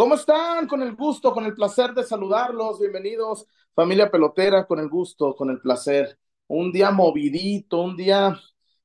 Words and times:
¿Cómo 0.00 0.14
están? 0.14 0.66
Con 0.66 0.80
el 0.80 0.94
gusto, 0.96 1.30
con 1.30 1.44
el 1.44 1.52
placer 1.52 1.92
de 1.92 2.02
saludarlos. 2.04 2.80
Bienvenidos, 2.80 3.44
familia 3.74 4.10
pelotera, 4.10 4.66
con 4.66 4.80
el 4.80 4.88
gusto, 4.88 5.36
con 5.36 5.50
el 5.50 5.60
placer. 5.60 6.18
Un 6.46 6.72
día 6.72 6.90
movidito, 6.90 7.82
un 7.82 7.98
día 7.98 8.34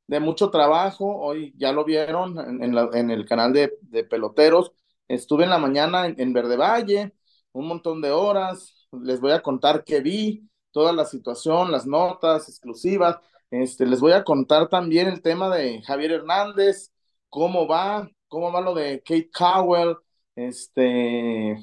de 0.08 0.20
mucho 0.20 0.50
trabajo. 0.50 1.06
Hoy 1.06 1.54
ya 1.56 1.72
lo 1.72 1.86
vieron 1.86 2.38
en, 2.62 3.12
el 3.12 3.26
canal 3.26 3.54
de, 3.54 3.70
peloteros. 4.04 4.73
Estuve 5.08 5.46
en 5.46 5.52
la 5.52 5.58
mañana 5.58 6.06
en, 6.06 6.20
en 6.20 6.34
Verde 6.34 6.58
Valle, 6.58 7.14
un 7.54 7.70
montón 7.70 8.02
de 8.02 8.12
horas. 8.12 8.76
Les 8.92 9.22
voy 9.22 9.32
a 9.32 9.42
contar 9.42 9.86
qué 9.86 10.02
vi, 10.02 10.50
toda 10.72 10.92
la 10.92 11.06
situación, 11.06 11.72
las 11.72 11.88
notas 11.88 12.50
exclusivas. 12.50 13.20
Este, 13.52 13.86
les 13.86 14.02
voy 14.02 14.12
a 14.12 14.26
contar 14.26 14.68
también 14.68 15.08
el 15.08 15.22
tema 15.22 15.50
de 15.56 15.82
Javier 15.84 16.12
Hernández, 16.12 16.92
cómo 17.30 17.70
va, 17.70 18.12
cómo 18.28 18.52
va 18.52 18.59
lo 18.59 18.73
de 18.73 19.02
Kate 19.02 19.30
Cowell, 19.32 19.95
este, 20.35 21.57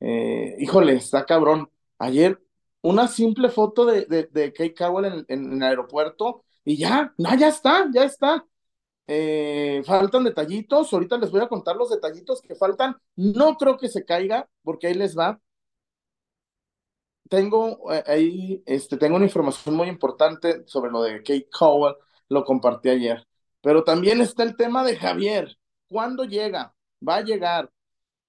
eh, 0.00 0.56
híjole, 0.58 0.94
está 0.94 1.24
cabrón. 1.26 1.70
Ayer, 1.98 2.40
una 2.82 3.08
simple 3.08 3.48
foto 3.50 3.84
de, 3.86 4.04
de, 4.06 4.52
Kate 4.52 4.74
Cowell 4.74 5.24
en, 5.28 5.52
el 5.54 5.62
aeropuerto 5.62 6.44
y 6.64 6.76
ya, 6.76 7.14
no, 7.18 7.34
ya 7.36 7.48
está, 7.48 7.88
ya 7.92 8.04
está. 8.04 8.44
Eh, 9.06 9.82
faltan 9.86 10.24
detallitos, 10.24 10.92
ahorita 10.92 11.18
les 11.18 11.30
voy 11.30 11.40
a 11.42 11.48
contar 11.48 11.76
los 11.76 11.90
detallitos 11.90 12.40
que 12.42 12.54
faltan. 12.54 12.96
No 13.16 13.56
creo 13.56 13.76
que 13.78 13.88
se 13.88 14.04
caiga, 14.04 14.48
porque 14.62 14.88
ahí 14.88 14.94
les 14.94 15.16
va. 15.18 15.40
Tengo 17.28 17.92
eh, 17.92 18.02
ahí, 18.06 18.62
este, 18.66 18.96
tengo 18.96 19.16
una 19.16 19.24
información 19.24 19.74
muy 19.74 19.88
importante 19.88 20.64
sobre 20.66 20.90
lo 20.90 21.02
de 21.02 21.18
Kate 21.18 21.48
Cowell, 21.50 21.94
lo 22.28 22.44
compartí 22.44 22.90
ayer. 22.90 23.26
Pero 23.60 23.84
también 23.84 24.20
está 24.20 24.42
el 24.42 24.56
tema 24.56 24.84
de 24.84 24.96
Javier. 24.96 25.56
¿Cuándo 25.88 26.24
llega? 26.24 26.74
Va 27.06 27.16
a 27.16 27.22
llegar. 27.22 27.70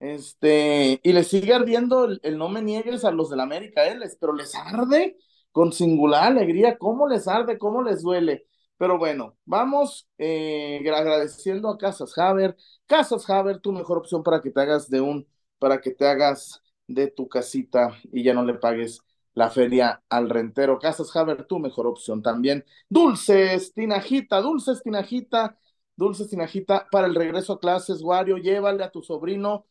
Este, 0.03 0.99
y 1.01 1.13
le 1.13 1.23
sigue 1.23 1.53
ardiendo 1.53 2.03
el, 2.05 2.37
no 2.37 2.49
me 2.49 2.61
niegues 2.61 3.05
a 3.05 3.11
los 3.11 3.29
del 3.29 3.39
América, 3.39 3.87
él, 3.87 4.03
pero 4.19 4.33
les 4.33 4.53
arde 4.53 5.17
con 5.53 5.71
singular 5.71 6.23
alegría, 6.25 6.77
cómo 6.77 7.07
les 7.07 7.25
arde, 7.25 7.57
cómo 7.57 7.81
les 7.81 8.01
duele. 8.01 8.45
Pero 8.77 8.97
bueno, 8.97 9.37
vamos 9.45 10.09
eh, 10.17 10.83
agradeciendo 10.93 11.69
a 11.69 11.77
Casas 11.77 12.17
Haber. 12.17 12.57
Casas 12.85 13.29
Haber, 13.29 13.59
tu 13.59 13.71
mejor 13.71 13.97
opción 13.97 14.23
para 14.23 14.41
que 14.41 14.51
te 14.51 14.59
hagas 14.59 14.89
de 14.89 14.99
un, 14.99 15.25
para 15.57 15.79
que 15.79 15.91
te 15.91 16.05
hagas 16.05 16.61
de 16.87 17.07
tu 17.07 17.29
casita 17.29 17.97
y 18.11 18.23
ya 18.23 18.33
no 18.33 18.43
le 18.43 18.55
pagues 18.55 18.99
la 19.33 19.49
feria 19.51 20.03
al 20.09 20.29
rentero. 20.29 20.79
Casas 20.79 21.15
Haber, 21.15 21.45
tu 21.45 21.59
mejor 21.59 21.87
opción 21.87 22.21
también. 22.21 22.65
Dulces, 22.89 23.73
tinajita, 23.73 24.41
dulces, 24.41 24.83
tinajita, 24.83 25.57
dulces, 25.95 26.29
tinajita 26.29 26.87
para 26.91 27.07
el 27.07 27.15
regreso 27.15 27.53
a 27.53 27.59
clases, 27.61 28.01
Wario, 28.03 28.35
llévale 28.37 28.83
a 28.83 28.91
tu 28.91 29.01
sobrino 29.01 29.65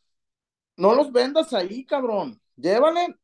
no 0.83 0.95
los 0.97 1.13
vendas 1.13 1.53
ahí, 1.53 1.87
cabrón. 1.87 2.41
Llévale 2.57 3.17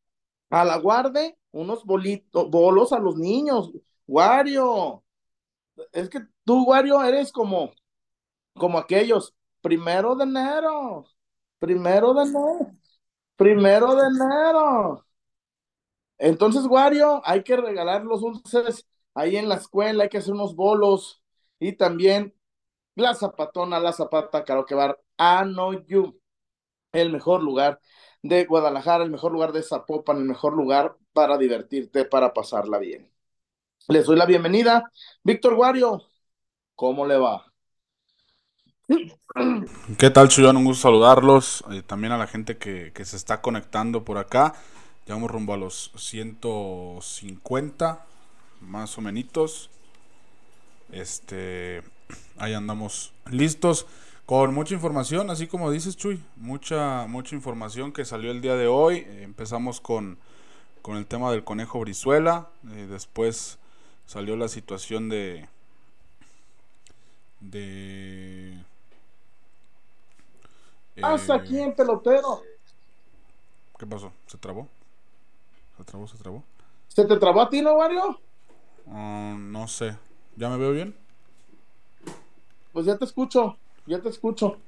a 0.49 0.65
la 0.65 0.79
guardia 0.79 1.35
unos 1.51 1.85
bolitos, 1.85 2.49
bolos 2.51 2.93
a 2.93 3.01
los 3.01 3.17
niños. 3.17 3.73
Wario. 4.07 5.03
Es 5.93 6.09
que 6.09 6.21
tú, 6.45 6.65
Wario, 6.65 7.03
eres 7.03 7.33
como, 7.33 7.73
como 8.55 8.79
aquellos. 8.79 9.35
Primero 9.61 10.15
de 10.15 10.25
enero. 10.25 11.07
Primero 11.59 12.15
de 12.15 12.23
enero. 12.23 12.71
Primero 13.37 13.95
de 13.97 14.07
enero. 14.07 15.07
Entonces, 16.19 16.65
Wario, 16.67 17.23
hay 17.25 17.43
que 17.43 17.57
regalar 17.57 18.05
los 18.05 18.21
dulces 18.21 18.87
ahí 19.15 19.37
en 19.37 19.49
la 19.49 19.57
escuela, 19.57 20.05
hay 20.05 20.09
que 20.11 20.19
hacer 20.19 20.35
unos 20.35 20.55
bolos. 20.55 21.23
Y 21.59 21.73
también 21.73 22.35
la 22.95 23.15
zapatona, 23.15 23.81
la 23.81 23.93
zapata, 23.93 24.45
caro 24.45 24.65
que 24.67 24.77
va 24.77 24.97
a 25.17 25.45
no 25.45 25.73
you 25.87 26.18
el 26.93 27.13
mejor 27.13 27.43
lugar 27.43 27.81
de 28.23 28.45
Guadalajara, 28.45 29.05
el 29.05 29.11
mejor 29.11 29.33
lugar 29.33 29.53
de 29.53 29.63
Zapopan, 29.63 30.19
el 30.19 30.25
mejor 30.25 30.55
lugar 30.55 30.97
para 31.13 31.39
divertirte, 31.39 32.05
para 32.05 32.33
pasarla 32.33 32.79
bien. 32.79 33.11
Les 33.89 34.07
doy 34.07 34.17
la 34.17 34.27
bienvenida. 34.27 34.91
Víctor 35.23 35.55
Guario, 35.55 36.03
¿cómo 36.75 37.07
le 37.07 37.17
va? 37.17 37.45
¿Qué 39.99 40.11
tal, 40.11 40.29
Chuyón? 40.29 40.57
Un 40.57 40.65
gusto 40.65 40.89
saludarlos. 40.89 41.65
y 41.71 41.83
también 41.83 42.13
a 42.13 42.19
la 42.19 42.27
gente 42.27 42.59
que, 42.59 42.93
se 43.05 43.17
está 43.17 43.41
conectando 43.41 44.05
por 44.05 44.19
acá. 44.19 44.55
Llevamos 45.07 45.31
rumbo 45.31 45.55
a 45.55 45.57
los 45.57 45.93
150, 45.97 48.05
más 48.61 48.99
o 48.99 49.01
menos. 49.01 49.71
Este, 50.91 51.83
ahí 52.39 52.55
andamos 52.55 53.13
listos. 53.31 53.87
Con 54.29 54.53
mucha 54.53 54.75
información, 54.75 55.31
así 55.31 55.47
como 55.47 55.71
dices 55.71 55.97
Chuy, 55.97 56.23
mucha, 56.37 57.07
mucha 57.07 57.35
información 57.35 57.95
que 57.95 58.05
salió 58.05 58.31
el 58.31 58.43
día 58.43 58.57
de 58.57 58.67
hoy. 58.67 58.99
Eh, 58.99 59.23
empezamos 59.23 59.81
con, 59.81 60.19
con, 60.83 60.99
el 60.99 61.07
tema 61.07 61.31
del 61.31 61.45
conejo 61.45 61.81
Brizuela, 61.81 62.51
eh, 62.73 62.87
después 62.91 63.59
salió 64.05 64.37
la 64.37 64.49
situación 64.49 65.09
de... 65.09 65.49
de 67.41 68.63
Hasta 71.01 71.37
aquí 71.37 71.59
en 71.59 71.75
pelotero. 71.75 72.43
¿Qué 73.79 73.87
pasó? 73.87 74.13
¿Se 74.27 74.37
trabó? 74.37 74.69
¿Se 75.79 75.85
trabó? 75.85 76.07
¿Se 76.07 76.19
trabó? 76.19 76.45
¿Se 76.89 77.07
te 77.07 77.17
trabó 77.17 77.41
a 77.41 77.49
ti, 77.49 77.63
no, 77.63 77.79
Mario? 77.79 78.21
Ah, 78.89 79.35
no 79.39 79.67
sé. 79.69 79.97
¿Ya 80.37 80.51
me 80.51 80.59
veo 80.59 80.73
bien? 80.73 80.95
Pues 82.75 82.85
ya 82.85 82.99
te 82.99 83.07
escucho 83.07 83.57
ya 83.89 84.01
te 84.01 84.09
escucho. 84.09 84.59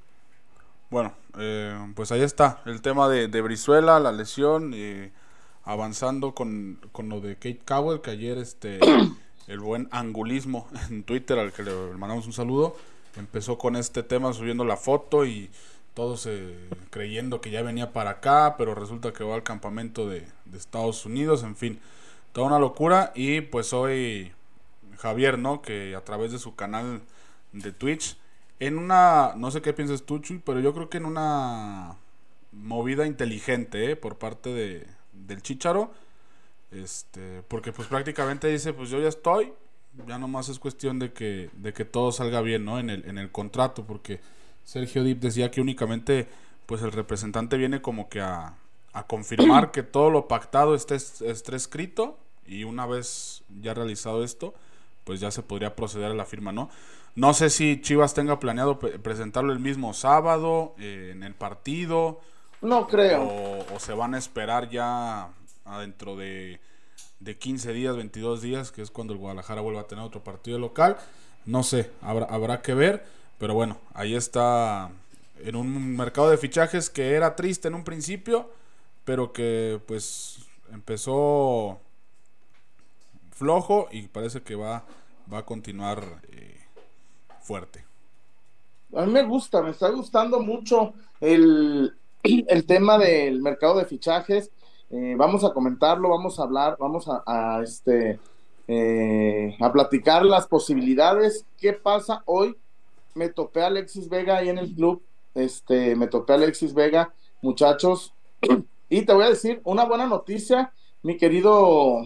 Bueno, 0.89 1.13
eh, 1.37 1.77
pues 1.95 2.11
ahí 2.11 2.21
está 2.21 2.61
el 2.65 2.81
tema 2.81 3.07
de, 3.07 3.27
de 3.27 3.41
Brizuela, 3.41 3.99
la 3.99 4.11
lesión, 4.11 4.73
eh, 4.75 5.11
avanzando 5.63 6.33
con, 6.33 6.79
lo 7.03 7.21
de 7.21 7.35
Kate 7.35 7.61
Cowell, 7.65 8.01
que 8.01 8.11
ayer 8.11 8.37
este 8.37 8.79
el 9.47 9.59
buen 9.59 9.87
angulismo 9.91 10.67
en 10.89 11.03
Twitter, 11.03 11.39
al 11.39 11.53
que 11.53 11.63
le 11.63 11.71
mandamos 11.97 12.25
un 12.25 12.33
saludo, 12.33 12.75
empezó 13.15 13.57
con 13.57 13.75
este 13.75 14.03
tema 14.03 14.33
subiendo 14.33 14.65
la 14.65 14.75
foto 14.75 15.25
y 15.25 15.49
todos 15.93 16.25
eh, 16.25 16.69
creyendo 16.89 17.41
que 17.41 17.51
ya 17.51 17.61
venía 17.61 17.93
para 17.93 18.11
acá, 18.11 18.55
pero 18.57 18.75
resulta 18.75 19.13
que 19.13 19.23
va 19.23 19.35
al 19.35 19.43
campamento 19.43 20.09
de, 20.09 20.27
de 20.45 20.57
Estados 20.57 21.05
Unidos, 21.05 21.43
en 21.43 21.55
fin, 21.55 21.79
toda 22.33 22.47
una 22.47 22.59
locura 22.59 23.11
y 23.13 23.41
pues 23.41 23.71
hoy 23.71 24.31
Javier, 24.97 25.37
¿no? 25.37 25.61
Que 25.61 25.95
a 25.95 26.01
través 26.01 26.31
de 26.31 26.39
su 26.39 26.55
canal 26.55 27.01
de 27.53 27.71
Twitch 27.71 28.17
en 28.61 28.77
una, 28.77 29.33
no 29.35 29.49
sé 29.49 29.63
qué 29.63 29.73
piensas 29.73 30.03
tú, 30.03 30.19
Chuy, 30.19 30.37
pero 30.37 30.59
yo 30.59 30.71
creo 30.71 30.87
que 30.87 30.97
en 30.97 31.05
una 31.05 31.97
movida 32.51 33.07
inteligente 33.07 33.89
¿eh? 33.89 33.95
por 33.95 34.19
parte 34.19 34.51
de, 34.53 34.85
del 35.13 35.41
Chicharo, 35.41 35.91
este, 36.69 37.41
porque 37.47 37.71
pues 37.71 37.87
prácticamente 37.87 38.47
dice, 38.49 38.71
pues 38.71 38.91
yo 38.91 39.01
ya 39.01 39.09
estoy, 39.09 39.51
ya 40.07 40.19
nomás 40.19 40.47
es 40.49 40.59
cuestión 40.59 40.99
de 40.99 41.11
que, 41.11 41.49
de 41.53 41.73
que 41.73 41.85
todo 41.85 42.11
salga 42.11 42.41
bien, 42.41 42.63
¿no? 42.63 42.77
En 42.77 42.91
el, 42.91 43.03
en 43.05 43.17
el 43.17 43.31
contrato, 43.31 43.83
porque 43.83 44.19
Sergio 44.63 45.03
Dip 45.03 45.19
decía 45.19 45.49
que 45.49 45.59
únicamente, 45.59 46.27
pues 46.67 46.83
el 46.83 46.91
representante 46.91 47.57
viene 47.57 47.81
como 47.81 48.09
que 48.09 48.21
a, 48.21 48.53
a 48.93 49.07
confirmar 49.07 49.71
que 49.71 49.81
todo 49.81 50.11
lo 50.11 50.27
pactado 50.27 50.75
esté, 50.75 50.93
esté 50.93 51.55
escrito 51.55 52.19
y 52.45 52.63
una 52.63 52.85
vez 52.85 53.41
ya 53.59 53.73
realizado 53.73 54.23
esto, 54.23 54.53
pues 55.03 55.19
ya 55.19 55.31
se 55.31 55.43
podría 55.43 55.75
proceder 55.75 56.11
a 56.11 56.15
la 56.15 56.25
firma, 56.25 56.51
¿no? 56.51 56.69
No 57.15 57.33
sé 57.33 57.49
si 57.49 57.81
Chivas 57.81 58.13
tenga 58.13 58.39
planeado 58.39 58.79
presentarlo 58.79 59.51
el 59.51 59.59
mismo 59.59 59.93
sábado 59.93 60.75
eh, 60.79 61.11
en 61.13 61.23
el 61.23 61.33
partido. 61.35 62.21
No 62.61 62.87
creo. 62.87 63.23
O, 63.73 63.79
se 63.79 63.93
van 63.93 64.15
a 64.15 64.17
esperar 64.17 64.69
ya 64.69 65.29
adentro 65.65 66.15
de, 66.15 66.61
de 67.19 67.37
15 67.37 67.73
días, 67.73 67.95
22 67.95 68.41
días, 68.41 68.71
que 68.71 68.81
es 68.81 68.91
cuando 68.91 69.13
el 69.13 69.19
Guadalajara 69.19 69.61
vuelva 69.61 69.81
a 69.81 69.87
tener 69.87 70.03
otro 70.05 70.23
partido 70.23 70.57
local. 70.57 70.97
No 71.45 71.63
sé, 71.63 71.91
habrá, 72.01 72.25
habrá 72.25 72.61
que 72.61 72.73
ver. 72.73 73.03
Pero 73.37 73.55
bueno, 73.55 73.77
ahí 73.93 74.15
está 74.15 74.91
en 75.39 75.55
un 75.55 75.97
mercado 75.97 76.29
de 76.29 76.37
fichajes 76.37 76.89
que 76.89 77.13
era 77.13 77.35
triste 77.35 77.67
en 77.67 77.75
un 77.75 77.83
principio, 77.83 78.51
pero 79.03 79.33
que 79.33 79.81
pues 79.87 80.45
empezó 80.71 81.79
flojo 83.41 83.87
y 83.91 84.03
parece 84.03 84.43
que 84.43 84.53
va, 84.53 84.83
va 85.31 85.39
a 85.39 85.45
continuar 85.45 86.21
eh, 86.31 86.59
fuerte. 87.41 87.83
A 88.95 89.03
mí 89.03 89.11
me 89.11 89.23
gusta, 89.23 89.63
me 89.63 89.71
está 89.71 89.89
gustando 89.89 90.41
mucho 90.41 90.93
el, 91.19 91.91
el 92.23 92.65
tema 92.67 92.99
del 92.99 93.41
mercado 93.41 93.79
de 93.79 93.85
fichajes. 93.85 94.51
Eh, 94.91 95.15
vamos 95.17 95.43
a 95.43 95.53
comentarlo, 95.53 96.09
vamos 96.09 96.39
a 96.39 96.43
hablar, 96.43 96.77
vamos 96.79 97.07
a, 97.07 97.61
este 97.63 98.19
eh, 98.67 99.57
a 99.59 99.71
platicar 99.71 100.23
las 100.23 100.45
posibilidades. 100.45 101.43
¿Qué 101.57 101.73
pasa 101.73 102.21
hoy? 102.27 102.55
Me 103.15 103.29
topé 103.29 103.63
a 103.63 103.67
Alexis 103.67 104.07
Vega 104.07 104.37
ahí 104.37 104.49
en 104.49 104.59
el 104.59 104.71
club. 104.75 105.01
Este, 105.33 105.95
me 105.95 106.05
topé 106.05 106.33
a 106.33 106.35
Alexis 106.35 106.75
Vega, 106.75 107.11
muchachos. 107.41 108.13
Y 108.93 109.03
te 109.03 109.13
voy 109.13 109.23
a 109.23 109.29
decir 109.29 109.61
una 109.63 109.85
buena 109.85 110.05
noticia, 110.05 110.73
mi 111.01 111.15
querido, 111.15 112.01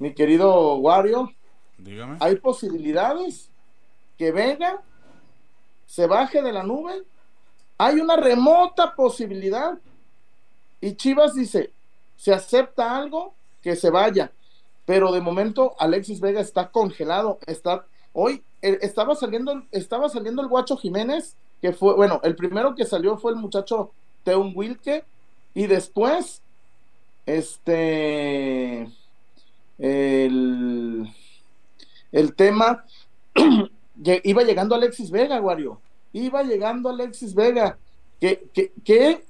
mi 0.00 0.12
querido 0.14 0.74
Wario. 0.76 1.32
Dígame. 1.78 2.16
Hay 2.18 2.36
posibilidades 2.36 3.48
que 4.18 4.32
se 5.86 6.06
baje 6.06 6.42
de 6.42 6.52
la 6.52 6.62
nube, 6.62 7.04
hay 7.78 8.00
una 8.00 8.16
remota 8.16 8.94
posibilidad 8.94 9.78
Y 10.82 10.94
Chivas 10.94 11.34
dice, 11.34 11.70
se 12.16 12.32
acepta 12.32 12.96
algo, 12.98 13.34
que 13.62 13.76
se 13.76 13.90
vaya. 13.90 14.32
Pero 14.86 15.12
de 15.12 15.20
momento 15.20 15.74
Alexis 15.78 16.20
Vega 16.20 16.40
está 16.40 16.70
congelado, 16.70 17.38
está 17.46 17.84
hoy 18.12 18.42
eh, 18.62 18.78
estaba 18.82 19.14
saliendo 19.14 19.62
estaba 19.70 20.08
saliendo 20.08 20.42
el 20.42 20.48
Guacho 20.48 20.76
Jiménez, 20.76 21.36
que 21.60 21.72
fue, 21.72 21.94
bueno, 21.94 22.20
el 22.24 22.36
primero 22.36 22.74
que 22.74 22.84
salió 22.84 23.16
fue 23.18 23.32
el 23.32 23.38
muchacho 23.38 23.90
Teun 24.24 24.52
Wilke 24.54 25.04
y 25.54 25.66
después 25.66 26.42
este 27.26 28.88
el, 29.80 31.10
el 32.12 32.34
tema 32.34 32.84
iba 34.24 34.42
llegando 34.42 34.74
Alexis 34.74 35.10
Vega, 35.10 35.40
Wario. 35.40 35.80
Iba 36.12 36.42
llegando 36.42 36.90
Alexis 36.90 37.34
Vega. 37.34 37.78
¿Qué, 38.20 38.48
qué, 38.52 38.72
qué 38.84 39.24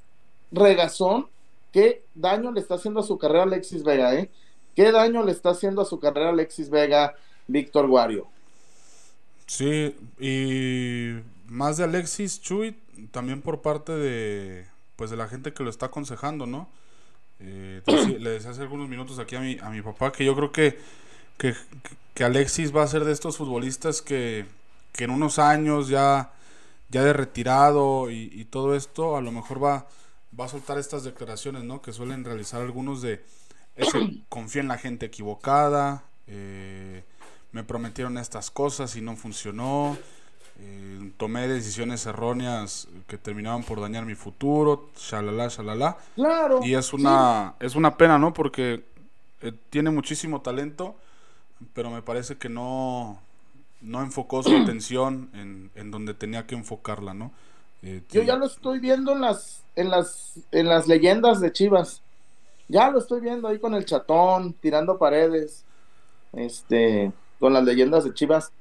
regazón, 0.51 1.29
qué 1.73 2.03
daño 2.15 2.51
le 2.53 2.61
está 2.61 2.75
haciendo 2.75 3.01
a 3.01 3.05
su 3.05 3.19
carrera 3.19 3.45
Alexis 3.45 3.85
Vega, 3.85 4.15
eh? 4.15 4.31
¿Qué 4.75 4.91
daño 4.93 5.23
le 5.25 5.33
está 5.33 5.51
haciendo 5.51 5.83
a 5.83 5.85
su 5.85 5.99
carrera 6.01 6.31
Alexis 6.31 6.71
Vega, 6.71 7.15
Víctor 7.47 7.87
Wario? 7.87 8.27
Sí, 9.47 9.95
y 10.19 11.21
más 11.47 11.77
de 11.77 11.85
Alexis 11.85 12.41
Chuy, 12.41 12.77
también 13.11 13.43
por 13.43 13.63
parte 13.63 13.93
de 13.93 14.67
pues 14.97 15.11
de 15.11 15.17
la 15.17 15.29
gente 15.29 15.53
que 15.53 15.65
lo 15.65 15.71
está 15.71 15.87
aconsejando, 15.87 16.47
¿no? 16.47 16.69
Eh, 17.41 17.83
le 18.19 18.31
decía 18.31 18.51
hace 18.51 18.63
algunos 18.63 18.89
minutos 18.89 19.19
aquí 19.19 19.37
a 19.37 19.41
mi, 19.41 19.59
a 19.61 19.71
mi 19.71 19.81
papá 19.83 20.13
que 20.13 20.25
yo 20.25 20.37
creo 20.37 20.53
que, 20.53 20.79
que, 21.39 21.55
que 22.15 22.25
Alexis 22.25 22.75
va 22.75 22.83
a 22.83 22.87
ser 22.87 23.05
de 23.05 23.13
estos 23.13 23.39
futbolistas 23.39 24.03
que, 24.03 24.47
que 24.93 25.05
en 25.05 25.11
unos 25.11 25.39
años 25.39 25.89
ya, 25.89 26.33
ya 26.91 27.03
de 27.03 27.13
retirado 27.13 28.11
y, 28.11 28.45
todo 28.51 28.75
esto, 28.75 29.17
a 29.17 29.21
lo 29.21 29.33
mejor 29.33 29.63
va, 29.63 29.87
va 30.39 30.45
a 30.45 30.49
soltar 30.49 30.79
estas 30.79 31.05
declaraciones, 31.05 31.65
¿no? 31.65 31.81
Que 31.81 31.93
suelen 31.93 32.25
realizar 32.25 32.61
algunos 32.61 33.03
de 33.03 33.25
ese 33.77 33.99
confía 34.29 34.63
en 34.63 34.69
la 34.69 34.79
gente 34.79 35.07
equivocada, 35.07 36.05
eh, 36.27 37.05
me 37.53 37.65
prometieron 37.65 38.19
estas 38.19 38.51
cosas 38.51 38.97
y 38.97 39.01
no 39.01 39.17
funcionó, 39.17 39.97
eh, 40.61 41.13
tomé 41.17 41.49
decisiones 41.49 42.05
erróneas 42.05 42.87
que 43.07 43.17
terminaban 43.17 43.63
por 43.63 43.81
dañar 43.81 44.05
mi 44.05 44.15
futuro, 44.15 44.91
shalala, 44.97 45.49
shalala. 45.49 45.97
Claro. 46.15 46.61
Y 46.63 46.75
es 46.75 46.93
una, 46.93 47.55
es 47.61 47.75
una 47.77 47.97
pena, 47.97 48.19
¿no? 48.19 48.35
Porque 48.35 48.85
eh, 49.41 49.53
tiene 49.71 49.91
muchísimo 49.91 50.43
talento, 50.43 50.95
pero 51.73 51.91
me 51.91 52.03
parece 52.03 52.37
que 52.37 52.51
no, 52.51 53.19
no 53.81 54.03
enfocó 54.03 54.43
su 54.43 54.55
atención 54.57 55.31
en, 55.33 55.71
en 55.75 55.91
donde 55.91 56.13
tenía 56.13 56.47
que 56.47 56.55
enfocarla, 56.55 57.15
¿no? 57.15 57.33
Eh, 57.83 58.03
Yo 58.11 58.23
ya 58.23 58.37
lo 58.37 58.45
estoy 58.45 58.79
viendo 58.79 59.13
en 59.13 59.23
las, 59.23 59.63
en 59.77 59.89
las, 59.89 60.35
en 60.53 60.69
las 60.69 60.87
leyendas 60.87 61.41
de 61.41 61.53
Chivas. 61.53 62.03
Ya 62.69 62.91
lo 62.91 62.99
estoy 62.99 63.21
viendo 63.23 63.49
ahí 63.49 63.59
con 63.59 63.75
el 63.75 63.87
chatón, 63.87 64.53
tirando 64.61 64.99
paredes. 64.99 65.65
Este, 66.35 67.11
con 67.39 67.55
las 67.55 67.65
leyendas 67.65 68.05
de 68.05 68.13
Chivas. 68.13 68.53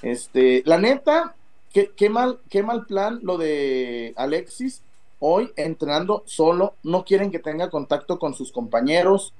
Este, 0.00 0.62
la 0.64 0.78
neta, 0.78 1.34
qué, 1.72 2.10
mal, 2.10 2.38
qué 2.48 2.62
mal 2.62 2.86
plan 2.86 3.20
lo 3.22 3.38
de 3.38 4.12
Alexis. 4.16 4.82
Hoy 5.20 5.52
entrenando 5.56 6.22
solo, 6.26 6.74
no 6.82 7.04
quieren 7.04 7.30
que 7.30 7.38
tenga 7.38 7.70
contacto 7.70 8.18
con 8.18 8.34
sus 8.34 8.52
compañeros. 8.52 9.32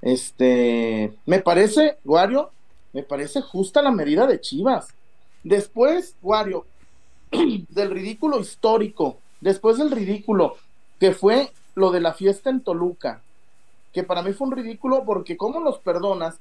Este, 0.00 1.12
me 1.26 1.40
parece, 1.40 1.98
Wario, 2.04 2.50
me 2.92 3.02
parece 3.02 3.42
justa 3.42 3.82
la 3.82 3.90
medida 3.90 4.26
de 4.26 4.40
Chivas. 4.40 4.88
Después, 5.42 6.14
Wario, 6.22 6.64
del 7.30 7.90
ridículo 7.90 8.40
histórico, 8.40 9.18
después 9.40 9.78
del 9.78 9.90
ridículo 9.90 10.56
que 10.98 11.12
fue 11.12 11.50
lo 11.74 11.90
de 11.90 12.00
la 12.00 12.14
fiesta 12.14 12.50
en 12.50 12.62
Toluca, 12.62 13.20
que 13.92 14.02
para 14.02 14.22
mí 14.22 14.32
fue 14.32 14.46
un 14.46 14.56
ridículo 14.56 15.04
porque 15.04 15.36
¿cómo 15.36 15.60
los 15.60 15.78
perdonas? 15.78 16.38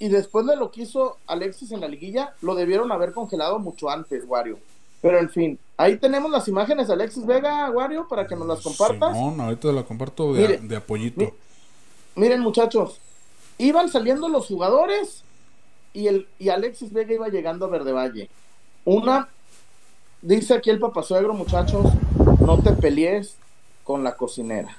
Y 0.00 0.08
después 0.08 0.46
de 0.46 0.56
lo 0.56 0.72
que 0.72 0.82
hizo 0.82 1.18
Alexis 1.26 1.70
en 1.70 1.80
la 1.82 1.86
liguilla, 1.86 2.34
lo 2.40 2.54
debieron 2.56 2.90
haber 2.90 3.12
congelado 3.12 3.58
mucho 3.60 3.88
antes, 3.90 4.24
Wario. 4.26 4.58
Pero 5.02 5.18
en 5.18 5.30
fin, 5.30 5.58
ahí 5.76 5.98
tenemos 5.98 6.30
las 6.30 6.48
imágenes 6.48 6.88
de 6.88 6.94
Alexis 6.94 7.24
Vega, 7.24 7.70
Wario, 7.70 8.08
para 8.08 8.26
que 8.26 8.34
nos 8.34 8.48
las 8.48 8.60
compartas. 8.60 9.12
No, 9.14 9.42
ahorita 9.42 9.70
la 9.72 9.84
comparto 9.84 10.32
de, 10.32 10.58
de 10.58 10.76
apoyito. 10.76 11.32
miren, 12.16 12.40
muchachos, 12.40 12.98
iban 13.58 13.88
saliendo 13.88 14.28
los 14.28 14.46
jugadores 14.46 15.22
y, 15.92 16.06
el, 16.08 16.26
y 16.38 16.48
Alexis 16.48 16.92
Vega 16.92 17.14
iba 17.14 17.28
llegando 17.28 17.66
a 17.66 17.68
Verde 17.68 17.92
Valle. 17.92 18.30
Una, 18.84 19.28
dice 20.22 20.54
aquí 20.54 20.70
el 20.70 20.78
papasuegro, 20.78 21.34
muchachos, 21.34 21.86
no 22.40 22.58
te 22.62 22.72
pelees 22.72 23.36
con 23.84 24.02
la 24.02 24.16
cocinera. 24.16 24.76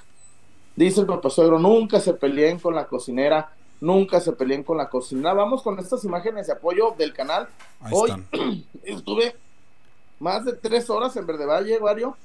Dice 0.74 1.00
el 1.00 1.06
papasuegro, 1.06 1.58
nunca 1.58 2.00
se 2.00 2.14
peleen 2.14 2.58
con 2.58 2.74
la 2.74 2.86
cocinera, 2.86 3.52
nunca 3.82 4.18
se 4.20 4.32
peleen 4.32 4.62
con 4.62 4.78
la 4.78 4.88
cocinera. 4.88 5.34
Vamos 5.34 5.62
con 5.62 5.78
estas 5.78 6.02
imágenes 6.04 6.46
de 6.46 6.54
apoyo 6.54 6.94
del 6.96 7.12
canal. 7.12 7.48
Hoy 7.90 8.10
estuve 8.82 9.36
más 10.18 10.46
de 10.46 10.54
tres 10.54 10.88
horas 10.88 11.14
en 11.16 11.26
Verde 11.26 11.44
Valle, 11.44 11.78
Wario, 11.78 12.16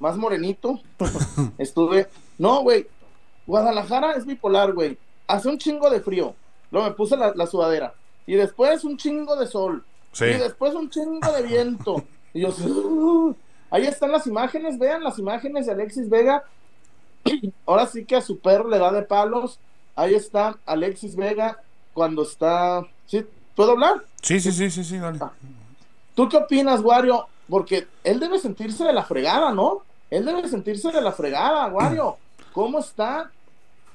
más 0.00 0.18
morenito. 0.18 0.80
estuve, 1.58 2.08
no, 2.36 2.60
güey, 2.60 2.86
Guadalajara 3.46 4.12
es 4.12 4.26
bipolar, 4.26 4.74
güey 4.74 4.98
hace 5.26 5.48
un 5.48 5.58
chingo 5.58 5.90
de 5.90 6.00
frío. 6.00 6.34
Luego 6.70 6.88
me 6.88 6.94
puse 6.94 7.16
la, 7.16 7.46
sudadera. 7.46 7.94
Y 8.26 8.34
después 8.34 8.84
un 8.84 8.96
chingo 8.96 9.36
de 9.36 9.46
sol. 9.46 9.84
Y 10.20 10.38
después 10.38 10.74
un 10.74 10.90
chingo 10.90 11.30
de 11.32 11.42
viento. 11.42 12.04
y 12.32 12.40
yo, 12.40 13.34
ahí 13.70 13.86
están 13.86 14.12
las 14.12 14.26
imágenes, 14.26 14.78
vean 14.78 15.04
las 15.04 15.18
imágenes 15.18 15.66
de 15.66 15.72
Alexis 15.72 16.08
Vega. 16.08 16.44
Ahora 17.66 17.86
sí 17.86 18.04
que 18.04 18.16
a 18.16 18.20
su 18.20 18.38
perro 18.38 18.68
le 18.68 18.78
da 18.78 18.92
de 18.92 19.02
palos. 19.02 19.58
Ahí 19.96 20.14
está 20.14 20.58
Alexis 20.66 21.16
Vega 21.16 21.60
cuando 21.92 22.22
está. 22.22 22.86
¿Sí? 23.06 23.26
¿Puedo 23.54 23.72
hablar? 23.72 24.04
Sí, 24.22 24.38
sí, 24.38 24.52
sí, 24.52 24.70
sí, 24.70 24.84
sí, 24.84 24.98
dale. 24.98 25.18
Ah. 25.20 25.32
¿Tú 26.14 26.28
qué 26.28 26.36
opinas, 26.36 26.80
Wario? 26.82 27.26
Porque 27.48 27.88
él 28.04 28.20
debe 28.20 28.38
sentirse 28.38 28.84
de 28.84 28.92
la 28.92 29.04
fregada, 29.04 29.52
¿no? 29.52 29.82
Él 30.10 30.24
debe 30.24 30.48
sentirse 30.48 30.92
de 30.92 31.00
la 31.00 31.12
fregada, 31.12 31.66
Wario. 31.68 32.16
¿Cómo 32.52 32.78
está 32.78 33.30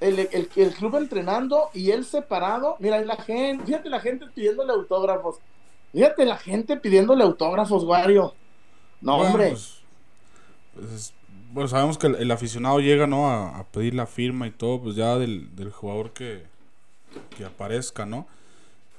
el, 0.02 0.50
el, 0.56 0.74
club 0.74 0.96
entrenando 0.96 1.70
y 1.74 1.92
él 1.92 2.04
separado. 2.04 2.76
Mira, 2.80 3.00
la 3.02 3.16
gente, 3.18 3.66
fíjate 3.66 3.90
la 3.90 4.00
gente 4.00 4.26
pidiéndole 4.34 4.74
autógrafos. 4.74 5.38
Fíjate 5.94 6.26
la 6.26 6.38
gente 6.38 6.76
pidiéndole 6.78 7.24
autógrafos, 7.24 7.84
Wario. 7.84 8.34
No, 9.00 9.18
hombre. 9.18 9.50
Pues, 9.50 9.82
pues, 10.74 11.14
bueno, 11.52 11.68
sabemos 11.68 11.98
que 11.98 12.08
el, 12.08 12.32
aficionado 12.32 12.80
llega, 12.80 13.08
¿no? 13.08 13.30
A, 13.30 13.66
pedir 13.72 13.94
la 13.94 14.06
firma 14.06 14.48
y 14.48 14.52
todo, 14.52 14.82
pues 14.82 14.96
ya 14.96 15.18
del, 15.18 15.50
jugador 15.72 16.12
que, 16.12 16.44
que 17.38 17.46
aparezca, 17.46 18.06
¿no? 18.06 18.28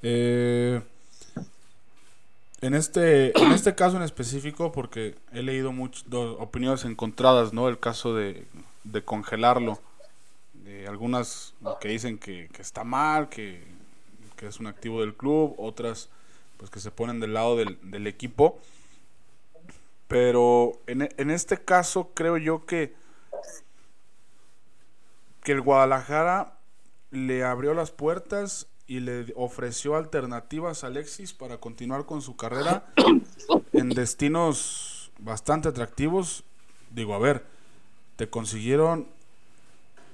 Eh, 0.03 0.81
en 2.61 2.75
este, 2.75 3.37
en 3.39 3.53
este 3.53 3.75
caso 3.75 3.97
en 3.97 4.03
específico, 4.03 4.73
porque 4.73 5.17
he 5.33 5.43
leído 5.43 5.73
muchas 5.73 6.05
opiniones 6.13 6.85
encontradas, 6.85 7.53
¿no? 7.53 7.69
El 7.69 7.79
caso 7.79 8.15
de, 8.15 8.47
de 8.85 9.03
congelarlo 9.03 9.81
algunas 10.87 11.55
que 11.81 11.89
dicen 11.89 12.19
que, 12.19 12.49
está 12.59 12.85
mal, 12.85 13.29
que, 13.29 13.63
es 14.41 14.59
un 14.59 14.67
activo 14.67 15.03
del 15.03 15.15
club, 15.15 15.55
otras 15.57 16.09
pues 16.57 16.69
que 16.69 16.81
se 16.81 16.91
ponen 16.91 17.21
del 17.21 17.33
lado 17.35 17.57
del, 17.57 18.07
equipo. 18.09 18.59
Pero 20.13 20.73
en, 20.87 21.09
en, 21.17 21.31
este 21.31 21.59
caso 21.59 22.11
creo 22.15 22.37
yo 22.37 22.65
que, 22.67 22.95
que 25.43 25.53
el 25.53 25.61
Guadalajara 25.61 26.59
le 27.11 27.45
abrió 27.45 27.75
las 27.75 27.91
puertas 27.91 28.67
y 28.87 29.01
le 29.01 29.33
ofreció 29.37 29.97
alternativas 29.97 30.85
a 30.85 30.89
Alexis 30.89 31.33
para 31.33 31.59
continuar 31.59 32.05
con 32.05 32.21
su 32.21 32.37
carrera 32.37 32.87
en 33.73 33.89
destinos 33.91 35.11
bastante 35.19 35.69
atractivos. 35.69 36.45
Digo, 36.91 37.15
a 37.15 37.19
ver, 37.19 37.45
te 38.17 38.29
consiguieron 38.29 39.09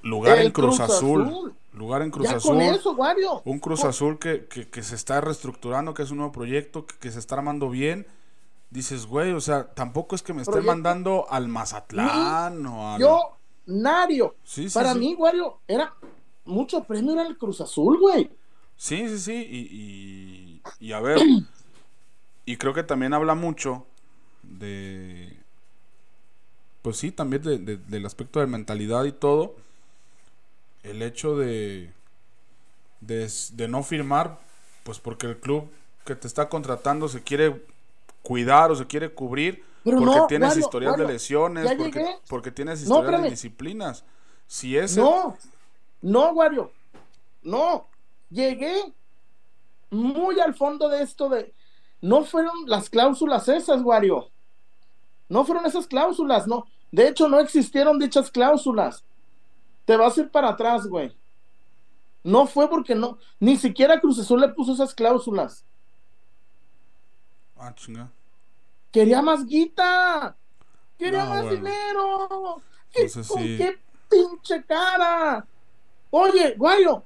lugar 0.02 0.38
en 0.38 0.52
Cruz, 0.52 0.80
Azul. 0.80 1.54
Lugar 1.72 2.02
en 2.02 2.10
Cruz 2.10 2.28
Azul. 2.28 2.62
Un 3.44 3.58
Cruz 3.58 3.84
Azul 3.84 4.18
que, 4.18 4.46
que, 4.46 4.82
se 4.82 4.94
está 4.94 5.20
reestructurando, 5.20 5.94
que 5.94 6.02
es 6.02 6.10
un 6.10 6.18
nuevo 6.18 6.32
proyecto, 6.32 6.86
que, 6.86 7.10
se 7.10 7.18
está 7.18 7.36
armando 7.36 7.70
bien. 7.70 8.06
Dices, 8.70 9.06
güey, 9.06 9.32
o 9.32 9.40
sea, 9.40 9.72
tampoco 9.72 10.14
es 10.14 10.22
que 10.22 10.34
me 10.34 10.42
esté 10.42 10.60
mandando 10.60 11.26
al 11.30 11.48
Mazatlán 11.48 12.66
o 12.66 12.94
al... 12.94 13.00
Yo, 13.00 13.36
Nario. 13.66 14.36
Para 14.74 14.94
mí, 14.94 15.14
Wario, 15.14 15.60
era 15.66 15.94
mucho 16.44 16.84
premio 16.84 17.12
era 17.12 17.26
el 17.26 17.38
Cruz 17.38 17.60
Azul, 17.60 17.98
güey. 17.98 18.30
Sí, 18.76 19.08
sí, 19.08 19.18
sí. 19.18 19.46
Y, 19.50 20.62
y, 20.80 20.92
a 20.92 21.00
ver, 21.00 21.18
y 22.44 22.56
creo 22.56 22.74
que 22.74 22.82
también 22.82 23.14
habla 23.14 23.34
mucho 23.34 23.86
de... 24.42 25.36
Pues 26.82 26.98
sí, 26.98 27.10
también 27.10 27.42
del 27.42 28.06
aspecto 28.06 28.40
de 28.40 28.46
mentalidad 28.46 29.04
y 29.04 29.12
todo 29.12 29.56
el 30.82 31.02
hecho 31.02 31.36
de, 31.36 31.90
de, 33.00 33.68
no 33.68 33.82
firmar, 33.82 34.38
pues 34.84 34.98
porque 34.98 35.26
el 35.26 35.38
club 35.38 35.70
que 36.04 36.14
te 36.14 36.26
está 36.26 36.48
contratando 36.48 37.08
se 37.08 37.22
quiere 37.22 37.62
cuidar 38.28 38.70
o 38.70 38.76
se 38.76 38.86
quiere 38.86 39.14
cubrir 39.14 39.64
Pero 39.82 40.00
porque 40.00 40.18
no, 40.18 40.26
tienes 40.26 40.48
Wario, 40.50 40.64
historial 40.66 40.96
de 40.98 41.06
lesiones, 41.06 41.64
porque, 42.28 42.50
tienes 42.50 42.86
No, 42.86 42.96
historial 42.96 43.22
de 43.22 43.30
disciplinas. 43.30 44.04
Si 44.46 44.76
es 44.76 44.98
No, 44.98 45.34
no, 46.02 46.32
Wario. 46.32 46.70
No. 47.42 47.86
Llegué 48.28 48.92
muy 49.88 50.38
al 50.40 50.52
fondo 50.54 50.90
de 50.90 51.02
esto 51.02 51.30
de. 51.30 51.54
No 52.02 52.22
fueron 52.22 52.52
las 52.66 52.90
cláusulas 52.90 53.48
esas, 53.48 53.80
Wario. 53.80 54.28
No 55.30 55.46
fueron 55.46 55.64
esas 55.64 55.86
cláusulas, 55.86 56.46
no. 56.46 56.66
De 56.92 57.08
hecho, 57.08 57.30
no 57.30 57.40
existieron 57.40 57.98
dichas 57.98 58.30
cláusulas. 58.30 59.04
Te 59.86 59.96
vas 59.96 60.18
a 60.18 60.20
ir 60.20 60.30
para 60.30 60.50
atrás, 60.50 60.86
güey. 60.86 61.16
No 62.22 62.46
fue 62.46 62.68
porque 62.68 62.94
no. 62.94 63.16
Ni 63.40 63.56
siquiera 63.56 63.98
Cruz 64.00 64.18
Azul 64.18 64.42
le 64.42 64.48
puso 64.48 64.74
esas 64.74 64.94
cláusulas. 64.94 65.64
Ah, 67.56 67.74
chinga. 67.74 68.10
Quería 68.92 69.22
más 69.22 69.46
guita. 69.46 70.34
Quería 70.98 71.24
No, 71.24 71.30
más 71.30 71.42
bueno. 71.44 71.56
dinero. 71.56 72.62
¿Qué- 72.92 73.02
Entonces 73.02 73.28
¿Con 73.28 73.42
sí. 73.42 73.56
qué 73.58 73.78
pinche 74.08 74.62
cara? 74.64 75.44
Oye, 76.10 76.54
Guayo, 76.56 77.02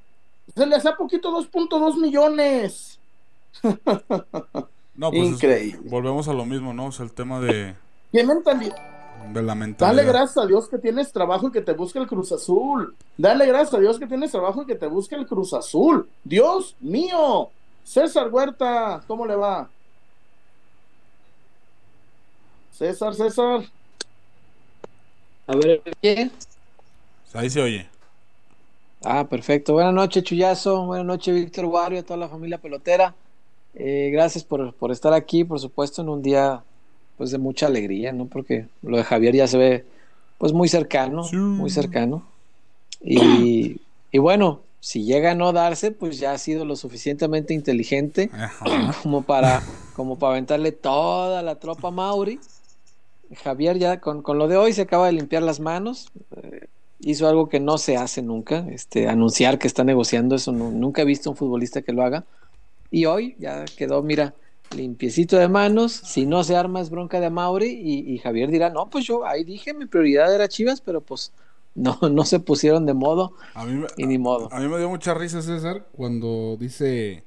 se 0.54 0.64
le 0.66 0.76
hace 0.76 0.92
poquito 0.92 1.30
2.2 1.30 1.96
millones. 1.96 2.98
No, 4.94 5.10
pues 5.10 5.22
es- 5.22 5.28
Increíble. 5.34 5.88
volvemos 5.88 6.28
a 6.28 6.34
lo 6.34 6.44
mismo, 6.44 6.74
¿no? 6.74 6.86
O 6.86 6.92
sea, 6.92 7.06
el 7.06 7.12
tema 7.12 7.40
de, 7.40 7.74
¿Qué 8.12 8.22
mentalidad? 8.24 8.76
de 9.32 9.42
la 9.42 9.54
Dale 9.54 10.04
gracias 10.04 10.36
a 10.44 10.46
Dios 10.46 10.68
que 10.68 10.76
tienes 10.78 11.10
trabajo 11.12 11.48
y 11.48 11.50
que 11.50 11.62
te 11.62 11.72
busque 11.72 11.98
el 11.98 12.06
Cruz 12.06 12.30
Azul. 12.32 12.94
Dale 13.16 13.46
gracias 13.46 13.72
a 13.74 13.78
Dios 13.80 13.98
que 13.98 14.06
tienes 14.06 14.30
trabajo 14.32 14.62
y 14.62 14.66
que 14.66 14.74
te 14.74 14.86
busque 14.86 15.14
el 15.14 15.26
Cruz 15.26 15.54
Azul. 15.54 16.06
Dios 16.22 16.76
mío. 16.80 17.48
César 17.84 18.28
Huerta, 18.30 19.02
¿cómo 19.06 19.24
le 19.26 19.34
va? 19.34 19.68
César, 22.72 23.14
César. 23.14 23.62
A 25.46 25.56
ver, 25.56 25.82
¿qué? 26.00 26.30
Ahí 27.34 27.50
se 27.50 27.60
oye. 27.60 27.86
Ah, 29.04 29.26
perfecto. 29.28 29.72
Buenas 29.74 29.94
noches, 29.94 30.22
Chuyazo. 30.22 30.86
Buenas 30.86 31.06
noches, 31.06 31.34
Víctor 31.34 31.64
Wario, 31.66 32.00
a 32.00 32.02
toda 32.02 32.18
la 32.18 32.28
familia 32.28 32.58
pelotera. 32.58 33.14
Eh, 33.74 34.10
gracias 34.12 34.44
por, 34.44 34.74
por 34.74 34.92
estar 34.92 35.12
aquí, 35.12 35.44
por 35.44 35.58
supuesto, 35.58 36.02
en 36.02 36.08
un 36.08 36.22
día 36.22 36.62
pues 37.16 37.30
de 37.30 37.38
mucha 37.38 37.66
alegría, 37.66 38.12
¿no? 38.12 38.26
Porque 38.26 38.66
lo 38.82 38.96
de 38.96 39.04
Javier 39.04 39.34
ya 39.34 39.46
se 39.46 39.58
ve 39.58 39.84
pues 40.38 40.52
muy 40.52 40.68
cercano, 40.68 41.24
Sí. 41.24 41.36
muy 41.36 41.70
cercano. 41.70 42.22
Y, 43.00 43.80
y 44.10 44.18
bueno, 44.18 44.60
si 44.80 45.04
llega 45.04 45.32
a 45.32 45.34
no 45.34 45.52
darse, 45.52 45.90
pues 45.90 46.18
ya 46.18 46.32
ha 46.32 46.38
sido 46.38 46.64
lo 46.64 46.76
suficientemente 46.76 47.54
inteligente 47.54 48.30
Ajá. 48.32 48.94
como 49.02 49.22
para, 49.22 49.62
como 49.94 50.18
para 50.18 50.32
aventarle 50.32 50.72
toda 50.72 51.42
la 51.42 51.56
tropa 51.56 51.88
a 51.88 51.92
Mauri. 51.92 52.40
Javier 53.36 53.78
ya 53.78 54.00
con, 54.00 54.22
con 54.22 54.38
lo 54.38 54.48
de 54.48 54.56
hoy 54.56 54.72
se 54.72 54.82
acaba 54.82 55.06
de 55.06 55.12
limpiar 55.12 55.42
las 55.42 55.60
manos. 55.60 56.10
eh, 56.36 56.68
hizo 57.04 57.28
algo 57.28 57.48
que 57.48 57.58
no 57.58 57.78
se 57.78 57.96
hace 57.96 58.22
nunca, 58.22 58.64
este, 58.70 59.08
anunciar 59.08 59.58
que 59.58 59.66
está 59.66 59.82
negociando, 59.82 60.36
eso 60.36 60.52
no- 60.52 60.70
nunca 60.70 61.02
he 61.02 61.04
visto 61.04 61.30
un 61.30 61.36
futbolista 61.36 61.82
que 61.82 61.92
lo 61.92 62.02
haga. 62.04 62.24
Y 62.92 63.06
hoy 63.06 63.34
ya 63.40 63.64
quedó, 63.76 64.02
mira, 64.04 64.34
limpiecito 64.76 65.36
de 65.36 65.48
manos, 65.48 65.92
si 65.92 66.26
no 66.26 66.44
se 66.44 66.54
arma 66.56 66.80
es 66.80 66.90
bronca 66.90 67.18
de 67.20 67.28
Mauri 67.30 67.66
y, 67.70 68.12
y 68.14 68.18
Javier 68.18 68.50
dirá, 68.50 68.70
no, 68.70 68.88
pues 68.88 69.04
yo 69.04 69.26
ahí 69.26 69.42
dije, 69.44 69.74
mi 69.74 69.86
prioridad 69.86 70.32
era 70.34 70.46
Chivas, 70.48 70.80
pero 70.80 71.00
pues 71.00 71.32
no, 71.74 71.98
no 72.10 72.24
se 72.24 72.38
pusieron 72.38 72.86
de 72.86 72.94
modo 72.94 73.32
A 73.54 73.64
mí, 73.64 73.72
me- 73.72 73.86
y 73.96 74.06
ni 74.06 74.18
modo. 74.18 74.48
a 74.52 74.60
mí 74.60 74.68
me 74.68 74.78
dio 74.78 74.88
mucha 74.88 75.12
risa 75.14 75.42
César 75.42 75.86
cuando 75.92 76.56
dice 76.56 77.24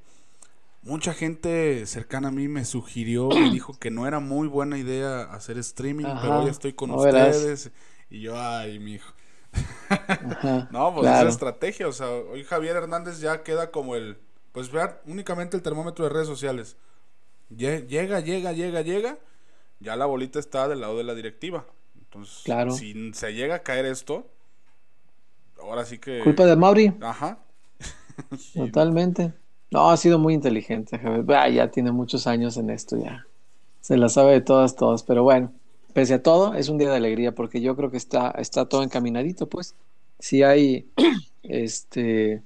mucha 0.86 1.12
gente 1.12 1.84
cercana 1.86 2.28
a 2.28 2.30
mí 2.30 2.48
me 2.48 2.64
sugirió 2.64 3.28
y 3.32 3.50
dijo 3.50 3.78
que 3.78 3.90
no 3.90 4.06
era 4.06 4.20
muy 4.20 4.48
buena 4.48 4.78
idea 4.78 5.22
hacer 5.24 5.58
streaming, 5.58 6.06
Ajá, 6.06 6.20
pero 6.22 6.38
hoy 6.40 6.48
estoy 6.50 6.72
con 6.72 6.90
no 6.90 7.00
verás. 7.00 7.36
ustedes 7.36 7.70
y 8.08 8.20
yo 8.20 8.40
ay, 8.40 8.78
mi 8.78 8.94
hijo. 8.94 9.12
No, 10.70 10.92
pues 10.92 11.02
claro. 11.06 11.28
esa 11.28 11.28
estrategia, 11.28 11.88
o 11.88 11.92
sea, 11.92 12.08
hoy 12.10 12.44
Javier 12.44 12.76
Hernández 12.76 13.20
ya 13.20 13.42
queda 13.42 13.70
como 13.70 13.96
el 13.96 14.18
pues 14.52 14.70
vean 14.72 14.96
únicamente 15.06 15.56
el 15.56 15.62
termómetro 15.62 16.04
de 16.06 16.10
redes 16.10 16.26
sociales. 16.26 16.76
Lle- 17.50 17.86
Llega, 17.86 18.20
llega, 18.20 18.52
llega, 18.52 18.80
llega, 18.82 19.18
ya 19.80 19.96
la 19.96 20.06
bolita 20.06 20.38
está 20.38 20.66
del 20.68 20.80
lado 20.80 20.96
de 20.96 21.04
la 21.04 21.14
directiva. 21.14 21.66
Entonces, 21.98 22.42
Claro. 22.44 22.70
si 22.72 23.12
se 23.12 23.34
llega 23.34 23.56
a 23.56 23.62
caer 23.62 23.84
esto, 23.86 24.26
ahora 25.60 25.84
sí 25.84 25.98
que 25.98 26.20
Culpa 26.24 26.46
de 26.46 26.56
Mauri. 26.56 26.94
Ajá. 27.02 27.38
Totalmente. 28.54 29.32
No, 29.70 29.90
ha 29.90 29.96
sido 29.96 30.18
muy 30.18 30.34
inteligente, 30.34 30.98
Javier. 30.98 31.24
Ah, 31.36 31.48
ya 31.48 31.70
tiene 31.70 31.92
muchos 31.92 32.26
años 32.26 32.56
en 32.56 32.70
esto, 32.70 32.96
ya. 32.96 33.26
Se 33.80 33.96
la 33.96 34.08
sabe 34.08 34.32
de 34.32 34.40
todas, 34.40 34.76
todas. 34.76 35.02
Pero 35.02 35.22
bueno, 35.24 35.52
pese 35.92 36.14
a 36.14 36.22
todo, 36.22 36.54
es 36.54 36.68
un 36.68 36.78
día 36.78 36.90
de 36.90 36.96
alegría 36.96 37.34
porque 37.34 37.60
yo 37.60 37.76
creo 37.76 37.90
que 37.90 37.96
está, 37.96 38.30
está 38.32 38.68
todo 38.68 38.82
encaminadito, 38.82 39.48
pues. 39.48 39.74
Sí 40.18 40.42
hay 40.42 40.88
este 41.42 42.42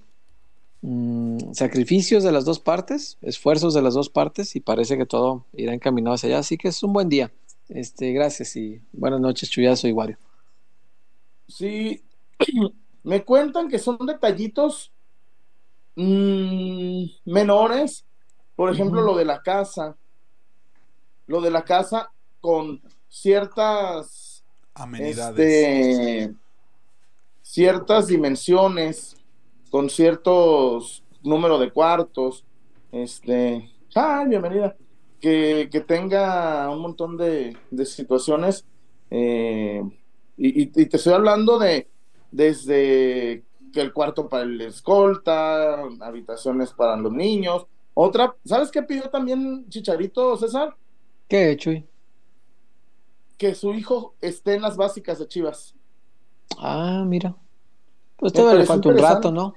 mm, 0.81 1.53
sacrificios 1.53 2.25
de 2.25 2.33
las 2.33 2.45
dos 2.45 2.59
partes, 2.59 3.19
esfuerzos 3.23 3.75
de 3.75 3.83
las 3.83 3.95
dos 3.95 4.09
partes, 4.09 4.57
y 4.57 4.61
parece 4.61 4.97
que 4.97 5.07
todo 5.07 5.45
irá 5.53 5.75
encaminado 5.75 6.15
hacia 6.15 6.29
allá. 6.29 6.39
Así 6.39 6.57
que 6.57 6.69
es 6.69 6.83
un 6.83 6.93
buen 6.93 7.09
día. 7.09 7.31
Este, 7.69 8.13
gracias 8.13 8.57
y 8.57 8.81
buenas 8.93 9.21
noches, 9.21 9.51
Chuyazo 9.51 9.87
y 9.87 9.93
Wario. 9.93 10.19
Sí, 11.49 12.03
me 13.05 13.25
cuentan 13.25 13.69
que 13.69 13.79
son 13.79 13.99
detallitos 14.07 14.91
mm, 15.97 17.05
menores, 17.27 18.05
por 18.57 18.73
ejemplo, 18.73 19.03
lo 19.03 19.17
de 19.17 19.25
la 19.25 19.43
casa, 19.43 19.97
lo 21.27 21.41
de 21.41 21.51
la 21.51 21.63
casa 21.63 22.11
con 22.41 22.81
ciertas, 23.09 24.45
Amenidades. 24.75 25.39
este, 25.39 26.35
ciertas 27.43 28.07
dimensiones, 28.07 29.17
con 29.71 29.89
ciertos 29.89 31.05
número 31.23 31.59
de 31.59 31.71
cuartos, 31.71 32.45
este, 32.93 33.71
ay, 33.95 34.29
bienvenida, 34.29 34.77
que, 35.21 35.69
que 35.71 35.81
tenga 35.81 36.69
un 36.71 36.81
montón 36.81 37.17
de, 37.17 37.57
de 37.71 37.87
situaciones, 37.87 38.65
eh, 39.11 39.83
y 40.43 40.67
te 40.67 40.97
estoy 40.97 41.13
hablando 41.13 41.59
de 41.59 41.91
desde 42.31 43.43
que 43.73 43.81
el 43.81 43.93
cuarto 43.93 44.29
para 44.29 44.45
el 44.45 44.61
escolta, 44.61 45.83
habitaciones 46.01 46.73
para 46.73 46.97
los 46.97 47.13
niños, 47.13 47.67
otra, 47.95 48.37
¿sabes 48.45 48.71
qué 48.71 48.83
pidió 48.83 49.11
también 49.11 49.69
Chicharito 49.69 50.37
César? 50.37 50.77
¿Qué, 51.29 51.57
Chuy? 51.57 51.89
Que 53.39 53.55
su 53.55 53.73
hijo 53.75 54.15
esté 54.21 54.55
en 54.55 54.63
las 54.63 54.77
básicas 54.77 55.19
de 55.19 55.27
Chivas. 55.27 55.75
Ah, 56.59 57.05
mira. 57.07 57.37
Pues 58.17 58.33
todavía 58.33 58.61
le 58.61 58.67
falta 58.67 58.89
un 58.89 58.99
rato, 58.99 59.33
¿no? 59.33 59.55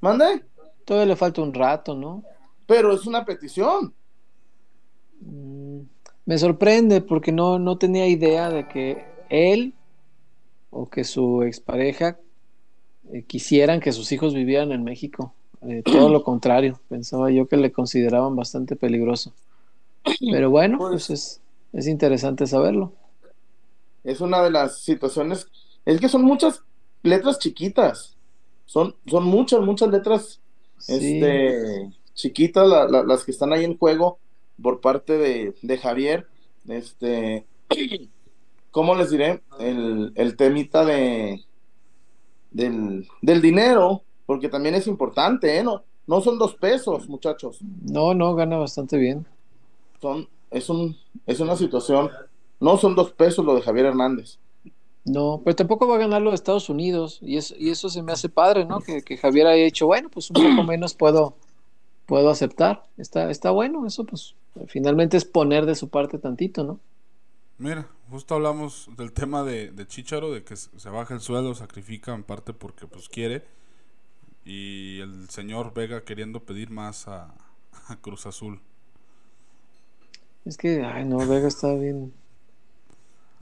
¿Mande? 0.00 0.44
Todavía 0.84 1.06
le 1.06 1.16
falta 1.16 1.42
un 1.42 1.54
rato, 1.54 1.94
¿no? 1.94 2.24
Pero 2.66 2.92
es 2.92 3.06
una 3.06 3.24
petición. 3.24 3.94
Mm, 5.20 5.82
Me 6.26 6.38
sorprende 6.38 7.00
porque 7.00 7.32
no, 7.32 7.58
no 7.58 7.78
tenía 7.78 8.06
idea 8.06 8.50
de 8.50 8.68
que 8.68 9.04
él 9.28 9.74
o 10.70 10.88
que 10.88 11.04
su 11.04 11.42
expareja 11.42 12.18
eh, 13.12 13.22
quisieran 13.26 13.80
que 13.80 13.92
sus 13.92 14.10
hijos 14.12 14.34
vivieran 14.34 14.72
en 14.72 14.84
México. 14.84 15.34
Eh, 15.62 15.82
todo 15.84 16.08
lo 16.08 16.22
contrario, 16.24 16.80
pensaba 16.88 17.30
yo 17.30 17.46
que 17.46 17.56
le 17.56 17.70
consideraban 17.72 18.34
bastante 18.36 18.76
peligroso. 18.76 19.32
Pero 20.32 20.50
bueno, 20.50 20.78
Pues- 20.78 21.06
pues 21.08 21.10
es, 21.10 21.40
es 21.72 21.86
interesante 21.86 22.46
saberlo. 22.46 22.92
Es 24.04 24.20
una 24.22 24.42
de 24.42 24.50
las 24.50 24.80
situaciones. 24.80 25.48
Es 25.84 26.00
que 26.00 26.08
son 26.08 26.22
muchas 26.24 26.62
letras 27.02 27.38
chiquitas. 27.38 28.16
Son, 28.64 28.94
son 29.06 29.24
muchas, 29.24 29.60
muchas 29.60 29.88
letras 29.90 30.40
Sí, 30.78 30.94
este, 30.94 31.90
chiquitas 32.14 32.66
la- 32.66 32.86
la- 32.88 33.02
las 33.02 33.24
que 33.24 33.32
están 33.32 33.52
ahí 33.52 33.64
en 33.64 33.76
juego 33.76 34.18
por 34.62 34.80
parte 34.80 35.18
de, 35.18 35.54
de 35.60 35.76
Javier. 35.78 36.26
Este, 36.68 37.44
¿cómo 38.70 38.94
les 38.94 39.10
diré? 39.10 39.42
El, 39.58 40.12
el 40.14 40.36
temita 40.36 40.84
de 40.86 41.44
del, 42.50 43.06
del 43.22 43.42
dinero, 43.42 44.02
porque 44.26 44.48
también 44.48 44.74
es 44.74 44.86
importante, 44.86 45.58
¿eh? 45.58 45.62
No, 45.62 45.82
no 46.06 46.20
son 46.20 46.38
dos 46.38 46.54
pesos, 46.54 47.08
muchachos. 47.08 47.58
no, 47.82 48.14
no, 48.14 48.34
gana 48.34 48.56
bastante 48.56 48.96
bien. 48.96 49.26
Son, 50.00 50.28
es 50.50 50.68
un, 50.70 50.96
es 51.26 51.40
una 51.40 51.56
situación, 51.56 52.10
no 52.58 52.76
son 52.78 52.94
dos 52.94 53.12
pesos 53.12 53.44
lo 53.44 53.54
de 53.54 53.62
Javier 53.62 53.86
Hernández. 53.86 54.38
No, 55.04 55.40
pero 55.44 55.56
tampoco 55.56 55.88
va 55.88 55.96
a 55.96 55.98
ganar 55.98 56.20
los 56.22 56.34
Estados 56.34 56.68
Unidos 56.68 57.18
y 57.22 57.36
eso, 57.38 57.54
y 57.58 57.70
eso 57.70 57.88
se 57.88 58.02
me 58.02 58.12
hace 58.12 58.28
padre, 58.28 58.64
¿no? 58.66 58.80
Que, 58.80 59.02
que 59.02 59.16
Javier 59.16 59.46
haya 59.46 59.64
dicho, 59.64 59.86
bueno, 59.86 60.10
pues 60.10 60.30
un 60.30 60.36
poco 60.36 60.62
menos 60.62 60.94
puedo, 60.94 61.36
puedo 62.06 62.30
aceptar. 62.30 62.84
Está, 62.98 63.30
está 63.30 63.50
bueno, 63.50 63.86
eso 63.86 64.04
pues 64.04 64.34
finalmente 64.66 65.16
es 65.16 65.24
poner 65.24 65.64
de 65.66 65.74
su 65.74 65.88
parte 65.88 66.18
tantito, 66.18 66.64
¿no? 66.64 66.80
Mira, 67.60 67.86
justo 68.10 68.34
hablamos 68.34 68.88
del 68.96 69.12
tema 69.12 69.44
de, 69.44 69.70
de 69.70 69.86
Chicharo, 69.86 70.32
de 70.32 70.42
que 70.42 70.56
se 70.56 70.88
baja 70.88 71.12
el 71.12 71.20
sueldo, 71.20 71.54
sacrifica 71.54 72.14
en 72.14 72.22
parte 72.22 72.54
porque 72.54 72.86
pues 72.86 73.10
quiere. 73.10 73.44
Y 74.46 75.00
el 75.00 75.28
señor 75.28 75.74
Vega 75.74 76.02
queriendo 76.02 76.40
pedir 76.40 76.70
más 76.70 77.06
a, 77.06 77.34
a 77.88 77.96
Cruz 78.00 78.24
Azul. 78.24 78.62
Es 80.46 80.56
que, 80.56 80.82
ay, 80.82 81.04
no, 81.04 81.18
Vega 81.18 81.48
está 81.48 81.74
bien, 81.74 82.14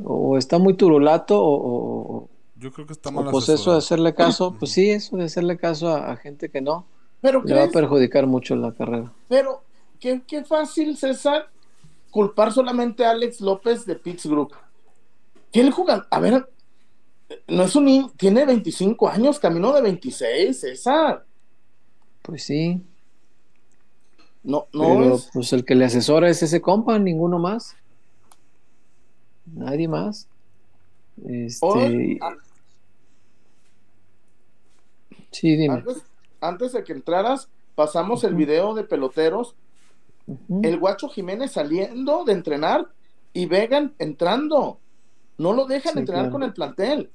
O 0.02 0.36
está 0.36 0.58
muy 0.58 0.74
turulato 0.74 1.38
o, 1.40 2.28
yo 2.56 2.72
creo 2.72 2.88
que 2.88 2.94
está 2.94 3.12
mal 3.12 3.30
Pues 3.30 3.48
eso 3.48 3.70
de 3.70 3.78
hacerle 3.78 4.16
caso, 4.16 4.52
pues 4.58 4.72
sí, 4.72 4.90
eso 4.90 5.16
de 5.16 5.26
hacerle 5.26 5.56
caso 5.56 5.94
a, 5.94 6.16
gente 6.16 6.48
que 6.48 6.60
no, 6.60 6.86
pero 7.20 7.40
le 7.44 7.54
va 7.54 7.64
a 7.66 7.70
perjudicar 7.70 8.26
mucho 8.26 8.56
la 8.56 8.72
carrera. 8.72 9.12
Pero 9.28 9.62
qué, 10.00 10.22
qué 10.26 10.42
fácil, 10.42 10.96
César, 10.96 11.50
culpar 12.18 12.52
solamente 12.52 13.04
a 13.04 13.12
Alex 13.12 13.40
López 13.40 13.86
de 13.86 13.94
Pitts 13.94 14.26
Group. 14.26 14.52
Que 15.52 15.60
él 15.60 15.70
juega, 15.70 16.08
a 16.10 16.18
ver, 16.18 16.50
no 17.46 17.62
es 17.62 17.76
un 17.76 18.10
tiene 18.16 18.44
25 18.44 19.08
años, 19.08 19.38
camino 19.38 19.72
de 19.72 19.82
26, 19.82 20.58
César. 20.58 21.24
Pues 22.22 22.42
sí. 22.42 22.82
No, 24.42 24.66
no 24.72 25.14
es... 25.14 25.30
pues 25.32 25.52
el 25.52 25.64
que 25.64 25.76
le 25.76 25.84
asesora 25.84 26.28
es 26.28 26.42
ese 26.42 26.60
compa, 26.60 26.98
ninguno 26.98 27.38
más. 27.38 27.76
Nadie 29.46 29.86
más. 29.86 30.26
Este... 31.24 32.18
Sí, 35.30 35.54
dime. 35.54 35.84
Antes, 36.40 36.72
de 36.72 36.82
que 36.82 36.94
entraras, 36.94 37.48
pasamos 37.76 38.24
el 38.24 38.34
video 38.34 38.74
de 38.74 38.82
peloteros. 38.82 39.54
El 40.62 40.78
guacho 40.78 41.08
Jiménez 41.08 41.52
saliendo 41.52 42.24
de 42.24 42.32
entrenar 42.32 42.88
y 43.32 43.46
Vegan 43.46 43.94
entrando. 43.98 44.78
No 45.38 45.52
lo 45.52 45.66
dejan 45.66 45.98
entrenar 45.98 46.30
con 46.30 46.42
el 46.42 46.52
plantel. 46.52 47.10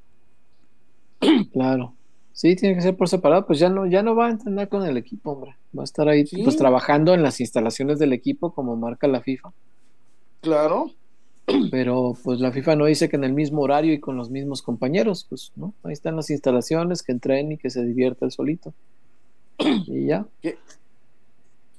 Claro. 1.54 1.94
Sí, 2.34 2.56
tiene 2.56 2.76
que 2.76 2.82
ser 2.82 2.98
por 2.98 3.08
separado, 3.08 3.46
pues 3.46 3.60
ya 3.60 3.70
no, 3.70 3.86
ya 3.86 4.02
no 4.02 4.16
va 4.16 4.28
a 4.28 4.32
entrenar 4.32 4.68
con 4.68 4.84
el 4.84 4.98
equipo, 4.98 5.32
hombre. 5.32 5.56
Va 5.78 5.84
a 5.84 5.86
estar 5.86 6.10
ahí 6.10 6.26
pues 6.44 6.58
trabajando 6.58 7.14
en 7.14 7.22
las 7.22 7.40
instalaciones 7.40 8.00
del 8.00 8.12
equipo 8.12 8.52
como 8.54 8.76
marca 8.76 9.08
la 9.08 9.22
FIFA. 9.22 9.54
Claro. 10.42 10.92
Pero 11.72 12.18
pues 12.24 12.40
la 12.40 12.52
FIFA 12.52 12.76
no 12.76 12.86
dice 12.86 13.08
que 13.08 13.18
en 13.18 13.24
el 13.24 13.34
mismo 13.34 13.62
horario 13.62 13.94
y 13.94 14.00
con 14.00 14.18
los 14.18 14.32
mismos 14.32 14.64
compañeros, 14.64 15.26
pues, 15.30 15.52
¿no? 15.56 15.74
Ahí 15.84 15.94
están 15.94 16.16
las 16.16 16.30
instalaciones, 16.32 17.04
que 17.04 17.12
entrene 17.12 17.54
y 17.54 17.58
que 17.58 17.70
se 17.70 17.86
divierta 17.86 18.26
el 18.26 18.32
solito. 18.32 18.74
y 19.60 20.08
ya. 20.08 20.26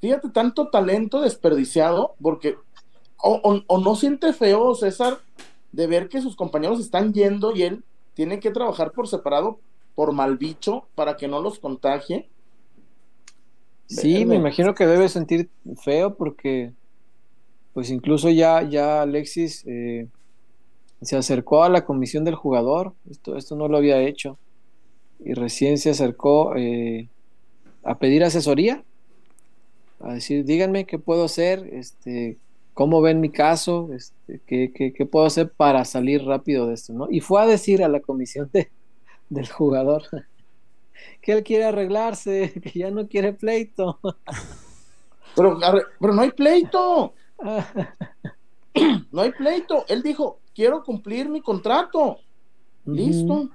Fíjate, 0.04 0.28
tanto 0.28 0.68
talento 0.68 1.22
desperdiciado, 1.22 2.14
porque 2.20 2.56
o, 3.16 3.62
o 3.66 3.78
no 3.78 3.96
siente 3.96 4.34
feo 4.34 4.74
César 4.74 5.20
de 5.72 5.86
ver 5.86 6.10
que 6.10 6.20
sus 6.20 6.36
compañeros 6.36 6.78
están 6.78 7.14
yendo 7.14 7.56
y 7.56 7.62
él 7.62 7.84
tiene 8.12 8.38
que 8.38 8.50
trabajar 8.50 8.92
por 8.92 9.08
separado 9.08 9.60
por 9.94 10.12
mal 10.12 10.36
bicho 10.36 10.84
para 10.94 11.16
que 11.16 11.26
no 11.26 11.40
los 11.40 11.58
contagie. 11.58 12.28
Sí, 13.86 14.26
me 14.26 14.34
imagino 14.34 14.74
que 14.74 14.86
debe 14.86 15.08
sentir 15.08 15.48
feo 15.82 16.14
porque 16.16 16.74
pues 17.72 17.88
incluso 17.88 18.28
ya, 18.28 18.60
ya 18.60 19.00
Alexis 19.00 19.64
eh, 19.66 20.08
se 21.00 21.16
acercó 21.16 21.64
a 21.64 21.70
la 21.70 21.86
comisión 21.86 22.24
del 22.24 22.34
jugador, 22.34 22.92
esto, 23.10 23.38
esto 23.38 23.56
no 23.56 23.68
lo 23.68 23.78
había 23.78 24.02
hecho, 24.02 24.36
y 25.24 25.32
recién 25.32 25.78
se 25.78 25.88
acercó 25.88 26.54
eh, 26.56 27.08
a 27.82 27.96
pedir 27.96 28.22
asesoría, 28.22 28.84
a 30.04 30.14
decir, 30.14 30.44
díganme 30.44 30.86
qué 30.86 30.98
puedo 30.98 31.24
hacer, 31.24 31.68
este, 31.72 32.38
cómo 32.74 33.00
ven 33.00 33.20
mi 33.20 33.30
caso, 33.30 33.88
este, 33.92 34.40
qué, 34.46 34.72
qué, 34.72 35.06
puedo 35.06 35.26
hacer 35.26 35.50
para 35.50 35.84
salir 35.84 36.24
rápido 36.24 36.66
de 36.66 36.74
esto, 36.74 36.92
¿no? 36.92 37.08
Y 37.10 37.20
fue 37.20 37.40
a 37.40 37.46
decir 37.46 37.82
a 37.82 37.88
la 37.88 38.00
comisión 38.00 38.50
de, 38.52 38.70
del 39.30 39.48
jugador 39.48 40.02
que 41.22 41.32
él 41.32 41.42
quiere 41.42 41.64
arreglarse, 41.64 42.52
que 42.62 42.78
ya 42.78 42.90
no 42.90 43.08
quiere 43.08 43.32
pleito. 43.32 43.98
Pero, 45.34 45.58
pero 46.00 46.12
no 46.12 46.22
hay 46.22 46.30
pleito. 46.30 47.14
No 49.12 49.22
hay 49.22 49.30
pleito. 49.30 49.84
Él 49.86 50.02
dijo, 50.02 50.40
quiero 50.52 50.82
cumplir 50.82 51.28
mi 51.28 51.40
contrato. 51.40 52.18
Listo. 52.84 53.48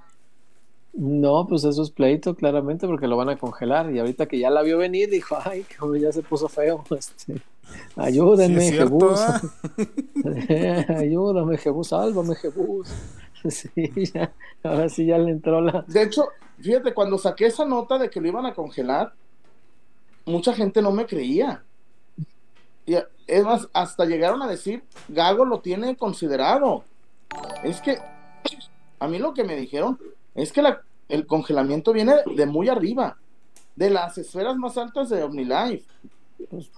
No, 0.93 1.45
pues 1.47 1.63
eso 1.63 1.83
es 1.83 1.91
pleito, 1.91 2.35
claramente, 2.35 2.87
porque 2.87 3.07
lo 3.07 3.15
van 3.15 3.29
a 3.29 3.37
congelar. 3.37 3.91
Y 3.91 3.99
ahorita 3.99 4.27
que 4.27 4.39
ya 4.39 4.49
la 4.49 4.61
vio 4.63 4.77
venir, 4.77 5.09
dijo, 5.09 5.37
ay, 5.43 5.63
que 5.63 5.99
ya 5.99 6.11
se 6.11 6.21
puso 6.21 6.49
feo. 6.49 6.83
Este, 6.97 7.41
ayúdenme, 7.95 8.71
Jebus. 8.71 9.19
Ayúdame, 10.89 11.57
Jebus, 11.57 11.89
sálvame, 11.89 12.35
Jebus. 12.35 12.89
Sí, 13.49 13.69
ya, 14.13 14.33
ahora 14.63 14.89
sí 14.89 15.05
ya 15.05 15.17
le 15.17 15.31
entró 15.31 15.61
la. 15.61 15.85
De 15.87 16.03
hecho, 16.03 16.27
fíjate, 16.59 16.93
cuando 16.93 17.17
saqué 17.17 17.45
esa 17.45 17.63
nota 17.63 17.97
de 17.97 18.09
que 18.09 18.19
lo 18.19 18.27
iban 18.27 18.45
a 18.45 18.53
congelar, 18.53 19.13
mucha 20.25 20.53
gente 20.53 20.81
no 20.81 20.91
me 20.91 21.05
creía. 21.05 21.63
Y 22.85 22.95
es 23.27 23.43
más, 23.45 23.69
hasta 23.71 24.03
llegaron 24.03 24.41
a 24.41 24.47
decir, 24.47 24.83
Gago 25.07 25.45
lo 25.45 25.61
tiene 25.61 25.95
considerado. 25.95 26.83
Es 27.63 27.79
que 27.79 27.99
a 28.99 29.07
mí 29.07 29.19
lo 29.19 29.33
que 29.33 29.45
me 29.45 29.55
dijeron 29.55 29.97
es 30.41 30.51
que 30.51 30.63
el 31.09 31.25
congelamiento 31.25 31.93
viene 31.93 32.15
de 32.35 32.45
muy 32.45 32.69
arriba, 32.69 33.17
de 33.75 33.89
las 33.89 34.17
esferas 34.17 34.57
más 34.57 34.77
altas 34.77 35.09
de 35.09 35.23
OmniLife. 35.23 35.85
Pues, 36.49 36.69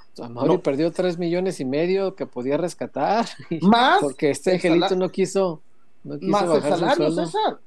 perdió 0.64 0.92
tres 0.92 1.18
millones 1.18 1.60
y 1.60 1.66
medio 1.66 2.16
que 2.16 2.26
podía 2.26 2.58
rescatar. 2.58 3.28
Más. 3.62 4.02
Porque 4.02 4.32
este 4.32 4.54
angelito 4.54 4.96
no 4.96 5.10
quiso, 5.10 5.62
no 6.04 6.18
quiso 6.18 6.32
más 6.32 6.44
el 6.44 6.62
salario, 6.62 7.12
César. 7.12 7.60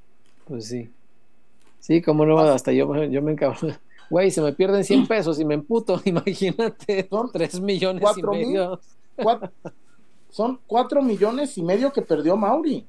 Pues 0.46 0.66
sí. 0.66 0.90
Sí, 1.78 2.02
como 2.02 2.26
no, 2.26 2.38
hasta 2.38 2.72
yo, 2.72 3.04
yo 3.04 3.22
me 3.22 3.33
encabro 3.33 3.68
güey, 4.11 4.30
se 4.30 4.40
me 4.40 4.52
pierden 4.52 4.85
100 4.85 5.07
pesos 5.07 5.40
y 5.40 5.44
me 5.44 5.54
emputo, 5.54 6.00
imagínate, 6.04 7.09
son 7.09 7.30
3 7.33 7.61
millones 7.61 8.04
y 8.16 8.22
medio. 8.22 8.80
son 10.30 10.61
4 10.66 11.02
millones 11.02 11.57
y 11.59 11.62
medio 11.62 11.92
que 11.92 12.02
perdió 12.02 12.37
Mauri. 12.37 12.87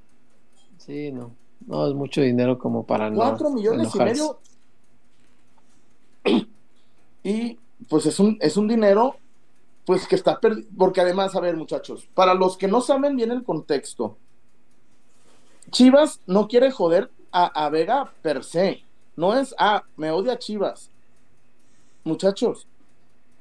Sí, 0.78 1.12
no, 1.12 1.32
no 1.66 1.88
es 1.88 1.94
mucho 1.94 2.22
dinero 2.22 2.58
como 2.58 2.86
para 2.86 3.10
no. 3.10 3.18
4 3.18 3.50
millones 3.52 3.94
y 3.94 4.00
medio. 4.00 4.40
Y 7.28 7.58
pues 7.90 8.06
es 8.06 8.20
un, 8.20 8.38
es 8.40 8.56
un 8.56 8.68
dinero 8.68 9.16
pues 9.84 10.08
que 10.08 10.14
está 10.14 10.40
perdido, 10.40 10.70
porque 10.78 11.02
además, 11.02 11.36
a 11.36 11.40
ver 11.40 11.58
muchachos, 11.58 12.08
para 12.14 12.36
los 12.36 12.56
que 12.56 12.68
no 12.68 12.82
saben 12.82 13.16
bien 13.16 13.32
el 13.32 13.44
contexto, 13.44 14.18
Chivas 15.72 16.20
no 16.28 16.48
quiere 16.48 16.70
joder 16.70 17.10
a, 17.32 17.46
a 17.66 17.70
Vega 17.70 18.14
per 18.22 18.44
se, 18.44 18.84
no 19.16 19.34
es, 19.34 19.56
ah, 19.58 19.86
me 19.98 20.12
odia 20.12 20.38
Chivas, 20.38 20.92
muchachos, 22.04 22.68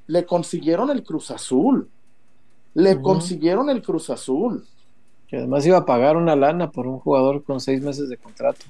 le 0.07 0.25
consiguieron 0.25 0.89
el 0.89 1.03
Cruz 1.03 1.31
Azul. 1.31 1.89
Le 2.73 3.01
consiguieron 3.01 3.69
el 3.69 3.81
Cruz 3.81 4.09
Azul. 4.09 4.65
Que 5.27 5.37
además 5.37 5.65
iba 5.65 5.77
a 5.77 5.85
pagar 5.85 6.17
una 6.17 6.35
lana 6.35 6.71
por 6.71 6.87
un 6.87 6.99
jugador 6.99 7.43
con 7.43 7.59
seis 7.59 7.81
meses 7.81 8.09
de 8.09 8.17
contrato. 8.17 8.65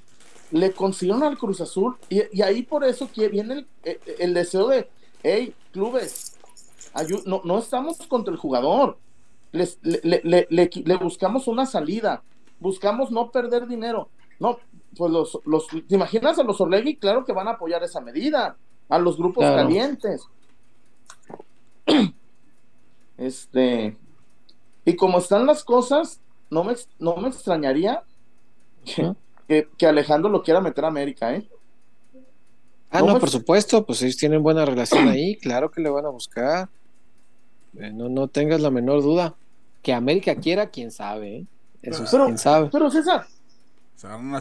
Le 0.51 0.71
consiguieron 0.71 1.23
al 1.23 1.37
Cruz 1.37 1.59
Azul 1.61 1.95
y, 2.09 2.41
ahí 2.41 2.63
por 2.63 2.83
eso 2.83 3.09
que 3.11 3.27
viene 3.27 3.65
el, 4.19 4.33
deseo 4.33 4.67
de, 4.67 4.87
hey, 5.23 5.53
clubes, 5.71 6.37
no, 7.25 7.41
no, 7.43 7.59
estamos 7.59 7.97
contra 8.07 8.31
el 8.31 8.39
jugador. 8.39 8.97
Les, 9.51 9.79
le, 9.81 10.97
buscamos 11.01 11.47
una 11.47 11.65
salida. 11.65 12.23
Buscamos 12.59 13.11
no 13.11 13.31
perder 13.31 13.67
dinero. 13.67 14.09
No, 14.39 14.59
pues 14.95 15.11
los, 15.11 15.39
los, 15.45 15.67
¿te 15.67 15.95
imaginas 15.95 16.39
a 16.39 16.43
los 16.43 16.61
Orlegui? 16.61 16.95
Claro 16.97 17.25
que 17.25 17.33
van 17.33 17.47
a 17.47 17.51
apoyar 17.51 17.83
esa 17.83 17.99
medida 17.99 18.57
a 18.89 18.99
los 18.99 19.17
grupos 19.17 19.43
calientes. 19.43 20.23
Este, 23.17 23.95
y 24.83 24.95
como 24.97 25.19
están 25.19 25.45
las 25.45 25.63
cosas, 25.63 26.19
no 26.55 26.63
me, 26.63 26.73
no 26.99 27.17
me 27.17 27.27
extrañaría 27.27 28.01
que, 28.85 29.85
Alejandro 29.85 30.29
lo 30.29 30.41
quiera 30.41 30.61
meter 30.61 30.85
a 30.85 30.87
América, 30.87 31.35
¿eh? 31.35 31.45
Ah, 32.89 33.01
no, 33.01 33.19
por 33.19 33.29
supuesto, 33.29 33.85
pues 33.85 34.01
ellos 34.01 34.15
tienen 34.15 34.41
buena 34.41 34.63
relación 34.63 35.09
ahí, 35.09 35.35
claro 35.41 35.69
que 35.69 35.81
le 35.81 35.89
van 35.89 36.05
a 36.05 36.09
buscar. 36.09 36.69
Eh, 37.77 37.91
no, 37.91 38.07
no 38.07 38.29
tengas 38.29 38.61
la 38.61 38.71
menor 38.71 39.03
duda. 39.03 39.35
Que 39.81 39.91
América 39.93 40.33
quiera, 40.35 40.69
quién 40.69 40.91
sabe, 40.91 41.39
¿eh? 41.39 41.45
Eso 41.81 42.05
pero, 42.09 42.25
quién 42.27 42.37
sabe. 42.37 42.69
Pero 42.71 42.89
César, 42.89 43.27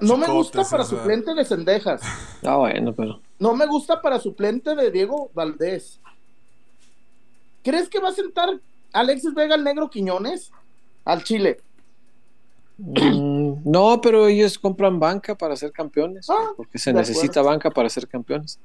no 0.00 0.16
me 0.16 0.28
gusta 0.28 0.62
para 0.62 0.84
suplente 0.84 1.34
de 1.34 1.44
Cendejas. 1.44 2.00
Ah, 2.44 2.56
bueno, 2.58 2.94
pero. 2.94 3.20
No 3.40 3.56
me 3.56 3.66
gusta 3.66 4.00
para 4.00 4.20
suplente 4.20 4.76
de 4.76 4.92
Diego 4.92 5.30
Valdés. 5.34 5.98
¿Crees 7.64 7.88
que 7.88 7.98
va 7.98 8.10
a 8.10 8.12
sentar 8.12 8.50
Alexis 8.92 9.34
Vega 9.34 9.56
al 9.56 9.64
negro 9.64 9.90
Quiñones? 9.90 10.52
Al 11.04 11.24
Chile. 11.24 11.60
Mm, 12.78 13.62
no, 13.64 14.00
pero 14.00 14.26
ellos 14.26 14.58
compran 14.58 14.98
banca 14.98 15.34
para 15.34 15.56
ser 15.56 15.72
campeones. 15.72 16.28
Ah, 16.28 16.52
porque 16.56 16.78
se 16.78 16.92
necesita 16.92 17.42
banca 17.42 17.70
para 17.70 17.88
ser 17.88 18.08
campeones. 18.08 18.58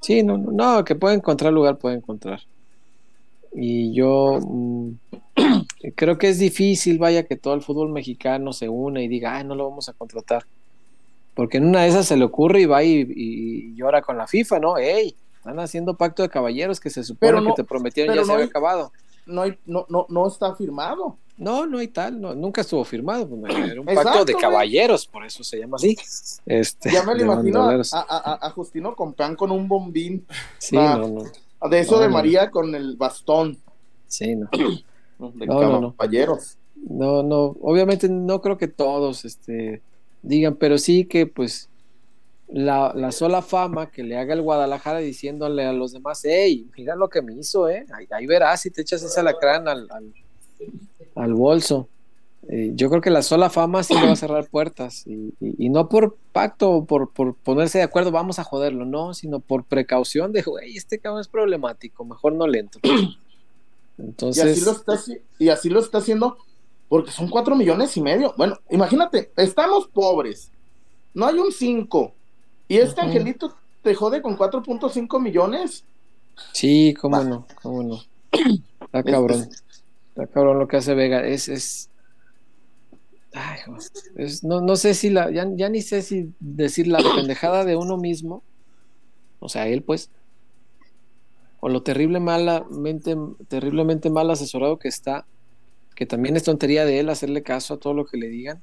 Sí, 0.00 0.22
no, 0.22 0.38
no, 0.38 0.52
no, 0.52 0.84
que 0.84 0.94
puede 0.94 1.14
encontrar 1.14 1.52
lugar, 1.52 1.78
puede 1.78 1.96
encontrar. 1.96 2.40
Y 3.52 3.92
yo 3.94 4.38
mm, 4.40 4.90
creo 5.96 6.18
que 6.18 6.28
es 6.28 6.38
difícil, 6.38 6.98
vaya, 6.98 7.24
que 7.24 7.36
todo 7.36 7.54
el 7.54 7.62
fútbol 7.62 7.90
mexicano 7.90 8.52
se 8.52 8.68
une 8.68 9.04
y 9.04 9.08
diga, 9.08 9.36
ay, 9.36 9.44
no 9.44 9.54
lo 9.54 9.68
vamos 9.68 9.88
a 9.88 9.92
contratar. 9.92 10.44
Porque 11.34 11.58
en 11.58 11.66
una 11.66 11.82
de 11.82 11.88
esas 11.88 12.06
se 12.06 12.16
le 12.16 12.24
ocurre 12.24 12.62
y 12.62 12.66
va 12.66 12.82
y, 12.82 13.74
llora 13.74 14.02
con 14.02 14.16
la 14.16 14.26
FIFA, 14.26 14.58
¿no? 14.58 14.78
¡Ey! 14.78 15.14
Están 15.36 15.60
haciendo 15.60 15.94
pacto 15.94 16.22
de 16.22 16.28
caballeros 16.28 16.80
que 16.80 16.90
se 16.90 17.04
supone 17.04 17.46
que 17.46 17.52
te 17.52 17.64
prometían 17.64 18.14
ya 18.14 18.24
se 18.24 18.32
había 18.32 18.46
acabado. 18.46 18.90
No, 19.26 19.44
no, 19.66 19.86
no, 19.88 20.06
no 20.08 20.26
está 20.26 20.54
firmado. 20.54 21.18
No, 21.38 21.66
no 21.66 21.78
hay 21.78 21.88
tal, 21.88 22.20
no, 22.20 22.34
nunca 22.34 22.62
estuvo 22.62 22.82
firmado. 22.84 23.28
Pues, 23.28 23.54
era 23.54 23.80
un 23.80 23.86
pacto 23.86 24.24
de 24.24 24.34
caballeros, 24.34 25.06
por 25.06 25.24
eso 25.24 25.44
se 25.44 25.58
llama 25.58 25.76
así. 25.76 25.96
Este, 26.46 26.90
ya 26.90 27.02
me 27.02 27.14
lo 27.14 27.22
imagino 27.22 27.62
a, 27.62 27.82
a, 27.92 28.46
a, 28.46 28.50
Justino 28.50 28.94
Compeán 28.94 29.36
con 29.36 29.50
un 29.50 29.68
bombín. 29.68 30.26
Sí, 30.58 30.76
no, 30.76 31.08
no. 31.08 31.68
De 31.68 31.80
eso 31.80 31.98
de 31.98 32.08
María 32.08 32.50
con 32.50 32.74
el 32.74 32.96
bastón. 32.96 33.58
Sí, 34.06 34.34
no. 34.34 34.48
de 35.34 35.46
caballeros. 35.46 36.56
No, 36.74 37.22
no, 37.22 37.56
obviamente 37.60 38.08
no 38.08 38.40
creo 38.40 38.58
que 38.58 38.68
todos 38.68 39.24
este, 39.24 39.82
digan, 40.22 40.54
pero 40.56 40.78
sí 40.78 41.04
que 41.04 41.26
pues 41.26 41.68
la, 42.48 42.92
la, 42.94 43.10
sola 43.12 43.42
fama 43.42 43.90
que 43.90 44.04
le 44.04 44.16
haga 44.16 44.34
el 44.34 44.42
Guadalajara 44.42 44.98
diciéndole 44.98 45.64
a 45.64 45.72
los 45.72 45.92
demás, 45.92 46.20
hey, 46.24 46.68
mira 46.76 46.94
lo 46.94 47.08
que 47.08 47.22
me 47.22 47.34
hizo, 47.34 47.68
eh, 47.68 47.86
ahí, 48.10 48.26
verás 48.26 48.60
si 48.60 48.70
te 48.70 48.82
echas 48.82 49.02
ese 49.02 49.18
alacrán 49.18 49.66
al, 49.66 49.88
al, 49.90 50.12
bolso. 51.34 51.88
Eh, 52.48 52.72
yo 52.74 52.88
creo 52.88 53.00
que 53.00 53.10
la 53.10 53.22
sola 53.22 53.50
fama 53.50 53.82
sí 53.82 53.94
le 53.94 54.06
va 54.06 54.12
a 54.12 54.16
cerrar 54.16 54.46
puertas 54.50 55.04
y, 55.06 55.68
no 55.68 55.88
por 55.88 56.16
pacto, 56.32 56.84
por, 56.84 57.10
por 57.10 57.34
ponerse 57.34 57.78
de 57.78 57.84
acuerdo, 57.84 58.12
vamos 58.12 58.38
a 58.38 58.44
joderlo, 58.44 58.84
no, 58.84 59.14
sino 59.14 59.40
por 59.40 59.64
precaución 59.64 60.32
de, 60.32 60.42
güey, 60.42 60.76
este 60.76 60.98
cabrón 60.98 61.20
es 61.20 61.28
problemático, 61.28 62.04
mejor 62.04 62.34
no 62.34 62.46
le 62.46 62.60
entro. 62.60 62.80
Entonces, 63.98 64.44
y 64.44 64.50
así, 64.50 64.60
lo 64.60 64.70
está, 64.72 65.00
y 65.38 65.48
así 65.48 65.68
lo 65.70 65.80
está 65.80 65.98
haciendo 65.98 66.36
porque 66.88 67.10
son 67.10 67.28
cuatro 67.28 67.56
millones 67.56 67.96
y 67.96 68.02
medio. 68.02 68.34
Bueno, 68.36 68.58
imagínate, 68.70 69.32
estamos 69.36 69.88
pobres, 69.88 70.50
no 71.14 71.26
hay 71.26 71.38
un 71.38 71.50
5 71.50 72.12
y 72.68 72.76
este 72.76 73.00
angelito 73.00 73.56
te 73.82 73.94
jode 73.94 74.20
con 74.22 74.36
4.5 74.36 75.20
millones. 75.20 75.84
Sí, 76.52 76.94
cómo 77.00 77.24
no, 77.24 77.46
cómo 77.62 77.82
no. 77.82 78.00
Está 78.80 79.02
cabrón. 79.02 79.48
Está 80.16 80.28
cabrón 80.28 80.58
lo 80.58 80.66
que 80.66 80.78
hace 80.78 80.94
Vega. 80.94 81.26
Es, 81.26 81.46
es... 81.48 81.90
Ay, 83.34 83.58
no, 84.42 84.62
no, 84.62 84.76
sé 84.76 84.94
si 84.94 85.10
la, 85.10 85.30
ya, 85.30 85.46
ya, 85.54 85.68
ni 85.68 85.82
sé 85.82 86.00
si 86.00 86.32
decir 86.40 86.86
la 86.86 87.02
pendejada 87.14 87.66
de 87.66 87.76
uno 87.76 87.98
mismo, 87.98 88.42
o 89.40 89.50
sea, 89.50 89.68
él 89.68 89.82
pues, 89.82 90.08
o 91.60 91.68
lo 91.68 91.82
terrible 91.82 92.18
malamente, 92.18 93.14
terriblemente 93.48 94.08
mal 94.08 94.30
asesorado 94.30 94.78
que 94.78 94.88
está, 94.88 95.26
que 95.94 96.06
también 96.06 96.34
es 96.34 96.44
tontería 96.44 96.86
de 96.86 96.98
él 96.98 97.10
hacerle 97.10 97.42
caso 97.42 97.74
a 97.74 97.78
todo 97.78 97.92
lo 97.92 98.06
que 98.06 98.16
le 98.16 98.28
digan. 98.28 98.62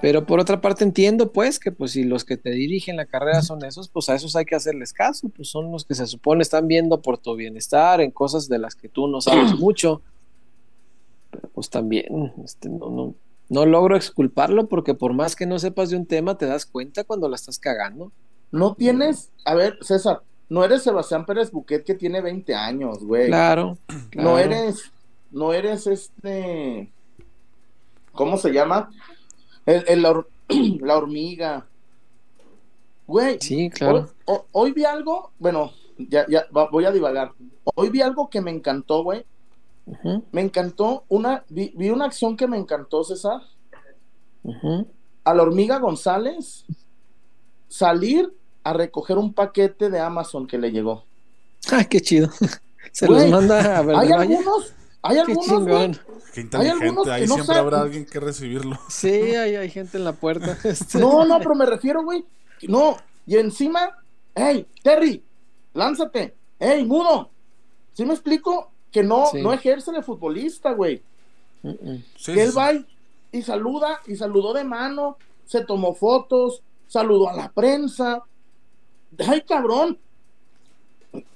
Pero 0.00 0.24
por 0.24 0.40
otra 0.40 0.62
parte 0.62 0.84
entiendo 0.84 1.32
pues 1.32 1.58
que 1.58 1.70
pues 1.70 1.92
si 1.92 2.04
los 2.04 2.24
que 2.24 2.38
te 2.38 2.50
dirigen 2.50 2.96
la 2.96 3.04
carrera 3.04 3.42
son 3.42 3.62
esos, 3.62 3.88
pues 3.88 4.08
a 4.08 4.14
esos 4.14 4.36
hay 4.36 4.46
que 4.46 4.54
hacerles 4.54 4.94
caso, 4.94 5.28
pues 5.28 5.48
son 5.48 5.70
los 5.70 5.84
que 5.84 5.94
se 5.94 6.06
supone 6.06 6.40
están 6.40 6.66
viendo 6.66 7.02
por 7.02 7.18
tu 7.18 7.34
bienestar 7.34 8.00
en 8.00 8.10
cosas 8.10 8.48
de 8.48 8.58
las 8.58 8.74
que 8.74 8.88
tú 8.88 9.06
no 9.06 9.20
sabes 9.20 9.54
mucho. 9.58 10.00
Pero 11.36 11.52
pues 11.52 11.70
también 11.70 12.32
este, 12.44 12.68
no, 12.68 12.90
no, 12.90 13.14
no 13.48 13.66
logro 13.66 13.96
exculparlo 13.96 14.68
porque 14.68 14.94
por 14.94 15.12
más 15.12 15.36
que 15.36 15.46
no 15.46 15.58
sepas 15.58 15.90
de 15.90 15.96
un 15.96 16.06
tema 16.06 16.38
te 16.38 16.46
das 16.46 16.66
cuenta 16.66 17.04
cuando 17.04 17.28
la 17.28 17.36
estás 17.36 17.58
cagando. 17.58 18.10
No 18.50 18.74
tienes, 18.74 19.30
a 19.44 19.54
ver 19.54 19.78
César, 19.82 20.22
no 20.48 20.64
eres 20.64 20.82
Sebastián 20.82 21.26
Pérez 21.26 21.50
Buquet 21.50 21.84
que 21.84 21.94
tiene 21.94 22.20
20 22.20 22.54
años, 22.54 23.04
güey. 23.04 23.26
Claro, 23.26 23.76
claro. 24.10 24.30
No 24.30 24.38
eres, 24.38 24.90
no 25.30 25.52
eres 25.52 25.86
este, 25.86 26.90
¿cómo 28.12 28.36
se 28.36 28.52
llama? 28.52 28.90
El, 29.66 30.02
la, 30.02 30.96
hormiga. 30.96 31.66
Güey. 33.06 33.38
Sí, 33.40 33.70
claro. 33.70 34.08
Hoy, 34.52 34.72
vi 34.72 34.84
algo, 34.84 35.32
bueno, 35.38 35.72
ya, 35.98 36.26
ya 36.28 36.46
voy 36.50 36.84
a 36.84 36.92
divagar. 36.92 37.32
Hoy 37.74 37.90
vi 37.90 38.00
algo 38.00 38.30
que 38.30 38.40
me 38.40 38.50
encantó, 38.50 39.02
güey. 39.02 39.24
Me 40.32 40.40
encantó 40.40 41.04
una, 41.08 41.44
vi, 41.48 41.72
una 41.90 42.06
acción 42.06 42.36
que 42.36 42.48
me 42.48 42.56
encantó, 42.56 43.04
César. 43.04 43.40
A 45.24 45.34
la 45.34 45.42
hormiga 45.42 45.78
González 45.78 46.64
salir 47.68 48.32
a 48.64 48.72
recoger 48.72 49.18
un 49.18 49.32
paquete 49.32 49.90
de 49.90 50.00
Amazon 50.00 50.46
que 50.46 50.58
le 50.58 50.72
llegó. 50.72 51.04
Ay, 51.70 51.84
qué 51.86 52.00
chido. 52.00 52.30
Se 52.92 53.08
los 53.08 53.28
manda 53.28 53.78
a 53.78 53.82
ver. 53.82 53.96
Hay 53.96 54.12
algunos, 54.12 54.74
hay 55.02 55.18
algunos, 55.18 56.00
Qué 56.32 56.40
inteligente, 56.42 57.10
ahí 57.10 57.26
siempre 57.26 57.56
habrá 57.56 57.80
alguien 57.80 58.04
que 58.04 58.20
recibirlo. 58.20 58.78
Sí, 58.88 59.08
hay, 59.08 59.56
hay 59.56 59.70
gente 59.70 59.98
en 59.98 60.04
la 60.04 60.12
puerta. 60.12 60.58
Este. 60.64 60.98
No, 60.98 61.24
no, 61.24 61.38
pero 61.38 61.54
me 61.54 61.66
refiero, 61.66 62.02
güey. 62.02 62.24
No, 62.68 62.96
y 63.26 63.36
encima, 63.36 63.96
hey, 64.34 64.66
Terry, 64.82 65.22
lánzate. 65.74 66.34
Hey, 66.58 66.84
mudo. 66.84 67.30
¿Sí 67.92 68.04
me 68.04 68.14
explico? 68.14 68.70
Que 68.96 69.02
no, 69.02 69.26
no 69.42 69.52
ejerce 69.52 69.92
de 69.92 70.02
futbolista, 70.02 70.72
güey. 70.72 71.02
que 71.62 72.42
él 72.42 72.56
va 72.56 72.72
y, 73.30 73.42
saluda, 73.42 74.00
y 74.06 74.16
saludó 74.16 74.54
de 74.54 74.64
mano, 74.64 75.18
se 75.44 75.62
tomó 75.66 75.94
fotos, 75.94 76.62
saludó 76.88 77.28
a 77.28 77.34
la 77.34 77.50
prensa. 77.50 78.22
Ay, 79.18 79.42
cabrón. 79.42 79.98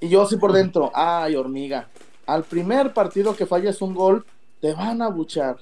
Y 0.00 0.08
yo 0.08 0.22
así 0.22 0.38
por 0.38 0.54
dentro, 0.54 0.90
ay, 0.94 1.36
hormiga. 1.36 1.90
Al 2.24 2.44
primer 2.44 2.94
partido 2.94 3.36
que 3.36 3.44
falles 3.44 3.82
un 3.82 3.94
gol, 3.94 4.24
te 4.62 4.72
van 4.72 5.02
a 5.02 5.08
buchar. 5.08 5.58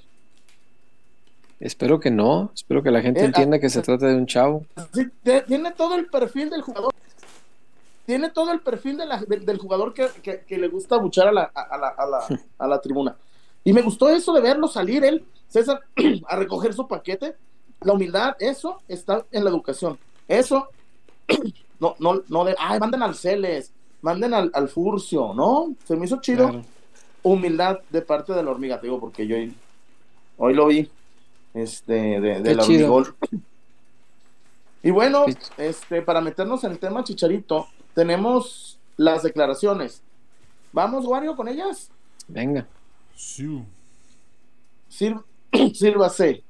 Espero 1.59 1.99
que 1.99 2.13
no, 2.13 2.53
espero 2.55 2.81
que 2.81 2.93
la 2.93 3.03
gente 3.03 3.23
eh, 3.23 3.25
entienda 3.25 3.57
ah, 3.57 3.61
que 3.61 3.71
se 3.71 3.83
trata 3.83 4.07
de 4.07 4.15
un 4.15 4.27
chavo. 4.27 4.65
tiene 5.49 5.73
todo 5.73 5.97
el 5.97 6.07
perfil 6.07 6.49
del 6.49 6.63
jugador. 6.63 6.95
Tiene 8.09 8.31
todo 8.31 8.53
el 8.53 8.61
perfil 8.61 8.97
del 8.97 9.59
jugador 9.59 9.93
que, 9.93 10.57
le 10.57 10.69
gusta 10.69 10.97
buchar 10.97 11.29
a 11.29 11.33
la, 11.33 11.43
a, 11.43 12.67
la, 12.67 12.81
tribuna. 12.81 13.15
Y 13.63 13.75
me 13.75 13.83
gustó 13.83 14.09
eso 14.09 14.33
de 14.33 14.41
verlo 14.41 14.67
salir 14.67 15.05
él, 15.05 15.27
César, 15.47 15.83
a 16.27 16.37
recoger 16.37 16.73
su 16.73 16.89
paquete. 16.89 17.37
La 17.83 17.93
humildad, 17.93 18.35
eso 18.39 18.81
está 18.89 19.27
en 19.31 19.45
la 19.45 19.51
educación. 19.51 19.99
Eso, 20.27 20.69
no, 21.81 21.97
no, 21.99 22.23
no 22.29 22.45
de, 22.47 22.57
ay, 22.59 22.81
manden 22.81 23.03
al 23.03 23.15
Celes, 23.15 23.75
manden 24.01 24.33
al, 24.33 24.69
Furcio, 24.71 25.35
¿no? 25.35 25.75
Se 25.85 25.95
me 25.95 26.07
hizo 26.07 26.19
chido 26.23 26.63
humildad 27.23 27.81
de 27.91 28.01
parte 28.01 28.33
de 28.33 28.43
la 28.43 28.51
hormiga, 28.53 28.81
te 28.81 28.87
digo, 28.87 28.99
porque 28.99 29.27
yo 29.27 29.37
hoy, 30.39 30.55
lo 30.55 30.69
vi, 30.69 30.91
este, 31.53 32.23
de, 32.23 32.55
la 32.55 32.63
hormigón. 32.63 33.15
Y 34.81 34.93
bueno, 34.93 35.27
este, 35.59 36.03
para 36.03 36.21
meternos 36.21 36.63
en 36.63 36.71
el 36.71 36.79
tema, 36.79 37.03
Chicharito, 37.03 37.67
tenemos 37.99 38.79
las 38.97 39.25
declaraciones. 39.25 40.05
¿Vamos, 40.73 41.05
Wario, 41.05 41.35
con 41.35 41.49
ellas? 41.49 41.91
Venga. 42.29 42.65
Sí. 43.17 43.65
sírvase. 45.75 46.45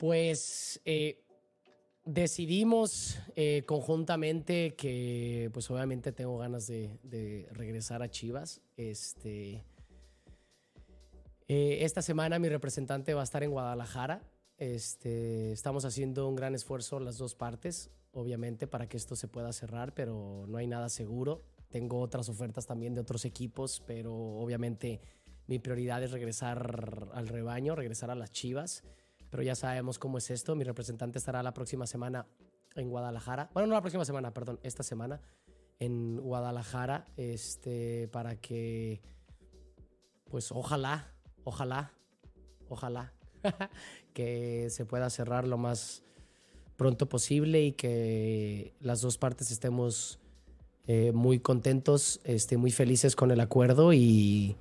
Pues 0.00 0.80
eh, 0.86 1.22
decidimos 2.06 3.18
eh, 3.36 3.64
conjuntamente 3.66 4.74
que, 4.74 5.50
pues 5.52 5.70
obviamente 5.70 6.10
tengo 6.10 6.38
ganas 6.38 6.66
de, 6.66 7.46
regresar 7.52 8.02
a 8.02 8.10
Chivas. 8.10 8.62
Este, 8.78 9.62
eh, 11.48 11.84
esta 11.84 12.00
semana 12.00 12.38
mi 12.38 12.48
representante 12.48 13.12
va 13.12 13.20
a 13.20 13.24
estar 13.24 13.42
en 13.42 13.50
Guadalajara. 13.50 14.22
Este, 14.56 15.52
estamos 15.52 15.84
haciendo 15.84 16.26
un 16.28 16.34
gran 16.34 16.54
esfuerzo 16.54 16.98
las 16.98 17.18
dos 17.18 17.34
partes, 17.34 17.90
obviamente, 18.12 18.66
para 18.66 18.88
que 18.88 18.96
esto 18.96 19.16
se 19.16 19.28
pueda 19.28 19.52
cerrar, 19.52 19.92
pero 19.92 20.46
no 20.48 20.56
hay 20.56 20.66
nada 20.66 20.88
seguro. 20.88 21.42
Tengo 21.68 22.00
otras 22.00 22.30
ofertas 22.30 22.66
también 22.66 22.94
de 22.94 23.02
otros 23.02 23.26
equipos, 23.26 23.82
pero 23.86 24.14
obviamente 24.14 25.02
mi 25.46 25.58
prioridad 25.58 26.02
es 26.02 26.10
regresar 26.10 27.10
al 27.12 27.28
rebaño, 27.28 27.76
regresar 27.76 28.10
a 28.10 28.14
las 28.14 28.32
Chivas 28.32 28.82
pero 29.30 29.42
ya 29.42 29.54
sabemos 29.54 29.98
cómo 29.98 30.18
es 30.18 30.30
esto. 30.30 30.54
Mi 30.54 30.64
representante 30.64 31.18
estará 31.18 31.42
la 31.42 31.54
próxima 31.54 31.86
semana 31.86 32.26
en 32.74 32.88
Guadalajara. 32.88 33.50
Bueno, 33.54 33.68
no 33.68 33.74
la 33.74 33.80
próxima 33.80 34.04
semana, 34.04 34.32
perdón, 34.32 34.60
esta 34.62 34.82
semana 34.82 35.20
en 35.78 36.18
Guadalajara, 36.18 37.06
este, 37.16 38.08
para 38.08 38.36
que, 38.36 39.00
pues 40.28 40.52
ojalá, 40.52 41.14
ojalá, 41.44 41.92
ojalá, 42.68 43.14
que 44.12 44.68
se 44.68 44.84
pueda 44.84 45.08
cerrar 45.08 45.48
lo 45.48 45.56
más 45.56 46.02
pronto 46.76 47.08
posible 47.08 47.62
y 47.62 47.72
que 47.72 48.74
las 48.80 49.00
dos 49.00 49.16
partes 49.16 49.50
estemos 49.50 50.20
eh, 50.86 51.12
muy 51.12 51.40
contentos, 51.40 52.20
este, 52.24 52.56
muy 52.56 52.70
felices 52.70 53.16
con 53.16 53.30
el 53.30 53.40
acuerdo 53.40 53.92
y 53.92 54.56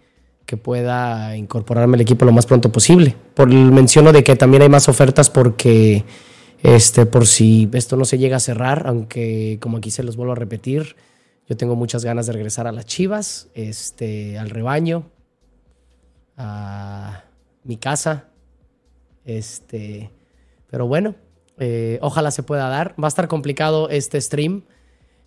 que 0.50 0.58
pueda 0.58 1.38
incorporarme 1.38 1.94
al 1.94 2.02
equipo 2.02 2.26
lo 2.26 2.32
más 2.32 2.48
pronto 2.48 2.72
posible. 2.72 3.16
Por 3.36 3.52
el 3.52 3.72
menciono 3.72 4.12
de 4.12 4.24
que 4.24 4.36
también 4.36 4.64
hay 4.64 4.70
más 4.70 4.90
ofertas 4.90 5.30
porque 5.30 6.06
este, 6.64 7.06
por 7.06 7.28
si 7.28 7.70
esto 7.74 7.96
no 7.98 8.04
se 8.04 8.18
llega 8.18 8.38
a 8.38 8.40
cerrar, 8.40 8.88
aunque 8.88 9.60
como 9.62 9.78
aquí 9.78 9.92
se 9.92 10.02
los 10.02 10.18
vuelvo 10.18 10.32
a 10.32 10.36
repetir, 10.36 10.96
yo 11.48 11.56
tengo 11.56 11.76
muchas 11.76 12.04
ganas 12.04 12.26
de 12.26 12.34
regresar 12.34 12.66
a 12.66 12.72
las 12.72 12.88
Chivas, 12.88 13.50
este, 13.54 14.40
al 14.40 14.50
rebaño, 14.50 15.12
a 16.36 17.26
mi 17.64 17.78
casa, 17.78 18.30
este, 19.26 20.10
pero 20.72 20.88
bueno, 20.88 21.14
eh, 21.60 22.00
ojalá 22.02 22.32
se 22.32 22.42
pueda 22.42 22.70
dar. 22.70 22.96
Va 23.00 23.06
a 23.06 23.14
estar 23.14 23.28
complicado 23.28 23.88
este 23.92 24.20
stream. 24.20 24.64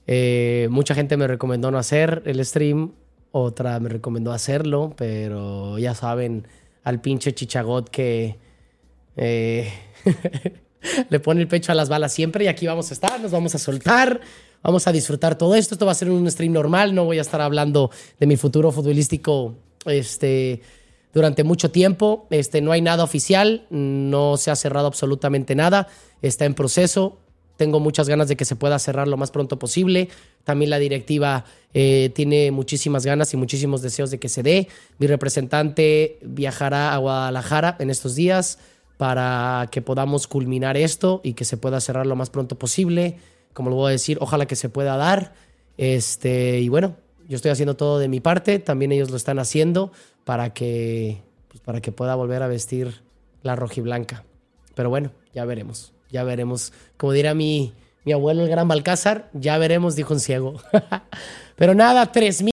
Eh, 0.09 0.67
mucha 0.69 0.97
gente 0.97 1.17
me 1.17 1.29
recomendó 1.29 1.71
no 1.71 1.79
hacer 1.79 2.25
el 2.27 2.45
stream, 2.45 2.95
otra 3.33 3.81
me 3.81 3.89
recomendó 3.89 4.33
hacerlo, 4.33 4.95
pero 4.97 5.79
ya 5.79 5.95
saben 5.95 6.47
al 6.85 7.01
pinche 7.01 7.35
chichagot 7.35 7.89
que 7.89 8.39
eh, 9.17 9.73
le 11.09 11.21
pone 11.21 11.41
el 11.41 11.49
pecho 11.49 11.73
a 11.73 11.75
las 11.75 11.89
balas 11.89 12.13
siempre 12.13 12.45
y 12.45 12.49
aquí 12.49 12.67
vamos 12.67 12.91
a 12.91 12.95
estar, 12.95 13.21
nos 13.21 13.31
vamos 13.31 13.55
a 13.55 13.59
soltar, 13.59 14.21
vamos 14.63 14.87
a 14.87 14.93
disfrutar 14.93 15.37
todo 15.37 15.55
esto. 15.55 15.75
Esto 15.75 15.87
va 15.87 15.93
a 15.93 15.97
ser 15.97 16.11
un 16.11 16.31
stream 16.31 16.53
normal, 16.53 16.95
no 16.95 17.05
voy 17.05 17.19
a 17.19 17.23
estar 17.23 17.41
hablando 17.41 17.91
de 18.19 18.27
mi 18.27 18.37
futuro 18.37 18.71
futbolístico 18.73 19.55
este, 19.87 20.61
durante 21.13 21.45
mucho 21.45 21.71
tiempo. 21.71 22.27
Este, 22.31 22.61
no 22.61 22.73
hay 22.73 22.83
nada 22.83 23.05
oficial, 23.05 23.67
no 23.71 24.37
se 24.37 24.51
ha 24.51 24.57
cerrado 24.57 24.87
absolutamente 24.87 25.55
nada, 25.55 25.89
está 26.21 26.45
en 26.45 26.55
proceso. 26.55 27.19
Tengo 27.57 27.81
muchas 27.81 28.09
ganas 28.09 28.29
de 28.29 28.37
que 28.37 28.45
se 28.45 28.57
pueda 28.57 28.79
cerrar 28.79 29.07
lo 29.09 29.17
más 29.17 29.31
pronto 29.31 29.59
posible. 29.59 30.09
También 30.45 30.71
la 30.71 30.79
directiva 30.79 31.45
eh, 31.75 32.11
tiene 32.15 32.51
muchísimas 32.51 33.07
ganas 33.07 33.33
y 33.33 33.37
muchísimos 33.37 33.83
deseos 33.83 34.11
de 34.11 34.19
que 34.19 34.29
se 34.29 34.43
dé. 34.43 34.69
Mi 34.99 35.07
representante 35.07 36.19
viajará 36.23 36.95
a 36.95 36.99
Guadalajara 36.99 37.77
en 37.79 37.91
estos 37.91 38.15
días 38.15 38.59
para 38.97 39.69
que 39.71 39.83
podamos 39.83 40.27
culminar 40.27 40.77
esto 40.77 41.21
y 41.25 41.33
que 41.33 41.45
se 41.45 41.57
pueda 41.57 41.81
cerrar 41.81 42.07
lo 42.07 42.17
más 42.17 42.31
pronto 42.31 42.59
posible. 42.59 43.19
Como 43.53 43.71
lo 43.71 43.77
voy 43.77 43.89
a 43.89 43.93
decir, 43.93 44.19
ojalá 44.21 44.47
que 44.47 44.57
se 44.57 44.69
pueda 44.69 44.97
dar. 44.97 45.35
Este, 45.79 46.61
y 46.61 46.69
bueno, 46.69 46.97
yo 47.29 47.37
estoy 47.37 47.51
haciendo 47.51 47.75
todo 47.75 47.99
de 47.99 48.09
mi 48.09 48.21
parte, 48.21 48.59
también 48.59 48.93
ellos 48.93 49.11
lo 49.11 49.17
están 49.17 49.39
haciendo 49.39 49.93
para 50.25 50.53
que, 50.53 51.23
pues, 51.49 51.61
para 51.61 51.81
que 51.81 51.93
pueda 51.93 52.15
volver 52.15 52.43
a 52.43 52.47
vestir 52.47 53.03
la 53.43 53.57
rojiblanca. 53.57 54.25
Pero 54.75 54.91
bueno, 54.91 55.13
ya 55.35 55.45
veremos, 55.45 55.93
ya 56.11 56.25
veremos. 56.25 56.73
Como 56.97 57.13
dirá 57.13 57.35
mi, 57.35 57.73
mi 58.05 58.13
abuelo, 58.13 58.43
el 58.43 58.49
gran 58.49 58.69
Balcázar, 58.69 59.29
ya 59.33 59.59
veremos, 59.59 59.97
dijo 59.97 60.15
un 60.15 60.21
ciego. 60.21 60.55
Pero 61.57 61.75
nada, 61.75 62.11
3000. 62.11 62.52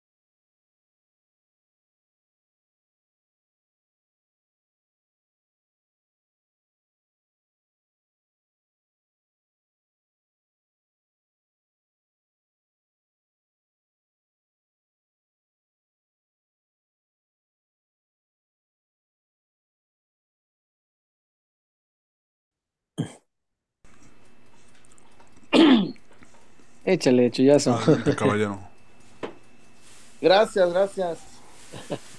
Échale, 26.93 27.31
chullazo. 27.31 27.75
Adelante, 27.75 28.15
caballero. 28.15 28.59
Gracias, 30.21 30.71
gracias. 30.73 31.19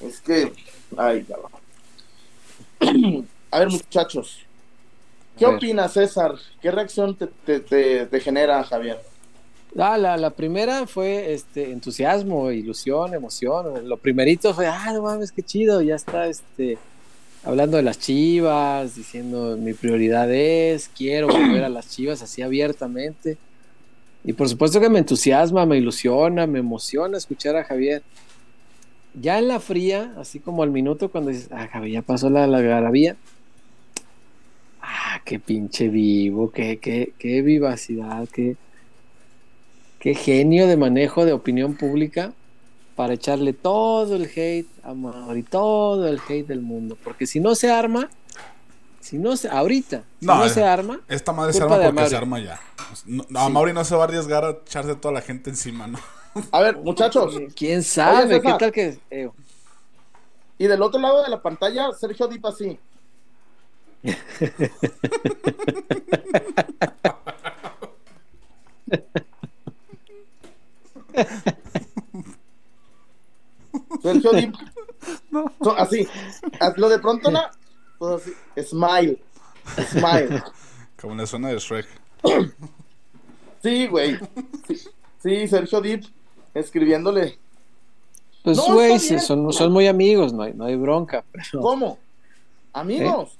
Es 0.01 0.19
que, 0.19 0.51
ay, 0.97 1.23
cabrón. 1.23 1.51
A 3.51 3.59
ver, 3.59 3.69
muchachos, 3.69 4.39
¿qué 5.37 5.45
opinas, 5.45 5.93
César? 5.93 6.33
¿Qué 6.61 6.71
reacción 6.71 7.15
te, 7.15 7.27
te- 7.27 7.59
te- 7.59 8.05
te 8.07 8.19
genera, 8.19 8.63
Javier? 8.63 8.99
Ah, 9.77 9.97
la, 9.97 10.17
la 10.17 10.31
primera 10.31 10.85
fue 10.87 11.33
este 11.33 11.71
entusiasmo, 11.71 12.51
ilusión, 12.51 13.13
emoción. 13.13 13.87
Lo 13.87 13.97
primerito 13.97 14.53
fue, 14.53 14.65
ah, 14.67 14.91
no 14.91 15.03
mames, 15.03 15.31
qué 15.31 15.43
chido, 15.43 15.81
ya 15.81 15.95
está 15.95 16.27
este 16.27 16.77
hablando 17.43 17.77
de 17.77 17.83
las 17.83 17.99
chivas, 17.99 18.95
diciendo 18.95 19.55
mi 19.55 19.73
prioridad 19.73 20.31
es, 20.33 20.89
quiero 20.97 21.27
volver 21.27 21.63
a 21.63 21.69
las 21.69 21.89
chivas 21.89 22.21
así 22.23 22.41
abiertamente. 22.41 23.37
Y 24.23 24.33
por 24.33 24.47
supuesto 24.47 24.79
que 24.79 24.89
me 24.89 24.99
entusiasma, 24.99 25.65
me 25.65 25.77
ilusiona, 25.77 26.47
me 26.47 26.59
emociona 26.59 27.17
escuchar 27.17 27.55
a 27.55 27.63
Javier. 27.63 28.03
Ya 29.19 29.37
en 29.37 29.47
la 29.47 29.59
fría, 29.59 30.13
así 30.17 30.39
como 30.39 30.63
al 30.63 30.71
minuto 30.71 31.09
cuando 31.09 31.29
dices, 31.29 31.49
ah, 31.51 31.67
Javier, 31.67 31.93
ya 31.93 32.01
pasó 32.01 32.29
la, 32.29 32.47
la 32.47 32.61
garabía. 32.61 33.17
Ah, 34.81 35.21
qué 35.25 35.39
pinche 35.39 35.89
vivo, 35.89 36.51
qué, 36.51 36.79
qué, 36.79 37.13
qué 37.19 37.41
vivacidad, 37.41 38.27
qué, 38.29 38.55
qué 39.99 40.15
genio 40.15 40.67
de 40.67 40.77
manejo 40.77 41.25
de 41.25 41.33
opinión 41.33 41.75
pública 41.75 42.33
para 42.95 43.13
echarle 43.13 43.53
todo 43.53 44.15
el 44.15 44.29
hate 44.35 44.67
a 44.83 44.93
Mauri, 44.93 45.43
todo 45.43 46.07
el 46.07 46.19
hate 46.27 46.47
del 46.47 46.61
mundo. 46.61 46.97
Porque 47.03 47.27
si 47.27 47.39
no 47.39 47.55
se 47.55 47.69
arma, 47.69 48.09
si 49.03 49.17
no 49.17 49.35
se, 49.35 49.49
ahorita, 49.49 50.03
si 50.21 50.25
No, 50.25 50.35
no, 50.37 50.47
se 50.47 50.63
arma, 50.63 51.01
Esta 51.09 51.33
madre 51.33 51.51
se 51.51 51.61
arma 51.61 51.77
porque 51.83 52.07
se 52.07 52.15
arma 52.15 52.39
ya. 52.39 52.57
No, 53.05 53.25
no, 53.27 53.39
a 53.41 53.49
Mauri 53.49 53.73
no 53.73 53.83
se 53.83 53.95
va 53.95 54.03
a 54.03 54.05
arriesgar 54.05 54.45
a 54.45 54.51
echarse 54.51 54.95
toda 54.95 55.13
la 55.13 55.19
gente 55.19 55.49
encima, 55.49 55.87
¿no? 55.87 55.99
A 56.51 56.61
ver, 56.61 56.77
muchachos, 56.77 57.37
quién 57.53 57.83
sabe, 57.83 58.39
qué 58.41 58.53
tal 58.57 58.71
que. 58.71 58.97
eh, 59.11 59.29
y 60.57 60.67
del 60.67 60.81
otro 60.81 61.01
lado 61.01 61.21
de 61.21 61.29
la 61.29 61.41
pantalla, 61.41 61.91
Sergio 61.91 62.27
Dip 62.29 62.45
así. 62.45 62.79
Sergio 74.01 74.31
Dip. 74.31 74.55
So- 75.61 75.77
así. 75.77 76.07
Hazlo 76.59 76.89
de 76.89 76.99
pronto, 76.99 77.31
¿no? 77.31 77.41
Así. 78.07 78.31
Smile. 78.63 79.21
Smile. 79.89 80.43
Como 81.01 81.13
en 81.13 81.19
la 81.19 81.27
zona 81.27 81.49
de 81.49 81.59
Shrek. 81.59 81.87
Sí, 83.61 83.87
güey. 83.87 84.17
Sí, 84.67 84.77
sí, 85.21 85.47
Sergio 85.47 85.81
Dip 85.81 86.03
escribiéndole. 86.53 87.37
Pues, 88.43 88.57
No, 88.57 88.73
güey, 88.73 88.99
son, 88.99 89.51
son 89.53 89.71
muy 89.71 89.87
amigos, 89.87 90.33
no 90.33 90.43
hay, 90.43 90.53
no 90.53 90.65
hay 90.65 90.75
bronca. 90.75 91.23
Pero 91.31 91.61
¿Cómo? 91.61 91.97
Amigos. 92.73 93.37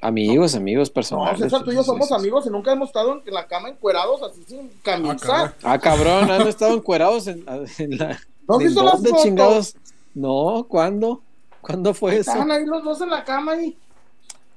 amigos, 0.00 0.54
amigos 0.54 0.88
No, 0.90 0.94
personales. 0.94 1.40
César, 1.40 1.62
tú 1.64 1.72
y 1.72 1.74
yo 1.76 1.82
somos 1.82 2.08
sí, 2.08 2.14
sí. 2.14 2.20
amigos 2.20 2.46
y 2.46 2.50
nunca 2.50 2.72
hemos 2.72 2.88
estado 2.88 3.22
en 3.24 3.32
la 3.34 3.46
cama 3.46 3.68
encuerados 3.70 4.22
así 4.22 4.42
sin 4.46 4.68
camisa. 4.82 5.16
caray. 5.26 5.50
Ah, 5.62 5.78
cabrón, 5.78 6.30
han 6.30 6.46
estado 6.48 6.74
encuerados 6.74 7.26
en, 7.28 7.44
en 7.78 7.98
la. 7.98 8.20
¿No 8.48 8.56
has 8.56 8.60
¿En 8.60 8.66
visto 8.66 8.82
las 8.82 9.00
fotos? 9.02 9.22
chingados? 9.22 9.76
No, 10.14 10.66
¿cuándo? 10.68 11.22
¿Cuándo 11.62 11.94
fue 11.94 12.16
eso? 12.16 12.30
Estaban 12.32 12.50
ahí 12.50 12.66
los 12.66 12.82
dos 12.82 13.00
en 13.00 13.10
la 13.10 13.24
cama 13.24 13.56
y 13.56 13.76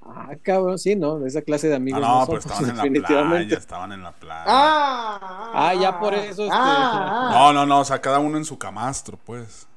Ah, 0.07 0.29
cabrón, 0.43 0.77
sí, 0.77 0.95
no, 0.95 1.25
esa 1.25 1.41
clase 1.41 1.67
de 1.67 1.73
Ah, 1.73 1.77
amigos. 1.77 1.99
no, 2.01 2.19
no 2.21 2.25
pues 2.27 2.43
somos, 2.43 2.59
estaban 2.59 2.69
en 2.71 2.77
la 2.77 2.83
definitivamente. 2.83 3.45
playa, 3.47 3.57
estaban 3.57 3.91
en 3.91 4.03
la 4.03 4.11
playa. 4.11 4.43
Ah, 4.45 5.51
Ah, 5.53 5.73
ya 5.73 5.99
por 5.99 6.13
eso, 6.13 6.43
este- 6.43 6.49
Ah, 6.55 7.29
ah. 7.29 7.29
No, 7.33 7.53
no, 7.53 7.65
no, 7.65 7.79
o 7.79 7.85
sea, 7.85 7.99
cada 7.99 8.19
uno 8.19 8.37
en 8.37 8.45
su 8.45 8.57
camastro, 8.57 9.17
pues. 9.25 9.67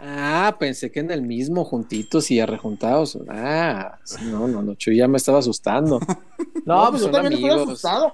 Ah, 0.00 0.54
pensé 0.60 0.92
que 0.92 1.00
en 1.00 1.10
el 1.10 1.22
mismo, 1.22 1.64
juntitos 1.64 2.30
y 2.30 2.38
arrejuntados. 2.38 3.18
Ah, 3.28 3.98
no, 4.22 4.46
no, 4.46 4.62
no, 4.62 4.74
Chuy 4.74 4.96
ya 4.96 5.08
me 5.08 5.16
estaba 5.16 5.38
asustando. 5.38 5.98
No, 6.66 6.74
No, 6.84 6.90
pues 6.90 7.02
pues 7.02 7.02
yo 7.04 7.10
también 7.10 7.32
estoy 7.32 7.50
amigos. 7.50 7.68
asustado. 7.68 8.06
A 8.08 8.12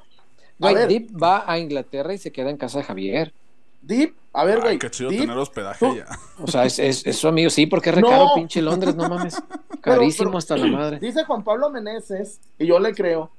Güey, 0.71 0.87
Deep 0.87 1.21
va 1.21 1.43
a 1.51 1.59
Inglaterra 1.59 2.15
y 2.15 2.19
se 2.19 2.31
queda 2.31 2.51
en 2.51 2.57
casa 2.57 2.79
de 2.79 2.85
Javier. 2.85 3.35
Deep, 3.87 4.15
a 4.33 4.45
ver, 4.45 4.61
güey. 4.61 4.79
qué 4.79 4.91
chido 4.91 5.11
Deep, 5.11 5.21
tener 5.23 5.37
hospedaje 5.37 5.87
tú- 5.87 5.95
ya. 5.97 6.07
O 6.43 6.47
sea, 6.47 6.65
es, 6.65 6.79
es, 6.79 7.07
es 7.07 7.17
su 7.17 7.29
amigo, 7.29 7.51
sí, 7.51 7.67
porque 7.67 7.91
es 7.91 7.97
No. 7.97 8.09
recaro 8.09 8.29
pinche 8.35 8.63
Londres, 8.63 8.95
no 8.97 9.09
mames. 9.09 9.37
Carísimo 9.81 10.31
pero- 10.31 10.39
hasta 10.39 10.57
la 10.57 10.67
madre. 10.67 10.99
Dice 10.99 11.25
Juan 11.25 11.45
Pablo 11.45 11.71
Meneses, 11.71 12.41
y 12.59 12.67
yo 12.67 12.79
le 12.79 12.95
creo, 12.95 13.31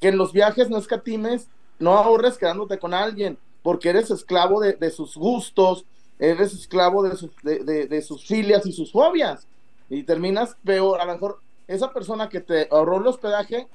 que 0.00 0.08
en 0.08 0.18
los 0.18 0.32
viajes 0.32 0.68
no 0.70 0.78
escatimes, 0.78 1.48
no 1.78 1.92
ahorres 1.96 2.38
quedándote 2.38 2.78
con 2.78 2.94
alguien, 2.94 3.38
porque 3.62 3.90
eres 3.90 4.10
esclavo 4.10 4.60
de, 4.60 4.74
de 4.74 4.90
sus 4.90 5.16
gustos, 5.16 5.84
eres 6.18 6.54
esclavo 6.54 7.02
de 7.02 7.16
sus, 7.16 7.30
de, 7.42 7.58
de- 7.64 7.86
de 7.86 8.02
sus 8.02 8.24
filias 8.26 8.64
y 8.66 8.72
sus 8.72 8.92
fobias, 8.92 9.46
y 9.90 10.02
terminas 10.04 10.56
peor. 10.64 11.00
A 11.00 11.04
lo 11.04 11.12
mejor 11.12 11.40
esa 11.68 11.92
persona 11.92 12.28
que 12.28 12.40
te 12.40 12.68
ahorró 12.70 12.96
el 12.98 13.06
hospedaje 13.06 13.66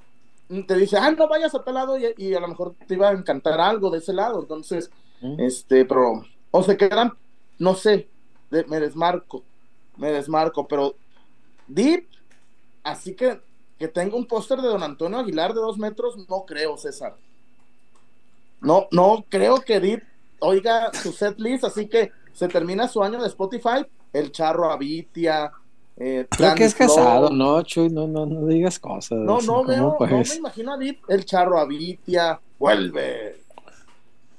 mm, 0.50 0.64
te 0.64 0.76
dice, 0.76 0.98
ah, 0.98 1.12
no 1.12 1.28
vayas 1.28 1.54
a 1.54 1.64
tal 1.64 1.76
lado, 1.76 1.98
y, 2.00 2.08
y 2.18 2.34
a 2.34 2.40
lo 2.40 2.48
mejor 2.48 2.74
te 2.88 2.96
iba 2.96 3.10
a 3.10 3.14
encantar 3.14 3.60
algo 3.62 3.90
de 3.92 4.00
ese 4.00 4.14
lado. 4.14 4.40
Entonces, 4.42 4.90
Este, 5.38 5.86
pero, 5.86 6.24
o 6.50 6.64
se 6.64 6.78
quedan, 6.78 7.14
no 7.60 7.76
sé, 7.76 8.08
me 8.50 8.80
desmarco, 8.80 9.44
me 9.98 10.12
desmarco, 10.12 10.68
pero 10.68 10.96
Deep, 11.68 12.08
así 12.84 13.14
que 13.14 13.40
que 13.82 13.88
tenga 13.88 14.16
un 14.16 14.28
póster 14.28 14.62
de 14.62 14.68
Don 14.68 14.84
Antonio 14.84 15.18
Aguilar 15.18 15.56
de 15.56 15.60
dos 15.60 15.80
metros, 15.80 16.16
no 16.30 16.46
creo, 16.46 16.78
César. 16.78 17.16
No, 18.62 18.88
no 18.92 19.26
creo 19.28 19.60
que 19.60 19.80
Deep 19.80 20.04
oiga 20.38 20.92
su 20.94 21.12
set 21.12 21.40
list, 21.40 21.64
así 21.64 21.88
que 21.88 22.12
se 22.32 22.48
termina 22.48 22.88
su 22.88 23.02
año 23.02 23.20
de 23.20 23.28
Spotify, 23.28 23.84
el 24.14 24.32
Charro 24.32 24.72
Avitia. 24.72 25.52
Eh, 25.98 26.28
creo 26.30 26.54
que 26.54 26.66
es 26.66 26.76
casado, 26.76 27.32
no, 27.32 27.60
Chuy, 27.64 27.90
no, 27.90 28.06
no, 28.08 28.28
no 28.28 28.46
digas 28.46 28.78
cosas. 28.78 29.18
No, 29.18 29.42
no 29.42 29.66
veo, 29.66 29.98
no 30.00 30.08
me 30.08 30.36
imagino 30.36 30.74
a 30.74 30.78
Deep, 30.78 31.00
el 31.08 31.26
Charro 31.26 31.58
Avitia, 31.58 32.40
vuelve, 32.60 33.41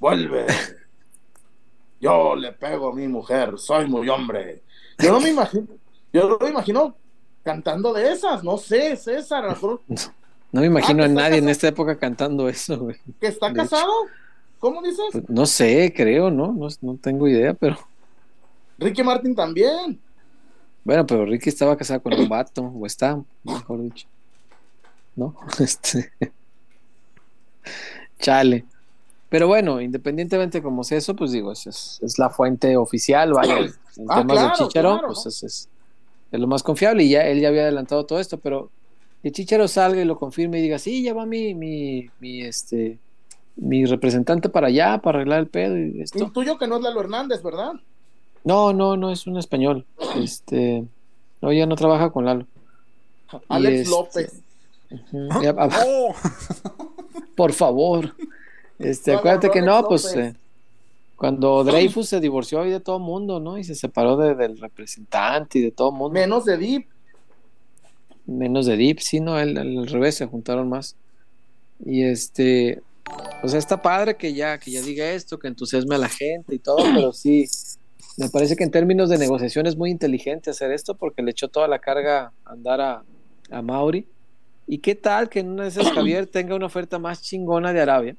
vuelve. 0.03 0.45
Yo 2.01 2.35
le 2.35 2.51
pego 2.51 2.89
a 2.89 2.93
mi 2.93 3.07
mujer, 3.07 3.57
soy 3.57 3.87
muy 3.87 4.09
hombre. 4.09 4.61
Yo 4.99 5.13
no 5.13 5.21
me 5.21 5.29
imagino, 5.29 5.67
yo 6.11 6.27
no 6.27 6.37
me 6.41 6.49
imagino 6.49 6.93
cantando 7.41 7.93
de 7.93 8.11
esas, 8.11 8.43
no 8.43 8.57
sé, 8.57 8.97
César. 8.97 9.57
No, 9.61 10.59
me 10.59 10.65
imagino 10.65 11.03
ah, 11.03 11.05
a 11.05 11.09
nadie 11.09 11.37
en 11.37 11.47
esta 11.47 11.69
época 11.69 11.97
cantando 11.97 12.49
eso, 12.49 12.77
güey. 12.77 12.97
¿Que 13.21 13.27
está 13.27 13.53
casado? 13.53 13.93
¿Cómo 14.59 14.81
dices? 14.81 15.05
Pues, 15.13 15.29
no 15.29 15.45
sé, 15.45 15.93
creo, 15.95 16.29
¿no? 16.29 16.53
¿no? 16.81 16.97
tengo 16.97 17.25
idea, 17.29 17.53
pero. 17.53 17.77
Ricky 18.77 19.03
Martin 19.03 19.33
también. 19.33 20.01
Bueno, 20.83 21.07
pero 21.07 21.25
Ricky 21.25 21.47
estaba 21.47 21.77
casado 21.77 22.03
con 22.03 22.13
un 22.13 22.27
vato, 22.27 22.61
o 22.61 22.85
está, 22.85 23.23
mejor 23.43 23.83
dicho. 23.83 24.05
¿No? 25.15 25.33
Este. 25.59 26.11
Chale. 28.19 28.65
Pero 29.33 29.47
bueno, 29.47 29.81
independientemente 29.81 30.61
como 30.61 30.83
sea 30.83 30.99
eso, 30.99 31.15
pues 31.15 31.31
digo, 31.31 31.51
es, 31.51 31.65
es, 32.03 32.19
la 32.19 32.29
fuente 32.29 32.77
oficial, 32.77 33.33
vaya. 33.33 33.57
En 33.57 34.05
ah, 34.07 34.17
temas 34.17 34.59
de 34.59 34.63
Chicharo, 34.63 35.01
pues 35.07 35.25
es, 35.25 35.41
es, 35.41 35.69
es 36.31 36.39
lo 36.39 36.45
más 36.45 36.61
confiable 36.61 37.03
y 37.03 37.09
ya 37.09 37.23
él 37.23 37.41
ya 37.41 37.47
había 37.47 37.63
adelantado 37.63 38.05
todo 38.05 38.19
esto, 38.19 38.37
pero 38.37 38.69
el 39.23 39.31
Chichero 39.31 39.67
salga 39.67 39.99
y 39.99 40.05
lo 40.05 40.19
confirme 40.19 40.59
y 40.59 40.61
diga, 40.61 40.77
sí, 40.77 41.01
ya 41.01 41.15
va 41.15 41.25
mi, 41.25 41.55
mi, 41.55 42.11
mi, 42.19 42.43
este, 42.43 42.99
mi 43.55 43.85
representante 43.85 44.49
para 44.49 44.67
allá, 44.67 44.99
para 44.99 45.17
arreglar 45.17 45.39
el 45.39 45.47
pedo 45.47 45.79
y 45.79 45.99
esto. 45.99 46.29
tuyo 46.29 46.59
que 46.59 46.67
no 46.67 46.75
es 46.75 46.83
Lalo 46.83 47.01
Hernández, 47.01 47.41
¿verdad? 47.41 47.73
No, 48.43 48.71
no, 48.71 48.97
no, 48.97 49.11
es 49.11 49.25
un 49.25 49.39
español. 49.39 49.83
Este, 50.15 50.85
no, 51.41 51.51
ya 51.51 51.65
no 51.65 51.75
trabaja 51.75 52.11
con 52.11 52.25
Lalo. 52.25 52.45
Alex 53.49 53.79
este, 53.79 53.89
López. 53.89 54.43
por 57.35 57.51
favor. 57.51 58.13
Este, 58.83 59.13
acuérdate 59.13 59.49
que 59.49 59.61
no, 59.61 59.83
pues 59.87 60.13
eh, 60.15 60.35
cuando 61.15 61.63
Dreyfus 61.63 62.09
se 62.09 62.19
divorció 62.19 62.61
ahí 62.61 62.71
de 62.71 62.79
todo 62.79 62.97
el 62.97 63.03
mundo, 63.03 63.39
¿no? 63.39 63.57
Y 63.57 63.63
se 63.63 63.75
separó 63.75 64.17
del 64.17 64.59
representante 64.59 65.59
y 65.59 65.61
de 65.61 65.71
todo 65.71 65.89
el 65.89 65.95
mundo. 65.95 66.13
Menos 66.13 66.45
de 66.45 66.57
Deep. 66.57 66.87
Menos 68.25 68.65
de 68.65 68.77
Deep, 68.77 68.99
sí, 68.99 69.19
no, 69.19 69.35
al 69.35 69.87
revés, 69.87 70.15
se 70.15 70.25
juntaron 70.25 70.69
más. 70.69 70.95
Y 71.85 72.03
este, 72.03 72.81
o 73.41 73.47
sea, 73.47 73.59
está 73.59 73.81
padre 73.81 74.15
que 74.15 74.33
ya, 74.33 74.57
que 74.57 74.71
ya 74.71 74.81
diga 74.81 75.11
esto, 75.11 75.37
que 75.37 75.47
entusiasme 75.47 75.95
a 75.95 75.97
la 75.97 76.09
gente 76.09 76.55
y 76.55 76.59
todo, 76.59 76.77
pero 76.95 77.11
sí, 77.13 77.45
me 78.17 78.29
parece 78.29 78.55
que 78.55 78.63
en 78.63 78.71
términos 78.71 79.09
de 79.09 79.17
negociación 79.17 79.65
es 79.65 79.75
muy 79.75 79.91
inteligente 79.91 80.49
hacer 80.49 80.71
esto 80.71 80.95
porque 80.95 81.21
le 81.21 81.31
echó 81.31 81.47
toda 81.47 81.67
la 81.67 81.79
carga 81.79 82.31
a 82.45 82.51
andar 82.51 82.81
a, 82.81 83.03
a 83.51 83.61
Mauri. 83.61 84.07
¿Y 84.65 84.77
qué 84.77 84.95
tal 84.95 85.29
que 85.29 85.39
en 85.39 85.49
una 85.49 85.63
de 85.63 85.69
esas 85.69 85.91
Javier 85.91 86.25
tenga 86.27 86.55
una 86.55 86.67
oferta 86.67 86.97
más 86.97 87.21
chingona 87.21 87.73
de 87.73 87.81
Arabia? 87.81 88.15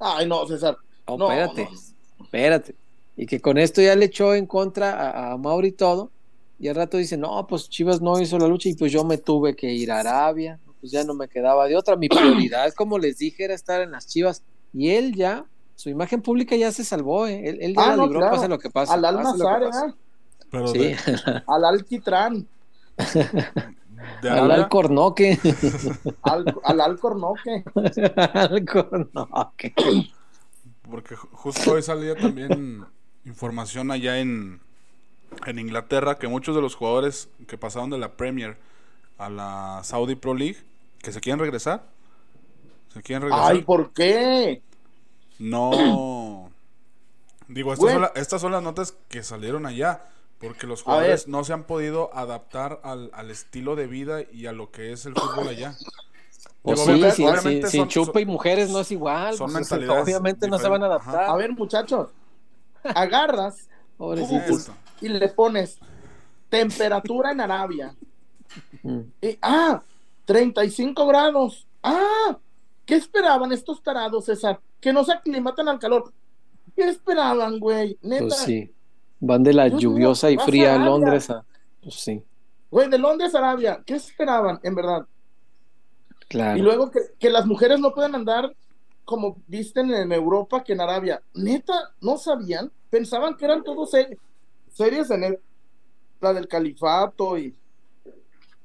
Ay, 0.00 0.26
no, 0.26 0.46
César. 0.46 0.76
No, 1.06 1.30
espérate, 1.30 1.68
espérate. 2.20 2.74
Y 3.16 3.26
que 3.26 3.40
con 3.40 3.58
esto 3.58 3.82
ya 3.82 3.94
le 3.94 4.06
echó 4.06 4.34
en 4.34 4.46
contra 4.46 5.32
a, 5.32 5.36
Mauri 5.36 5.72
todo. 5.72 6.10
Y 6.58 6.68
al 6.68 6.74
rato 6.74 6.96
dice, 6.96 7.16
no, 7.16 7.46
pues 7.46 7.68
Chivas 7.68 8.00
no 8.00 8.20
hizo 8.20 8.38
la 8.38 8.48
lucha 8.48 8.68
y 8.68 8.74
pues 8.74 8.92
yo 8.92 9.04
me 9.04 9.18
tuve 9.18 9.54
que 9.54 9.70
ir 9.72 9.92
a 9.92 10.00
Arabia. 10.00 10.58
Pues 10.80 10.92
ya 10.92 11.04
no 11.04 11.14
me 11.14 11.28
quedaba 11.28 11.66
de 11.66 11.76
otra. 11.76 11.96
Mi 11.96 12.08
prioridad, 12.08 12.72
como 12.74 12.98
les 12.98 13.18
dije, 13.18 13.44
era 13.44 13.54
estar 13.54 13.80
en 13.82 13.92
las 13.92 14.06
Chivas. 14.06 14.42
Y 14.72 14.90
él 14.90 15.14
ya, 15.14 15.44
su 15.74 15.90
imagen 15.90 16.22
pública 16.22 16.56
ya 16.56 16.72
se 16.72 16.84
salvó, 16.84 17.26
¿eh? 17.26 17.48
Él, 17.60 17.74
ya 17.74 17.92
ah, 17.92 17.96
la 17.96 18.04
libró, 18.04 18.20
pasa 18.20 18.48
lo 18.48 18.58
que 18.58 18.70
pasa. 18.70 18.94
Al 18.94 19.04
Almazar, 19.04 19.62
¿eh? 19.64 19.94
Sí. 20.72 21.12
Al 21.46 21.64
Alquitrán. 21.64 22.46
Al 24.22 24.50
Alcornoque. 24.50 25.38
Al, 26.22 26.54
al 26.64 26.80
Alcornoque. 26.80 27.64
Alcornoque 28.34 29.74
porque 30.90 31.16
justo 31.16 31.72
hoy 31.72 31.82
salía 31.82 32.16
también 32.16 32.84
información 33.24 33.90
allá 33.90 34.18
en, 34.18 34.60
en 35.46 35.58
Inglaterra 35.58 36.18
que 36.18 36.28
muchos 36.28 36.54
de 36.54 36.60
los 36.60 36.74
jugadores 36.74 37.28
que 37.46 37.56
pasaron 37.56 37.90
de 37.90 37.98
la 37.98 38.16
Premier 38.16 38.58
a 39.16 39.30
la 39.30 39.80
Saudi 39.84 40.16
Pro 40.16 40.34
League, 40.34 40.58
que 40.98 41.12
se 41.12 41.20
quieren 41.20 41.38
regresar. 41.38 41.84
Se 42.92 43.02
quieren 43.02 43.22
regresar. 43.22 43.52
Ay, 43.52 43.62
¿por 43.62 43.92
qué? 43.92 44.62
No. 45.38 46.50
Digo, 47.48 47.72
estas, 47.72 48.40
son, 48.40 48.52
las 48.52 48.62
notas 48.62 48.96
que 49.08 49.22
salieron 49.22 49.66
allá. 49.66 50.04
Porque 50.40 50.66
los 50.66 50.82
jugadores 50.82 51.28
no 51.28 51.44
se 51.44 51.52
han 51.52 51.64
podido 51.64 52.10
adaptar 52.14 52.80
al, 52.82 53.10
al, 53.12 53.30
estilo 53.30 53.76
de 53.76 53.86
vida 53.86 54.22
y 54.32 54.46
a 54.46 54.52
lo 54.52 54.70
que 54.70 54.92
es 54.92 55.04
el 55.04 55.14
fútbol 55.14 55.48
allá. 55.48 55.74
Pues 56.62 56.80
sí, 56.80 57.62
sin 57.66 57.88
chupa 57.88 58.20
y 58.20 58.26
mujeres 58.26 58.70
no 58.70 58.80
es 58.80 58.90
igual. 58.90 59.34
Son 59.34 59.52
pues, 59.52 59.70
obviamente 59.72 60.48
no 60.48 60.58
se 60.58 60.68
van 60.68 60.82
a 60.82 60.86
adaptar. 60.86 61.24
A 61.24 61.36
ver, 61.36 61.52
muchachos, 61.52 62.08
agarras 62.82 63.68
y 65.00 65.08
le 65.08 65.28
pones 65.28 65.78
temperatura 66.48 67.32
en 67.32 67.40
Arabia. 67.40 67.94
Mm. 68.82 69.00
Y, 69.22 69.38
ah, 69.42 69.82
35 70.26 71.06
grados. 71.06 71.66
Ah, 71.82 72.36
¿qué 72.84 72.96
esperaban 72.96 73.52
estos 73.52 73.82
tarados, 73.82 74.26
César? 74.26 74.60
Que 74.80 74.92
no 74.92 75.04
se 75.04 75.12
aclimaten 75.12 75.68
al 75.68 75.78
calor. 75.78 76.12
¿Qué 76.76 76.88
esperaban, 76.88 77.58
güey? 77.58 77.98
Neta. 78.02 78.26
Pues 78.26 78.36
sí. 78.38 78.74
Van 79.20 79.42
de 79.42 79.52
la 79.52 79.68
lluviosa 79.68 80.30
y 80.30 80.38
fría 80.38 80.78
Londres 80.78 81.30
a. 81.30 81.44
Pues 81.82 81.94
sí. 81.94 82.22
Güey, 82.70 82.88
de 82.88 82.98
Londres 82.98 83.34
a 83.34 83.38
Arabia. 83.38 83.82
¿Qué 83.84 83.94
esperaban, 83.94 84.60
en 84.62 84.74
verdad? 84.74 85.06
Y 86.32 86.60
luego 86.60 86.92
que, 87.18 87.30
las 87.30 87.44
mujeres 87.44 87.80
no 87.80 87.92
pueden 87.92 88.14
andar 88.14 88.54
como 89.04 89.42
visten 89.48 89.92
en 89.92 90.12
Europa 90.12 90.62
que 90.62 90.72
en 90.72 90.80
Arabia. 90.80 91.20
Neta, 91.34 91.92
no 92.00 92.16
sabían, 92.16 92.70
pensaban 92.88 93.36
que 93.36 93.44
eran 93.44 93.64
todos 93.64 93.90
series 94.70 95.10
en 95.10 95.24
el, 95.24 95.40
la 96.20 96.32
del 96.32 96.46
califato 96.46 97.36
y, 97.36 97.56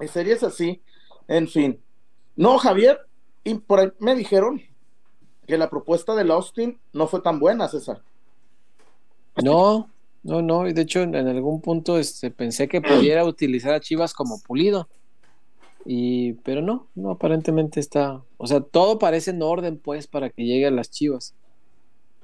series 0.08 0.44
así, 0.44 0.80
en 1.28 1.48
fin. 1.48 1.82
No, 2.36 2.60
Javier, 2.60 3.00
y 3.44 3.56
por 3.56 3.80
ahí 3.80 3.92
me 3.98 4.14
dijeron 4.14 4.62
que 5.48 5.58
la 5.58 5.70
propuesta 5.70 6.14
del 6.14 6.30
Austin 6.30 6.80
no 6.94 7.08
fue 7.08 7.22
tan 7.22 7.40
buena, 7.40 7.68
César. 7.68 8.04
No, 9.44 9.90
no, 10.26 10.42
no, 10.42 10.68
y 10.68 10.74
de 10.74 10.82
hecho 10.82 11.04
en, 11.04 11.16
algún 11.16 11.62
punto 11.62 12.00
este, 12.00 12.32
pensé 12.32 12.68
que 12.68 12.82
pudiera 12.82 13.24
utilizar 13.26 13.76
a 13.76 13.80
Chivas 13.80 14.14
como 14.14 14.42
pulido. 14.42 14.90
Y, 15.86 16.34
pero 16.44 16.64
no, 16.64 16.88
no, 16.96 17.12
aparentemente 17.12 17.80
está, 17.80 18.24
o 18.38 18.48
sea, 18.48 18.60
todo 18.60 18.98
parece 18.98 19.30
en 19.30 19.44
orden 19.44 19.78
pues 19.78 20.08
para 20.08 20.32
que 20.32 20.44
llegue 20.44 20.66
a 20.66 20.72
las 20.72 20.90
Chivas. 20.90 21.36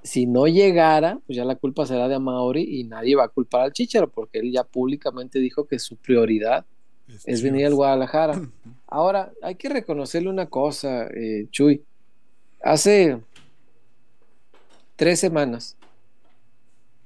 Si 0.01 0.26
no 0.26 0.47
llegara, 0.47 1.19
pues 1.28 1.38
ya 1.38 1.45
la 1.45 1.55
culpa 1.55 1.86
será 1.86 2.07
de 2.07 2.15
Amauri 2.15 2.63
y 2.80 2.86
nadie 2.86 3.15
va 3.15 3.26
a 3.26 3.30
culpar 3.30 3.61
al 3.61 3.71
Chicharo 3.71 4.09
porque 4.09 4.39
él 4.39 4.51
ya 4.51 4.63
públicamente 4.63 5.38
dijo 5.38 5.67
que 5.67 5.78
su 5.78 5.95
prioridad 5.95 6.65
es, 7.26 7.43
venir 7.43 7.67
al 7.67 7.76
Guadalajara. 7.76 8.41
Ahora, 8.88 9.32
hay 9.43 9.53
que 9.53 9.69
reconocerle 9.69 10.30
una 10.30 10.47
cosa, 10.47 11.05
eh, 11.05 11.45
Chuy. 11.51 11.84
Hace 12.63 13.19
tres 14.95 15.19
semanas, 15.19 15.78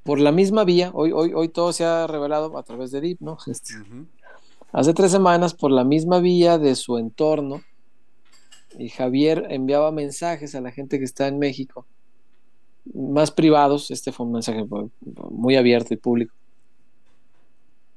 por 0.06 0.20
la 0.20 0.32
misma 0.32 0.66
vía, 0.66 0.92
hoy, 0.94 1.12
hoy, 1.12 1.34
hoy 1.34 1.50
todo 1.50 1.74
se 1.74 1.84
ha 1.84 2.06
revelado 2.06 2.60
a 2.60 2.64
través 2.64 2.92
de 2.92 3.02
DIP, 3.02 3.22
¿no? 3.22 3.40
Este, 3.48 3.74
Hace 4.72 4.94
tres 4.94 5.12
semanas, 5.12 5.56
por 5.56 5.72
la 5.72 5.84
misma 5.84 6.20
vía 6.20 6.60
de 6.60 6.76
su 6.76 7.00
entorno, 7.00 7.64
y 8.78 8.90
Javier 8.90 9.48
enviaba 9.50 9.92
mensajes 9.92 10.54
a 10.54 10.62
la 10.62 10.72
gente 10.72 11.00
que 11.00 11.06
está 11.06 11.28
en 11.28 11.40
México, 11.40 11.88
más 12.94 13.32
privados, 13.32 13.90
este 13.90 14.12
fue 14.12 14.28
un 14.28 14.34
mensaje 14.34 14.64
muy 15.32 15.56
abierto 15.56 15.96
y 15.96 15.98
público, 15.98 16.36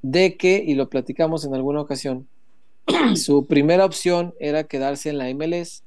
de 0.00 0.38
que, 0.38 0.64
y 0.66 0.74
lo 0.74 0.88
platicamos 0.88 1.44
en 1.44 1.54
alguna 1.54 1.82
ocasión, 1.82 2.26
su 3.16 3.44
primera 3.44 3.84
opción 3.84 4.32
era 4.40 4.64
quedarse 4.64 5.10
en 5.10 5.18
la 5.18 5.34
MLS, 5.34 5.82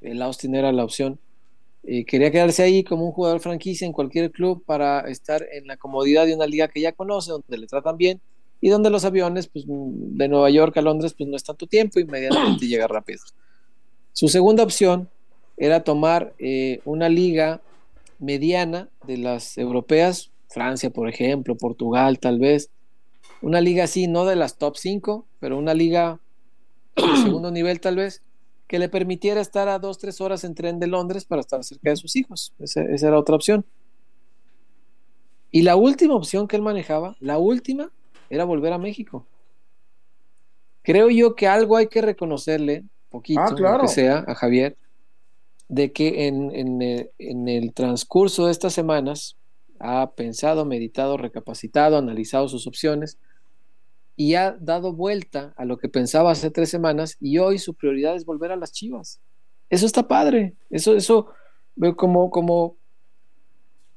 el 0.00 0.22
Austin 0.22 0.54
era 0.54 0.70
la 0.70 0.84
opción, 0.84 1.18
y 1.82 2.04
quería 2.04 2.30
quedarse 2.30 2.62
ahí 2.62 2.84
como 2.84 3.06
un 3.06 3.12
jugador 3.12 3.40
franquicia 3.40 3.86
en 3.86 3.92
cualquier 3.92 4.30
club 4.30 4.62
para 4.64 5.00
estar 5.08 5.44
en 5.52 5.66
la 5.66 5.76
comodidad 5.76 6.26
de 6.26 6.34
una 6.34 6.46
liga 6.46 6.68
que 6.68 6.80
ya 6.80 6.92
conoce, 6.92 7.32
donde 7.32 7.58
le 7.58 7.66
tratan 7.66 7.96
bien 7.96 8.20
y 8.60 8.68
donde 8.68 8.90
los 8.90 9.04
aviones 9.04 9.48
pues, 9.48 9.64
de 9.66 10.28
Nueva 10.28 10.50
York 10.50 10.76
a 10.76 10.82
Londres 10.82 11.14
pues 11.16 11.28
no 11.28 11.36
es 11.36 11.44
tanto 11.44 11.66
tiempo, 11.66 11.98
inmediatamente 11.98 12.66
llega 12.66 12.86
rápido. 12.86 13.20
Su 14.12 14.28
segunda 14.28 14.62
opción 14.62 15.08
era 15.56 15.82
tomar 15.82 16.34
eh, 16.38 16.80
una 16.84 17.08
liga 17.08 17.60
mediana 18.18 18.88
de 19.06 19.16
las 19.16 19.56
europeas, 19.56 20.30
Francia, 20.48 20.90
por 20.90 21.08
ejemplo, 21.08 21.56
Portugal, 21.56 22.18
tal 22.18 22.38
vez. 22.38 22.70
Una 23.40 23.60
liga 23.60 23.84
así, 23.84 24.08
no 24.08 24.26
de 24.26 24.36
las 24.36 24.58
top 24.58 24.76
5, 24.76 25.24
pero 25.38 25.56
una 25.56 25.74
liga 25.74 26.18
de 26.96 27.22
segundo 27.22 27.50
nivel, 27.50 27.80
tal 27.80 27.96
vez, 27.96 28.22
que 28.70 28.78
le 28.78 28.88
permitiera 28.88 29.40
estar 29.40 29.68
a 29.68 29.80
dos, 29.80 29.98
tres 29.98 30.20
horas 30.20 30.44
en 30.44 30.54
tren 30.54 30.78
de 30.78 30.86
Londres 30.86 31.24
para 31.24 31.40
estar 31.40 31.64
cerca 31.64 31.90
de 31.90 31.96
sus 31.96 32.14
hijos. 32.14 32.54
Esa, 32.60 32.82
esa 32.82 33.08
era 33.08 33.18
otra 33.18 33.34
opción. 33.34 33.64
Y 35.50 35.62
la 35.62 35.74
última 35.74 36.14
opción 36.14 36.46
que 36.46 36.54
él 36.54 36.62
manejaba, 36.62 37.16
la 37.18 37.38
última, 37.38 37.90
era 38.28 38.44
volver 38.44 38.72
a 38.72 38.78
México. 38.78 39.26
Creo 40.82 41.10
yo 41.10 41.34
que 41.34 41.48
algo 41.48 41.76
hay 41.76 41.88
que 41.88 42.00
reconocerle, 42.00 42.84
poquito, 43.08 43.40
Ah, 43.40 43.54
claro. 43.56 43.80
que 43.80 43.88
sea, 43.88 44.24
a 44.28 44.36
Javier, 44.36 44.76
de 45.66 45.90
que 45.90 46.28
en, 46.28 46.54
en, 46.54 46.80
eh, 46.80 47.10
en 47.18 47.48
el 47.48 47.72
transcurso 47.72 48.46
de 48.46 48.52
estas 48.52 48.72
semanas 48.72 49.36
ha 49.80 50.12
pensado, 50.12 50.64
meditado, 50.64 51.16
recapacitado, 51.16 51.98
analizado 51.98 52.46
sus 52.46 52.68
opciones 52.68 53.18
y 54.20 54.34
ha 54.34 54.54
dado 54.60 54.92
vuelta 54.92 55.54
a 55.56 55.64
lo 55.64 55.78
que 55.78 55.88
pensaba 55.88 56.32
hace 56.32 56.50
tres 56.50 56.68
semanas 56.68 57.16
y 57.22 57.38
hoy 57.38 57.58
su 57.58 57.72
prioridad 57.72 58.14
es 58.14 58.26
volver 58.26 58.52
a 58.52 58.56
las 58.56 58.70
Chivas. 58.70 59.18
Eso 59.70 59.86
está 59.86 60.06
padre. 60.06 60.52
Eso, 60.68 60.94
eso, 60.94 61.28
veo 61.74 61.96
como, 61.96 62.28
como, 62.28 62.76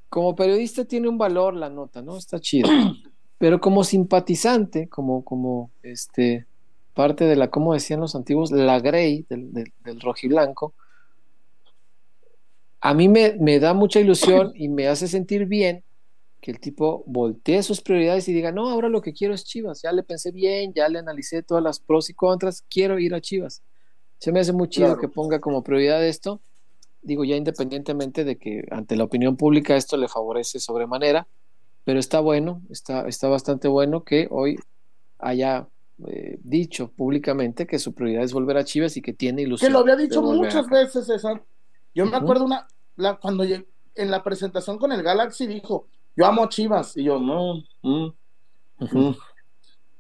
como 0.07 0.34
periodista 0.34 0.86
tiene 0.86 1.09
un 1.09 1.17
valor 1.17 1.55
la 1.55 1.69
nota, 1.69 2.01
¿no? 2.01 2.15
Está 2.15 2.39
chido. 2.39 2.69
Pero 3.38 3.59
como 3.59 3.84
simpatizante, 3.84 4.88
como, 4.88 5.26
como 5.26 5.71
este, 5.82 6.45
parte 6.93 7.26
de 7.26 7.36
la, 7.36 7.49
como 7.49 7.74
decían 7.74 7.99
los 7.99 8.15
antiguos, 8.15 8.49
la 8.49 8.80
Grey 8.80 9.26
del, 9.28 9.51
del, 9.51 9.74
del 9.84 9.99
rojiblanco, 9.99 10.74
a 12.80 12.93
mí 12.93 13.09
me, 13.09 13.36
me 13.41 13.59
da 13.59 13.74
mucha 13.74 13.99
ilusión 13.99 14.53
y 14.55 14.69
me 14.69 14.88
hace 14.88 15.09
sentir 15.09 15.47
bien 15.47 15.84
que 16.44 16.52
el 16.52 16.60
tipo 16.60 17.06
voltee 17.08 17.64
sus 17.64 17.80
prioridades 17.80 18.28
y 18.28 18.34
diga, 18.34 18.52
no, 18.52 18.70
ahora 18.70 18.89
lo 18.89 19.02
que 19.02 19.14
quiero 19.14 19.34
es 19.34 19.46
Chivas, 19.46 19.82
ya 19.82 19.94
le 19.94 20.04
pensé 20.04 20.30
bien, 20.32 20.74
ya 20.74 20.89
le 20.89 21.00
analicé 21.00 21.41
todas 21.41 21.64
las 21.64 21.80
pros 21.80 22.10
y 22.10 22.14
contras, 22.14 22.66
quiero 22.70 23.00
ir 23.00 23.16
a 23.16 23.22
Chivas. 23.22 23.64
Se 24.18 24.34
me 24.34 24.41
hace 24.41 24.52
muy 24.52 24.68
chido 24.68 24.88
Claro. 24.88 25.00
que 25.00 25.08
ponga 25.08 25.39
como 25.39 25.64
prioridad 25.64 26.06
esto, 26.06 26.41
digo 27.02 27.24
ya 27.24 27.38
independientemente 27.38 28.26
de 28.26 28.38
que 28.38 28.66
ante 28.72 28.98
la 28.98 29.06
opinión 29.06 29.38
pública 29.38 29.78
esto 29.78 29.96
le 29.96 30.10
favorece 30.10 30.60
sobremanera, 30.60 31.28
pero 31.86 31.98
está 31.98 32.20
bueno, 32.20 32.62
está, 32.70 33.08
está 33.08 33.30
bastante 33.30 33.70
bueno 33.70 34.04
que 34.04 34.28
hoy 34.30 34.60
haya 35.20 35.70
eh, 36.08 36.39
dicho 36.44 36.89
públicamente 36.89 37.66
que 37.66 37.80
su 37.80 37.94
prioridad 37.94 38.24
es 38.24 38.34
volver 38.34 38.58
a 38.58 38.66
Chivas 38.66 38.98
y 38.98 39.02
que 39.02 39.14
tiene 39.14 39.44
ilusión. 39.44 39.70
Que 39.70 39.72
lo 39.72 39.80
había 39.80 39.96
dicho 39.96 40.22
muchas 40.22 40.68
veces, 40.68 41.06
César. 41.06 41.41
Yo 41.96 42.06
me 42.06 42.18
acuerdo 42.18 42.44
una, 42.44 42.68
la, 42.98 43.16
cuando 43.16 43.46
en 43.46 44.12
la 44.12 44.24
presentación 44.24 44.78
con 44.78 44.91
el 44.91 45.04
Galaxy 45.04 45.48
dijo, 45.48 45.88
yo 46.16 46.26
amo 46.26 46.43
a 46.43 46.49
Chivas. 46.49 46.97
Y 46.97 47.03
yo, 47.05 47.20
no, 47.20 47.64
mm, 47.82 48.07
mm, 48.80 49.16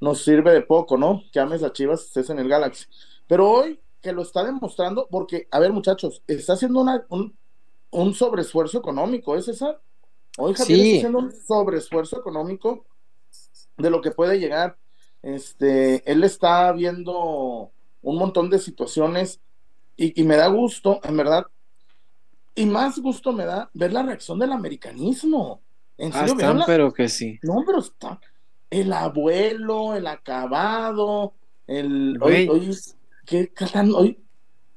nos 0.01 0.23
sirve 0.23 0.51
de 0.53 0.61
poco, 0.61 0.97
¿no? 0.97 1.23
Que 1.31 1.39
ames 1.39 1.63
a 1.63 1.73
Chivas, 1.73 2.03
estés 2.05 2.29
en 2.29 2.39
el 2.39 2.49
Galaxy. 2.49 2.85
Pero 3.27 3.49
hoy 3.49 3.79
que 4.01 4.11
lo 4.13 4.21
está 4.21 4.43
demostrando, 4.43 5.07
porque, 5.09 5.47
a 5.51 5.59
ver, 5.59 5.71
muchachos, 5.71 6.23
está 6.27 6.53
haciendo 6.53 6.81
una, 6.81 7.05
un, 7.09 7.37
un 7.91 8.13
sobreesfuerzo 8.13 8.77
económico, 8.79 9.35
¿es 9.35 9.45
César? 9.45 9.81
Hoy 10.37 10.53
Javier 10.55 10.77
Sí. 10.79 10.85
está 10.85 10.97
haciendo 10.97 11.19
un 11.19 11.31
sobreesfuerzo 11.31 12.19
económico 12.19 12.85
de 13.77 13.89
lo 13.89 14.01
que 14.01 14.11
puede 14.11 14.39
llegar. 14.39 14.77
Este, 15.21 16.09
él 16.11 16.23
está 16.25 16.71
viendo 16.73 17.71
un 18.01 18.17
montón 18.17 18.49
de 18.49 18.59
situaciones 18.59 19.39
y, 19.95 20.19
y 20.19 20.25
me 20.25 20.35
da 20.35 20.47
gusto, 20.47 20.99
en 21.03 21.15
verdad, 21.15 21.45
y 22.55 22.65
más 22.65 22.99
gusto 22.99 23.31
me 23.31 23.45
da 23.45 23.69
ver 23.73 23.93
la 23.93 24.03
reacción 24.03 24.37
del 24.39 24.51
americanismo. 24.51 25.61
En 25.97 26.09
Ah, 26.09 26.19
serio, 26.19 26.25
están, 26.25 26.37
¿vieron 26.37 26.57
la- 26.59 26.65
pero 26.65 26.93
que 26.93 27.07
sí. 27.09 27.39
no, 27.43 27.63
pero 27.65 27.79
está 27.79 28.19
el 28.69 28.91
abuelo, 28.93 29.93
el 29.95 30.07
acabado, 30.07 31.33
el 31.67 32.17
Güey. 32.19 32.47
hoy, 32.49 32.69
hoy, 32.69 32.77
¿qué 33.25 33.51
tan 33.71 33.93
hoy? 33.93 34.19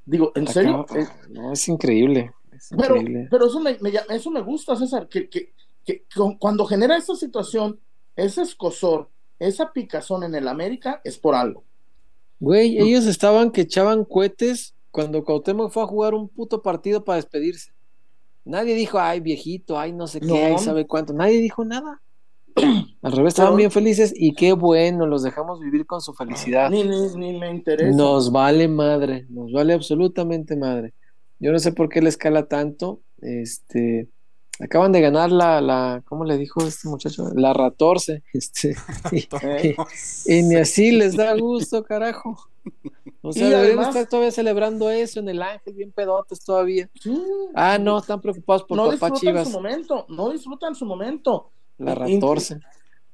Digo, 0.04 0.32
¿en 0.34 0.46
serio? 0.46 0.80
Acaba- 0.80 1.00
Eh, 1.00 1.06
No, 1.30 1.52
es 1.52 1.66
increíble. 1.68 2.32
Es 2.52 2.68
pero, 2.76 2.96
increíble. 2.96 3.28
pero 3.30 3.46
eso 3.46 3.60
me, 3.60 3.76
me 3.80 3.92
eso 4.10 4.30
me 4.30 4.40
gusta, 4.42 4.76
César, 4.76 5.08
que, 5.08 5.28
que, 5.28 5.52
que 5.84 6.04
cu- 6.14 6.38
cuando 6.38 6.64
genera 6.66 6.96
esa 6.96 7.14
situación, 7.16 7.80
ese 8.14 8.42
escosor, 8.42 9.10
esa 9.38 9.72
picazón 9.72 10.22
en 10.24 10.34
el 10.34 10.46
América, 10.48 11.00
es 11.04 11.18
por 11.18 11.34
algo. 11.34 11.64
Güey, 12.38 12.78
ellos 12.78 13.06
estaban 13.06 13.50
que 13.50 13.62
echaban 13.62 14.04
cohetes 14.04 14.74
cuando 14.90 15.24
Cuauhtémoc 15.24 15.70
fue 15.72 15.82
a 15.82 15.86
jugar 15.86 16.14
un 16.14 16.28
puto 16.28 16.62
partido 16.62 17.02
para 17.04 17.16
despedirse. 17.16 17.72
Nadie 18.46 18.74
dijo, 18.74 18.98
ay, 18.98 19.20
viejito, 19.20 19.78
ay, 19.78 19.92
no 19.92 20.06
sé 20.06 20.20
qué, 20.20 20.26
No. 20.26 20.34
ay, 20.36 20.58
sabe 20.58 20.86
cuánto. 20.86 21.12
Nadie 21.12 21.40
dijo 21.40 21.64
nada. 21.64 22.00
Al 23.02 23.12
revés, 23.12 23.32
estaban 23.34 23.56
bien 23.56 23.70
felices 23.70 24.14
y 24.16 24.34
qué 24.34 24.52
bueno, 24.52 25.06
los 25.06 25.22
dejamos 25.22 25.60
vivir 25.60 25.84
con 25.84 26.00
su 26.00 26.14
felicidad. 26.14 26.70
Ni, 26.70 26.84
ni, 26.84 27.08
ni 27.16 27.38
me 27.38 27.50
interesa. 27.50 27.94
Nos 27.96 28.32
vale 28.32 28.66
madre, 28.68 29.26
nos 29.28 29.52
vale 29.52 29.74
absolutamente 29.74 30.56
madre. 30.56 30.94
Yo 31.38 31.52
no 31.52 31.58
sé 31.58 31.72
por 31.72 31.88
qué 31.88 32.00
le 32.00 32.08
escala 32.08 32.46
tanto. 32.46 33.00
Este, 33.20 34.08
acaban 34.58 34.92
de 34.92 35.00
ganar 35.02 35.30
la, 35.30 35.60
la, 35.60 36.02
¿cómo 36.06 36.24
le 36.24 36.38
dijo 36.38 36.62
este 36.64 36.88
muchacho? 36.88 37.28
La 37.34 37.52
ratorce. 37.52 38.22
Este, 38.32 38.74
y, 39.12 40.38
y 40.38 40.42
ni 40.44 40.54
así 40.54 40.92
les 40.92 41.16
da 41.16 41.36
gusto, 41.36 41.82
carajo. 41.84 42.38
O 43.28 43.32
sea, 43.32 43.48
deberían 43.48 43.80
estar 43.80 44.06
todavía 44.08 44.30
celebrando 44.30 44.90
eso 44.90 45.20
en 45.20 45.28
el 45.28 45.42
Ángel, 45.42 45.74
bien 45.74 45.92
pedotes 45.92 46.44
todavía. 46.44 46.88
Sí. 47.00 47.20
Ah, 47.54 47.78
no, 47.78 47.98
están 47.98 48.20
preocupados 48.20 48.64
por 48.64 48.76
no 48.76 48.84
papá 48.84 48.92
disfrutan 49.10 49.20
Chivas. 49.20 49.48
su 49.48 49.52
momento, 49.54 50.06
no 50.08 50.30
disfrutan 50.30 50.74
su 50.74 50.84
momento. 50.86 51.50
La 51.78 51.94
ratorce. 51.94 52.60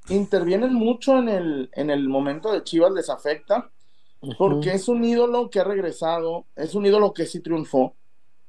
Intervienen 0.09 0.75
mucho 0.75 1.19
en 1.19 1.29
el, 1.29 1.71
en 1.73 1.91
el 1.91 2.09
momento 2.09 2.53
de 2.53 2.63
Chivas, 2.65 2.93
les 2.93 3.09
afecta, 3.09 3.71
porque 4.37 4.73
es 4.73 4.89
un 4.89 5.05
ídolo 5.05 5.49
que 5.51 5.61
ha 5.61 5.65
regresado, 5.65 6.45
es 6.57 6.75
un 6.75 6.85
ídolo 6.87 7.13
que 7.13 7.27
sí 7.27 7.41
triunfó. 7.41 7.95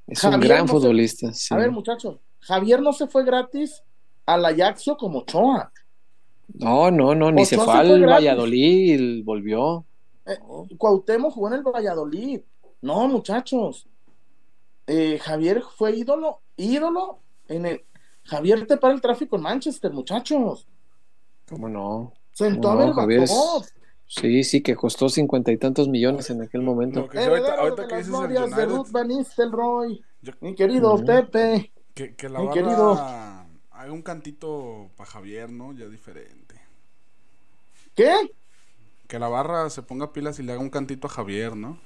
Es 0.07 0.23
un 0.23 0.39
gran 0.39 0.61
no 0.61 0.67
se- 0.67 0.71
futbolista. 0.73 1.31
sí. 1.33 1.53
A 1.53 1.57
ver, 1.57 1.71
muchachos, 1.71 2.17
Javier 2.41 2.81
no 2.81 2.91
se 2.91 3.07
fue 3.07 3.23
gratis 3.23 3.81
al 4.25 4.43
Ajaxio 4.45 4.97
como 4.97 5.19
Ochoa. 5.19 5.71
No, 6.55 6.91
no, 6.91 7.15
no, 7.15 7.31
ni 7.31 7.45
se 7.45 7.55
Ochoa 7.55 7.65
fue 7.65 7.73
se 7.73 7.79
al 7.79 7.87
fue 7.87 7.99
gratis. 7.99 8.15
Valladolid 8.27 8.99
y 8.99 9.21
volvió. 9.21 9.85
Eh. 10.25 10.37
Cuauhtémoc 10.77 11.33
jugó 11.33 11.47
en 11.49 11.53
el 11.55 11.63
Valladolid. 11.63 12.41
No, 12.81 13.07
muchachos. 13.07 13.87
Eh, 14.87 15.19
Javier 15.19 15.61
fue 15.75 15.95
ídolo, 15.95 16.41
ídolo 16.57 17.19
en 17.47 17.65
el. 17.65 17.85
Javier 18.25 18.65
te 18.67 18.77
para 18.77 18.93
el 18.93 19.01
tráfico 19.01 19.35
en 19.35 19.41
Manchester, 19.43 19.91
muchachos. 19.91 20.67
¿Cómo 21.49 21.67
no? 21.69 22.13
Sentó 22.31 22.71
a 22.71 22.75
No, 22.75 22.79
ver 22.79 22.93
Javier 22.93 23.23
es- 23.23 23.73
Sí, 24.05 24.43
sí, 24.43 24.61
que 24.61 24.75
costó 24.75 25.09
cincuenta 25.09 25.51
y 25.51 25.57
tantos 25.57 25.87
millones 25.87 26.29
en 26.29 26.41
aquel 26.41 26.61
momento. 26.61 27.01
Lo 27.01 27.09
que 27.09 27.17
ahorita, 27.19 27.55
ahorita 27.55 27.87
que 27.87 27.95
dices 27.97 28.13
el 28.13 28.19
glorias 28.19 28.41
de 28.49 28.63
United, 28.63 28.69
Ruth 28.69 28.91
Van 28.91 29.07
Nistelrooy. 29.07 30.03
Yo- 30.21 30.33
Mi 30.41 30.53
querido 30.55 30.93
Ujú. 30.95 31.05
Pepe. 31.05 31.71
que, 31.95 32.15
que 32.15 32.29
la 32.29 32.39
Mi 32.39 32.45
barra 32.47 32.53
querido. 32.61 32.91
haga 33.71 33.91
un 33.91 34.01
cantito 34.03 34.89
para 34.95 35.09
Javier, 35.09 35.51
¿no? 35.51 35.73
Ya 35.73 35.87
diferente. 35.87 36.55
¿Qué? 37.95 38.13
Que 39.07 39.19
la 39.19 39.27
barra 39.27 39.69
se 39.69 39.81
ponga 39.81 40.11
pilas 40.13 40.39
y 40.39 40.43
le 40.43 40.53
haga 40.53 40.61
un 40.61 40.69
cantito 40.69 41.07
a 41.07 41.09
Javier, 41.09 41.55
¿no? 41.55 41.77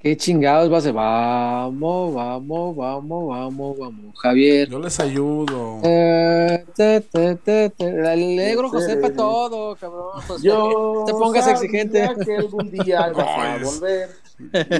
¿Qué 0.00 0.16
chingados 0.18 0.70
va 0.70 0.76
a 0.76 0.78
hacer? 0.80 0.92
Vamos, 0.92 2.14
vamos, 2.14 2.76
vamos, 2.76 3.26
vamos, 3.28 3.78
vamos. 3.78 4.18
Javier. 4.18 4.68
Yo 4.68 4.78
les 4.78 5.00
ayudo. 5.00 5.78
Eh, 5.82 6.62
te, 6.76 7.00
te, 7.00 7.36
te, 7.36 7.70
te. 7.70 7.86
El 8.12 8.36
negro 8.36 8.68
José 8.68 8.98
para 8.98 9.14
todo, 9.14 9.74
cabrón. 9.76 10.20
Sea, 10.26 10.36
Yo 10.42 11.04
te 11.06 11.12
pongas 11.12 11.46
exigente. 11.48 12.06
que 12.22 12.36
algún 12.36 12.70
día 12.70 13.10
ibas 13.10 13.26
a 13.26 13.64
volver. 13.64 14.10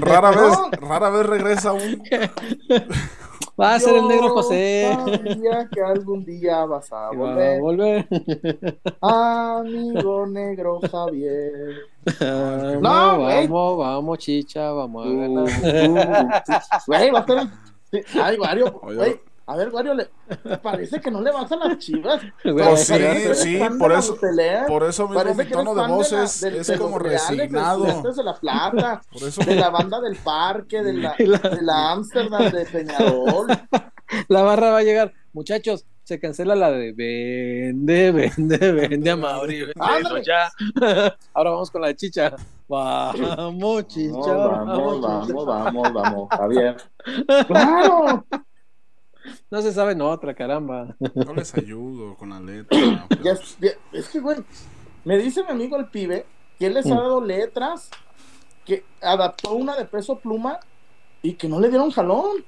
Rara 0.02 0.30
vez, 0.30 0.58
rara 0.80 1.08
vez 1.08 1.24
regresa 1.26 1.72
un. 1.72 2.02
Va 3.60 3.74
a 3.74 3.80
ser 3.80 3.94
el 3.96 4.08
negro 4.08 4.30
José. 4.30 4.90
Sabía 4.96 5.68
que 5.72 5.80
algún 5.80 6.24
día 6.24 6.64
vas 6.64 6.92
a 6.92 7.10
Y 7.12 7.16
va 7.16 7.30
a 7.30 7.60
volver. 7.60 7.60
volver. 7.60 8.06
Amigo 9.00 10.26
negro 10.26 10.80
Javier. 10.90 11.76
Vamos, 12.20 12.82
No, 12.82 13.18
güey. 13.20 13.46
vamos, 13.48 13.78
vamos, 13.78 14.18
chicha, 14.18 14.70
vamos 14.72 15.06
a 15.06 15.08
Uh, 15.08 15.20
ganar. 15.20 15.44
uh, 15.44 16.30
Güey, 16.86 17.10
va 17.10 17.18
a 17.18 17.20
estar. 17.20 17.46
sí, 17.90 18.00
Ay, 18.20 18.38
Wario, 18.38 18.80
Oye. 18.82 18.96
güey. 18.96 19.20
A 19.46 19.56
ver, 19.56 19.68
Wario, 19.68 19.92
le... 19.92 20.08
parece 20.62 21.00
que 21.00 21.10
no 21.10 21.20
le 21.20 21.30
vas 21.30 21.50
a 21.52 21.56
las 21.56 21.78
chivas. 21.78 22.22
Pues 22.42 22.86
sí, 22.86 22.94
sí, 23.34 23.60
por 23.78 23.92
eso-. 23.92 24.16
Por 24.66 24.84
eso 24.84 25.08
mismo 25.08 25.34
mi 25.34 25.44
tono 25.44 25.74
de 25.74 25.86
voz 25.86 26.12
es, 26.12 26.40
de 26.40 26.78
como 26.78 26.98
los 26.98 27.02
reales, 27.02 27.28
de 27.28 27.36
resignado. 27.36 28.02
La 28.24 28.34
Plata, 28.34 29.02
Por 29.12 29.22
eso 29.22 29.42
de 29.44 29.56
la 29.56 29.70
banda 29.70 30.00
del 30.00 30.16
parque, 30.16 30.82
de 30.82 30.92
la, 30.94 31.14
de 31.14 31.62
la 31.62 31.92
Ámsterdam, 31.92 32.50
de 32.50 32.64
Peñarol. 32.64 33.46
La 34.28 34.42
barra 34.42 34.70
va 34.70 34.78
a 34.78 34.82
llegar. 34.82 35.12
Muchachos, 35.32 35.84
se 36.04 36.20
cancela 36.20 36.54
la 36.54 36.70
de 36.70 36.92
vende, 36.92 38.12
vende, 38.12 38.72
vende 38.72 39.10
a 39.10 39.16
Mauri. 39.16 39.66
Ya. 40.24 40.50
Ahora 41.34 41.50
vamos 41.50 41.70
con 41.70 41.82
la 41.82 41.94
chicha. 41.94 42.34
Vamos, 42.68 43.88
chicha. 43.88 44.34
Vamos, 44.34 45.00
vamos, 45.00 45.44
vamos, 45.44 45.46
vamos, 45.46 45.92
vamos, 45.92 46.28
Javier. 46.30 46.76
¡Claro! 47.46 48.24
No 49.50 49.62
se 49.62 49.72
saben 49.72 50.00
otra, 50.00 50.34
caramba. 50.34 50.94
No 51.14 51.34
les 51.34 51.54
ayudo 51.54 52.14
con 52.16 52.30
la 52.30 52.40
letra. 52.40 53.06
pero, 53.08 53.22
Ya 53.22 53.32
es, 53.32 53.56
ya- 53.60 53.70
es 53.92 54.08
que, 54.08 54.20
güey, 54.20 54.38
me 55.04 55.18
dice 55.18 55.42
mi 55.44 55.50
amigo 55.50 55.76
el 55.76 55.86
pibe 55.86 56.26
que 56.58 56.66
él 56.66 56.74
les 56.74 56.86
ha 56.86 56.94
Mm. 56.94 56.98
dado 56.98 57.20
letras, 57.20 57.90
que 58.64 58.84
adaptó 59.02 59.52
una 59.54 59.76
de 59.76 59.84
peso 59.84 60.18
pluma 60.18 60.58
y 61.22 61.34
que 61.34 61.48
no 61.48 61.60
le 61.60 61.68
dieron 61.68 61.90
jalón. 61.90 62.44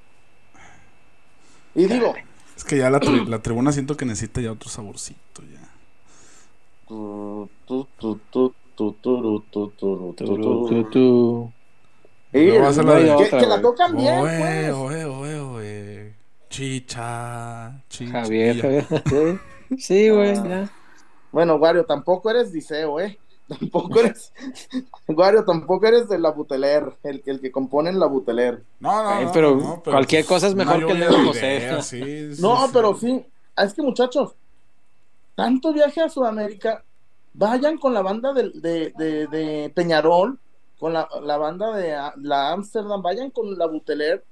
Y 1.75 1.85
digo, 1.87 2.15
es 2.57 2.65
que 2.65 2.79
ya 2.79 2.89
la, 2.91 3.01
tri- 3.01 3.27
la 3.29 3.41
tribuna 3.41 3.73
siento 3.73 3.97
que 3.97 4.05
necesita 4.07 4.41
ya 4.41 4.53
otro 4.53 4.69
saborcito 4.71 5.43
ya. 5.43 5.61
que- 13.41 13.47
la 13.47 13.61
tocan 13.61 13.97
bien, 13.97 14.21
pues. 14.21 14.73
Chicha, 16.49 17.83
chicha. 17.89 18.13
Javier, 18.23 18.61
Javier. 18.61 18.85
Sí, 19.69 19.77
Sí, 19.79 20.11
güey, 20.11 20.37
Ah. 20.39 20.45
ya. 20.49 20.71
Bueno, 21.33 21.57
Wario, 21.57 21.85
tampoco 21.85 22.31
eres 22.31 22.53
Diceo, 22.53 23.01
¿eh? 23.01 23.19
Tampoco 23.49 24.01
eres. 24.01 24.33
Wario, 25.09 25.45
tampoco 25.45 25.87
eres 25.87 26.09
de 26.09 26.19
la 26.19 26.31
Buteler, 26.31 26.97
el, 27.03 27.23
el 27.27 27.41
que 27.41 27.51
compone 27.53 27.91
en 27.91 27.99
la 28.01 28.07
Buteler. 28.07 28.63
No, 28.81 29.03
no, 29.03 29.09
Ay, 29.09 29.25
no, 29.27 29.33
pero 29.33 29.83
cualquier 29.85 30.25
cosa 30.25 30.47
es 30.47 30.55
mejor 30.55 30.87
que 30.87 30.95
Leo 30.95 31.11
de 31.13 31.25
José. 31.25 31.83
sí, 31.83 32.35
sí, 32.37 32.43
No, 32.43 32.67
sí. 32.67 32.71
pero 32.73 32.95
sí. 32.97 33.25
ah, 33.57 33.65
Es 33.65 33.75
que, 33.75 33.83
muchachos, 33.83 34.35
tanto 35.35 35.73
viaje 35.73 36.01
a 36.01 36.09
Sudamérica, 36.09 36.85
vayan 37.35 37.77
con 37.79 37.93
la 37.93 38.03
banda 38.03 38.33
de, 38.33 38.51
de, 38.55 38.93
de- 38.97 39.27
de 39.27 39.73
Peñarol, 39.75 40.39
con 40.79 40.93
la, 40.93 41.09
la 41.23 41.37
banda 41.39 41.75
de 41.77 41.95
ah, 41.95 42.15
la 42.17 42.53
Amsterdam, 42.53 43.03
vayan 43.03 43.31
con 43.31 43.57
la 43.59 43.67
Buteler. 43.67 44.25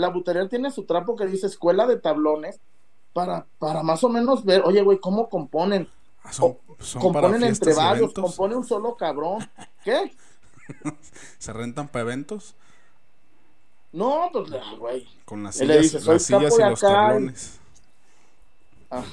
La 0.00 0.08
Buteler 0.08 0.48
tiene 0.48 0.70
su 0.70 0.84
trapo 0.84 1.16
que 1.16 1.26
dice 1.26 1.46
Escuela 1.46 1.86
de 1.86 1.98
Tablones, 1.98 2.60
para, 3.12 3.46
para 3.58 3.82
más 3.82 4.02
o 4.04 4.08
menos 4.08 4.44
ver, 4.44 4.62
oye, 4.64 4.82
güey, 4.82 4.98
¿cómo 4.98 5.28
componen? 5.28 5.88
Ah, 6.22 6.32
son, 6.32 6.56
componen 7.00 7.42
entre 7.44 7.72
y 7.72 7.74
varios, 7.74 8.12
compone 8.12 8.54
un 8.54 8.64
solo 8.64 8.96
cabrón. 8.96 9.48
¿Qué? 9.84 10.12
Se 11.38 11.52
rentan 11.52 11.88
para 11.88 12.02
eventos 12.02 12.54
No, 13.92 14.28
pues, 14.32 14.52
ah, 14.52 14.74
güey. 14.78 15.06
con 15.24 15.42
las 15.42 15.56
sillas, 15.56 15.82
dice, 15.82 16.00
"Soy 16.00 16.14
las 16.14 16.22
sillas 16.22 16.58
y 16.58 16.62
los 16.62 16.84
acá". 16.84 16.92
tablones. 16.92 17.58
Ah, 18.90 19.04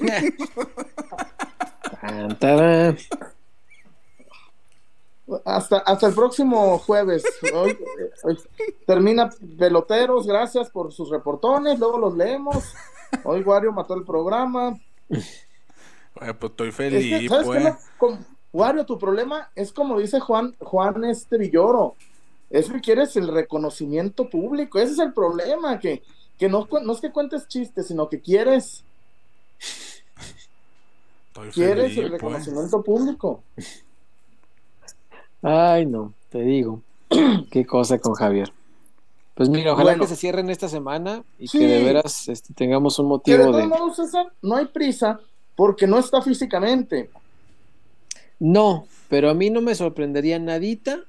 Tan, 2.00 2.38
tarán. 2.38 2.98
Hasta, 5.44 5.78
hasta 5.78 6.06
el 6.08 6.14
próximo 6.14 6.78
jueves. 6.78 7.24
Hoy, 7.54 7.78
hoy 8.24 8.38
termina 8.86 9.30
Peloteros, 9.58 10.26
gracias 10.26 10.68
por 10.70 10.92
sus 10.92 11.08
reportones, 11.10 11.78
luego 11.78 11.98
los 11.98 12.14
leemos. 12.16 12.74
Hoy 13.24 13.42
Wario 13.42 13.72
mató 13.72 13.94
el 13.94 14.04
programa. 14.04 14.78
Oye, 15.08 16.34
pues 16.34 16.50
estoy 16.50 16.68
Es 16.68 16.74
feliz, 16.74 17.20
que, 17.22 17.28
¿sabes 17.28 17.46
qué? 17.48 17.60
pues. 17.60 17.74
Con- 17.98 18.26
Wario, 18.52 18.84
tu 18.86 18.98
problema 18.98 19.50
es 19.56 19.72
como 19.72 19.98
dice 19.98 20.20
Juan, 20.20 20.54
Juan 20.60 21.04
este 21.04 21.38
Villoro. 21.38 21.94
Es 22.50 22.70
que 22.70 22.80
quieres 22.80 23.16
el 23.16 23.26
reconocimiento 23.28 24.28
público. 24.30 24.78
Ese 24.78 24.92
es 24.92 24.98
el 25.00 25.12
problema, 25.12 25.80
que, 25.80 26.02
que 26.38 26.48
no, 26.48 26.68
no 26.82 26.92
es 26.92 27.00
que 27.00 27.10
cuentes 27.10 27.48
chistes, 27.48 27.88
sino 27.88 28.08
que 28.08 28.20
quieres, 28.20 28.84
Estoy 31.28 31.50
quieres 31.50 31.84
feliz, 31.84 31.98
el 31.98 32.10
pues. 32.10 32.12
reconocimiento 32.12 32.82
público. 32.82 33.42
Ay, 35.46 35.84
no, 35.84 36.14
te 36.30 36.40
digo. 36.40 36.80
Qué 37.50 37.66
cosa 37.66 37.98
con 37.98 38.14
Javier. 38.14 38.50
Pues 39.34 39.48
mira, 39.48 39.72
ojalá 39.72 39.90
Bueno. 39.90 40.04
que 40.04 40.08
se 40.08 40.16
cierren 40.16 40.48
esta 40.48 40.68
semana 40.68 41.22
y 41.38 41.48
Sí. 41.48 41.58
que 41.58 41.66
de 41.66 41.82
veras 41.84 42.28
este, 42.28 42.54
tengamos 42.54 42.98
un 42.98 43.06
motivo 43.06 43.52
de... 43.52 43.68
César, 43.94 44.32
no 44.42 44.56
hay 44.56 44.66
prisa 44.66 45.20
porque 45.54 45.86
no 45.86 45.98
está 45.98 46.22
físicamente. 46.22 47.10
No, 48.40 48.86
pero 49.08 49.28
a 49.30 49.34
mí 49.34 49.50
no 49.50 49.60
me 49.60 49.74
sorprendería 49.74 50.38
nadita 50.38 51.00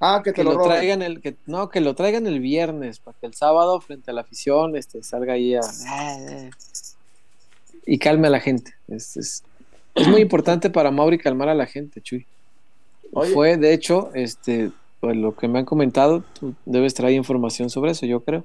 Ah, 0.00 0.20
que 0.22 0.30
te 0.30 0.36
que 0.36 0.44
lo, 0.44 0.62
traigan 0.62 1.02
el 1.02 1.20
que 1.20 1.34
no 1.46 1.68
que 1.70 1.80
lo 1.80 1.94
traigan 1.96 2.28
el 2.28 2.38
viernes 2.38 3.00
para 3.00 3.18
que 3.18 3.26
el 3.26 3.34
sábado 3.34 3.80
frente 3.80 4.12
a 4.12 4.14
la 4.14 4.20
afición 4.20 4.76
este 4.76 5.02
salga 5.02 5.32
ahí 5.32 5.56
a 5.56 5.60
y 7.84 7.98
calme 7.98 8.28
a 8.28 8.30
la 8.30 8.38
gente 8.38 8.74
es, 8.86 9.16
es, 9.16 9.42
es 9.96 10.06
muy 10.06 10.20
importante 10.20 10.70
para 10.70 10.92
Mauri 10.92 11.18
calmar 11.18 11.48
a 11.48 11.54
la 11.56 11.66
gente 11.66 12.00
Chuy 12.00 12.26
Oye. 13.12 13.32
fue 13.32 13.56
de 13.56 13.72
hecho 13.72 14.10
este 14.14 14.70
pues 15.00 15.16
lo 15.16 15.34
que 15.36 15.48
me 15.48 15.60
han 15.60 15.64
comentado 15.64 16.22
tú 16.38 16.54
debes 16.66 16.94
traer 16.94 17.14
información 17.14 17.70
sobre 17.70 17.92
eso 17.92 18.06
yo 18.06 18.20
creo 18.20 18.44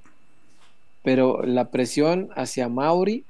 pero 1.03 1.43
la 1.43 1.69
presión 1.69 2.29
hacia 2.35 2.69
Mauri 2.69 3.25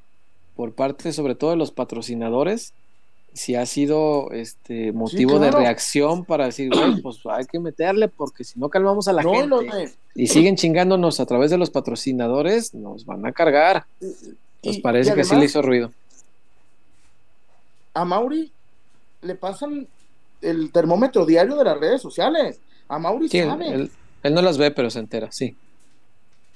por 0.55 0.73
parte 0.73 1.11
sobre 1.13 1.35
todo 1.35 1.51
de 1.51 1.55
los 1.57 1.71
patrocinadores 1.71 2.73
si 3.33 3.55
ha 3.55 3.65
sido 3.65 4.31
este 4.31 4.91
motivo 4.91 5.37
claro. 5.39 5.45
de 5.57 5.63
reacción 5.63 6.23
para 6.23 6.45
decir, 6.45 6.69
güey, 6.69 7.01
pues 7.01 7.17
hay 7.25 7.45
que 7.45 7.59
meterle 7.59 8.07
porque 8.07 8.43
si 8.43 8.59
no 8.59 8.69
calmamos 8.69 9.07
a 9.07 9.13
la 9.13 9.23
No, 9.23 9.33
gente 9.33 9.91
y 10.13 10.27
siguen 10.27 10.55
chingándonos 10.55 11.19
a 11.19 11.25
través 11.25 11.49
de 11.49 11.57
los 11.57 11.71
patrocinadores, 11.71 12.75
nos 12.75 13.07
van 13.07 13.25
a 13.25 13.31
cargar. 13.31 13.85
Pues 13.99 14.77
y- 14.77 14.81
parece 14.81 15.13
y 15.13 15.15
que 15.15 15.23
sí 15.23 15.35
le 15.35 15.45
hizo 15.45 15.63
ruido. 15.63 15.91
A 17.95 18.05
Mauri 18.05 18.51
le 19.23 19.33
pasan 19.35 19.87
el 20.43 20.71
termómetro 20.71 21.25
diario 21.25 21.55
de 21.55 21.63
las 21.63 21.79
redes 21.79 22.01
sociales. 22.01 22.59
A 22.87 22.99
Mauri 22.99 23.29
Sí, 23.29 23.39
él, 23.39 23.47
sabe. 23.49 23.73
él- 23.73 23.91
él 24.23 24.33
no 24.33 24.41
las 24.41 24.57
ve, 24.57 24.71
pero 24.71 24.89
se 24.89 24.99
entera, 24.99 25.31
sí. 25.31 25.55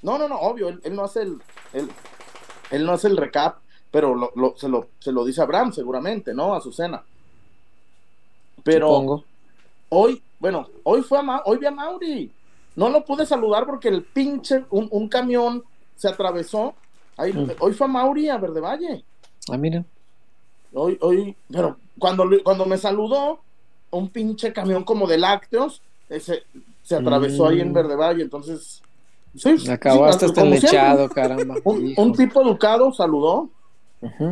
No, 0.02 0.16
no, 0.18 0.28
no, 0.28 0.36
obvio, 0.38 0.68
él, 0.68 0.80
él 0.84 0.94
no 0.94 1.04
hace 1.04 1.22
el, 1.22 1.38
él, 1.72 1.88
él 2.70 2.84
no 2.86 2.92
hace 2.92 3.08
el 3.08 3.16
recap, 3.16 3.58
pero 3.90 4.14
lo, 4.14 4.30
lo- 4.36 4.54
se, 4.56 4.68
lo, 4.68 4.88
se 5.00 5.10
lo 5.12 5.24
dice 5.24 5.40
a 5.40 5.44
Abraham 5.44 5.72
seguramente, 5.72 6.32
¿no? 6.34 6.54
A 6.54 6.58
Azucena. 6.58 7.02
Pero 8.62 8.88
Supongo. 8.88 9.24
hoy, 9.88 10.22
bueno, 10.38 10.68
hoy 10.84 11.02
fue 11.02 11.18
a 11.18 11.22
Ma- 11.22 11.42
hoy 11.44 11.58
vi 11.58 11.66
a 11.66 11.70
Mauri. 11.70 12.30
No 12.76 12.90
lo 12.90 13.04
pude 13.04 13.26
saludar 13.26 13.66
porque 13.66 13.88
el 13.88 14.02
pinche, 14.04 14.64
un, 14.70 14.88
un 14.90 15.08
camión 15.08 15.64
se 15.96 16.08
atravesó. 16.08 16.74
Ahí, 17.16 17.32
Mm. 17.32 17.50
Hoy 17.60 17.72
fue 17.72 17.86
a 17.86 17.90
Mauri 17.90 18.28
a 18.28 18.38
Verde 18.38 18.60
Valle. 18.60 19.04
Ah, 19.50 19.56
mira. 19.56 19.84
Hoy, 20.72 20.96
hoy, 21.00 21.34
pero 21.50 21.76
cuando, 21.98 22.24
cuando 22.44 22.66
me 22.66 22.76
saludó, 22.76 23.40
un 23.90 24.08
pinche 24.10 24.52
camión 24.52 24.84
como 24.84 25.06
de 25.06 25.18
lácteos 25.18 25.82
ese, 26.08 26.44
se 26.82 26.96
atravesó 26.96 27.48
ahí 27.48 27.60
en 27.60 27.70
Mm. 27.70 27.74
Verde 27.74 27.96
Valle, 27.96 28.22
entonces. 28.22 28.82
Sí, 29.36 29.70
Acabaste 29.70 30.24
sí, 30.24 30.30
hasta 30.30 30.40
como 30.40 30.54
lechado, 30.54 31.08
caramba. 31.10 31.56
Un, 31.64 32.12
tipo 32.14 32.42
educado 32.42 32.92
saludó, 32.92 33.50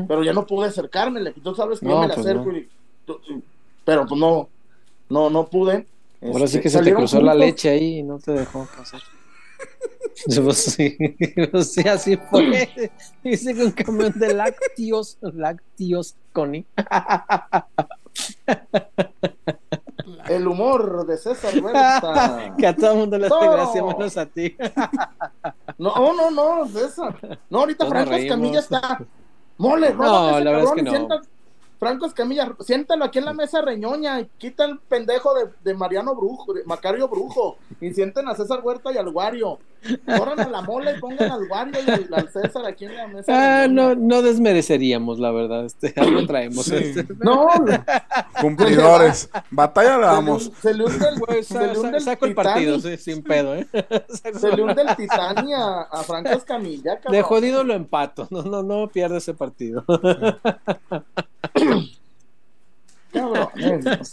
pero 0.08 0.24
ya 0.24 0.32
no 0.32 0.46
pude 0.46 0.68
acercármele. 0.68 1.32
Tú 1.32 1.54
sabes 1.54 1.80
que 1.80 1.86
yo 1.86 2.00
me 2.00 2.08
le 2.08 2.14
pues 2.14 2.26
acerco 2.26 2.50
y. 2.50 2.68
Pero 3.84 4.06
pues 4.06 4.18
no, 4.18 4.48
no, 5.10 5.30
no 5.30 5.46
pude. 5.46 5.86
Ahora 6.22 6.46
sí 6.46 6.56
Este, 6.56 6.60
que 6.62 6.70
se 6.70 6.82
te 6.82 6.94
cruzó 6.94 7.20
la 7.20 7.34
leche 7.34 7.68
ahí 7.68 7.98
y 7.98 8.02
no 8.02 8.18
te 8.18 8.32
dejó 8.32 8.66
pasar. 8.76 9.00
Pues 10.42 10.56
sí, 10.56 10.96
pues 11.52 11.74
sí, 11.74 11.86
así 11.86 12.16
fue. 12.16 12.90
Dice 13.22 13.54
que 13.54 13.64
un 13.64 13.70
camión 13.70 14.12
de 14.16 14.32
lácteos, 14.32 15.18
lácteos, 15.20 16.16
Connie. 16.32 16.64
El 20.28 20.46
humor 20.46 21.06
de 21.06 21.16
César 21.16 21.52
Huerta. 21.62 22.54
que 22.58 22.66
a 22.66 22.74
todo 22.76 22.92
el 22.92 22.98
mundo 22.98 23.18
le 23.18 23.26
hace 23.26 23.34
No. 23.34 23.50
gracia, 23.52 23.84
menos 23.84 24.16
a 24.16 24.26
ti. 24.26 24.56
No, 25.78 26.14
no, 26.14 26.30
no, 26.30 26.66
César. 26.68 27.38
No, 27.50 27.60
ahorita 27.60 27.84
Todos 27.84 27.90
Franco 27.90 28.14
Escamilla 28.14 28.60
está. 28.60 28.98
Mole, 29.58 29.94
No, 29.94 30.30
ese 30.30 30.44
la 30.44 30.50
verdad 30.52 30.64
es 30.64 30.72
que 30.72 30.82
no. 30.82 31.20
Franco 31.78 32.06
Escamilla, 32.06 32.54
siéntalo 32.60 33.04
aquí 33.04 33.18
en 33.18 33.26
la 33.26 33.34
mesa 33.34 33.60
reñoña 33.60 34.20
y 34.20 34.26
quita 34.38 34.64
el 34.64 34.78
pendejo 34.78 35.34
de, 35.34 35.50
de 35.62 35.74
Mariano 35.74 36.14
Brujo, 36.14 36.54
de 36.54 36.64
Macario 36.64 37.08
Brujo, 37.08 37.58
y 37.80 37.92
sienten 37.92 38.28
a 38.28 38.34
César 38.34 38.60
Huerta 38.62 38.92
y 38.92 38.96
al 38.96 39.10
Guario. 39.10 39.58
Corran 40.18 40.40
a 40.40 40.48
la 40.48 40.62
mole 40.62 40.94
y 40.96 41.00
pongan 41.00 41.30
al 41.30 41.46
Guario 41.46 41.74
y 41.86 41.90
al, 41.90 42.08
al 42.12 42.28
César 42.30 42.64
aquí 42.66 42.86
en 42.86 42.96
la 42.96 43.06
mesa. 43.06 43.62
Ah, 43.62 43.68
no, 43.68 43.94
no 43.94 44.20
desmereceríamos, 44.22 45.18
la 45.20 45.30
verdad. 45.30 45.64
Este, 45.66 45.92
algo 46.00 46.26
traemos. 46.26 46.64
Sí. 46.64 46.74
este. 46.76 47.06
No, 47.20 47.46
Cumplidores. 48.40 49.28
Batalla 49.50 49.96
le- 49.98 50.06
damos. 50.06 50.50
Se 50.60 50.74
le 50.74 50.84
hunde 50.84 51.06
el, 51.08 51.18
Güey, 51.20 51.42
se 51.44 51.66
le 51.66 51.78
hunde 51.78 51.98
el 51.98 52.02
saco 52.04 52.26
el 52.26 52.34
partido, 52.34 52.80
sí, 52.80 52.96
sin 52.96 53.22
pedo, 53.22 53.54
¿eh? 53.54 53.66
Saco- 54.08 54.38
Se 54.38 54.56
le 54.56 54.62
hunde 54.62 54.82
el 54.82 54.96
Titani 54.96 55.52
a, 55.54 55.82
a 55.82 56.02
Franco 56.02 56.30
Escamilla, 56.30 56.96
cabrón. 56.96 57.12
De 57.12 57.22
jodido 57.22 57.62
lo 57.64 57.74
empato. 57.74 58.26
No, 58.30 58.42
no, 58.42 58.62
no 58.62 58.88
pierde 58.88 59.18
ese 59.18 59.34
partido. 59.34 59.84
Cabrones. 63.12 64.12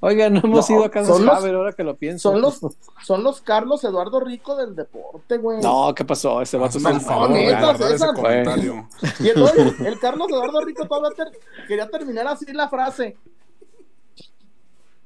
Oiga, 0.00 0.30
no 0.30 0.40
hemos 0.44 0.68
No, 0.70 0.76
ido 0.76 0.84
a 0.84 0.90
Kansas 0.90 1.16
son 1.16 1.26
los- 1.26 1.36
Haber, 1.36 1.54
ahora 1.56 1.72
que 1.72 1.82
lo 1.82 1.96
pienso. 1.96 2.30
Son 2.30 2.40
los, 2.40 2.60
son 3.04 3.24
los 3.24 3.40
Carlos 3.40 3.82
Eduardo 3.82 4.20
Rico 4.20 4.54
del 4.54 4.76
deporte, 4.76 5.38
güey. 5.38 5.60
No, 5.60 5.92
¿qué 5.94 6.04
pasó? 6.04 6.40
Ese 6.40 6.56
vato 6.56 6.78
es 6.78 6.84
el 6.84 6.92
un. 6.92 8.88
Y 9.20 9.28
el, 9.28 9.98
Carlos 10.00 10.28
Eduardo 10.30 10.60
Rico 10.64 10.86
todavía 10.86 11.16
ter- 11.16 11.32
quería 11.66 11.88
terminar 11.88 12.28
así 12.28 12.46
la 12.52 12.68
frase. 12.68 13.16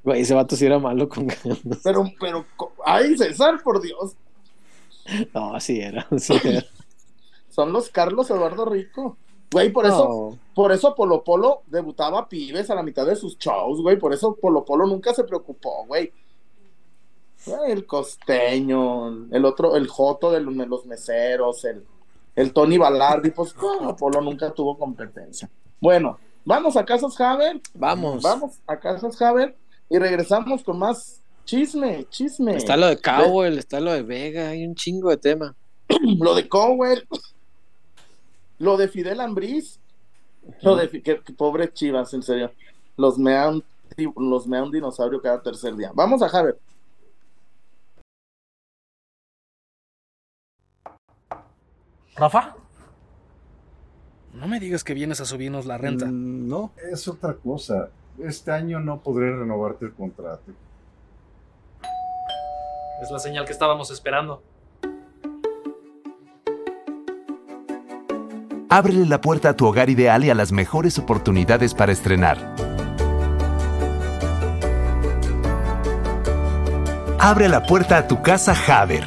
Güey, 0.03 0.21
ese 0.21 0.33
vato 0.35 0.55
sí 0.55 0.65
era 0.65 0.77
malo 0.79 1.09
con 1.09 1.27
ganas. 1.27 1.59
Pero, 1.83 2.03
pero, 2.19 2.45
ay, 2.85 3.17
César, 3.17 3.61
por 3.63 3.81
Dios. 3.81 4.15
No, 5.33 5.59
sí 5.59 5.79
era, 5.79 6.05
sí 6.17 6.33
era. 6.43 6.63
son 7.49 7.73
los 7.73 7.89
Carlos 7.89 8.29
Eduardo 8.29 8.65
Rico. 8.65 9.17
Güey, 9.51 9.71
por 9.71 9.85
eso, 9.85 10.37
por 10.53 10.71
eso 10.71 10.93
Polo 10.93 11.23
Polo 11.23 11.61
debutaba 11.67 12.27
pibes 12.27 12.69
a 12.69 12.75
la 12.75 12.83
mitad 12.83 13.05
de 13.05 13.15
sus 13.15 13.37
shows, 13.37 13.81
güey. 13.81 13.97
Por 13.97 14.13
eso 14.13 14.35
Polo 14.35 14.65
Polo 14.65 14.85
nunca 14.85 15.13
se 15.13 15.23
preocupó, 15.23 15.85
güey. 15.85 16.11
El 17.65 17.85
costeño, 17.85 19.27
el 19.31 19.45
otro, 19.45 19.77
el 19.77 19.87
Joto 19.87 20.31
de 20.31 20.41
los, 20.41 20.85
meseros, 20.85 21.63
el, 21.63 21.85
el 22.35 22.51
Tony 22.51 22.77
Balardi, 22.77 23.31
pues 23.31 23.53
Polo 23.53 23.95
Polo 23.95 24.19
nunca 24.19 24.51
tuvo 24.51 24.77
competencia. 24.77 25.49
Bueno, 25.79 26.19
vamos 26.43 26.75
a 26.75 26.83
Casas 26.83 27.19
Haber, 27.21 27.61
Vamos. 27.73 28.21
vamos 28.21 28.59
a 28.67 28.77
Casas 28.77 29.21
Haber 29.21 29.55
y 29.89 29.97
regresamos 29.97 30.61
con 30.63 30.77
más 30.77 31.21
chisme, 31.45 32.05
chisme. 32.09 32.57
Está 32.57 32.75
lo 32.75 32.87
de 32.87 32.97
Cowell, 32.97 33.57
está 33.57 33.79
lo 33.79 33.93
de 33.93 34.03
Vega, 34.03 34.49
hay 34.49 34.65
un 34.65 34.75
chingo 34.75 35.09
de 35.09 35.17
tema. 35.17 35.55
lo 36.19 36.35
de 36.35 36.49
Cowell, 36.49 37.07
lo 38.59 38.77
de 38.77 38.87
Fidel 38.87 39.19
Ambriz, 39.21 39.79
lo 40.61 40.75
de 40.75 40.89
que, 40.89 41.01
que 41.21 41.33
pobre 41.33 41.71
Chivas, 41.73 42.13
en 42.13 42.23
serio. 42.23 42.51
Los 42.97 43.17
mea 43.19 43.49
un, 43.49 43.63
ti- 43.95 44.11
los 44.17 44.47
mea 44.47 44.63
un 44.63 44.71
dinosaurio 44.71 45.21
cada 45.21 45.41
tercer 45.41 45.75
día. 45.75 45.91
Vamos 45.93 46.21
a 46.21 46.29
Javier. 46.29 46.57
¿Rafa? 52.15 52.55
No 54.33 54.47
me 54.47 54.59
digas 54.59 54.83
que 54.83 54.93
vienes 54.93 55.19
a 55.21 55.25
subirnos 55.25 55.65
la 55.65 55.77
renta. 55.77 56.05
Mm, 56.05 56.47
No, 56.47 56.71
es 56.91 57.07
otra 57.07 57.33
cosa. 57.35 57.89
Este 58.19 58.51
año 58.51 58.79
no 58.79 58.99
podré 59.01 59.35
renovarte 59.35 59.85
el 59.85 59.93
contrato. 59.93 60.51
Es 63.01 63.11
la 63.11 63.19
señal 63.19 63.45
que 63.45 63.51
estábamos 63.51 63.91
esperando. 63.91 64.41
Ábrele 68.69 69.05
la 69.05 69.21
puerta 69.21 69.49
a 69.49 69.55
tu 69.55 69.65
hogar 69.65 69.89
ideal 69.89 70.25
y 70.25 70.29
a 70.29 70.35
las 70.35 70.51
mejores 70.51 70.99
oportunidades 70.99 71.73
para 71.73 71.93
estrenar. 71.93 72.37
Abre 77.17 77.47
la 77.47 77.63
puerta 77.63 77.97
a 77.97 78.07
tu 78.09 78.21
casa 78.21 78.53
Haber. 78.67 79.05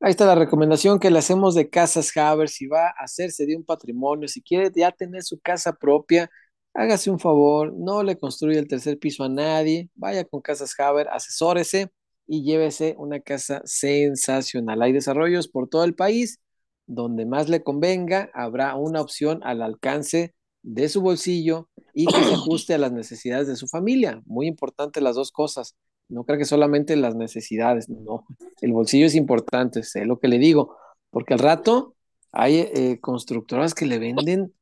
Ahí 0.00 0.10
está 0.10 0.24
la 0.24 0.34
recomendación 0.34 0.98
que 0.98 1.10
le 1.10 1.18
hacemos 1.18 1.54
de 1.54 1.68
Casas 1.68 2.16
Haber. 2.16 2.48
Si 2.48 2.66
va 2.66 2.86
a 2.86 3.04
hacerse 3.04 3.44
de 3.44 3.54
un 3.54 3.64
patrimonio, 3.64 4.28
si 4.28 4.40
quiere 4.40 4.72
ya 4.74 4.92
tener 4.92 5.22
su 5.22 5.38
casa 5.40 5.74
propia, 5.74 6.30
hágase 6.74 7.10
un 7.10 7.18
favor, 7.18 7.72
no 7.74 8.02
le 8.02 8.18
construya 8.18 8.58
el 8.58 8.68
tercer 8.68 8.98
piso 8.98 9.24
a 9.24 9.28
nadie, 9.28 9.90
vaya 9.94 10.24
con 10.24 10.40
Casas 10.40 10.78
Haber, 10.78 11.08
asesórese 11.08 11.90
y 12.26 12.44
llévese 12.44 12.94
una 12.98 13.20
casa 13.20 13.62
sensacional. 13.64 14.82
Hay 14.82 14.92
desarrollos 14.92 15.48
por 15.48 15.68
todo 15.68 15.84
el 15.84 15.94
país, 15.94 16.40
donde 16.86 17.26
más 17.26 17.48
le 17.48 17.62
convenga, 17.62 18.30
habrá 18.34 18.74
una 18.76 19.00
opción 19.00 19.40
al 19.42 19.62
alcance 19.62 20.34
de 20.62 20.88
su 20.88 21.02
bolsillo 21.02 21.68
y 21.94 22.06
que 22.06 22.22
se 22.22 22.34
ajuste 22.34 22.74
a 22.74 22.78
las 22.78 22.92
necesidades 22.92 23.48
de 23.48 23.56
su 23.56 23.66
familia. 23.66 24.22
Muy 24.24 24.46
importante 24.46 25.00
las 25.00 25.16
dos 25.16 25.32
cosas. 25.32 25.76
No 26.08 26.24
creo 26.24 26.38
que 26.38 26.44
solamente 26.44 26.96
las 26.96 27.14
necesidades, 27.14 27.88
no. 27.88 28.26
El 28.60 28.72
bolsillo 28.72 29.06
es 29.06 29.14
importante, 29.14 29.82
sé 29.82 30.04
lo 30.04 30.18
que 30.18 30.28
le 30.28 30.38
digo, 30.38 30.76
porque 31.10 31.34
al 31.34 31.40
rato 31.40 31.94
hay 32.32 32.58
eh, 32.58 32.98
constructoras 33.00 33.74
que 33.74 33.86
le 33.86 33.98
venden 33.98 34.54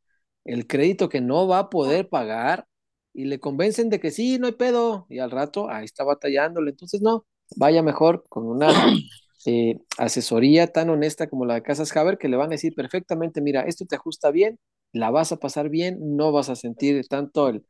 el 0.44 0.66
crédito 0.66 1.08
que 1.08 1.20
no 1.20 1.46
va 1.46 1.58
a 1.58 1.70
poder 1.70 2.08
pagar 2.08 2.66
y 3.12 3.24
le 3.24 3.40
convencen 3.40 3.90
de 3.90 4.00
que 4.00 4.10
sí, 4.10 4.38
no 4.38 4.46
hay 4.46 4.52
pedo, 4.52 5.06
y 5.08 5.18
al 5.18 5.30
rato 5.30 5.68
ahí 5.70 5.84
está 5.84 6.04
batallándole. 6.04 6.70
Entonces, 6.70 7.02
no, 7.02 7.26
vaya 7.56 7.82
mejor 7.82 8.24
con 8.28 8.46
una 8.46 8.68
eh, 9.46 9.78
asesoría 9.98 10.68
tan 10.68 10.90
honesta 10.90 11.28
como 11.28 11.44
la 11.44 11.54
de 11.54 11.62
Casas 11.62 11.94
Haber 11.96 12.18
que 12.18 12.28
le 12.28 12.36
van 12.36 12.48
a 12.48 12.50
decir 12.50 12.74
perfectamente, 12.74 13.40
mira, 13.40 13.62
esto 13.62 13.84
te 13.86 13.96
ajusta 13.96 14.30
bien, 14.30 14.58
la 14.92 15.10
vas 15.10 15.32
a 15.32 15.36
pasar 15.36 15.68
bien, 15.68 16.16
no 16.16 16.32
vas 16.32 16.48
a 16.48 16.56
sentir 16.56 17.06
tanto 17.08 17.48
el, 17.48 17.64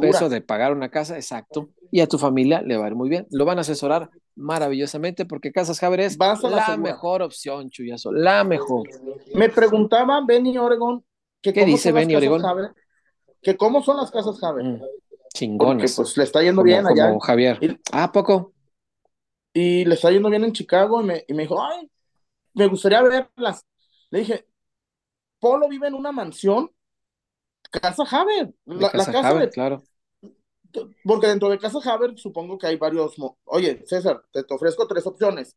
peso 0.00 0.28
de 0.28 0.40
pagar 0.40 0.72
una 0.72 0.90
casa, 0.90 1.16
exacto, 1.16 1.70
y 1.90 2.00
a 2.00 2.06
tu 2.06 2.18
familia 2.18 2.60
le 2.62 2.76
va 2.76 2.84
a 2.84 2.88
ir 2.88 2.94
muy 2.94 3.08
bien. 3.08 3.26
Lo 3.30 3.44
van 3.44 3.58
a 3.58 3.62
asesorar 3.62 4.10
maravillosamente 4.36 5.24
porque 5.24 5.50
Casas 5.50 5.82
Haber 5.82 6.00
es 6.00 6.18
la 6.18 6.38
la 6.42 6.76
mejor 6.76 7.22
opción, 7.22 7.70
Chuyazo, 7.70 8.12
la 8.12 8.44
mejor. 8.44 8.88
Me 9.34 9.48
preguntaba 9.48 10.22
Benny 10.26 10.58
Oregon 10.58 11.02
que 11.52 11.60
¿Qué 11.60 11.66
dice 11.66 11.92
Benny 11.92 12.16
Oregón? 12.16 12.42
Que 13.42 13.56
cómo 13.56 13.82
son 13.82 13.96
las 13.98 14.10
casas 14.10 14.38
Javier. 14.38 14.66
Mm, 14.66 14.78
Porque 14.80 15.28
Chingones. 15.34 15.96
pues 15.96 16.16
le 16.16 16.24
está 16.24 16.42
yendo 16.42 16.62
como, 16.62 16.64
bien 16.64 16.86
allá. 16.86 17.08
como 17.08 17.20
Javier. 17.20 17.58
Y- 17.60 17.80
Ah, 17.92 18.04
¿a 18.04 18.12
poco? 18.12 18.52
y 19.52 19.84
le 19.84 19.94
está 19.94 20.10
yendo 20.10 20.30
bien 20.30 20.44
en 20.44 20.52
Chicago 20.52 21.00
y 21.00 21.04
me, 21.04 21.24
y 21.26 21.34
me 21.34 21.42
dijo, 21.42 21.60
ay, 21.62 21.90
me 22.54 22.66
gustaría 22.66 23.02
verlas. 23.02 23.66
Le 24.10 24.20
dije, 24.20 24.46
Polo 25.40 25.68
vive 25.68 25.88
en 25.88 25.94
una 25.94 26.12
mansión, 26.12 26.70
Casa 27.70 28.04
De 28.24 28.54
la, 28.66 28.90
la 28.94 29.04
Casa 29.04 29.28
Haber, 29.28 29.46
de, 29.46 29.50
claro. 29.50 29.82
porque 31.04 31.26
dentro 31.26 31.48
de 31.48 31.58
Casa 31.58 31.78
Haber 31.92 32.16
supongo 32.18 32.56
que 32.56 32.66
hay 32.66 32.76
varios, 32.76 33.16
oye, 33.44 33.82
César, 33.86 34.22
te, 34.32 34.44
te 34.44 34.54
ofrezco 34.54 34.86
tres 34.86 35.06
opciones, 35.06 35.56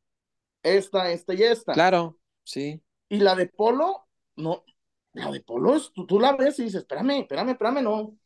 esta, 0.63 1.11
esta 1.11 1.33
y 1.33 1.43
esta. 1.43 1.73
Claro, 1.73 2.17
sí. 2.43 2.81
Y 3.09 3.17
la 3.19 3.35
de 3.35 3.47
Polo, 3.47 4.07
no, 4.35 4.63
la 5.13 5.31
de 5.31 5.41
Polo 5.41 5.75
es, 5.75 5.91
tú, 5.93 6.05
tú 6.05 6.19
la 6.19 6.33
ves 6.35 6.59
y 6.59 6.63
dices, 6.63 6.81
espérame, 6.81 7.21
espérame, 7.21 7.49
espérame, 7.51 7.81
no. 7.83 8.17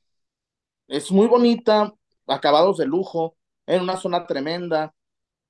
Es 0.88 1.12
muy 1.12 1.28
bonita, 1.28 1.94
acabados 2.28 2.78
de 2.78 2.86
lujo, 2.86 3.38
en 3.66 3.82
una 3.84 3.98
zona 3.98 4.28
tremenda. 4.28 4.94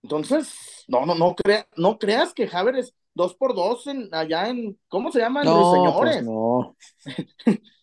Entonces, 0.04 0.54
no, 0.88 1.06
no, 1.06 1.16
no, 1.16 1.36
crea, 1.36 1.68
no 1.78 2.00
creas 2.00 2.34
que 2.34 2.50
Haber 2.54 2.78
es 2.78 2.96
dos 3.16 3.36
por 3.36 3.56
dos 3.56 3.88
en, 3.88 4.10
allá 4.14 4.50
en, 4.50 4.80
¿cómo 4.90 5.12
se 5.12 5.20
llama? 5.20 5.44
En 5.44 5.50
No, 5.50 5.52
Ruiseñores. 5.52 6.18
pues 6.18 6.22
no. 6.22 6.76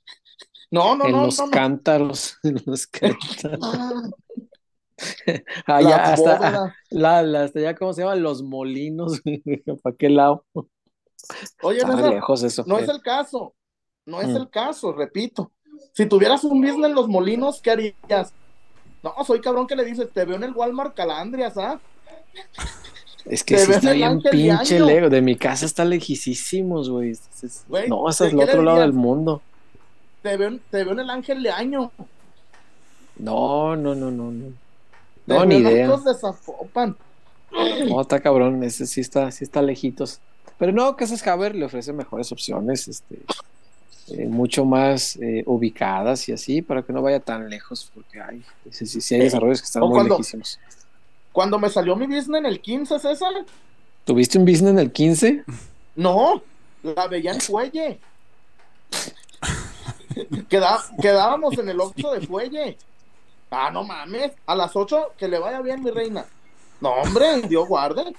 No, 0.71 0.97
no, 0.97 1.09
en 1.09 1.11
no, 1.11 1.23
los 1.23 1.43
no, 1.47 1.47
cántaros, 1.51 2.39
en 2.43 2.57
los 2.67 2.87
cántaros. 2.87 3.61
Ah, 3.61 4.13
Allá 5.67 5.97
hasta, 6.13 6.63
la, 6.91 7.23
la- 7.23 7.45
hasta 7.45 7.59
allá, 7.61 7.75
¿cómo 7.75 7.93
se 7.93 8.03
llama? 8.03 8.15
Los 8.17 8.43
molinos. 8.43 9.21
¿Para 9.83 9.97
qué 9.97 10.09
lado? 10.09 10.45
Oye, 11.63 11.79
Está 11.79 11.97
César, 11.97 12.15
lejos 12.15 12.43
eso. 12.43 12.65
no 12.67 12.79
es 12.79 12.89
el 12.89 13.01
caso, 13.03 13.55
no 14.07 14.21
es 14.21 14.29
Mm. 14.29 14.37
el 14.37 14.51
caso, 14.51 14.93
repito. 14.93 15.51
Si 15.93 16.07
tuvieras 16.07 16.45
un 16.45 16.61
business 16.61 16.87
en 16.87 16.95
los 16.95 17.09
molinos, 17.09 17.61
¿qué 17.61 17.71
harías? 17.71 18.33
No, 19.03 19.15
soy 19.27 19.41
cabrón 19.41 19.67
que 19.67 19.77
le 19.77 19.85
dices, 19.85 20.09
te 20.13 20.25
veo 20.25 20.37
en 20.37 20.45
el 20.45 20.53
Walmart 20.53 20.95
Calandrias, 20.95 21.57
¿ah? 21.59 21.81
Es 23.25 23.45
que 23.45 23.59
sí 23.59 23.71
está 23.73 23.93
bien 23.93 24.21
pinche 24.23 24.81
lejos. 24.81 25.11
De 25.11 25.21
mi 25.23 25.37
casa 25.37 25.67
está 25.67 25.85
lejísimos, 25.85 26.89
güey. 26.91 27.13
No, 27.89 28.09
ese 28.09 28.27
es 28.27 28.33
¿de 28.37 28.43
el 28.43 28.49
otro 28.49 28.63
lado 28.63 28.81
del 28.81 28.93
mundo. 28.93 29.43
Te 30.23 30.37
veo, 30.37 30.49
en- 30.49 30.61
te 30.71 30.85
veo 30.85 30.93
en 30.93 31.01
el 31.01 31.11
Ángel 31.11 31.43
de 31.43 31.51
Año. 31.51 31.93
No, 33.17 33.77
no, 33.77 33.95
no, 33.95 34.11
no, 34.11 34.31
no. 34.31 34.53
No, 35.27 35.45
ni 35.45 35.57
idea. 35.57 35.87
Altos 35.87 36.05
de 36.05 36.15
Zapopan. 36.15 36.97
No, 37.89 38.01
está 38.01 38.21
cabrón, 38.21 38.63
ese 38.65 38.87
sí 38.87 39.01
está, 39.01 39.31
sí 39.31 39.45
está 39.45 39.63
lejitos. 39.63 40.21
Pero 40.63 40.71
no, 40.71 40.95
Casas 40.95 41.27
Haber 41.27 41.57
le 41.57 41.65
ofrece 41.65 41.93
mejores 41.93 42.31
opciones, 42.31 42.87
este, 42.87 43.19
eh, 44.11 44.27
mucho 44.29 44.65
más 44.65 45.17
eh, 45.17 45.43
ubicadas 45.45 46.29
y 46.29 46.33
así, 46.33 46.63
para 46.63 46.85
que 46.85 46.93
no 46.93 47.03
vaya 47.03 47.19
tan 47.19 47.51
lejos, 47.51 47.91
porque 47.93 48.21
hay, 48.23 48.45
Eh, 48.67 49.19
desarrollos 49.19 49.61
que 49.61 49.65
están 49.67 49.83
muy 49.83 49.91
cuando- 49.91 50.19
lejísimos. 50.19 50.61
Cuando 51.33 51.59
me 51.59 51.69
salió 51.69 51.97
mi 51.97 52.07
business 52.07 52.39
en 52.39 52.47
el 52.47 52.61
15, 52.61 52.97
César, 53.01 53.33
¿Tuviste 54.05 54.39
un 54.39 54.45
business 54.45 54.71
en 54.71 54.79
el 54.79 54.93
15? 54.93 55.43
no, 55.97 56.41
la 56.85 57.09
veía 57.09 57.33
en 57.33 57.41
Fuelle. 57.41 57.99
Queda- 60.49 60.85
quedábamos 61.01 61.59
en 61.59 61.69
el 61.71 61.81
Oxxo 61.81 62.13
de 62.13 62.21
Fuelle. 62.25 62.79
Ah, 63.51 63.69
no 63.73 63.83
mames, 63.83 64.31
a 64.47 64.55
las 64.55 64.77
8 64.77 65.15
que 65.19 65.27
le 65.27 65.41
vaya 65.41 65.61
bien, 65.61 65.83
mi 65.83 65.91
reina. 65.91 66.25
No, 66.81 66.91
hombre, 66.93 67.43
Dios 67.49 67.67
guarde. 67.67 68.15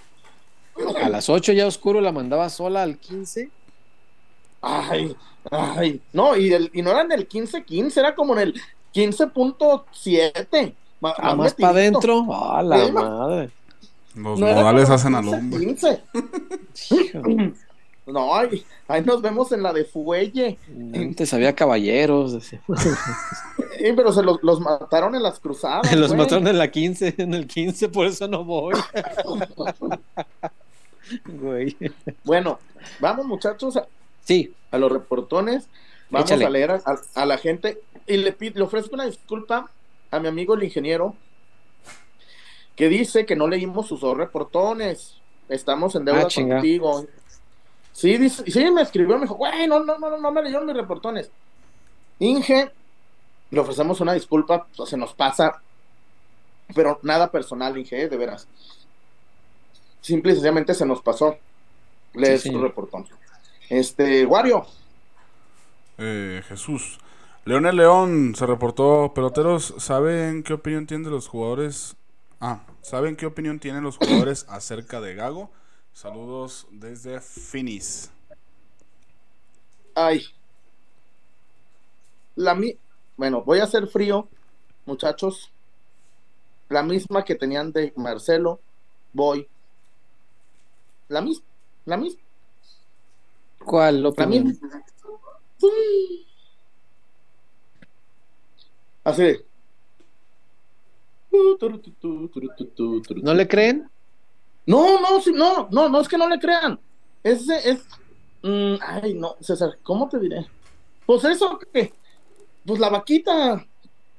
A 1.04 1.10
las 1.10 1.30
8 1.30 1.54
ya 1.54 1.68
oscuro 1.68 2.02
la 2.02 2.12
mandaba 2.12 2.50
sola 2.50 2.84
al 2.84 2.98
15. 2.98 3.50
Ay, 4.62 5.16
ay. 5.52 6.02
No, 6.14 6.36
y, 6.38 6.52
el, 6.54 6.70
y 6.74 6.82
no 6.82 6.92
era 6.92 7.02
en 7.02 7.12
el 7.12 7.28
15-15, 7.28 7.98
era 7.98 8.16
como 8.16 8.34
en 8.34 8.40
el 8.40 8.62
15.7. 8.96 10.74
Ma- 11.02 11.14
Ah, 11.18 11.36
más 11.36 11.54
para 11.54 11.70
adentro. 11.74 12.26
Ah, 12.32 12.64
la 12.64 12.86
Sí, 12.86 12.92
ma- 12.92 13.10
madre. 13.10 13.50
Los 14.16 14.40
No 14.40 14.46
modales 14.48 14.90
hacen 14.90 15.16
al 15.16 15.24
15, 15.26 15.38
hombre. 15.38 15.60
15. 15.60 16.02
Hijo, 16.92 17.22
No, 18.06 18.36
ahí, 18.36 18.64
ahí 18.88 19.02
nos 19.02 19.22
vemos 19.22 19.52
en 19.54 19.64
la 19.64 19.74
de 19.74 19.86
Fuelle. 19.86 20.58
Antes 20.94 21.34
había 21.34 21.56
caballeros. 21.56 22.38
Eh, 23.80 23.94
pero 23.96 24.12
se 24.14 24.22
los, 24.24 24.40
los 24.44 24.60
mataron 24.62 25.16
en 25.16 25.24
las 25.24 25.40
cruzadas. 25.40 25.92
Los 25.96 26.10
güey. 26.10 26.20
mataron 26.20 26.48
en 26.48 26.58
la 26.58 26.70
15, 26.72 27.16
en 27.18 27.34
el 27.34 27.48
15, 27.48 27.90
por 27.90 28.06
eso 28.08 28.28
no 28.28 28.44
voy. 28.46 28.76
Güey. 31.26 31.76
Bueno, 32.24 32.60
vamos 33.00 33.26
muchachos 33.26 33.78
a, 33.78 33.88
Sí, 34.24 34.54
a 34.72 34.78
los 34.78 34.92
reportones. 34.92 35.68
Vamos 36.10 36.30
Échale. 36.30 36.46
a 36.46 36.50
leer 36.50 36.72
a, 36.72 36.76
a- 36.86 37.22
a 37.22 37.26
la 37.26 37.38
gente. 37.38 37.82
Y 38.08 38.18
le, 38.18 38.36
le 38.40 38.62
ofrezco 38.62 38.96
una 38.96 39.06
disculpa 39.06 39.70
a 40.12 40.20
mi 40.20 40.28
amigo 40.28 40.54
el 40.54 40.64
ingeniero. 40.64 41.16
que 42.76 42.90
dice 42.90 43.26
que 43.26 43.36
no 43.36 43.48
leímos 43.48 43.88
sus 43.88 44.02
dos 44.02 44.18
reportones. 44.18 45.16
Estamos 45.50 45.96
en 45.96 46.06
deuda 46.06 46.28
Ah, 46.28 46.28
contigo. 46.34 47.06
Sí, 47.92 48.18
dice, 48.18 48.50
sí, 48.50 48.72
me 48.72 48.82
escribió, 48.82 49.16
me 49.18 49.24
dijo, 49.24 49.36
güey, 49.36 49.68
no, 49.68 49.80
no, 49.84 49.98
no, 50.00 50.10
no, 50.10 50.18
no 50.18 50.32
me 50.32 50.42
leyeron 50.42 50.66
mis 50.66 50.76
reportones. 50.76 51.30
Inge, 52.20 52.72
le 53.52 53.60
ofrecemos 53.60 54.00
una 54.02 54.14
disculpa, 54.14 54.66
pues, 54.76 54.90
se 54.90 54.98
nos 54.98 55.14
pasa, 55.14 55.62
pero 56.74 57.00
nada 57.04 57.30
personal, 57.30 57.78
Inge, 57.78 58.02
eh, 58.04 58.10
de 58.10 58.18
veras. 58.18 58.48
Simple 60.04 60.34
y 60.34 60.36
sencillamente 60.36 60.76
se 60.76 60.86
nos 60.86 61.02
pasó. 61.02 61.36
Leer 62.14 62.42
Sí, 62.42 62.52
reportón. 62.62 63.08
Este, 63.70 64.26
Wario, 64.26 64.66
Eh, 65.98 66.42
Jesús. 66.48 67.00
Leonel 67.46 67.78
León 67.78 68.36
se 68.36 68.46
reportó. 68.46 69.14
Peloteros, 69.14 69.76
¿saben 69.78 70.44
qué 70.44 70.54
opinión 70.54 70.88
tienen 70.88 71.12
los 71.12 71.28
jugadores? 71.28 71.96
Ah, 72.40 72.66
¿saben 72.82 73.16
qué 73.16 73.26
opinión 73.26 73.60
tienen 73.60 73.84
los 73.84 73.98
jugadores 73.98 74.46
acerca 74.50 75.02
de 75.02 75.16
Gago? 75.16 75.52
Saludos 75.94 76.68
desde 76.72 77.22
Finis. 77.22 78.12
ay. 79.96 80.24
La 82.36 82.54
mi 82.54 82.78
bueno, 83.18 83.44
voy 83.44 83.58
a 83.60 83.64
hacer 83.64 83.88
frío, 83.88 84.30
muchachos. 84.86 85.52
La 86.68 86.84
misma 86.84 87.24
que 87.24 87.36
tenían 87.36 87.72
de 87.72 87.94
Marcelo, 87.96 88.60
voy. 89.14 89.50
La 91.08 91.22
misma, 91.22 91.46
la 91.86 91.98
misma. 91.98 92.22
¿Cuál 93.60 94.04
La 94.04 94.10
opinión? 94.10 94.46
misma. 94.46 94.84
Así 99.04 99.24
de. 99.24 99.46
¿No 103.22 103.34
le 103.34 103.48
creen? 103.48 103.90
No, 104.66 105.00
no, 105.02 105.20
sí, 105.20 105.32
no, 105.34 105.68
no, 105.72 105.90
no 105.90 106.00
es 106.00 106.08
que 106.08 106.18
no 106.18 106.30
le 106.30 106.40
crean. 106.40 106.80
Ese 107.24 107.70
es. 107.70 107.86
mm, 108.44 108.76
ay, 108.82 109.14
no, 109.16 109.36
César, 109.42 109.78
¿cómo 109.84 110.08
te 110.08 110.20
diré? 110.20 110.48
Pues 111.06 111.24
eso 111.26 111.60
que. 111.74 111.94
Pues 112.66 112.80
la 112.80 112.90
vaquita. 112.90 113.66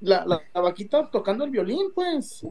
La, 0.01 0.27
la, 0.27 0.43
la 0.53 0.61
vaquita 0.61 1.09
tocando 1.11 1.45
el 1.45 1.51
violín, 1.51 1.93
pues. 1.95 2.47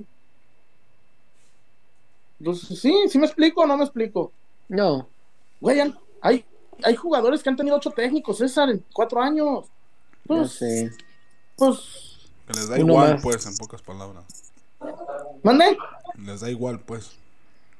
Pues 2.44 2.60
sí, 2.62 2.94
sí 3.10 3.18
me 3.20 3.26
explico 3.26 3.62
o 3.62 3.66
no 3.66 3.78
me 3.78 3.84
explico. 3.84 4.32
No. 4.70 5.08
Güey, 5.62 5.80
hay, 6.22 6.46
hay 6.84 6.96
jugadores 6.96 7.42
que 7.44 7.50
han 7.50 7.56
tenido 7.56 7.76
ocho 7.78 7.92
técnicos, 7.92 8.38
César, 8.38 8.70
en 8.70 8.84
cuatro 8.94 9.22
años. 9.22 9.66
No 10.28 10.38
Pues, 10.38 10.52
sé. 10.54 10.92
pues, 11.56 11.80
Que 12.48 12.54
les 12.54 12.68
da 12.70 12.80
igual, 12.80 13.14
más. 13.14 13.22
pues, 13.24 13.46
en 13.46 13.56
pocas 13.58 13.82
palabras. 13.82 14.24
mande. 15.44 15.78
Les 16.26 16.42
da 16.42 16.50
igual, 16.50 16.80
pues. 16.82 17.12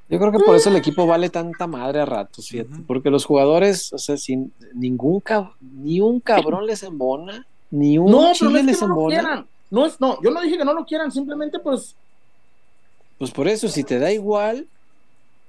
Yo 0.10 0.20
creo 0.20 0.32
que 0.32 0.40
por 0.40 0.56
eso 0.56 0.70
el 0.70 0.76
equipo 0.76 1.06
vale 1.08 1.30
tanta 1.30 1.66
madre 1.68 2.02
a 2.02 2.06
ratos, 2.06 2.48
fíjate, 2.50 2.74
Ujú. 2.74 2.84
porque 2.84 3.10
los 3.10 3.26
jugadores, 3.26 3.92
o 3.94 3.98
sea, 3.98 4.18
sin 4.18 4.54
ningún 4.74 5.22
cab- 5.22 5.54
ni 5.62 6.00
un 6.02 6.20
cabrón 6.20 6.66
les 6.68 6.84
embona, 6.84 7.46
ni 7.72 7.98
un 7.98 8.12
No, 8.12 8.18
pero 8.18 8.28
no 8.28 8.34
chile 8.34 8.60
es 8.60 8.66
les 8.66 8.80
que 8.80 8.82
no 8.86 8.88
lo 8.90 8.94
embona. 8.96 9.20
quieran. 9.20 9.48
No, 9.72 9.86
es, 9.86 10.00
no, 10.00 10.22
yo 10.22 10.30
no 10.32 10.42
dije 10.42 10.58
que 10.58 10.66
no 10.66 10.74
lo 10.74 10.86
quieran, 10.86 11.12
simplemente 11.12 11.58
pues 11.60 11.96
Pues 13.24 13.32
por 13.32 13.48
eso, 13.48 13.70
si 13.70 13.86
te 13.86 14.00
da 14.00 14.12
igual, 14.12 14.68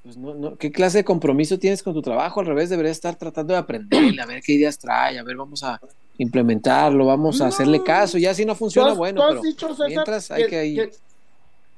pues 0.05 0.17
no, 0.17 0.33
no, 0.33 0.57
¿qué 0.57 0.71
clase 0.71 0.99
de 0.99 1.05
compromiso 1.05 1.59
tienes 1.59 1.83
con 1.83 1.93
tu 1.93 2.03
trabajo? 2.03 2.39
Al 2.39 2.47
revés, 2.47 2.71
deberías 2.71 2.97
estar 2.97 3.17
tratando 3.17 3.53
de 3.53 3.59
aprenderle, 3.59 4.23
a 4.23 4.27
ver 4.27 4.41
qué 4.47 4.53
ideas 4.53 4.79
trae, 4.79 5.19
a 5.19 5.25
ver, 5.25 5.37
vamos 5.37 5.65
a 5.65 5.81
implementarlo, 6.19 7.05
vamos 7.07 7.41
a 7.41 7.47
No. 7.47 7.49
hacerle 7.49 7.83
caso, 7.83 8.17
ya 8.17 8.33
si 8.33 8.45
no 8.45 8.55
funciona, 8.55 8.93
has- 8.93 8.97
bueno, 8.97 9.21
tú 9.23 9.25
has 9.25 9.31
pero 9.31 9.43
dicho, 9.43 9.69
César, 9.71 9.89
mientras 9.89 10.31
hay 10.31 10.47
que 10.47 10.67
ir. 10.67 10.91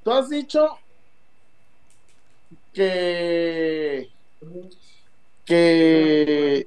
tú 0.02 0.10
has 0.12 0.28
dicho 0.28 0.68
que 2.74 4.10
que 5.46 6.66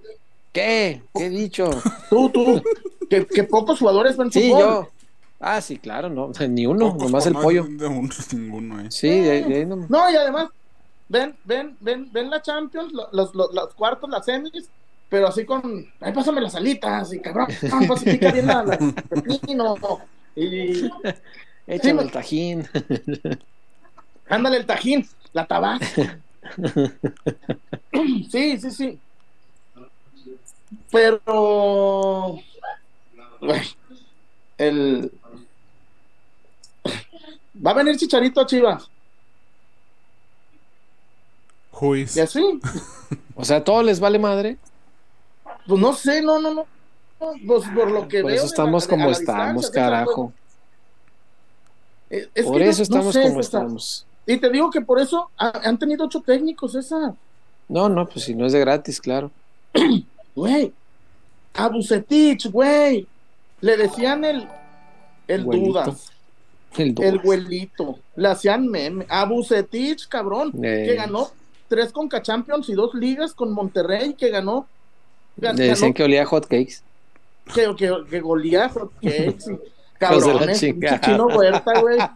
¿qué? 0.52 1.04
¿Qué 1.14 1.26
he 1.28 1.30
dicho? 1.30 1.70
tú, 2.10 2.30
tú, 2.32 2.64
que, 3.08 3.28
que 3.28 3.44
pocos 3.44 3.78
jugadores 3.78 4.18
ven 4.18 4.32
Sí, 4.32 4.50
yo. 4.50 4.90
Ah, 5.40 5.62
sí, 5.62 5.78
claro, 5.78 6.10
no, 6.10 6.32
ni 6.50 6.66
uno, 6.66 6.92
Pocos 6.94 7.04
nomás 7.04 7.26
el 7.28 7.34
no 7.34 7.42
pollo. 7.42 7.64
hay 7.64 7.74
de 7.78 7.88
un- 7.88 8.10
ninguno, 8.34 8.80
eh. 8.82 8.88
Sí, 8.92 9.08
de 9.10 9.32
ahí- 9.32 9.44
de 9.44 9.56
ahí 9.58 9.66
no- 9.66 9.86
No, 9.90 10.12
y 10.12 10.16
además, 10.16 10.50
ven, 11.08 11.36
ven, 11.46 11.78
ven, 11.80 12.12
ven 12.12 12.30
la 12.30 12.42
Champions, 12.42 12.92
lo- 12.94 13.10
los, 13.12 13.34
los, 13.36 13.54
los 13.54 13.74
cuartos, 13.74 14.10
las 14.10 14.26
semis, 14.26 14.70
pero 15.10 15.28
así 15.28 15.46
con, 15.46 15.86
ay, 16.02 16.14
pásame 16.14 16.42
las 16.42 16.56
alitas, 16.56 17.14
y 17.14 17.20
cabrón, 17.20 17.48
pacifica 17.88 18.32
bien 18.32 18.48
la, 18.48 18.64
la 18.64 18.78
pepino, 18.78 19.76
y 20.36 20.90
Échame 21.68 22.02
Sí, 22.02 22.06
el 22.08 22.12
tajín. 22.12 22.68
ándale 24.28 24.58
el 24.58 24.66
tajín, 24.66 25.08
la 25.34 25.46
tabasco. 25.46 26.02
Sí, 28.32 28.58
sí, 28.60 28.72
sí. 28.72 29.00
Pero, 30.92 32.40
el, 34.58 35.12
va 37.66 37.72
a 37.72 37.74
venir 37.76 37.98
Chicharito 37.98 38.42
a 38.42 38.46
Chivas, 38.46 38.90
Juiz. 41.72 42.16
y 42.18 42.20
así, 42.20 42.60
O 43.36 43.46
sea, 43.46 43.64
todo 43.64 43.84
les 43.84 44.00
vale 44.00 44.20
madre. 44.20 44.58
Pues 45.68 45.80
no 45.80 45.94
sé, 45.94 46.22
no, 46.22 46.40
no, 46.40 46.54
no. 46.54 46.66
Pues 47.46 47.64
por 47.76 47.92
lo 47.92 48.08
que 48.08 48.22
Por 48.22 48.32
veo. 48.32 48.38
eso 48.38 48.46
estamos 48.48 48.84
la- 48.86 48.90
como 48.90 49.10
estamos, 49.12 49.70
carajo. 49.70 50.34
Es 52.10 52.28
Por 52.46 52.62
eso 52.62 52.80
no 52.80 52.84
estamos 52.84 53.14
sé, 53.14 53.22
como 53.22 53.44
César. 53.44 53.62
estamos. 53.62 54.06
Y 54.26 54.38
te 54.38 54.50
digo 54.50 54.70
que 54.72 54.82
por 54.82 55.00
eso 55.00 55.30
ha- 55.38 55.62
han 55.68 55.78
tenido 55.78 56.06
ocho 56.06 56.22
técnicos, 56.22 56.76
esa. 56.76 57.14
No, 57.68 57.88
no, 57.88 58.08
pues 58.08 58.26
si 58.26 58.34
no 58.36 58.46
es 58.46 58.54
de 58.54 58.60
gratis, 58.60 59.00
claro. 59.00 59.32
Güey. 60.36 60.72
A 61.54 61.68
Bucetich, 61.68 62.50
güey. 62.52 63.08
Le 63.62 63.78
decían 63.78 64.24
el. 64.24 64.48
El. 65.28 65.44
Dudas. 65.44 66.12
El 66.78 66.96
El 67.02 67.20
güelito. 67.20 68.00
Le 68.16 68.28
hacían 68.30 68.68
meme. 68.68 69.06
A 69.10 69.26
Bucetich, 69.26 70.08
cabrón. 70.08 70.52
Eh. 70.64 70.84
Que 70.88 70.96
ganó 70.96 71.30
tres 71.68 71.92
Conca 71.92 72.22
Champions 72.22 72.70
y 72.70 72.74
dos 72.74 72.94
ligas 72.94 73.34
con 73.34 73.52
Monterrey. 73.54 74.14
Que 74.14 74.30
ganó. 74.30 74.68
gan- 75.38 75.56
Le 75.56 75.66
decían 75.70 75.90
ganó 75.90 75.94
que 75.96 76.04
olía 76.04 76.26
hot 76.26 76.44
cakes. 76.48 76.76
que, 77.54 77.76
que, 77.76 77.94
que 78.10 78.20
golía 78.22 78.70
hot 78.70 78.92
cakes 79.02 79.46
cabrones, 80.00 80.60
chino 80.60 81.28
huerta, 81.28 81.80
güey. 81.82 81.98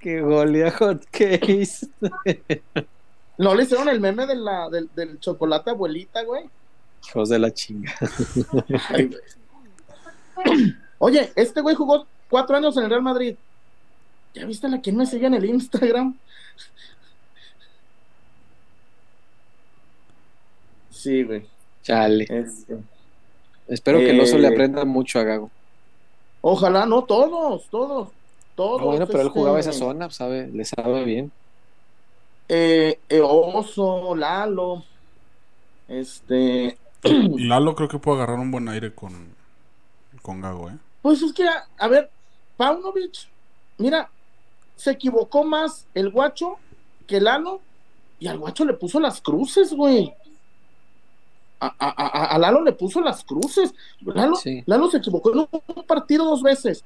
Que 0.00 0.22
olía 0.22 0.68
a 0.68 0.70
hot 0.72 1.04
cakes. 1.10 1.86
No 3.38 3.54
le 3.54 3.62
hicieron 3.62 3.88
el 3.88 4.00
meme 4.00 4.26
de 4.26 4.34
la, 4.36 4.68
del, 4.68 4.90
del 4.94 5.18
chocolate 5.18 5.70
abuelita, 5.70 6.22
güey. 6.24 6.44
Hijos 7.08 7.30
de 7.30 7.38
la 7.38 7.50
chinga. 7.54 7.90
Ay, 8.90 9.06
güey. 9.06 9.20
Oye, 10.98 11.32
este 11.36 11.60
güey 11.60 11.74
jugó 11.74 12.06
cuatro 12.28 12.56
años 12.56 12.76
en 12.76 12.84
el 12.84 12.90
Real 12.90 13.02
Madrid. 13.02 13.36
¿Ya 14.34 14.44
viste 14.46 14.66
a 14.66 14.80
quién 14.80 14.96
me 14.96 15.06
sigue 15.06 15.26
en 15.26 15.34
el 15.34 15.44
Instagram? 15.44 16.16
Sí, 20.90 21.22
güey. 21.22 21.46
Chale. 21.82 22.26
Este, 22.28 22.76
Espero 23.68 23.98
que 23.98 24.10
el 24.10 24.20
oso 24.20 24.36
le 24.38 24.48
Eh. 24.48 24.50
aprenda 24.52 24.84
mucho 24.84 25.18
a 25.18 25.22
Gago. 25.22 25.50
Ojalá, 26.42 26.86
no, 26.86 27.04
todos, 27.04 27.68
todos, 27.70 28.08
todos. 28.54 28.80
Ah, 28.80 28.84
bueno, 28.84 29.06
pero 29.06 29.20
él 29.20 29.26
este, 29.28 29.38
jugaba 29.38 29.60
esa 29.60 29.72
zona, 29.72 30.10
sabe, 30.10 30.48
le 30.48 30.64
sabe 30.64 31.04
bien. 31.04 31.32
Eh, 32.48 32.98
eh, 33.08 33.20
Oso, 33.22 34.16
Lalo, 34.16 34.82
este, 35.86 36.76
Lalo 37.02 37.76
creo 37.76 37.88
que 37.88 37.98
puede 37.98 38.18
agarrar 38.18 38.40
un 38.40 38.50
buen 38.50 38.68
aire 38.68 38.92
con, 38.92 39.34
con 40.22 40.40
Gago, 40.40 40.70
¿eh? 40.70 40.76
Pues 41.02 41.22
es 41.22 41.32
que, 41.32 41.46
a, 41.48 41.66
a 41.78 41.88
ver, 41.88 42.10
Paunovic, 42.56 43.28
mira, 43.78 44.10
se 44.76 44.90
equivocó 44.92 45.44
más 45.44 45.86
el 45.94 46.10
guacho 46.10 46.56
que 47.06 47.20
Lalo, 47.20 47.60
y 48.18 48.26
al 48.28 48.38
guacho 48.38 48.64
le 48.64 48.74
puso 48.74 49.00
las 49.00 49.20
cruces, 49.20 49.72
güey. 49.72 50.12
A, 51.62 51.74
a- 51.78 52.34
a- 52.34 52.38
Lalo 52.38 52.62
le 52.62 52.72
puso 52.72 53.00
las 53.00 53.22
cruces. 53.24 53.74
Lalo, 54.00 54.36
Sí. 54.36 54.62
Lalo 54.66 54.90
se 54.90 54.98
equivocó 54.98 55.32
en 55.32 55.38
un 55.40 55.84
partido 55.84 56.24
dos 56.24 56.42
veces 56.42 56.84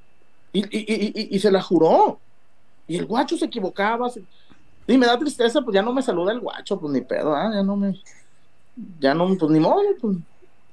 y, 0.52 0.60
y- 0.60 0.80
y- 0.80 1.12
y- 1.14 1.36
y 1.36 1.38
se 1.38 1.50
la 1.52 1.62
juró. 1.62 2.18
Y 2.88 2.96
el 2.96 3.06
guacho 3.06 3.36
se 3.36 3.46
equivocaba. 3.46 4.10
se- 4.10 4.24
Y 4.86 4.98
me 4.98 5.06
da 5.06 5.18
tristeza, 5.18 5.60
pues 5.62 5.74
ya 5.74 5.82
no 5.82 5.92
me 5.92 6.02
saluda 6.02 6.32
el 6.32 6.40
guacho, 6.40 6.78
pues 6.78 6.92
ni 6.92 7.00
pedo, 7.00 7.34
¿ah? 7.34 7.50
ya 7.54 7.62
no 7.62 7.76
me. 7.76 8.00
Ya 9.00 9.14
no, 9.14 9.26
pues 9.36 9.50
ni 9.52 9.60
modo, 9.60 9.80
pues. 10.00 10.16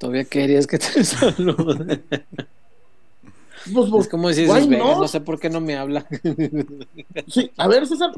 Todavía 0.01 0.23
querías 0.25 0.65
que 0.65 0.79
te 0.79 1.03
salude. 1.05 2.01
pues, 3.71 3.89
pues, 3.91 4.05
Es 4.05 4.09
como 4.09 4.29
decir, 4.29 4.49
Why 4.49 4.65
Vegas, 4.67 4.87
not? 4.87 4.97
no 4.97 5.07
sé 5.07 5.21
por 5.21 5.39
qué 5.39 5.47
no 5.47 5.61
me 5.61 5.77
habla. 5.77 6.07
Sí, 7.27 7.51
a 7.55 7.67
ver, 7.67 7.85
César. 7.85 8.09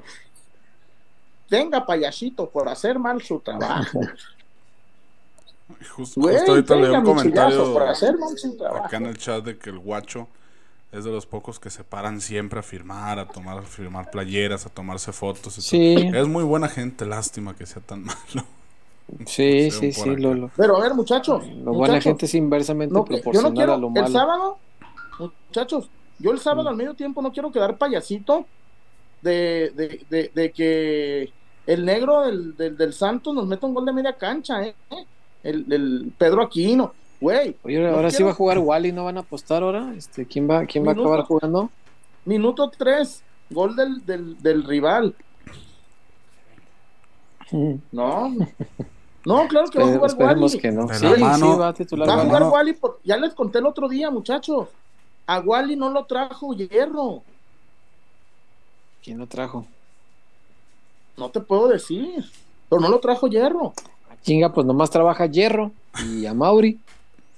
Tenga 1.49 1.85
payasito 1.85 2.49
por 2.49 2.69
hacer 2.69 2.97
mal 2.99 3.21
su 3.21 3.37
trabajo. 3.41 3.99
Justo, 5.93 6.21
Güey, 6.21 6.35
justo 6.37 6.51
ahorita 6.53 6.75
leí 6.77 6.89
un 6.89 7.03
por 7.03 7.15
comentario 7.17 7.79
hacer 7.89 8.17
mal 8.17 8.37
su 8.37 8.55
trabajo. 8.55 8.85
acá 8.85 8.95
en 8.97 9.05
el 9.07 9.17
chat 9.17 9.43
de 9.43 9.57
que 9.57 9.69
el 9.69 9.79
guacho 9.79 10.29
es 10.93 11.03
de 11.03 11.11
los 11.11 11.25
pocos 11.25 11.59
que 11.59 11.69
se 11.69 11.83
paran 11.83 12.21
siempre 12.21 12.59
a 12.59 12.63
firmar, 12.63 13.19
a 13.19 13.27
tomar, 13.27 13.57
a 13.57 13.61
firmar 13.63 14.09
playeras, 14.09 14.65
a 14.65 14.69
tomarse 14.69 15.11
fotos. 15.11 15.57
y 15.57 15.61
todo. 15.97 16.01
Sí. 16.09 16.11
Es 16.17 16.27
muy 16.29 16.45
buena 16.45 16.69
gente, 16.69 17.05
lástima 17.05 17.53
que 17.55 17.65
sea 17.65 17.81
tan 17.81 18.03
malo. 18.05 18.45
Sí, 19.25 19.69
Sean 19.71 19.81
sí, 19.81 19.91
sí, 19.93 20.09
acá. 20.09 20.19
lo, 20.19 20.33
lo- 20.33 20.51
Pero 20.55 20.77
a 20.77 20.81
ver, 20.81 20.93
muchachos. 20.93 21.45
lo 21.47 21.73
buena 21.73 21.99
gente 22.01 22.25
es 22.25 22.35
inversamente 22.35 22.93
no, 22.93 22.99
yo 22.99 23.01
no 23.03 23.07
proporcional 23.21 23.53
quiero 23.53 23.73
a 23.73 23.77
lo 23.77 23.87
el 23.87 23.93
malo. 23.93 24.07
sábado, 24.07 24.57
muchachos, 25.19 25.89
yo 26.19 26.31
el 26.31 26.39
sábado 26.39 26.69
al 26.69 26.75
medio 26.75 26.93
tiempo 26.93 27.21
no 27.21 27.31
quiero 27.31 27.51
quedar 27.51 27.77
payasito 27.77 28.45
de, 29.21 29.71
de, 29.75 30.05
de, 30.09 30.31
de 30.33 30.51
que 30.51 31.31
el 31.65 31.85
negro 31.85 32.21
del, 32.21 32.55
del, 32.57 32.75
del 32.77 32.93
Santos 32.93 33.33
nos 33.33 33.47
meta 33.47 33.65
un 33.65 33.73
gol 33.73 33.85
de 33.85 33.93
media 33.93 34.13
cancha, 34.13 34.63
¿eh? 34.63 34.75
El, 35.43 35.65
el 35.71 36.11
Pedro 36.17 36.41
Aquino, 36.41 36.93
güey. 37.21 37.55
Oye, 37.63 37.79
no 37.79 37.89
ahora 37.95 38.11
sí 38.11 38.23
va 38.23 38.31
a 38.31 38.33
jugar 38.33 38.59
Wally, 38.59 38.91
¿no 38.91 39.05
van 39.05 39.17
a 39.17 39.21
apostar 39.21 39.63
ahora? 39.63 39.93
Este, 39.95 40.25
¿quién 40.25 40.49
va, 40.49 40.65
quién 40.65 40.85
va 40.85 40.91
a 40.91 40.93
acabar 40.93 41.23
jugando? 41.23 41.69
Minuto 42.25 42.69
3, 42.77 43.21
gol 43.49 43.75
del, 43.75 44.05
del, 44.05 44.41
del 44.41 44.63
rival. 44.63 45.15
Mm. 47.51 47.73
No, 47.91 48.33
no, 49.25 49.47
claro 49.47 49.67
que 49.69 49.79
va 49.79 49.85
a 49.85 49.87
jugar 49.93 50.09
Esperemos 50.09 50.51
Wally. 50.53 50.61
que 50.61 50.71
no. 50.71 50.87
Sí, 50.93 51.05
mano- 51.21 51.53
sí, 51.53 51.59
va 51.59 51.67
a 51.69 51.73
titular. 51.73 52.09
Va 52.09 52.23
jugar 52.25 52.43
Wally, 52.43 52.73
por- 52.73 52.99
ya 53.03 53.17
les 53.17 53.33
conté 53.33 53.59
el 53.59 53.65
otro 53.65 53.87
día, 53.87 54.09
muchachos. 54.11 54.67
A 55.27 55.39
Wally 55.39 55.75
no 55.75 55.89
lo 55.89 56.05
trajo 56.05 56.53
Hierro. 56.53 57.23
¿Quién 59.03 59.17
lo 59.17 59.27
trajo? 59.27 59.65
No 61.17 61.29
te 61.29 61.39
puedo 61.39 61.67
decir. 61.67 62.23
Pero 62.69 62.81
no 62.81 62.89
lo 62.89 62.99
trajo 62.99 63.27
Hierro. 63.27 63.73
Chinga, 64.23 64.51
pues 64.53 64.65
nomás 64.65 64.89
trabaja 64.89 65.25
Hierro 65.25 65.71
y 66.05 66.25
a 66.25 66.33
Mauri. 66.33 66.79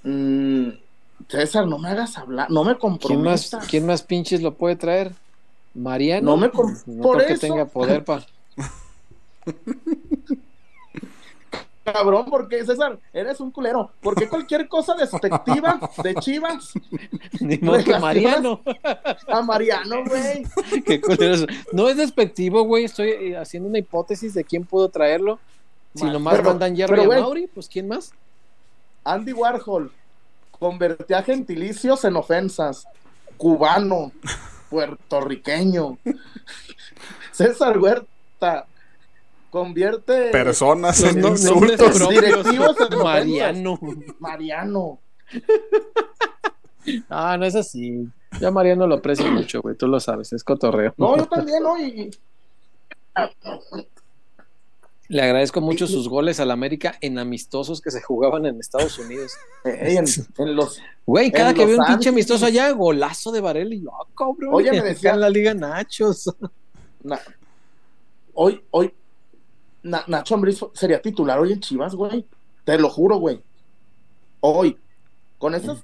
Mm, 0.03 0.69
César, 1.27 1.65
no 1.67 1.77
me 1.79 1.89
hagas 1.89 2.17
hablar. 2.17 2.49
No 2.51 2.63
me 2.63 2.75
¿Quién 2.77 2.91
más, 3.23 3.49
comprometas. 3.49 3.67
¿Quién 3.67 3.85
más 3.85 4.03
pinches 4.03 4.41
lo 4.41 4.53
puede 4.53 4.75
traer? 4.75 5.13
Mariano. 5.73 6.31
No 6.31 6.37
me 6.37 6.49
com- 6.51 6.75
No 6.85 7.03
por 7.03 7.17
creo 7.17 7.27
que 7.27 7.37
tenga 7.37 7.65
poder 7.65 8.03
para. 8.05 8.25
Cabrón, 11.85 12.25
porque 12.29 12.65
César, 12.65 12.99
eres 13.13 13.39
un 13.39 13.51
culero. 13.51 13.91
Porque 14.01 14.27
cualquier 14.27 14.67
cosa 14.67 14.95
despectiva 14.95 15.79
de 16.03 16.15
Chivas 16.15 16.73
Ni 17.39 17.57
modo 17.59 17.77
que 17.77 17.93
Relacionas- 17.93 18.01
Mariano. 18.01 18.61
a 19.27 19.41
Mariano, 19.43 20.03
güey. 20.05 20.81
Qué 20.85 20.99
culero 20.99 21.35
es. 21.35 21.45
No 21.71 21.87
es 21.87 21.97
despectivo, 21.97 22.63
güey. 22.63 22.85
Estoy 22.85 23.09
eh, 23.09 23.37
haciendo 23.37 23.69
una 23.69 23.77
hipótesis 23.77 24.33
de 24.33 24.43
quién 24.43 24.65
pudo 24.65 24.89
traerlo. 24.89 25.39
Si 25.93 26.03
nomás 26.05 26.43
mandan 26.43 26.75
Hierro 26.75 26.95
pero, 26.95 27.13
y 27.13 27.15
a. 27.15 27.21
Mauri, 27.21 27.47
pues 27.47 27.69
¿quién 27.69 27.87
más? 27.87 28.11
Andy 29.03 29.31
Warhol 29.33 29.91
convertía 30.59 31.21
gentilicios 31.23 32.03
en 32.03 32.15
ofensas. 32.15 32.87
Cubano, 33.37 34.11
puertorriqueño. 34.69 35.97
César 37.31 37.77
Huerta 37.77 38.65
convierte 39.59 40.31
Personas 40.31 41.01
en 41.01 41.25
insultos. 41.25 41.97
propios. 41.97 42.09
directivos 42.09 42.75
en 42.91 42.97
Mariano. 42.99 43.79
Mariano. 44.19 44.99
Ah, 47.09 47.35
no 47.35 47.45
es 47.47 47.55
así. 47.55 48.07
Yo 48.39 48.47
a 48.47 48.51
Mariano 48.51 48.85
lo 48.85 48.95
aprecio 48.95 49.25
mucho, 49.31 49.59
güey. 49.63 49.75
Tú 49.75 49.87
lo 49.87 49.99
sabes, 49.99 50.31
es 50.33 50.43
cotorreo. 50.43 50.93
No, 50.97 51.17
yo 51.17 51.25
también, 51.25 51.63
¿no? 51.63 51.81
Y, 51.83 52.11
Le 55.07 55.21
agradezco 55.23 55.61
mucho 55.61 55.87
sus 55.87 56.07
goles 56.07 56.39
al 56.39 56.51
América 56.51 56.95
en 57.01 57.17
amistosos 57.17 57.81
que 57.81 57.89
se 57.89 58.03
jugaban 58.03 58.45
en 58.45 58.59
Estados 58.59 58.99
Unidos. 58.99 59.33
eh, 59.63 59.95
en, 59.97 60.05
en 60.37 60.55
los 60.55 60.79
Güey, 61.07 61.31
cada 61.31 61.49
En 61.51 61.55
que 61.55 61.65
veo 61.65 61.79
un 61.79 61.85
pinche 61.87 62.09
amistoso 62.09 62.45
allá, 62.45 62.69
golazo 62.71 63.31
de 63.31 63.41
Varela 63.41 63.73
y 63.73 63.81
yo, 63.81 63.91
ah, 63.91 64.05
cabrón. 64.15 64.53
Oye, 64.53 64.69
me 64.71 64.77
acá 64.79 64.87
decía- 64.89 65.13
en 65.13 65.21
la 65.21 65.29
Liga 65.31 65.55
Nachos. 65.55 66.31
Na- 67.03 67.19
hoy, 68.35 68.61
hoy, 68.69 68.93
Na- 69.85 70.03
Nacho 70.07 70.35
Ambriz 70.35 70.59
sería 70.73 71.01
titular 71.01 71.39
hoy 71.39 71.53
en 71.53 71.59
Chivas, 71.59 71.93
güey. 71.95 72.25
Te 72.63 72.77
lo 72.79 72.89
juro, 72.89 73.17
güey. 73.17 73.39
Hoy, 74.41 74.77
con 75.37 75.53
esas. 75.55 75.79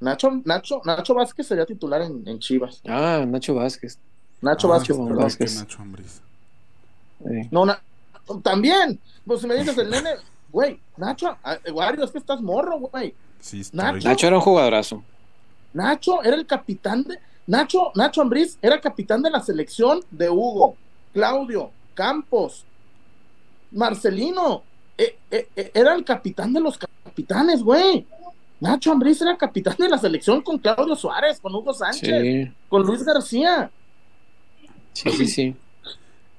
Nacho, 0.00 0.30
Nacho, 0.44 0.80
Nacho 0.84 1.14
Vázquez 1.14 1.46
sería 1.46 1.64
titular 1.66 2.02
en, 2.02 2.26
en 2.26 2.38
Chivas. 2.38 2.80
Ah, 2.86 3.24
Nacho 3.26 3.54
Vázquez. 3.54 3.98
Nacho 4.40 4.68
Ah, 4.68 4.76
Vázquez, 4.76 4.96
Nacho 4.96 5.08
perdón. 5.08 5.22
Vázquez. 5.24 5.52
que 5.54 5.58
Nacho 5.60 5.82
Ambriz. 5.82 6.20
Eh, 7.24 7.48
No, 7.50 7.64
na- 7.66 7.80
también. 8.42 8.98
Pues 9.26 9.40
si 9.40 9.46
me 9.46 9.54
dices 9.56 9.76
el 9.78 9.90
nene, 9.90 10.10
güey, 10.52 10.78
Nacho, 10.96 11.36
ah, 11.44 11.58
Wario, 11.72 12.04
es 12.04 12.10
que 12.10 12.18
estás 12.18 12.40
morro, 12.40 12.78
güey. 12.78 13.14
Sí, 13.40 13.60
estoy. 13.60 13.76
Nacho. 13.78 14.08
Nacho 14.08 14.26
era 14.26 14.36
un 14.36 14.42
jugadorazo. 14.42 15.02
Nacho 15.72 16.22
era 16.22 16.36
el 16.36 16.46
capitán 16.46 17.02
de. 17.04 17.18
Nacho, 17.46 17.92
Nacho 17.94 18.22
Ambriz 18.22 18.58
era 18.62 18.80
capitán 18.80 19.22
de 19.22 19.30
la 19.30 19.40
selección 19.42 20.00
de 20.10 20.28
Hugo, 20.28 20.76
Claudio, 21.12 21.70
Campos, 21.94 22.64
Marcelino. 23.76 24.62
Eh, 24.98 25.18
eh, 25.30 25.48
eh, 25.54 25.70
era 25.74 25.94
el 25.94 26.04
capitán 26.04 26.52
de 26.52 26.60
los 26.60 26.78
capitanes, 26.78 27.62
güey. 27.62 28.06
Nacho 28.58 28.90
Ambriz 28.90 29.20
era 29.20 29.36
capitán 29.36 29.76
de 29.78 29.88
la 29.88 29.98
selección 29.98 30.40
con 30.40 30.58
Claudio 30.58 30.96
Suárez, 30.96 31.38
con 31.40 31.54
Hugo 31.54 31.74
Sánchez, 31.74 32.22
Sí, 32.22 32.52
con 32.68 32.82
Luis 32.82 33.04
García. 33.04 33.70
sí, 34.94 35.10
sí, 35.10 35.26
sí. 35.26 35.56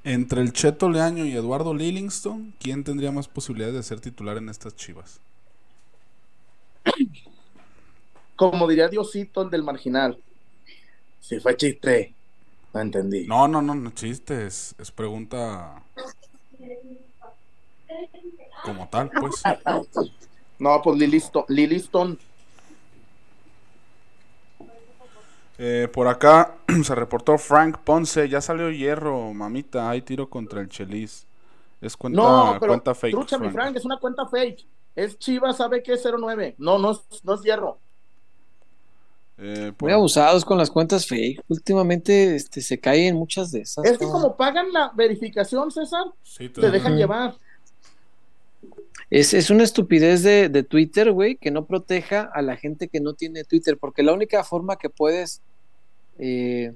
Entre 0.04 0.42
el 0.42 0.54
Cheto 0.54 0.90
Leaño 0.90 1.26
y 1.26 1.34
Eduardo 1.36 1.74
Lillingston, 1.74 2.54
¿quién 2.60 2.84
tendría 2.84 3.12
más 3.12 3.28
posibilidades 3.28 3.76
de 3.76 3.84
ser 3.84 4.00
titular 4.00 4.38
en 4.38 4.50
estas 4.50 4.76
chivas? 4.76 5.20
Como 8.36 8.68
diría 8.68 8.88
Diosito, 8.88 9.42
el 9.44 9.50
del 9.50 9.64
marginal. 9.64 10.18
Si 11.20 11.40
fue 11.40 11.58
chiste, 11.58 12.16
no 12.74 12.80
entendí. 12.80 13.28
No, 13.28 13.48
no, 13.48 13.62
no, 13.62 13.76
no 13.76 13.92
chiste, 13.92 14.48
es, 14.48 14.76
es 14.80 14.92
pregunta 14.92 15.84
como 18.64 18.88
tal, 18.90 19.10
pues. 19.20 19.42
No, 20.60 20.82
pues 20.82 20.98
Liliston, 20.98 21.46
Liliston. 21.48 22.20
Eh, 25.60 25.88
por 25.92 26.08
acá 26.08 26.56
se 26.84 26.96
reportó 26.96 27.38
Frank 27.38 27.80
Ponce, 27.84 28.30
ya 28.30 28.42
salió 28.42 28.70
hierro, 28.70 29.34
mamita, 29.34 29.90
hay 29.90 30.02
tiro 30.02 30.30
contra 30.30 30.62
el 30.62 30.70
Chelis. 30.70 31.26
Es 31.82 31.96
cuenta, 31.98 32.22
No, 32.22 32.58
pero 32.60 32.72
cuenta 32.72 32.96
fake. 32.96 33.12
trucha, 33.14 33.38
mi 33.38 33.50
Frank. 33.50 33.54
Frank, 33.56 33.78
es 33.78 33.86
una 33.86 34.00
cuenta 34.00 34.28
fake. 34.28 34.66
Es 34.96 35.18
Chivas, 35.20 35.58
sabe 35.58 35.84
que 35.84 35.94
es 35.94 36.04
09. 36.04 36.56
No, 36.58 36.80
no 36.80 36.92
es, 36.92 37.00
no 37.24 37.36
es 37.36 37.42
hierro. 37.44 37.80
Eh, 39.38 39.72
por- 39.78 39.88
Muy 39.88 39.94
abusados 39.94 40.44
con 40.44 40.58
las 40.58 40.72
cuentas 40.72 41.06
fake. 41.06 41.44
Últimamente 41.48 42.36
este, 42.36 42.62
se 42.62 42.80
caen 42.80 43.16
muchas 43.16 43.52
de 43.52 43.62
esas. 43.62 43.86
Es 43.86 44.00
que 44.00 44.06
¿no? 44.06 44.12
como 44.12 44.36
pagan 44.36 44.74
la 44.74 44.92
verificación, 44.96 45.70
César, 45.70 46.06
sí, 46.24 46.50
te 46.50 46.72
dejan 46.72 46.98
llevar. 46.98 47.36
Es, 49.10 49.34
es 49.34 49.50
una 49.50 49.64
estupidez 49.64 50.24
de, 50.24 50.50
de 50.50 50.64
Twitter, 50.64 51.12
güey, 51.12 51.38
que 51.38 51.52
no 51.52 51.66
proteja 51.66 52.30
a 52.34 52.42
la 52.42 52.58
gente 52.58 52.90
que 52.90 53.00
no 53.00 53.14
tiene 53.14 53.46
Twitter, 53.46 53.78
porque 53.78 54.04
la 54.04 54.14
única 54.14 54.44
forma 54.44 54.78
que 54.78 54.90
puedes 54.90 55.42
eh, 56.20 56.74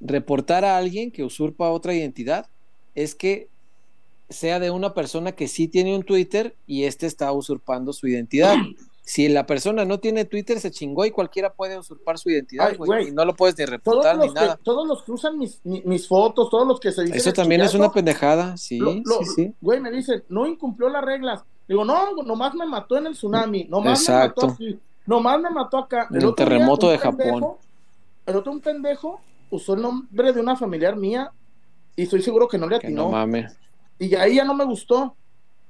reportar 0.00 0.64
a 0.64 0.76
alguien 0.76 1.10
que 1.10 1.24
usurpa 1.24 1.70
otra 1.70 1.94
identidad 1.94 2.46
es 2.94 3.14
que 3.14 3.48
sea 4.28 4.60
de 4.60 4.70
una 4.70 4.94
persona 4.94 5.32
que 5.32 5.48
sí 5.48 5.68
tiene 5.68 5.96
un 5.96 6.02
Twitter 6.02 6.54
y 6.66 6.84
este 6.84 7.06
está 7.06 7.32
usurpando 7.32 7.92
su 7.92 8.06
identidad. 8.06 8.56
Si 9.10 9.26
la 9.26 9.46
persona 9.46 9.86
no 9.86 10.00
tiene 10.00 10.26
Twitter, 10.26 10.60
se 10.60 10.70
chingó 10.70 11.06
y 11.06 11.10
cualquiera 11.10 11.50
puede 11.54 11.78
usurpar 11.78 12.18
su 12.18 12.28
identidad, 12.28 12.76
güey, 12.76 13.08
y 13.08 13.10
no 13.10 13.24
lo 13.24 13.34
puedes 13.34 13.56
ni 13.56 13.64
reportar 13.64 14.18
ni 14.18 14.28
que, 14.28 14.34
nada. 14.34 14.60
todos 14.62 14.86
los 14.86 15.02
que 15.02 15.12
usan 15.12 15.38
mis, 15.38 15.60
mi- 15.64 15.80
mis 15.86 16.06
fotos, 16.06 16.50
todos 16.50 16.66
los 16.68 16.78
que 16.78 16.92
se 16.92 17.02
dicen. 17.04 17.16
Eso 17.16 17.32
también 17.32 17.62
es 17.62 17.72
una 17.74 17.90
pendejada, 17.90 18.58
sí, 18.58 18.76
lo- 18.76 18.92
lo- 18.92 19.18
sí, 19.20 19.24
sí. 19.34 19.54
Güey, 19.62 19.80
me 19.80 19.90
dicen, 19.90 20.24
no 20.28 20.46
incumplió 20.46 20.90
las 20.90 21.02
reglas. 21.02 21.42
Digo, 21.66 21.86
no, 21.86 22.12
nomás 22.22 22.54
me 22.54 22.66
mató 22.66 22.98
en 22.98 23.06
el 23.06 23.14
tsunami, 23.14 23.64
nomás 23.64 24.00
Exacto. 24.00 24.48
me 24.58 24.66
mató 24.72 24.78
nomás 25.06 25.40
me 25.40 25.48
mató 25.50 25.78
acá. 25.78 26.06
En 26.10 26.20
el 26.20 26.34
terremoto 26.34 26.90
de 26.90 26.98
pendejo- 26.98 27.34
Japón. 27.40 27.54
El 28.26 28.36
otro, 28.36 28.52
un 28.52 28.60
pendejo, 28.60 29.22
usó 29.48 29.72
el 29.72 29.80
nombre 29.80 30.34
de 30.34 30.40
una 30.40 30.54
familiar 30.54 30.96
mía 30.96 31.32
y 31.96 32.02
estoy 32.02 32.20
seguro 32.20 32.46
que 32.46 32.58
no 32.58 32.68
le 32.68 32.78
Que 32.78 32.90
no 32.90 33.04
atinó. 33.04 33.10
mames. 33.12 33.56
Y 33.98 34.14
ahí 34.16 34.34
ya 34.34 34.44
no 34.44 34.52
me 34.52 34.66
gustó. 34.66 35.16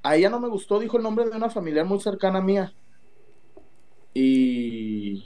Ahí 0.03 0.23
ya 0.23 0.29
no 0.29 0.41
me 0.41 0.49
gustó, 0.49 0.77
dijo 0.77 0.97
el 0.97 1.03
nombre 1.03 1.23
de 1.29 1.37
una 1.37 1.49
familiar 1.49 1.85
muy 1.85 2.01
cercana 2.01 2.41
mía. 2.41 2.73
Y. 4.13 5.23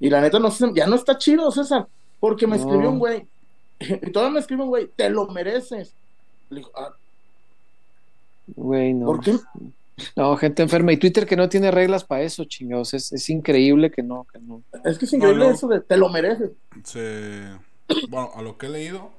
Y 0.00 0.10
la 0.10 0.20
neta, 0.20 0.38
no 0.38 0.50
sé, 0.50 0.66
ya 0.74 0.86
no 0.86 0.94
está 0.96 1.18
chido, 1.18 1.50
César. 1.50 1.86
Porque 2.20 2.46
me 2.46 2.56
No. 2.56 2.62
escribió 2.62 2.90
un 2.90 2.98
güey. 2.98 3.26
Y 3.80 4.10
todavía 4.12 4.34
me 4.34 4.40
escribe 4.40 4.62
un 4.62 4.68
güey, 4.68 4.88
te 4.94 5.08
lo 5.10 5.26
mereces. 5.28 5.94
Le 6.50 6.58
digo, 6.58 6.70
ah, 6.76 6.94
Güey, 8.56 8.94
no. 8.94 9.06
¿por 9.06 9.20
qué? 9.20 9.36
No, 10.16 10.36
gente 10.36 10.62
enferma. 10.62 10.92
Y 10.92 10.96
Twitter 10.96 11.26
que 11.26 11.36
no 11.36 11.48
tiene 11.48 11.70
reglas 11.70 12.04
para 12.04 12.22
eso, 12.22 12.44
chingados. 12.44 12.94
Es, 12.94 13.12
es 13.12 13.28
increíble 13.30 13.90
que 13.90 14.02
no, 14.02 14.26
que 14.32 14.38
no. 14.38 14.62
Es 14.84 14.98
que 14.98 15.04
es 15.04 15.12
increíble 15.12 15.44
No, 15.44 15.50
no. 15.50 15.54
eso 15.54 15.68
de 15.68 15.80
te 15.80 15.96
lo 15.96 16.08
mereces. 16.08 16.50
se- 16.84 17.56
bueno, 18.08 18.30
a 18.34 18.42
lo 18.42 18.56
que 18.58 18.66
he 18.66 18.70
leído, 18.70 19.10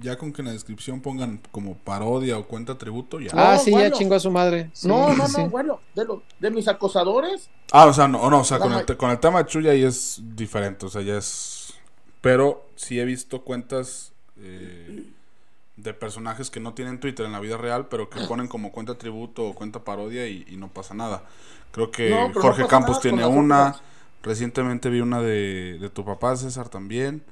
Ya 0.00 0.16
con 0.16 0.32
que 0.32 0.42
en 0.42 0.46
la 0.46 0.52
descripción 0.52 1.00
pongan 1.00 1.40
como 1.50 1.76
parodia 1.76 2.38
o 2.38 2.46
cuenta 2.46 2.78
tributo, 2.78 3.20
ya. 3.20 3.32
Ah, 3.34 3.56
No, 3.56 3.62
sí, 3.64 3.72
ya 3.72 3.90
chingó 3.90 4.14
a 4.14 4.20
su 4.20 4.30
madre. 4.30 4.70
Sí, 4.72 4.88
no, 4.88 5.08
no, 5.14 5.26
sí, 5.26 5.32
no, 5.32 5.48
sí. 5.48 5.50
bueno, 5.50 5.80
de, 5.94 6.04
lo- 6.04 6.22
de 6.38 6.50
mis 6.50 6.68
acosadores, 6.68 7.50
Ah, 7.72 7.86
o 7.86 7.92
sea, 7.92 8.08
no, 8.08 8.30
no, 8.30 8.40
o 8.40 8.44
sea, 8.44 8.58
con 8.60 8.72
el, 8.72 8.86
con 8.96 9.10
el 9.10 9.18
tema 9.18 9.42
de 9.42 9.46
Chuya 9.50 9.72
ahí 9.72 9.84
es 9.84 10.20
diferente, 10.34 10.86
o 10.86 10.88
sea, 10.88 11.02
ya 11.02 11.18
es... 11.18 11.74
Pero 12.22 12.66
sí 12.76 12.98
he 12.98 13.04
visto 13.04 13.42
cuentas 13.42 14.12
eh, 14.38 15.04
de 15.76 15.94
personajes 15.94 16.50
que 16.50 16.60
no 16.60 16.74
tienen 16.74 17.00
Twitter 17.00 17.26
en 17.26 17.32
la 17.32 17.40
vida 17.40 17.56
real, 17.58 17.88
pero 17.88 18.10
que 18.10 18.20
ponen 18.22 18.48
como 18.48 18.72
cuenta 18.72 18.98
tributo 18.98 19.44
o 19.46 19.54
cuenta 19.54 19.84
parodia 19.84 20.26
y, 20.28 20.44
y 20.48 20.56
no 20.56 20.68
pasa 20.68 20.94
nada. 20.94 21.24
Creo 21.72 21.90
que 21.90 22.10
No, 22.10 22.32
pero 22.32 22.44
no 22.46 22.50
Jorge 22.50 22.66
Campos 22.66 23.00
tiene 23.00 23.26
una, 23.26 23.80
recientemente 24.22 24.90
vi 24.90 25.00
una 25.00 25.20
de, 25.22 25.78
de 25.80 25.90
tu 25.90 26.04
papá, 26.04 26.36
César, 26.36 26.68
también. 26.68 27.24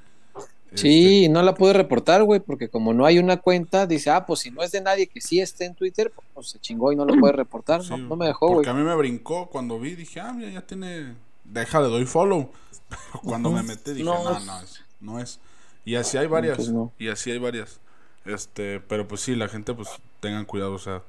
Sí, 0.75 1.29
no 1.29 1.41
la 1.43 1.53
pude 1.55 1.73
reportar, 1.73 2.23
güey, 2.23 2.39
porque 2.39 2.69
como 2.69 2.93
no 2.93 3.05
hay 3.05 3.19
una 3.19 3.37
cuenta, 3.37 3.87
dice, 3.87 4.09
ah, 4.09 4.25
pues 4.25 4.41
si 4.41 4.51
no 4.51 4.61
es 4.61 4.71
de 4.71 4.81
nadie 4.81 5.07
que 5.07 5.21
sí 5.21 5.39
esté 5.39 5.65
en 5.65 5.75
Twitter, 5.75 6.11
pues 6.33 6.49
se 6.49 6.59
chingó 6.59 6.91
y 6.91 6.95
no 6.95 7.05
lo 7.05 7.15
puede 7.19 7.33
reportar. 7.33 7.81
Este, 7.81 7.97
No, 7.97 8.15
me 8.15 8.27
dejó, 8.27 8.47
Porque 8.47 8.69
güey. 8.69 8.81
a 8.81 8.83
mí 8.83 8.87
me 8.87 8.95
brincó 8.95 9.47
cuando 9.49 9.79
vi, 9.79 9.95
dije, 9.95 10.19
ah, 10.19 10.33
mira, 10.33 10.49
ya 10.49 10.61
tiene... 10.61 11.15
Deja, 11.45 11.79
le 11.79 11.87
doy 11.87 12.05
follow. 12.05 12.51
Pero 12.89 13.21
cuando 13.23 13.51
me 13.51 13.63
metí 13.63 13.91
dije, 13.91 14.03
No, 14.03 14.23
no, 14.23 14.37
es- 14.37 14.45
no, 14.45 14.59
es, 14.61 14.83
no 14.99 15.19
es. 15.19 15.39
Y 15.85 15.95
así 15.95 16.17
hay 16.17 16.27
varias. 16.27 16.57
pues 16.57 16.69
no. 16.69 16.91
Y 16.99 17.07
así 17.07 17.31
hay 17.31 17.37
varias. 17.39 17.79
Este, 18.25 18.81
pero 18.81 19.07
pues 19.07 19.21
sí, 19.21 19.35
la 19.35 19.47
gente 19.47 19.73
pues 19.73 19.87
tengan 20.19 20.43
cuidado, 20.43 20.73
o 20.73 20.79
sea, 20.79 21.01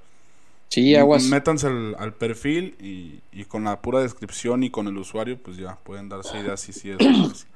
Sí, 0.68 0.94
aguas. 0.94 1.24
métanse 1.24 1.66
al, 1.66 1.96
al 1.98 2.14
perfil 2.14 2.76
y, 2.80 3.20
y 3.32 3.44
con 3.46 3.64
la 3.64 3.80
pura 3.82 3.98
descripción 4.00 4.62
y 4.62 4.70
con 4.70 4.86
el 4.86 4.96
usuario, 4.98 5.36
pues 5.42 5.56
ya 5.56 5.76
pueden 5.82 6.08
darse 6.08 6.38
ideas 6.38 6.60
si 6.60 6.72
sí 6.72 6.90
es. 6.90 6.98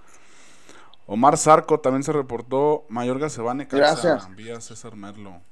Omar 1.13 1.37
Zarco 1.37 1.79
también 1.79 2.03
se 2.03 2.13
reportó, 2.13 2.87
Mayorga 2.89 3.29
se 3.29 3.43
va 3.43 3.51
a 3.53 3.55
Necaxa, 3.55 3.77
Gracias. 3.79 4.35
vía 4.35 4.59
César 4.63 4.97
Merlo. 4.97 5.43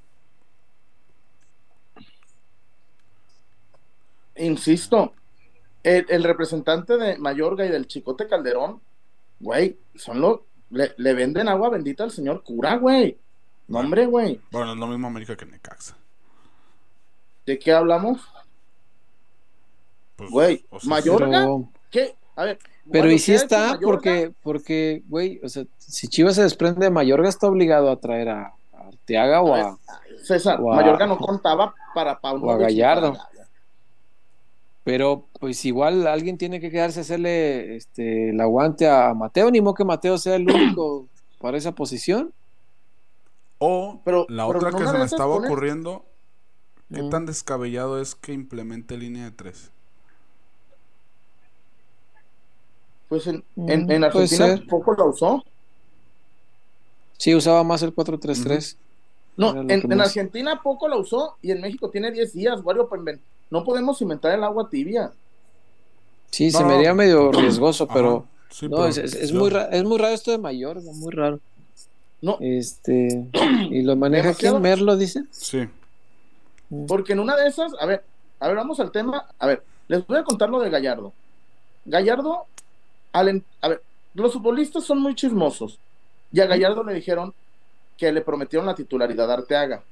insisto, 4.36 5.12
el, 5.82 6.06
el 6.08 6.24
representante 6.24 6.96
de 6.96 7.18
Mayorga 7.18 7.66
y 7.66 7.68
del 7.70 7.86
Chicote 7.86 8.26
Calderón, 8.26 8.80
güey, 9.38 9.78
son 9.94 10.20
los, 10.20 10.40
le, 10.70 10.94
le 10.96 11.14
venden 11.14 11.48
agua 11.48 11.68
bendita 11.70 12.04
al 12.04 12.10
señor 12.10 12.42
cura, 12.42 12.76
güey. 12.76 13.18
No, 13.68 13.78
hombre, 13.80 14.06
güey. 14.06 14.40
Bueno, 14.50 14.72
es 14.72 14.78
lo 14.78 14.86
mismo 14.86 15.06
América 15.08 15.36
que 15.36 15.46
Necaxa. 15.46 15.96
¿De 17.46 17.58
qué 17.58 17.72
hablamos? 17.72 18.20
Pues, 20.16 20.30
Güey, 20.30 20.64
o 20.70 20.80
sea, 20.80 20.90
Mayorga, 20.90 21.28
Pero, 21.28 21.68
¿qué? 21.90 22.16
A 22.36 22.44
ver. 22.44 22.58
Pero 22.90 23.04
bueno, 23.04 23.12
y 23.12 23.18
sí 23.18 23.26
¿qué 23.26 23.32
ha 23.32 23.34
hecho 23.36 23.44
está, 23.44 23.78
porque, 23.82 24.32
porque, 24.42 25.02
güey, 25.08 25.40
o 25.42 25.48
sea, 25.48 25.64
si 25.78 26.08
Chivas 26.08 26.34
se 26.36 26.42
desprende 26.42 26.84
de 26.84 26.90
Mayorga, 26.90 27.28
está 27.28 27.46
obligado 27.46 27.90
a 27.90 27.96
traer 28.00 28.28
a, 28.30 28.54
a 28.72 28.86
Arteaga 28.88 29.42
o 29.42 29.54
a, 29.54 29.78
César, 30.24 30.60
o 30.60 30.72
a- 30.72 30.76
Mayorga 30.76 31.06
no 31.06 31.16
contaba 31.18 31.74
para 31.94 32.18
Pauno. 32.20 32.46
o 32.46 32.50
a 32.50 32.56
Gallardo. 32.56 33.16
Pero 34.82 35.26
pues 35.38 35.64
igual 35.66 36.06
alguien 36.06 36.38
tiene 36.38 36.58
que 36.60 36.70
quedarse 36.70 37.00
a 37.00 37.02
hacerle 37.02 37.76
este, 37.76 38.30
el 38.30 38.40
aguante 38.40 38.88
a 38.88 39.12
Mateo, 39.14 39.50
ni 39.50 39.60
modo 39.60 39.74
que 39.74 39.84
Mateo 39.84 40.16
sea 40.18 40.36
el 40.36 40.50
único 40.50 41.06
para 41.38 41.58
esa 41.58 41.72
posición. 41.72 42.32
O 43.58 44.00
Pero- 44.04 44.24
la 44.30 44.46
pero 44.46 44.58
otra 44.58 44.72
que 44.72 44.86
se 44.86 44.98
me 44.98 45.04
estaba 45.04 45.34
ocurriendo, 45.36 46.04
¿qué 46.92 47.02
Mm. 47.02 47.10
tan 47.10 47.26
descabellado 47.26 48.00
es 48.00 48.14
que 48.14 48.32
implemente 48.32 48.96
línea 48.96 49.24
de 49.24 49.30
tres? 49.32 49.70
Pues 53.10 53.26
en, 53.26 53.44
Mm, 53.56 53.70
en, 53.70 53.80
en 53.80 53.86
puede 53.86 54.06
Argentina 54.06 54.62
poco 54.70 54.94
la 54.94 55.04
usó. 55.04 55.44
Sí, 57.18 57.34
usaba 57.34 57.62
más 57.64 57.82
el 57.82 57.94
4-3-3. 57.94 58.76
No, 59.36 59.50
Era 59.50 59.60
en, 59.60 59.66
lo 59.66 59.68
que 59.68 59.74
en 59.92 59.98
más- 59.98 60.06
Argentina 60.08 60.60
poco 60.62 60.88
la 60.88 60.96
usó 60.96 61.36
y 61.42 61.50
en 61.50 61.60
México 61.60 61.90
tiene 61.90 62.10
10 62.10 62.32
días, 62.32 62.60
Wario, 62.64 62.88
pues, 62.88 63.02
No 63.50 63.64
podemos 63.64 64.00
inventar 64.00 64.32
el 64.32 64.42
agua 64.44 64.68
tibia. 64.70 65.12
Sí, 66.30 66.50
No, 66.52 66.58
se 66.58 66.62
no, 66.62 66.68
me 66.70 66.74
haría 66.76 66.94
medio 66.94 67.30
riesgoso, 67.32 67.86
pero 67.88 68.26
sí, 68.48 68.68
no, 68.68 68.76
pero 68.76 68.86
es, 68.88 68.96
es- 68.98 69.32
muy 69.32 69.50
ra- 69.50 69.64
es 69.72 69.82
muy 69.84 69.98
raro 69.98 70.14
esto 70.14 70.30
de 70.30 70.38
Mayor, 70.38 70.80
muy 70.80 71.10
raro. 71.12 71.40
No, 72.22 72.36
Este, 72.40 73.26
y 73.70 73.82
lo 73.82 73.96
maneja 73.96 74.34
quién, 74.34 74.60
Merlo, 74.62 74.96
dice. 74.96 75.24
Sí. 75.32 75.68
porque 76.86 77.14
en 77.14 77.18
una 77.20 77.34
de 77.36 77.48
esas, 77.48 77.72
a 77.80 77.86
ver, 77.86 78.04
a 78.38 78.46
ver, 78.46 78.56
vamos 78.56 78.78
al 78.78 78.92
tema. 78.92 79.26
A 79.40 79.46
ver, 79.48 79.62
les 79.88 80.06
voy 80.06 80.16
a 80.18 80.22
contar 80.24 80.48
lo 80.48 80.60
de 80.60 80.70
Gallardo. 80.70 81.12
Gallardo, 81.86 82.46
a 83.12 83.22
ver, 83.68 83.82
los 84.14 84.32
futbolistas 84.32 84.84
son 84.84 85.00
muy 85.00 85.14
chismosos. 85.14 85.78
Y 86.32 86.40
a 86.40 86.46
Gallardo 86.46 86.84
le 86.84 86.94
dijeron 86.94 87.34
que 87.96 88.12
le 88.12 88.20
prometieron 88.20 88.66
la 88.66 88.74
titularidad 88.74 89.30
a 89.30 89.34
Arteaga. 89.34 89.82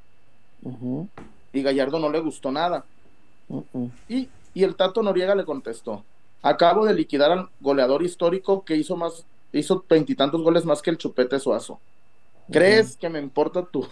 Y 1.52 1.62
Gallardo 1.62 1.98
no 1.98 2.10
le 2.10 2.20
gustó 2.20 2.50
nada. 2.50 2.84
y 4.08 4.28
el 4.54 4.76
Tato 4.76 5.02
Noriega 5.02 5.34
le 5.34 5.44
contestó: 5.44 6.04
Acabo 6.42 6.84
de 6.84 6.94
liquidar 6.94 7.32
al 7.32 7.48
goleador 7.60 8.02
histórico 8.02 8.64
que 8.64 8.76
hizo 8.76 8.96
más, 8.96 9.24
hizo 9.52 9.84
veintitantos 9.88 10.42
goles 10.42 10.64
más 10.64 10.82
que 10.82 10.90
el 10.90 10.98
Chupete 10.98 11.38
Suazo. 11.40 11.80
¿Crees 12.50 12.96
que 12.96 13.08
me 13.08 13.18
importa 13.18 13.64
tú? 13.64 13.86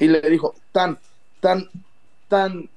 Y 0.00 0.08
le 0.08 0.20
dijo: 0.22 0.54
tan, 0.72 0.98
tan, 1.40 1.68
tan. 2.28 2.68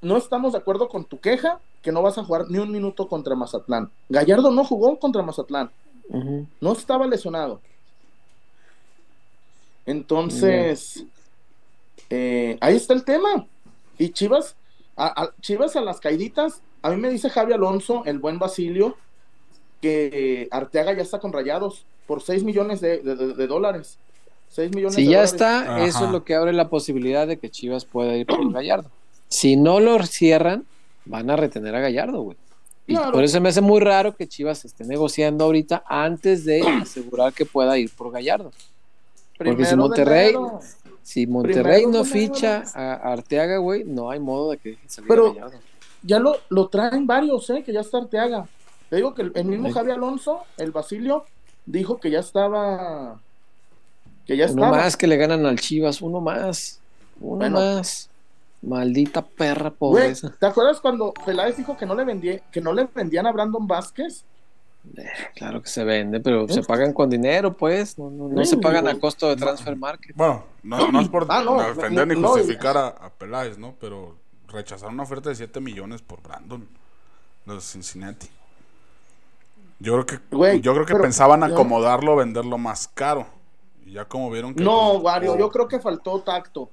No 0.00 0.16
estamos 0.16 0.52
de 0.52 0.58
acuerdo 0.58 0.88
con 0.88 1.04
tu 1.04 1.18
queja 1.18 1.60
que 1.84 1.92
no 1.92 2.02
vas 2.02 2.18
a 2.18 2.24
jugar 2.24 2.46
ni 2.48 2.58
un 2.58 2.72
minuto 2.72 3.06
contra 3.06 3.36
Mazatlán. 3.36 3.90
Gallardo 4.08 4.50
no 4.50 4.64
jugó 4.64 4.98
contra 4.98 5.22
Mazatlán, 5.22 5.70
no 6.60 6.72
estaba 6.72 7.06
lesionado. 7.06 7.60
Entonces, 9.86 11.04
eh, 12.10 12.56
ahí 12.60 12.76
está 12.76 12.94
el 12.94 13.04
tema. 13.04 13.46
Y 13.98 14.08
Chivas, 14.10 14.56
a, 14.96 15.22
a- 15.24 15.34
Chivas 15.40 15.76
a 15.76 15.80
las 15.82 16.00
caiditas, 16.00 16.62
a 16.82 16.90
mí 16.90 16.96
me 16.96 17.10
dice 17.10 17.30
Javi 17.30 17.52
Alonso, 17.52 18.02
el 18.06 18.18
buen 18.18 18.38
Basilio, 18.38 18.96
que 19.80 20.10
eh, 20.42 20.48
Arteaga 20.50 20.94
ya 20.94 21.02
está 21.02 21.18
con 21.18 21.32
rayados 21.32 21.84
por 22.06 22.22
6 22.22 22.44
millones 22.44 22.80
de, 22.80 22.98
de- 23.02 23.16
de- 23.16 23.34
de 23.34 23.46
dólares. 23.46 23.98
6 24.48 24.70
millones 24.74 24.94
Si 24.94 25.02
de 25.04 25.10
ya 25.10 25.16
dólares. 25.18 25.32
está, 25.32 25.60
Ajá. 25.62 25.84
eso 25.84 26.04
es 26.06 26.10
lo 26.10 26.24
que 26.24 26.34
abre 26.34 26.52
la 26.52 26.68
posibilidad 26.70 27.26
de 27.26 27.38
que 27.38 27.50
Chivas 27.50 27.84
pueda 27.84 28.16
ir 28.16 28.26
por 28.26 28.50
Gallardo. 28.52 28.90
Si 29.28 29.56
no 29.56 29.80
lo 29.80 30.02
cierran, 30.06 30.64
van 31.04 31.30
a 31.30 31.36
retener 31.36 31.74
a 31.74 31.80
Gallardo, 31.80 32.22
güey. 32.22 32.36
Y 32.86 32.96
por 32.96 33.24
eso 33.24 33.40
me 33.40 33.48
hace 33.48 33.62
muy 33.62 33.80
raro 33.80 34.14
que 34.14 34.28
Chivas 34.28 34.64
esté 34.64 34.84
negociando 34.84 35.44
ahorita 35.44 35.84
antes 35.86 36.44
de 36.44 36.60
asegurar 36.82 37.32
que 37.32 37.46
pueda 37.46 37.78
ir 37.78 37.90
por 37.94 38.10
Gallardo. 38.12 38.52
Porque 39.38 39.64
si 39.64 39.74
Monterrey, 39.76 40.34
si 41.02 41.26
Monterrey 41.26 41.86
no 41.86 42.04
ficha 42.04 42.62
a 42.74 43.12
Arteaga, 43.12 43.56
güey, 43.58 43.84
no 43.84 44.10
hay 44.10 44.20
modo 44.20 44.50
de 44.52 44.58
que 44.58 44.78
salga 44.86 45.08
Pero- 45.08 45.34
Gallardo. 45.34 45.58
ya 46.02 46.18
lo, 46.18 46.36
lo 46.50 46.68
traen 46.68 47.06
varios, 47.06 47.48
¿eh? 47.50 47.62
Que 47.64 47.72
ya 47.72 47.80
está 47.80 47.98
Arteaga. 47.98 48.46
Te 48.90 48.96
digo 48.96 49.14
que 49.14 49.22
el, 49.22 49.32
el 49.34 49.44
mismo 49.46 49.68
Sí. 49.68 49.74
Javi 49.74 49.90
Alonso, 49.90 50.42
el 50.58 50.70
Basilio, 50.70 51.24
dijo 51.66 51.98
que 51.98 52.10
ya 52.10 52.20
estaba. 52.20 53.18
Que 54.26 54.36
ya 54.36 54.44
Uno 54.44 54.62
estaba. 54.64 54.76
más 54.82 54.96
que 54.96 55.06
le 55.06 55.16
ganan 55.16 55.44
al 55.46 55.58
Chivas, 55.58 56.00
uno 56.02 56.20
más, 56.20 56.80
uno 57.20 57.36
Bueno. 57.38 57.58
más. 57.58 58.08
Maldita 58.66 59.22
perra 59.22 59.70
Güey, 59.70 59.78
pobreza. 59.78 60.34
¿te 60.38 60.46
acuerdas 60.46 60.80
cuando 60.80 61.12
Peláez 61.12 61.56
dijo 61.56 61.76
que 61.76 61.86
no 61.86 61.94
le 61.94 62.04
vendía, 62.04 62.38
que 62.50 62.60
no 62.60 62.72
le 62.72 62.84
vendían 62.94 63.26
a 63.26 63.32
Brandon 63.32 63.66
Vázquez? 63.66 64.24
Eh, 64.96 65.02
Claro 65.34 65.62
que 65.62 65.68
se 65.68 65.82
vende, 65.84 66.20
pero 66.20 66.46
se 66.48 66.62
pagan 66.62 66.92
con 66.92 67.08
dinero, 67.10 67.52
pues. 67.56 67.98
No, 67.98 68.10
no, 68.10 68.28
no 68.28 68.44
Sí, 68.44 68.50
se 68.50 68.56
pagan 68.58 68.84
güey. 68.84 68.96
a 68.96 69.00
costo 69.00 69.28
de 69.28 69.36
transfer 69.36 69.76
market. 69.76 70.14
Bueno, 70.16 70.44
no, 70.62 70.90
no 70.90 71.00
es 71.00 71.08
por 71.08 71.26
Ah, 71.28 71.42
no, 71.42 71.58
defender 71.62 72.06
no, 72.06 72.14
ni 72.14 72.20
no, 72.20 72.28
justificar 72.28 72.76
a, 72.76 72.88
a 72.88 73.10
Peláez, 73.10 73.58
¿no? 73.58 73.74
Pero 73.80 74.16
rechazaron 74.48 74.94
una 74.94 75.02
oferta 75.04 75.30
de 75.30 75.34
7 75.36 75.60
millones 75.60 76.02
por 76.02 76.22
Brandon, 76.22 76.68
los 77.46 77.64
Cincinnati. 77.64 78.28
Yo 79.80 79.92
creo 79.94 80.06
que, 80.06 80.34
Güey, 80.36 80.60
yo 80.60 80.72
creo 80.72 80.86
que 80.86 80.92
pero- 80.92 81.02
pensaban 81.04 81.42
acomodarlo, 81.42 82.16
venderlo 82.16 82.58
más 82.58 82.88
caro. 82.88 83.26
Y 83.84 83.92
ya 83.92 84.04
como 84.06 84.30
vieron 84.30 84.54
que... 84.54 84.62
No, 84.62 84.92
pues, 84.92 85.04
Wario, 85.04 85.32
oh, 85.34 85.38
yo 85.38 85.50
creo 85.50 85.68
que 85.68 85.78
faltó 85.80 86.20
tacto. 86.20 86.70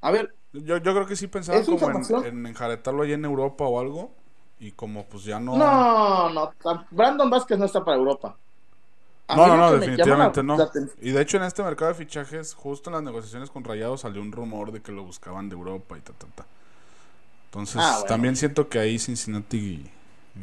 A 0.00 0.10
ver, 0.10 0.34
Yo, 0.52 0.76
yo 0.76 0.94
creo 0.94 1.06
que 1.06 1.16
sí 1.16 1.28
pensaban 1.28 1.62
¿Es 1.62 1.68
como 1.68 1.90
en, 2.24 2.46
enjaretarlo 2.46 3.02
allá 3.02 3.14
en 3.14 3.24
Europa 3.24 3.64
o 3.64 3.80
algo. 3.80 4.10
Y 4.60 4.72
como 4.72 5.06
pues 5.06 5.24
ya 5.24 5.40
no... 5.40 5.56
no, 5.56 6.30
no, 6.30 6.52
Brandon 6.90 7.28
Vázquez 7.28 7.58
no 7.58 7.64
está 7.64 7.84
para 7.84 7.96
Europa. 7.96 8.36
A 9.26 9.36
No, 9.36 9.46
no, 9.48 9.56
no, 9.56 9.72
definitivamente 9.72 10.42
no. 10.42 10.56
Y 11.00 11.10
de 11.10 11.22
hecho 11.22 11.36
en 11.38 11.44
este 11.44 11.62
mercado 11.62 11.90
de 11.90 11.96
fichajes, 11.96 12.54
justo 12.54 12.90
en 12.90 12.94
las 12.94 13.02
negociaciones 13.02 13.50
con 13.50 13.64
Rayados 13.64 14.02
salió 14.02 14.20
un 14.20 14.30
rumor 14.30 14.70
de 14.70 14.80
que 14.80 14.92
lo 14.92 15.02
buscaban 15.02 15.48
de 15.48 15.56
Europa 15.56 15.98
y 15.98 16.00
ta, 16.00 16.12
ta, 16.12 16.26
ta. 16.34 16.46
Entonces 17.46 17.80
Ah, 17.80 17.92
bueno. 17.94 18.06
también 18.06 18.36
siento 18.36 18.68
que 18.68 18.78
ahí 18.78 18.98
Cincinnati 18.98 19.90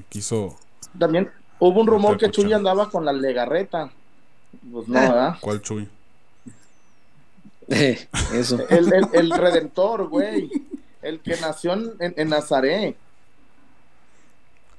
quiso... 0.09 0.57
También 0.97 1.31
hubo 1.59 1.79
un 1.79 1.87
rumor 1.87 2.17
que. 2.17 2.29
Chuy 2.29 2.51
andaba 2.51 2.89
con 2.89 3.05
la 3.05 3.13
legarreta. 3.13 3.89
Pues 4.71 4.87
no. 4.87 4.93
¿verdad? 4.99 5.37
¿Cuál 5.39 5.61
Chuy? 5.61 5.87
Eh, 7.69 8.07
Eso. 8.33 8.59
El, 8.69 8.91
el, 8.93 9.05
el 9.13 9.31
redentor, 9.31 10.07
güey. 10.07 10.49
El 11.01 11.19
que 11.21 11.37
nació 11.39 11.73
en, 11.73 11.93
en- 11.99 12.29
Nazaret. 12.29 12.95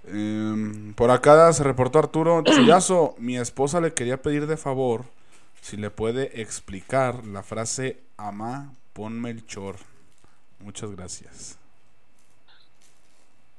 Em, 0.07 0.93
por 0.95 1.11
acá 1.11 1.53
se 1.53 1.63
reportó 1.63 1.99
Arturo 1.99 2.43
Chuyazo. 2.45 3.15
Mi 3.19 3.37
esposa 3.37 3.81
le 3.81 3.95
quería 3.95 4.21
pedir 4.21 4.47
de 4.47 4.57
favor 4.57 5.05
si 5.61 5.77
le 5.77 5.91
puede 5.91 6.41
explicar 6.41 7.27
la 7.27 7.43
frase 7.43 8.01
ama, 8.17 8.73
ponme 8.93 9.31
el 9.31 9.47
chor. 9.47 9.77
Muchas 10.61 10.91
gracias. 10.91 11.59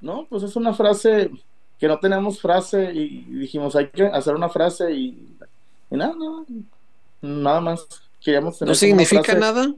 No, 0.01 0.25
pues 0.29 0.43
es 0.43 0.55
una 0.55 0.73
frase 0.73 1.29
que 1.79 1.87
no 1.87 1.99
tenemos 1.99 2.39
frase 2.41 2.91
y 2.93 3.21
dijimos 3.39 3.75
hay 3.75 3.89
que 3.89 4.05
hacer 4.05 4.35
una 4.35 4.49
frase 4.49 4.91
y, 4.91 5.35
y 5.89 5.95
nada, 5.95 6.13
nada, 6.15 6.43
nada 7.21 7.61
más. 7.61 7.87
Queríamos 8.23 8.57
tener 8.59 8.67
¿No 8.67 8.71
una 8.71 8.75
significa 8.79 9.23
frase- 9.23 9.39
nada? 9.39 9.73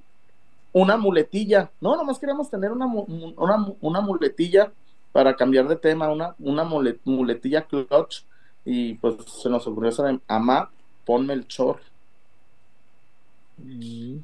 Una 0.73 0.97
muletilla. 0.97 1.69
No, 1.81 1.95
nomás 1.95 2.19
queríamos 2.19 2.49
tener 2.49 2.71
una, 2.71 2.85
una, 2.87 3.57
mu- 3.57 3.75
una 3.81 4.01
muletilla 4.01 4.71
para 5.11 5.35
cambiar 5.35 5.67
de 5.67 5.75
tema, 5.75 6.11
una, 6.11 6.35
una 6.39 6.63
mule- 6.63 6.99
muletilla 7.05 7.61
clutch. 7.65 8.23
Y 8.65 8.95
pues 8.95 9.15
se 9.41 9.49
nos 9.49 9.67
ocurrió 9.67 9.89
esa 9.89 10.03
de 10.03 10.19
Amá, 10.27 10.69
ponme 11.05 11.33
el 11.33 11.47
chor. 11.47 11.79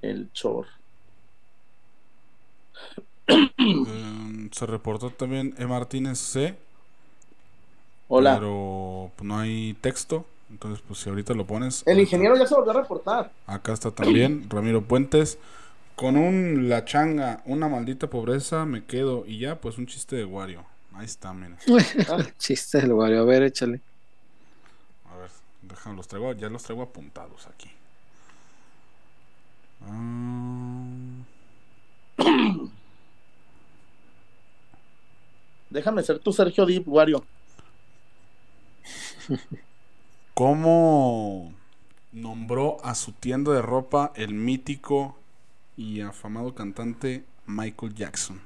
El 0.01 0.29
chor. 0.33 0.65
Eh, 3.27 4.49
se 4.51 4.65
reportó 4.65 5.11
también 5.11 5.53
E. 5.57 5.65
Martínez 5.67 6.17
C. 6.19 6.55
Hola. 8.07 8.35
Pero 8.35 9.11
pues, 9.15 9.27
no 9.27 9.37
hay 9.37 9.75
texto. 9.81 10.25
Entonces, 10.49 10.83
pues 10.87 10.99
si 10.99 11.09
ahorita 11.09 11.33
lo 11.33 11.45
pones. 11.45 11.83
El 11.85 11.93
ahorita- 11.93 12.01
ingeniero 12.01 12.35
ya 12.37 12.47
se 12.47 12.55
volvió 12.55 12.71
a 12.71 12.81
reportar. 12.81 13.31
Acá 13.47 13.73
está 13.73 13.91
también 13.91 14.45
Ramiro 14.49 14.81
Puentes. 14.83 15.37
Con 15.95 16.15
un 16.15 16.69
La 16.69 16.85
Changa, 16.85 17.41
una 17.45 17.67
maldita 17.67 18.09
pobreza, 18.09 18.65
me 18.65 18.85
quedo. 18.85 19.25
Y 19.27 19.37
ya, 19.39 19.59
pues 19.59 19.77
un 19.77 19.85
chiste 19.85 20.15
de 20.15 20.25
Wario. 20.25 20.63
Ahí 20.95 21.05
está, 21.05 21.33
miren. 21.33 21.57
Chiste 22.37 22.79
del 22.81 22.93
Wario. 22.93 23.21
A 23.21 23.25
ver, 23.25 23.43
échale. 23.43 23.81
A 25.13 25.17
ver, 25.17 25.29
déjame, 25.61 25.95
los 25.97 26.07
traigo, 26.07 26.31
ya 26.33 26.49
los 26.49 26.63
traigo 26.63 26.83
apuntados 26.83 27.47
aquí. 27.47 27.69
Ah, 29.85 30.85
Déjame 35.69 36.01
ser 36.03 36.19
tu 36.19 36.33
Sergio 36.33 36.65
Deep, 36.65 36.87
Wario. 36.87 37.23
¿Cómo 40.39 41.51
nombró 42.13 42.77
a 42.81 42.95
su 42.95 43.11
tienda 43.11 43.51
de 43.51 43.61
ropa 43.61 44.13
el 44.15 44.33
mítico 44.33 45.17
y 45.75 45.99
afamado 45.99 46.55
cantante 46.55 47.25
Michael 47.45 47.93
Jackson? 47.93 48.39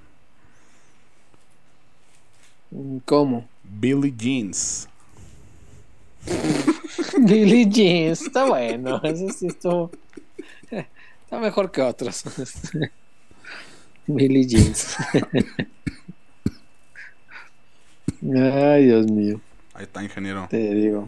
¿Cómo? 3.05 3.47
Billy 3.63 4.11
Jeans. 4.17 4.89
Billy 7.19 7.69
Jeans. 7.69 8.23
Está 8.23 8.45
bueno. 8.45 8.99
Eso 9.03 9.29
sí 9.29 9.45
estuvo. 9.45 9.91
Está 10.71 11.39
mejor 11.39 11.71
que 11.71 11.83
otros. 11.83 12.23
Billy 14.07 14.47
Jeans. 14.47 14.97
Ay, 18.35 18.85
Dios 18.85 19.05
mío. 19.11 19.39
Ahí 19.75 19.83
está, 19.83 20.01
ingeniero. 20.01 20.47
Te 20.49 20.73
digo. 20.73 21.07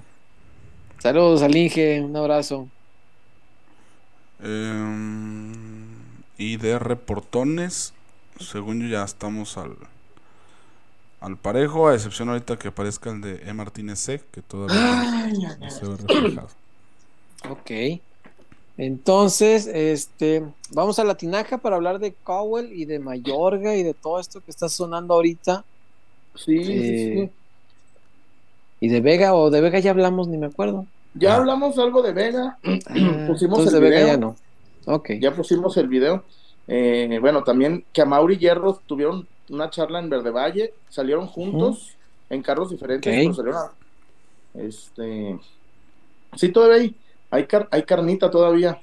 Saludos 1.06 1.44
al 1.44 1.56
Inge. 1.56 2.02
Un 2.02 2.16
abrazo. 2.18 2.68
Em, 4.44 5.84
y 6.40 6.58
de 6.58 6.80
reportones, 6.80 7.94
según 8.40 8.82
yo 8.82 8.88
ya 8.88 9.04
estamos 9.04 9.56
al 9.60 9.76
al 11.22 11.38
parejo, 11.38 11.88
a 11.90 11.94
excepción 11.94 12.30
ahorita 12.30 12.58
que 12.58 12.70
aparezca 12.70 13.12
el 13.12 13.22
de 13.22 13.36
E. 13.48 13.54
Martínez 13.54 14.00
C, 14.00 14.20
que 14.32 14.42
todavía 14.42 15.30
no- 15.32 15.58
no 15.60 15.70
se 15.70 15.86
ve 15.86 15.96
reflejado. 16.08 16.48
Ok. 17.52 18.02
Entonces, 18.80 19.68
este, 19.68 20.44
vamos 20.72 20.98
a 20.98 21.04
la 21.04 21.14
tinaja 21.18 21.60
para 21.60 21.76
hablar 21.76 22.00
de 22.00 22.14
Cowell 22.24 22.74
y 22.74 22.86
de 22.86 22.98
Mayorga 22.98 23.76
y 23.76 23.84
de 23.84 23.94
todo 23.94 24.20
esto 24.20 24.42
que 24.42 24.50
está 24.50 24.70
sonando 24.70 25.14
ahorita. 25.14 25.64
Sí, 26.34 26.64
sí, 26.64 26.72
Eh, 26.74 27.30
sí. 27.30 28.86
Y 28.88 28.90
de 28.90 29.02
Vega, 29.02 29.36
o 29.36 29.52
de 29.52 29.62
Vega 29.62 29.78
ya 29.78 29.92
hablamos, 29.92 30.28
ni 30.28 30.38
me 30.40 30.48
acuerdo. 30.48 30.88
Ya 31.16 31.36
hablamos 31.36 31.78
algo 31.80 32.02
de 32.02 32.14
Vega. 32.14 32.58
Ah, 32.64 33.26
pusimos 33.28 33.60
entonces 33.60 33.74
el 33.74 33.74
de 33.74 33.80
Vega 33.90 33.96
video. 34.02 34.08
ya 34.08 34.18
no. 34.18 34.36
Ok. 34.86 35.12
Ya 35.20 35.34
pusimos 35.34 35.76
el 35.78 35.88
video. 35.88 36.24
Eh, 36.68 37.18
bueno, 37.22 37.44
también 37.44 37.86
que 37.94 38.02
a 38.02 38.06
Mauri 38.06 38.38
Hierros 38.38 38.82
tuvieron 38.86 39.28
una 39.50 39.70
charla 39.70 40.00
en 40.00 40.10
Verde 40.10 40.32
Valle, 40.32 40.74
salieron 40.90 41.28
juntos 41.28 41.96
en 42.30 42.42
carros 42.42 42.70
diferentes, 42.72 43.14
pero 43.14 43.34
salieron 43.34 43.60
a- 43.62 43.72
este 44.56 45.40
sí 46.36 46.50
todavía 46.50 46.78
hay, 46.78 46.96
hay, 47.32 47.46
car- 47.46 47.68
hay 47.72 47.84
carnita 47.84 48.30
todavía. 48.32 48.80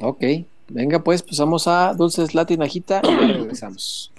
Ok. 0.00 0.22
Venga, 0.68 0.98
pues, 1.02 1.22
pues 1.22 1.38
vamos 1.38 1.66
a 1.68 1.92
Dulces 1.94 2.34
Latinajita 2.34 3.02
y 3.04 3.14
regresamos. 3.32 4.12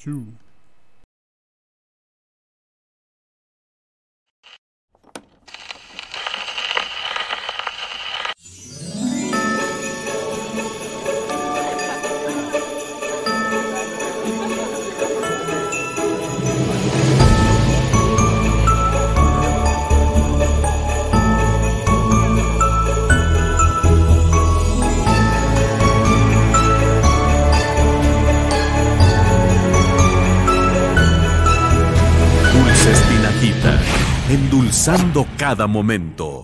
Endulzando 34.36 35.26
cada 35.38 35.66
momento. 35.66 36.44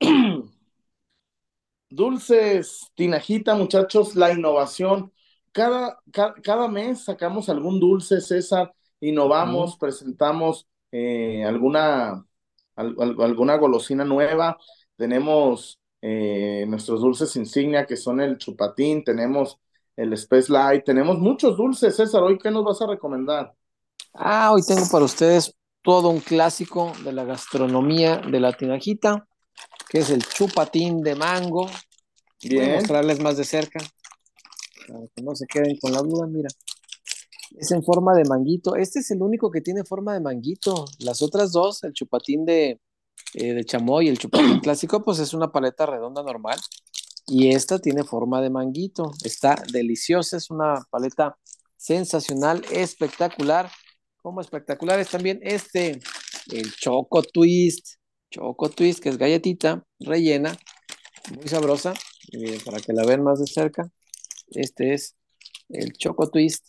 Dulces, 1.88 2.90
Tinajita, 2.94 3.54
muchachos, 3.54 4.16
la 4.16 4.32
innovación. 4.32 5.12
Cada, 5.52 5.98
ca- 6.12 6.34
cada, 6.42 6.68
mes 6.68 7.04
sacamos 7.04 7.48
algún 7.48 7.78
dulce, 7.80 8.20
César, 8.20 8.72
innovamos, 9.00 9.76
presentamos 9.76 10.66
eh, 10.90 11.44
alguna, 11.44 12.26
al- 12.76 12.96
al- 12.98 13.16
alguna 13.22 13.56
golosina 13.56 14.04
nueva. 14.04 14.56
Tenemos 14.96 15.78
eh, 16.00 16.64
nuestros 16.68 17.00
dulces 17.00 17.34
insignia 17.36 17.86
que 17.86 17.96
son 17.96 18.20
el 18.20 18.38
chupatín, 18.38 19.04
tenemos 19.04 19.58
el 19.96 20.12
Space 20.14 20.52
Light, 20.52 20.84
tenemos 20.84 21.18
muchos 21.18 21.56
dulces, 21.56 21.96
César. 21.96 22.22
Hoy, 22.22 22.38
¿qué 22.38 22.50
nos 22.50 22.64
vas 22.64 22.80
a 22.82 22.86
recomendar? 22.86 23.54
Ah, 24.14 24.52
hoy 24.52 24.62
tengo 24.66 24.86
para 24.90 25.04
ustedes 25.04 25.54
todo 25.82 26.08
un 26.08 26.20
clásico 26.20 26.92
de 27.04 27.12
la 27.12 27.24
gastronomía 27.24 28.18
de 28.18 28.40
la 28.40 28.52
tinajita, 28.52 29.26
que 29.88 29.98
es 29.98 30.10
el 30.10 30.24
chupatín 30.24 31.02
de 31.02 31.14
mango. 31.14 31.66
Voy 31.66 32.58
a 32.58 32.62
Bien. 32.62 32.74
mostrarles 32.74 33.20
más 33.20 33.36
de 33.36 33.44
cerca, 33.44 33.78
para 34.86 35.00
que 35.14 35.22
no 35.22 35.34
se 35.34 35.46
queden 35.46 35.76
con 35.80 35.92
la 35.92 36.00
duda, 36.00 36.26
mira. 36.26 36.48
Es 37.56 37.70
en 37.70 37.82
forma 37.82 38.14
de 38.14 38.24
manguito. 38.24 38.76
Este 38.76 38.98
es 39.00 39.10
el 39.10 39.22
único 39.22 39.50
que 39.50 39.60
tiene 39.60 39.84
forma 39.84 40.12
de 40.12 40.20
manguito. 40.20 40.84
Las 40.98 41.22
otras 41.22 41.52
dos, 41.52 41.82
el 41.84 41.92
chupatín 41.92 42.44
de, 42.44 42.80
eh, 43.34 43.54
de 43.54 43.64
chamoy 43.64 44.08
el 44.08 44.18
chupatín 44.18 44.60
clásico, 44.62 45.02
pues 45.02 45.18
es 45.18 45.34
una 45.34 45.52
paleta 45.52 45.86
redonda 45.86 46.22
normal. 46.22 46.58
Y 47.26 47.48
esta 47.48 47.78
tiene 47.78 48.04
forma 48.04 48.40
de 48.40 48.50
manguito. 48.50 49.10
Está 49.24 49.62
deliciosa, 49.72 50.36
es 50.36 50.50
una 50.50 50.86
paleta 50.90 51.36
sensacional, 51.76 52.64
espectacular. 52.70 53.70
Como 54.22 54.40
espectacular 54.40 55.00
es 55.00 55.10
también 55.10 55.40
este, 55.42 56.00
el 56.52 56.72
Choco 56.74 57.22
Twist. 57.22 57.96
Choco 58.30 58.70
Twist, 58.70 59.00
que 59.00 59.08
es 59.08 59.18
galletita 59.18 59.84
rellena, 60.00 60.56
muy 61.34 61.48
sabrosa. 61.48 61.94
Y 62.28 62.38
miren, 62.38 62.60
para 62.64 62.80
que 62.80 62.92
la 62.92 63.04
vean 63.04 63.22
más 63.22 63.40
de 63.40 63.46
cerca, 63.46 63.90
este 64.50 64.94
es 64.94 65.16
el 65.68 65.92
Choco 65.92 66.28
Twist 66.30 66.68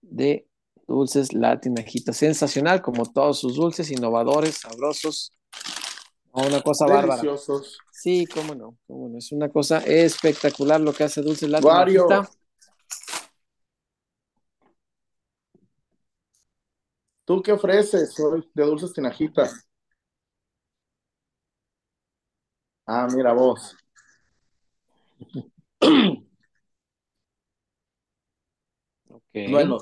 de 0.00 0.46
Dulces 0.86 1.32
Latinajita. 1.32 2.12
Sensacional, 2.12 2.82
como 2.82 3.06
todos 3.06 3.38
sus 3.40 3.56
dulces, 3.56 3.90
innovadores, 3.90 4.58
sabrosos. 4.58 5.32
Una 6.32 6.62
cosa 6.62 6.86
bárbara. 6.86 7.16
Deliciosos. 7.16 7.78
Sí, 7.90 8.26
cómo 8.26 8.54
no, 8.54 8.78
cómo 8.86 9.08
no. 9.08 9.18
Es 9.18 9.32
una 9.32 9.50
cosa 9.50 9.78
espectacular 9.78 10.80
lo 10.80 10.92
que 10.92 11.04
hace 11.04 11.20
Dulces 11.20 11.50
Wario. 11.62 12.08
Latinajita. 12.08 12.30
¿Tú 17.24 17.42
qué 17.42 17.52
ofreces 17.52 18.18
hoy 18.18 18.48
de 18.52 18.64
dulces 18.64 18.92
Tinajita? 18.92 19.48
Ah, 22.86 23.06
mira 23.14 23.32
vos. 23.32 23.76
Ok. 29.08 29.50
Bueno, 29.50 29.78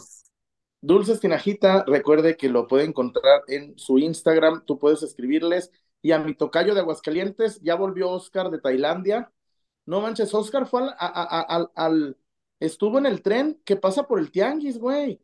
Dulces 0.80 1.20
Tinajita, 1.20 1.84
recuerde 1.86 2.36
que 2.36 2.48
lo 2.48 2.66
puede 2.66 2.84
encontrar 2.84 3.42
en 3.48 3.78
su 3.78 3.98
Instagram, 3.98 4.64
tú 4.64 4.78
puedes 4.78 5.02
escribirles. 5.02 5.70
Y 6.02 6.12
a 6.12 6.18
mi 6.18 6.34
tocayo 6.34 6.74
de 6.74 6.80
Aguascalientes, 6.80 7.60
ya 7.62 7.74
volvió 7.74 8.10
Oscar 8.10 8.50
de 8.50 8.60
Tailandia. 8.60 9.32
No 9.86 10.00
manches, 10.00 10.32
Oscar 10.34 10.66
fue 10.66 10.82
al, 10.82 10.88
a- 10.90 10.94
a- 10.98 11.40
a- 11.40 11.42
al, 11.42 11.70
al- 11.74 12.16
estuvo 12.60 12.98
en 12.98 13.06
el 13.06 13.22
tren 13.22 13.60
que 13.64 13.76
pasa 13.76 14.06
por 14.06 14.18
el 14.20 14.30
tianguis, 14.30 14.78
güey. 14.78 15.20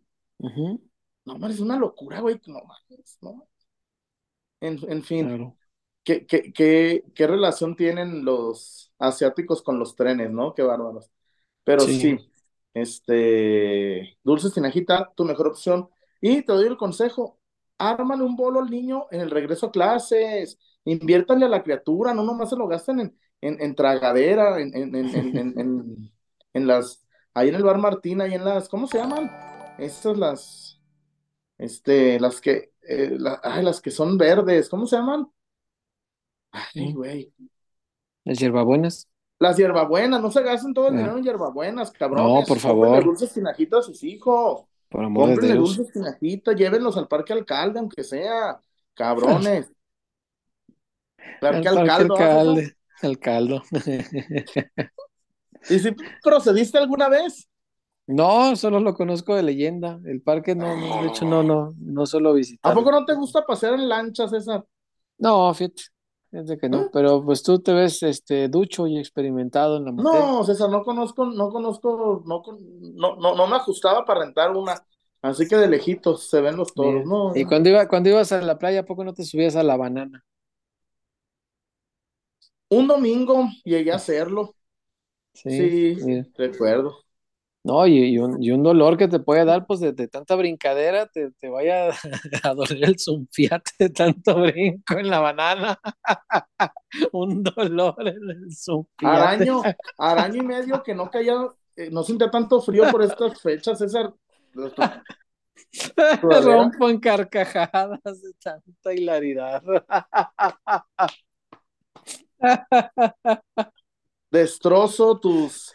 No 1.24 1.38
mames, 1.38 1.56
es 1.56 1.60
una 1.60 1.76
locura, 1.78 2.20
güey. 2.20 2.40
No 2.46 2.60
mames, 2.64 3.18
no. 3.20 3.48
En, 4.60 4.78
en 4.90 5.02
fin, 5.02 5.26
claro. 5.28 5.56
¿qué, 6.04 6.26
qué, 6.26 6.52
qué, 6.52 7.04
qué 7.14 7.26
relación 7.26 7.76
tienen 7.76 8.24
los 8.24 8.92
asiáticos 8.98 9.62
con 9.62 9.78
los 9.78 9.96
trenes, 9.96 10.30
no? 10.30 10.54
Qué 10.54 10.62
bárbaros. 10.62 11.10
Pero 11.64 11.80
Sí. 11.82 12.00
sí, 12.00 12.30
este, 12.74 14.18
Dulces 14.24 14.54
Tinajita, 14.54 15.12
tu 15.16 15.24
mejor 15.24 15.48
opción. 15.48 15.90
Y 16.20 16.42
te 16.42 16.52
doy 16.52 16.66
el 16.66 16.76
consejo, 16.78 17.35
ármale 17.78 18.22
un 18.22 18.36
bolo 18.36 18.60
al 18.60 18.70
niño 18.70 19.06
en 19.10 19.20
el 19.20 19.30
regreso 19.30 19.66
a 19.66 19.70
clases, 19.72 20.58
inviértanle 20.84 21.46
a 21.46 21.48
la 21.48 21.62
criatura, 21.62 22.14
no 22.14 22.22
nomás 22.24 22.50
se 22.50 22.56
lo 22.56 22.66
gasten 22.68 23.00
en, 23.00 23.18
en, 23.40 23.60
en 23.60 23.74
tragadera, 23.74 24.60
en, 24.60 24.74
en, 24.76 24.94
en, 24.94 25.14
en, 25.14 25.36
en- 25.38 25.60
en- 25.60 26.12
en 26.54 26.66
las, 26.66 27.06
ahí 27.34 27.48
en 27.50 27.54
el 27.56 27.62
bar 27.64 27.78
Martín, 27.78 28.20
ahí 28.20 28.34
en 28.34 28.44
las, 28.44 28.68
¿cómo 28.68 28.86
se 28.86 28.98
llaman? 28.98 29.30
Estas 29.78 30.16
las, 30.16 30.80
este, 31.58 32.18
las 32.18 32.40
que, 32.40 32.72
eh, 32.88 33.16
la- 33.18 33.40
ay, 33.42 33.62
las 33.62 33.80
que 33.80 33.90
son 33.90 34.16
verdes, 34.16 34.68
¿cómo 34.70 34.86
se 34.86 34.96
llaman? 34.96 35.26
Ay, 36.52 36.92
güey. 36.94 37.32
Las 38.24 38.38
hierbabuenas. 38.38 39.08
Las 39.38 39.58
hierbabuenas, 39.58 40.22
no 40.22 40.30
se 40.30 40.42
gasten 40.42 40.72
todo 40.72 40.88
el 40.88 40.94
Ah. 40.94 40.96
dinero 40.96 41.18
en 41.18 41.24
hierbabuenas, 41.24 41.90
cabrones. 41.90 42.32
No, 42.32 42.46
por 42.46 42.58
favor. 42.58 43.04
Dulces 43.04 43.34
tinajitas 43.34 43.80
a 43.80 43.82
sus 43.82 44.02
hijos. 44.02 44.62
Por 44.88 45.04
amor 45.04 45.40
de 45.40 45.52
Dios. 45.52 45.76
dulces 45.76 46.16
llévenlos 46.56 46.96
al 46.96 47.08
parque 47.08 47.32
alcalde, 47.32 47.80
aunque 47.80 48.04
sea. 48.04 48.60
Cabrones. 48.94 49.70
Parque 51.40 51.68
Al 51.68 51.74
parque 51.74 52.02
alcalde, 52.02 52.08
¿vas 52.08 52.20
a 52.20 52.26
alcalde. 52.26 52.76
Al 53.02 53.18
caldo. 53.18 53.62
¿Y 55.68 55.78
si 55.78 55.90
procediste 56.22 56.78
alguna 56.78 57.08
vez? 57.08 57.48
No, 58.06 58.54
solo 58.54 58.78
lo 58.80 58.94
conozco 58.94 59.34
de 59.34 59.42
leyenda. 59.42 59.98
El 60.04 60.22
parque 60.22 60.54
no, 60.54 60.76
no, 60.76 61.02
de 61.02 61.08
hecho 61.08 61.24
no, 61.24 61.42
no, 61.42 61.74
no 61.78 62.06
suelo 62.06 62.30
¿A 62.30 62.34
visitarlo. 62.34 62.80
poco 62.80 62.92
no 62.92 63.04
te 63.04 63.14
gusta 63.14 63.44
pasear 63.44 63.74
en 63.74 63.88
lanchas, 63.88 64.30
César? 64.30 64.64
No, 65.18 65.52
fíjate, 65.54 65.82
fíjate 66.30 66.58
que 66.58 66.68
no. 66.68 66.78
¿Ah? 66.78 66.90
Pero 66.92 67.24
pues 67.24 67.42
tú 67.42 67.60
te 67.60 67.72
ves 67.72 68.02
este 68.02 68.48
ducho 68.48 68.86
y 68.86 68.98
experimentado 68.98 69.76
en 69.76 69.84
la 69.84 69.92
materia. 69.92 70.20
No, 70.20 70.44
César, 70.44 70.70
no 70.70 70.82
conozco, 70.82 71.26
no 71.26 71.50
conozco, 71.50 72.22
no, 72.26 72.42
no, 72.94 73.16
no, 73.16 73.34
no 73.34 73.46
me 73.46 73.56
ajustaba 73.56 74.04
para 74.04 74.20
rentar 74.20 74.50
una. 74.56 74.74
Así 75.22 75.48
que 75.48 75.56
de 75.56 75.68
lejitos 75.68 76.28
se 76.28 76.40
ven 76.40 76.56
los 76.56 76.72
toros. 76.72 77.04
No, 77.04 77.34
Y 77.34 77.44
cuando 77.44 77.68
iba, 77.68 77.88
cuando 77.88 78.10
ibas 78.10 78.32
a 78.32 78.40
la 78.40 78.58
playa, 78.58 78.80
¿a 78.80 78.84
poco 78.84 79.04
no 79.04 79.14
te 79.14 79.24
subías 79.24 79.56
a 79.56 79.62
la 79.62 79.76
banana? 79.76 80.24
un 82.68 82.86
domingo 82.86 83.48
llegué 83.64 83.92
a 83.92 83.96
hacerlo. 83.96 84.54
Sí, 85.32 85.96
recuerdo. 86.36 87.05
No, 87.66 87.84
y, 87.84 87.98
y 87.98 88.18
un, 88.18 88.40
y 88.40 88.52
un 88.52 88.62
dolor 88.62 88.96
que 88.96 89.08
te 89.08 89.18
puede 89.18 89.44
dar, 89.44 89.66
pues 89.66 89.80
de, 89.80 89.90
de 89.92 90.06
tanta 90.06 90.36
brincadera, 90.36 91.06
te, 91.08 91.32
te 91.32 91.48
vaya 91.48 91.88
a 92.44 92.54
doler 92.54 92.84
el 92.84 92.96
zumpiate 92.96 93.72
de 93.80 93.90
tanto 93.90 94.40
brinco 94.40 94.96
en 94.96 95.10
la 95.10 95.18
banana. 95.18 95.76
Un 97.12 97.42
dolor 97.42 97.96
en 98.06 98.30
el 98.30 98.54
zumpiate. 98.54 99.16
Araño, 99.16 99.62
araño 99.98 100.42
y 100.42 100.46
medio 100.46 100.80
que 100.84 100.94
no 100.94 101.10
caía, 101.10 101.34
eh, 101.74 101.90
no 101.90 102.04
sentía 102.04 102.30
tanto 102.30 102.62
frío 102.62 102.88
por 102.88 103.02
estas 103.02 103.40
fechas, 103.40 103.78
César. 103.80 104.14
Me 104.54 106.40
rompo 106.40 106.88
en 106.88 107.00
carcajadas 107.00 108.22
de 108.22 108.32
tanta 108.40 108.94
hilaridad. 108.94 109.60
Destrozo 114.30 115.18
tus, 115.20 115.70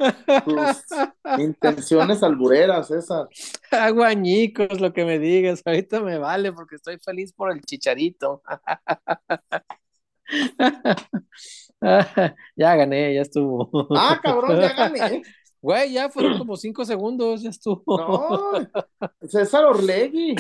tus 0.46 0.84
intenciones 1.40 2.22
albureras, 2.22 2.88
César. 2.90 3.28
Hago 3.72 4.04
añicos 4.04 4.80
lo 4.82 4.92
que 4.94 5.06
me 5.06 5.20
digas, 5.20 5.62
ahorita 5.66 6.02
me 6.02 6.18
vale 6.18 6.52
porque 6.52 6.76
estoy 6.76 6.98
feliz 7.00 7.34
por 7.34 7.52
el 7.52 7.62
chicharito. 7.62 8.44
Ya 12.56 12.76
gané, 12.76 13.16
ya 13.16 13.22
estuvo. 13.22 13.70
Ah, 13.96 14.20
cabrón, 14.22 14.60
ya 14.62 14.74
gané. 14.74 15.22
Güey, 15.62 15.94
ya 15.94 16.10
fueron 16.10 16.40
como 16.40 16.58
cinco 16.58 16.84
segundos, 16.86 17.44
ya 17.44 17.52
estuvo. 17.52 17.84
No, 17.88 18.68
César 19.28 19.66
Orlegui, 19.66 20.36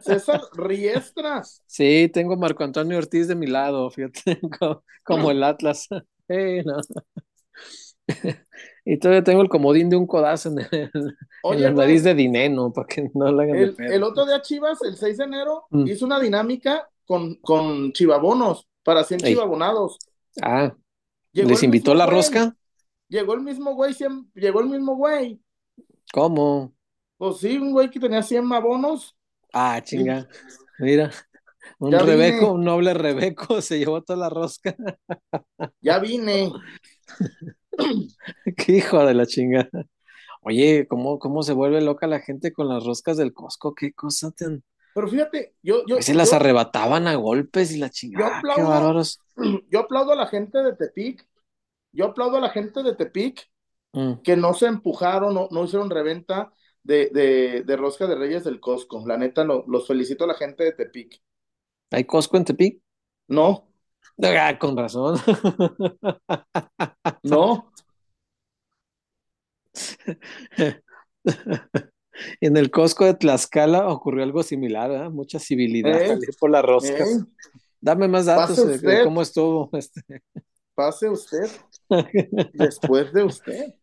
César 0.00 0.40
Riestra. 0.54 1.42
Sí, 1.66 2.10
tengo 2.12 2.34
a 2.34 2.36
Marco 2.36 2.64
Antonio 2.64 2.98
Ortiz 2.98 3.28
de 3.28 3.36
mi 3.36 3.46
lado, 3.46 3.90
fíjate, 3.90 4.40
co- 4.60 4.84
como 5.04 5.30
el 5.30 5.42
Atlas. 5.44 5.86
Eh, 6.28 6.62
no. 6.64 6.78
Y 8.88 8.98
todavía 8.98 9.24
tengo 9.24 9.42
el 9.42 9.48
comodín 9.48 9.88
de 9.90 9.96
un 9.96 10.06
codazo 10.06 10.50
en, 10.50 10.60
el- 10.60 10.90
en 11.42 11.62
la 11.62 11.70
nariz 11.72 12.04
de 12.04 12.14
Dineno, 12.14 12.72
para 12.72 12.86
que 12.86 13.10
no 13.14 13.32
le 13.32 13.42
hagan 13.42 13.56
el, 13.56 13.74
el 13.80 14.02
otro 14.04 14.24
día 14.24 14.40
Chivas, 14.42 14.78
el 14.82 14.96
6 14.96 15.18
de 15.18 15.24
enero, 15.24 15.64
Mm. 15.70 15.88
hizo 15.88 16.06
una 16.06 16.20
dinámica 16.20 16.88
con, 17.04 17.34
con 17.36 17.92
chivabonos 17.92 18.68
para 18.84 19.02
100 19.02 19.24
Ey. 19.24 19.32
chivabonados. 19.32 19.98
Ah, 20.40 20.72
Llegó 21.32 21.48
¿les 21.50 21.62
invitó 21.64 21.94
la 21.94 22.04
güey, 22.04 22.16
rosca? 22.16 22.56
Llegó 23.08 23.34
el 23.34 23.40
mismo 23.40 23.74
güey, 23.74 23.92
100 23.92 24.30
llegó 24.34 24.60
el 24.60 24.68
mismo 24.68 24.94
güey. 24.94 25.40
¿Cómo? 26.12 26.72
Pues 27.18 27.38
sí, 27.38 27.58
un 27.58 27.72
güey 27.72 27.90
que 27.90 27.98
tenía 27.98 28.22
100 28.22 28.52
abonos. 28.52 29.16
Ah, 29.52 29.80
chinga. 29.82 30.28
Mira, 30.78 31.10
un 31.80 31.90
Ya 31.90 31.98
rebeco, 32.00 32.38
vine. 32.38 32.50
un 32.52 32.64
noble 32.64 32.94
rebeco 32.94 33.60
se 33.62 33.78
llevó 33.80 34.00
toda 34.02 34.18
la 34.20 34.28
rosca. 34.28 34.76
Ya 35.80 35.98
vine. 35.98 36.52
Qué 38.56 38.72
hijo 38.76 39.04
de 39.04 39.14
la 39.14 39.26
chingada. 39.26 39.86
Oye, 40.42 40.86
¿cómo, 40.88 41.18
cómo 41.18 41.42
se 41.42 41.52
vuelve 41.54 41.80
loca 41.82 42.06
la 42.06 42.20
gente 42.20 42.52
con 42.52 42.68
las 42.68 42.84
roscas 42.84 43.16
del 43.16 43.34
Costco? 43.34 43.74
Qué 43.74 43.92
cosa 43.94 44.30
tan... 44.32 44.64
Pero 44.92 45.08
fíjate, 45.08 45.56
yo, 45.62 45.84
yo, 45.86 45.98
Se 46.00 46.14
las 46.14 46.28
yo, 46.28 46.36
arrebataban 46.36 47.06
a 47.06 47.14
golpes 47.16 47.72
y 47.72 47.78
la 47.78 47.88
yo 47.88 47.92
chingada. 47.92 48.30
Qué 48.54 48.62
aplaudo, 48.62 48.68
bárbaros. 48.70 49.20
yo 49.70 49.80
aplaudo 49.80 50.12
a 50.12 50.16
la 50.16 50.26
gente 50.26 50.58
de 50.62 50.74
Tepic. 50.76 51.26
Yo 51.92 52.06
aplaudo 52.06 52.38
a 52.38 52.40
la 52.40 52.50
gente 52.50 52.82
de 52.82 52.94
Tepic 52.96 53.50
Mm. 53.94 54.20
que 54.22 54.36
no 54.36 54.54
se 54.54 54.66
empujaron, 54.66 55.34
no, 55.34 55.48
no 55.52 55.64
hicieron 55.64 55.90
reventa 55.90 56.52
de, 56.84 57.10
de, 57.10 57.62
de 57.64 57.76
rosca 57.76 58.06
de 58.06 58.16
Reyes 58.16 58.44
del 58.44 58.60
Costco. 58.60 59.06
La 59.06 59.18
neta, 59.18 59.44
lo- 59.44 59.64
los 59.68 59.86
felicito 59.88 60.24
a 60.24 60.28
la 60.28 60.34
gente 60.34 60.64
de 60.64 60.72
Tepic. 60.72 61.22
¿Hay 61.90 62.04
Costco 62.04 62.36
en 62.36 62.44
Tepic? 62.44 62.80
No, 63.28 63.65
Ah, 64.22 64.58
con 64.58 64.76
razón. 64.76 65.18
no. 67.22 67.70
En 72.40 72.56
el 72.56 72.70
Costco 72.70 73.04
de 73.04 73.12
Tlaxcala 73.12 73.88
ocurrió 73.88 74.24
algo 74.24 74.42
similar, 74.42 74.90
¿eh? 74.90 75.10
Mucha 75.10 75.38
civilidad 75.38 76.00
ir 76.00 76.34
por 76.40 76.50
las 76.50 76.64
roscas. 76.64 77.06
ey, 77.06 77.18
Dame 77.78 78.08
más 78.08 78.24
datos 78.24 78.80
de, 78.80 79.04
cómo 79.04 79.20
estuvo. 79.20 79.68
Este. 79.74 80.00
pase 80.74 81.10
usted, 81.10 81.50
después 82.54 83.12
de 83.12 83.22
usted. 83.22 83.74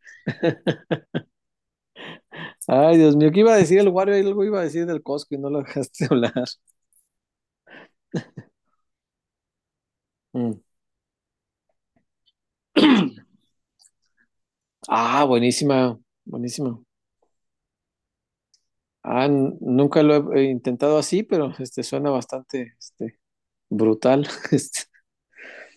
Ay, 2.68 2.98
Dios 2.98 3.16
mío, 3.16 3.30
¿qué 3.32 3.42
iba 3.42 3.54
a 3.54 3.58
decir 3.58 3.80
el 3.80 3.90
Wario? 3.90 4.16
Algo 4.16 4.44
iba 4.44 4.62
a 4.62 4.64
decir 4.64 4.88
del 4.88 5.04
Costco 5.04 5.36
y 5.36 5.38
no 5.38 5.52
lo 5.52 5.60
dejaste 5.60 6.06
hablar. 6.10 6.46
Mm. 10.34 10.54
Ah, 14.88 15.26
buenísima, 15.26 16.00
buenísima. 16.26 16.80
Ah, 19.04 19.26
n- 19.26 19.58
nunca 19.62 20.02
lo 20.04 20.34
he 20.34 20.44
intentado 20.46 20.98
así, 20.98 21.24
pero 21.24 21.54
este 21.60 21.84
suena 21.84 22.10
bastante 22.10 22.74
este, 22.80 23.20
brutal. 23.70 24.28
Este, 24.52 24.82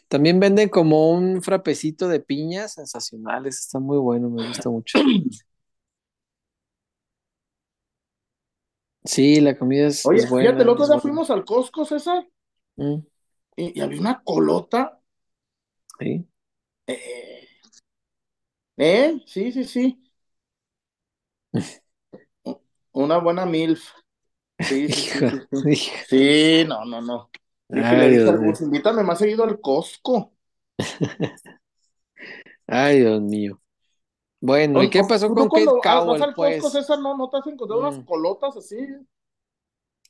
también 0.08 0.40
venden 0.40 0.68
como 0.68 1.10
un 1.10 1.42
frapecito 1.42 2.08
de 2.08 2.20
piña, 2.20 2.68
sensacionales, 2.68 3.58
está 3.60 3.80
muy 3.80 3.98
bueno, 3.98 4.30
me 4.30 4.46
gusta 4.46 4.70
mucho. 4.70 4.98
Sí, 9.04 9.40
la 9.40 9.56
comida 9.56 9.86
es, 9.86 10.04
Oye, 10.06 10.18
es 10.22 10.30
fíjate, 10.38 10.62
el 10.62 10.68
otro 10.68 10.84
es 10.84 10.88
día 10.88 10.96
buena. 10.96 11.02
fuimos 11.02 11.30
al 11.30 11.44
Costco, 11.44 11.84
César, 11.84 12.26
Mm, 12.78 13.06
y, 13.56 13.78
y 13.78 13.82
había 13.82 14.00
una 14.00 14.22
colota. 14.22 15.00
sí. 15.98 16.26
Eh, 16.86 17.46
¿eh? 18.76 19.20
Sí, 19.26 19.52
sí, 19.52 19.64
sí. 19.64 20.02
Una 22.92 23.18
buena 23.18 23.44
MILF. 23.46 23.90
Sí, 24.60 24.88
sí, 24.90 25.04
sí, 25.06 25.24
Hijo, 25.24 25.26
sí, 25.30 25.40
sí. 25.50 25.56
hijo. 25.64 25.96
Sí, 26.08 26.64
no, 26.68 26.84
no, 26.84 27.00
no. 27.02 27.30
Ay, 27.70 28.10
Dios 28.10 28.38
mío. 28.40 28.40
Gus, 28.40 28.60
invítame 28.62 29.02
más 29.04 29.18
seguido 29.18 29.44
al 29.44 29.60
Costco. 29.60 30.32
Ay, 32.66 33.00
Dios 33.00 33.20
mío. 33.22 33.60
Bueno, 34.40 34.82
¿y 34.82 34.90
qué 34.90 35.04
pasó 35.04 35.32
¿Tú 35.34 35.34
con 35.34 35.50
Kate 35.50 35.76
vas 36.06 36.20
Cowell, 36.20 36.22
al 36.22 36.34
pues? 36.34 36.66
Costco, 36.66 36.70
César, 36.70 36.98
no, 37.00 37.16
no 37.16 37.28
te 37.30 37.36
has 37.38 37.46
encontrado 37.46 37.80
unas 37.82 37.98
Mm. 37.98 38.04
colotas 38.04 38.56
así? 38.56 38.76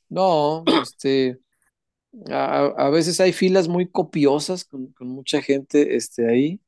No, 0.09 0.69
este, 0.73 1.39
a, 2.31 2.65
a 2.65 2.89
veces 2.89 3.19
hay 3.19 3.33
filas 3.33 3.67
muy 3.67 3.89
copiosas 3.89 4.65
con, 4.65 4.87
con 4.93 5.07
mucha 5.09 5.41
gente 5.41 5.95
este, 5.95 6.29
ahí, 6.29 6.61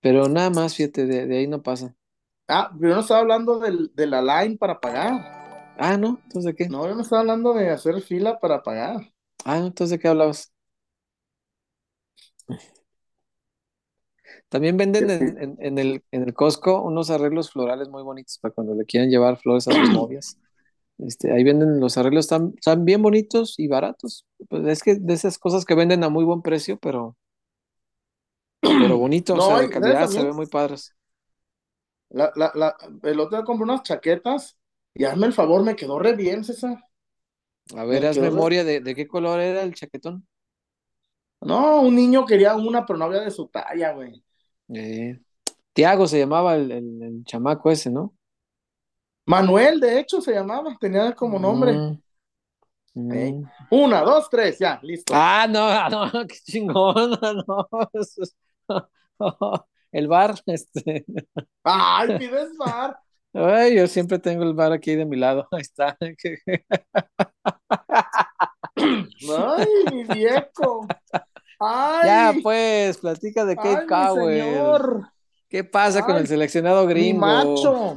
pero 0.00 0.28
nada 0.28 0.50
más, 0.50 0.76
fíjate, 0.76 1.06
de, 1.06 1.26
de 1.26 1.38
ahí 1.38 1.46
no 1.46 1.62
pasa. 1.62 1.96
Ah, 2.48 2.70
pero 2.78 2.90
yo 2.90 2.94
no 2.96 3.00
estaba 3.02 3.20
hablando 3.20 3.58
del, 3.58 3.90
de 3.94 4.06
la 4.06 4.20
line 4.22 4.56
para 4.58 4.80
pagar. 4.80 5.14
Ah, 5.76 5.96
¿no? 5.96 6.20
¿Entonces 6.24 6.44
de 6.44 6.54
qué? 6.56 6.74
No, 6.74 6.86
yo 6.86 6.94
no 6.94 7.02
estaba 7.02 7.22
hablando 7.22 7.52
de 7.52 7.70
hacer 7.70 8.00
fila 8.00 8.38
para 8.38 8.62
pagar. 8.62 9.12
Ah, 9.44 9.58
¿no? 9.60 9.66
¿entonces 9.66 9.90
de 9.90 9.98
qué 9.98 10.08
hablabas? 10.08 10.52
También 14.48 14.76
venden 14.76 15.10
en, 15.10 15.36
en- 15.42 15.56
en 15.60 15.78
el, 15.78 16.02
en 16.10 16.22
el 16.22 16.34
Costco 16.34 16.82
unos 16.82 17.10
arreglos 17.10 17.50
florales 17.50 17.88
muy 17.88 18.02
bonitos 18.02 18.38
para 18.38 18.54
cuando 18.54 18.74
le 18.74 18.84
quieran 18.84 19.10
llevar 19.10 19.38
flores 19.38 19.68
a 19.68 19.74
sus 19.74 19.90
novias. 19.92 20.38
Este, 20.98 21.32
ahí 21.32 21.44
venden 21.44 21.80
los 21.80 21.96
arreglos, 21.98 22.24
están, 22.26 22.52
están 22.56 22.84
bien 22.84 23.02
bonitos 23.02 23.54
y 23.58 23.68
baratos. 23.68 24.26
Pues 24.48 24.66
es 24.66 24.82
que 24.82 24.96
de 24.96 25.14
esas 25.14 25.38
cosas 25.38 25.64
que 25.64 25.74
venden 25.74 26.04
a 26.04 26.08
muy 26.08 26.24
buen 26.24 26.42
precio, 26.42 26.78
pero, 26.78 27.16
pero 28.78 28.96
bonito, 28.98 29.36
o 29.36 29.40
No, 29.40 29.40
sea, 29.40 29.62
y 29.62 29.68
de 29.68 29.70
¿sabes 29.70 29.98
calidad, 29.98 30.08
se 30.08 30.22
ven 30.22 30.34
muy 30.36 30.46
padres. 30.46 30.94
La, 32.10 32.32
la, 32.36 32.50
la, 32.54 32.76
el 33.02 33.20
otro 33.20 33.36
día 33.38 33.44
compré 33.44 33.64
unas 33.64 33.82
chaquetas 33.82 34.58
y 34.94 35.04
hazme 35.04 35.26
el 35.26 35.32
favor, 35.32 35.62
me 35.62 35.76
quedó 35.76 35.98
re 35.98 36.14
bien, 36.14 36.44
César. 36.44 36.78
A 37.74 37.84
ver, 37.86 38.04
Me 38.10 38.18
haz 38.18 38.18
re- 38.18 38.18
memoria 38.18 38.62
de, 38.64 38.80
de 38.82 38.94
qué 38.94 39.06
color 39.08 39.40
era 39.40 39.62
el 39.62 39.74
chaquetón. 39.74 40.26
No, 41.40 41.80
un 41.82 41.94
niño 41.96 42.24
quería 42.26 42.54
una, 42.56 42.84
pero 42.86 42.98
no 42.98 43.04
había 43.06 43.20
de 43.22 43.30
su 43.32 43.48
talla, 43.48 43.92
güey. 43.92 44.22
Eh, 44.74 45.20
Tiago 45.74 46.08
se 46.08 46.20
llamaba 46.20 46.56
el, 46.56 46.72
el- 46.72 47.02
el 47.04 47.24
chamaco 47.24 47.72
ese, 47.72 47.90
¿no? 47.92 48.16
Manuel, 49.28 49.78
de 49.78 50.00
hecho, 50.00 50.20
se 50.20 50.32
llamaba, 50.32 50.76
tenía 50.80 51.14
como 51.14 51.38
nombre. 51.38 51.72
Mm, 51.74 51.98
mm. 52.94 53.12
Ey. 53.12 53.34
Una, 53.70 54.00
dos, 54.00 54.28
tres, 54.30 54.58
ya, 54.58 54.80
listo. 54.82 55.12
Ah, 55.14 55.46
no, 55.48 55.88
no, 55.90 56.10
qué 56.26 56.36
chingón, 56.44 57.10
no, 57.46 57.68
eso 57.92 58.22
es- 58.22 58.36
El 59.92 60.06
bar, 60.06 60.34
este, 60.46 61.06
Ay, 61.64 62.18
pides 62.18 62.56
bar. 62.58 62.98
ay, 63.32 63.74
yo 63.76 63.86
siempre 63.86 64.18
tengo 64.18 64.42
el 64.44 64.52
bar 64.52 64.72
aquí 64.72 64.94
de 64.94 65.06
mi 65.06 65.16
lado, 65.16 65.48
ahí 65.50 65.62
está. 65.62 65.96
Ay, 68.76 69.66
mi 69.90 70.04
viejo. 70.04 70.86
Ay, 71.58 72.06
Ya, 72.06 72.34
pues, 72.42 72.98
platica 72.98 73.44
de 73.46 73.56
Kate 73.56 73.68
ay, 73.70 73.82
mi 73.82 73.88
Cowell. 73.88 74.42
señor. 74.42 75.12
¿Qué 75.48 75.64
pasa 75.64 76.04
con 76.04 76.16
el 76.16 76.26
seleccionado 76.26 76.84
Mi 76.86 76.92
gringo? 76.92 77.20
macho. 77.20 77.94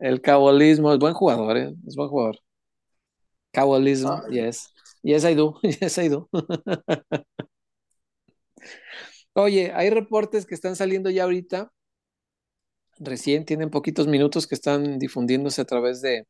El 0.00 0.20
cabolismo, 0.22 0.92
es 0.92 0.98
buen 0.98 1.14
jugador, 1.14 1.56
¿eh? 1.56 1.74
Es 1.86 1.94
buen 1.94 2.08
jugador. 2.08 2.38
Cabolismo, 3.52 4.22
Ay. 4.28 4.46
yes. 4.46 4.72
Yes, 5.02 5.24
I 5.24 5.34
do. 5.34 5.58
Yes, 5.62 5.98
I 5.98 6.08
do. 6.08 6.28
Oye, 9.34 9.72
hay 9.74 9.90
reportes 9.90 10.46
que 10.46 10.54
están 10.54 10.76
saliendo 10.76 11.10
ya 11.10 11.24
ahorita. 11.24 11.72
Recién 12.98 13.44
tienen 13.44 13.70
poquitos 13.70 14.06
minutos 14.06 14.46
que 14.46 14.54
están 14.54 14.98
difundiéndose 14.98 15.62
a 15.62 15.64
través 15.64 16.02
de, 16.02 16.26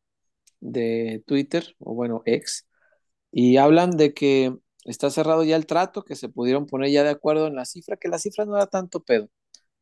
de 0.60 1.22
Twitter, 1.26 1.74
o 1.78 1.94
bueno, 1.94 2.22
ex, 2.26 2.66
y 3.32 3.56
hablan 3.58 3.92
de 3.92 4.14
que 4.14 4.54
está 4.84 5.10
cerrado 5.10 5.44
ya 5.44 5.56
el 5.56 5.66
trato, 5.66 6.04
que 6.04 6.16
se 6.16 6.28
pudieron 6.28 6.66
poner 6.66 6.90
ya 6.90 7.04
de 7.04 7.10
acuerdo 7.10 7.46
en 7.48 7.56
la 7.56 7.64
cifra, 7.64 7.96
que 7.96 8.08
la 8.08 8.18
cifra 8.18 8.44
no 8.46 8.56
era 8.56 8.66
tanto 8.66 9.00
pedo. 9.02 9.28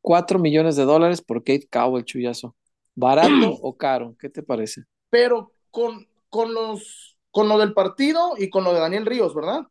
Cuatro 0.00 0.38
millones 0.38 0.76
de 0.76 0.84
dólares 0.84 1.22
por 1.22 1.44
Kate 1.44 1.68
Cowell, 1.70 2.04
chullazo. 2.04 2.56
¿Barato 2.98 3.28
o 3.62 3.76
caro? 3.76 4.16
¿Qué 4.18 4.28
te 4.28 4.42
parece? 4.42 4.82
Pero 5.08 5.52
con, 5.70 6.06
con 6.28 6.52
los, 6.52 7.16
con 7.30 7.48
lo 7.48 7.58
del 7.58 7.72
partido 7.72 8.32
y 8.36 8.50
con 8.50 8.64
lo 8.64 8.74
de 8.74 8.80
Daniel 8.80 9.06
Ríos, 9.06 9.34
¿verdad? 9.34 9.62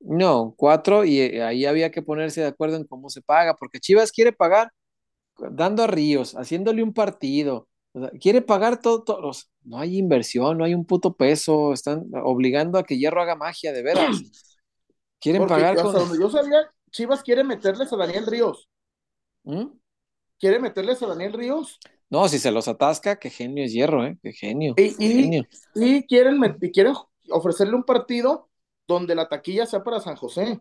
No, 0.00 0.54
cuatro, 0.56 1.04
y 1.04 1.20
eh, 1.20 1.42
ahí 1.42 1.64
había 1.64 1.90
que 1.90 2.02
ponerse 2.02 2.40
de 2.40 2.48
acuerdo 2.48 2.76
en 2.76 2.84
cómo 2.84 3.08
se 3.08 3.22
paga, 3.22 3.54
porque 3.54 3.80
Chivas 3.80 4.12
quiere 4.12 4.32
pagar 4.32 4.72
dando 5.50 5.84
a 5.84 5.86
Ríos, 5.86 6.34
haciéndole 6.34 6.82
un 6.82 6.92
partido, 6.92 7.68
o 7.92 8.00
sea, 8.00 8.10
quiere 8.10 8.42
pagar 8.42 8.80
todo, 8.80 9.02
todo, 9.02 9.30
no 9.62 9.78
hay 9.78 9.98
inversión, 9.98 10.58
no 10.58 10.64
hay 10.64 10.74
un 10.74 10.84
puto 10.84 11.14
peso, 11.14 11.72
están 11.72 12.04
obligando 12.24 12.78
a 12.78 12.84
que 12.84 12.98
Hierro 12.98 13.22
haga 13.22 13.36
magia, 13.36 13.72
de 13.72 13.82
veras. 13.82 14.16
Quieren 15.20 15.42
Porque 15.42 15.54
pagar 15.54 15.76
hasta 15.76 15.82
con... 15.82 15.94
donde 15.94 16.20
yo 16.20 16.30
sabía, 16.30 16.70
Chivas 16.92 17.24
quiere 17.24 17.42
meterles 17.42 17.92
a 17.92 17.96
Daniel 17.96 18.26
Ríos. 18.26 18.68
¿Mm? 19.42 19.66
¿Quiere 20.38 20.60
meterles 20.60 21.02
a 21.02 21.08
Daniel 21.08 21.32
Ríos? 21.32 21.80
No, 22.10 22.28
si 22.28 22.38
se 22.38 22.50
los 22.50 22.68
atasca, 22.68 23.18
qué 23.18 23.30
genio 23.30 23.64
es 23.64 23.72
Hierro, 23.72 24.04
¿eh? 24.06 24.18
Qué 24.22 24.32
genio, 24.32 24.76
Y, 24.76 24.96
qué 25.00 25.10
y- 25.26 25.34
genio. 25.34 25.44
y 25.74 26.06
quieren, 26.06 26.40
y 26.60 26.70
quieren 26.72 26.94
ofrecerle 27.30 27.74
un 27.74 27.84
partido 27.84 28.48
donde 28.86 29.14
la 29.14 29.28
taquilla 29.28 29.66
sea 29.66 29.82
para 29.84 30.00
San 30.00 30.16
José. 30.16 30.60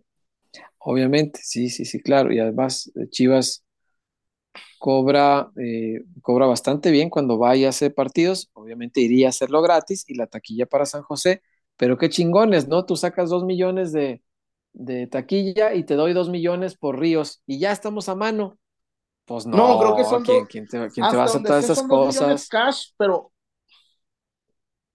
Obviamente, 0.79 1.39
sí, 1.43 1.69
sí, 1.69 1.85
sí, 1.85 2.01
claro. 2.01 2.31
Y 2.33 2.39
además, 2.39 2.91
eh, 2.95 3.09
Chivas 3.09 3.63
cobra, 4.77 5.51
eh, 5.57 6.01
cobra 6.21 6.45
bastante 6.45 6.91
bien 6.91 7.09
cuando 7.09 7.37
va 7.39 7.55
y 7.55 7.65
hace 7.65 7.89
partidos. 7.91 8.49
Obviamente 8.53 9.01
iría 9.01 9.27
a 9.27 9.29
hacerlo 9.29 9.61
gratis 9.61 10.03
y 10.07 10.15
la 10.15 10.27
taquilla 10.27 10.65
para 10.65 10.85
San 10.85 11.03
José. 11.03 11.41
Pero 11.77 11.97
qué 11.97 12.09
chingones, 12.09 12.67
¿no? 12.67 12.85
Tú 12.85 12.95
sacas 12.95 13.29
dos 13.29 13.43
millones 13.45 13.91
de, 13.91 14.21
de 14.73 15.07
taquilla 15.07 15.73
y 15.75 15.83
te 15.85 15.95
doy 15.95 16.13
dos 16.13 16.29
millones 16.29 16.75
por 16.77 16.99
Ríos 16.99 17.41
y 17.45 17.59
ya 17.59 17.71
estamos 17.71 18.09
a 18.09 18.15
mano. 18.15 18.57
Pues 19.27 19.45
no, 19.45 19.57
No, 19.57 19.77
creo 19.79 19.95
que 19.95 20.05
son 20.05 20.23
¿quién, 20.23 20.45
dos- 20.45 20.47
quién 20.47 20.67
te, 20.67 20.89
quién 20.91 21.07
te 21.07 21.15
Hasta 21.15 21.17
va 21.17 21.23
a 21.23 21.25
aceptar 21.27 21.59
sé 21.59 21.69
esas 21.69 21.83
son 21.83 21.87
cosas? 21.89 22.49
cash, 22.49 22.91
pero, 22.97 23.31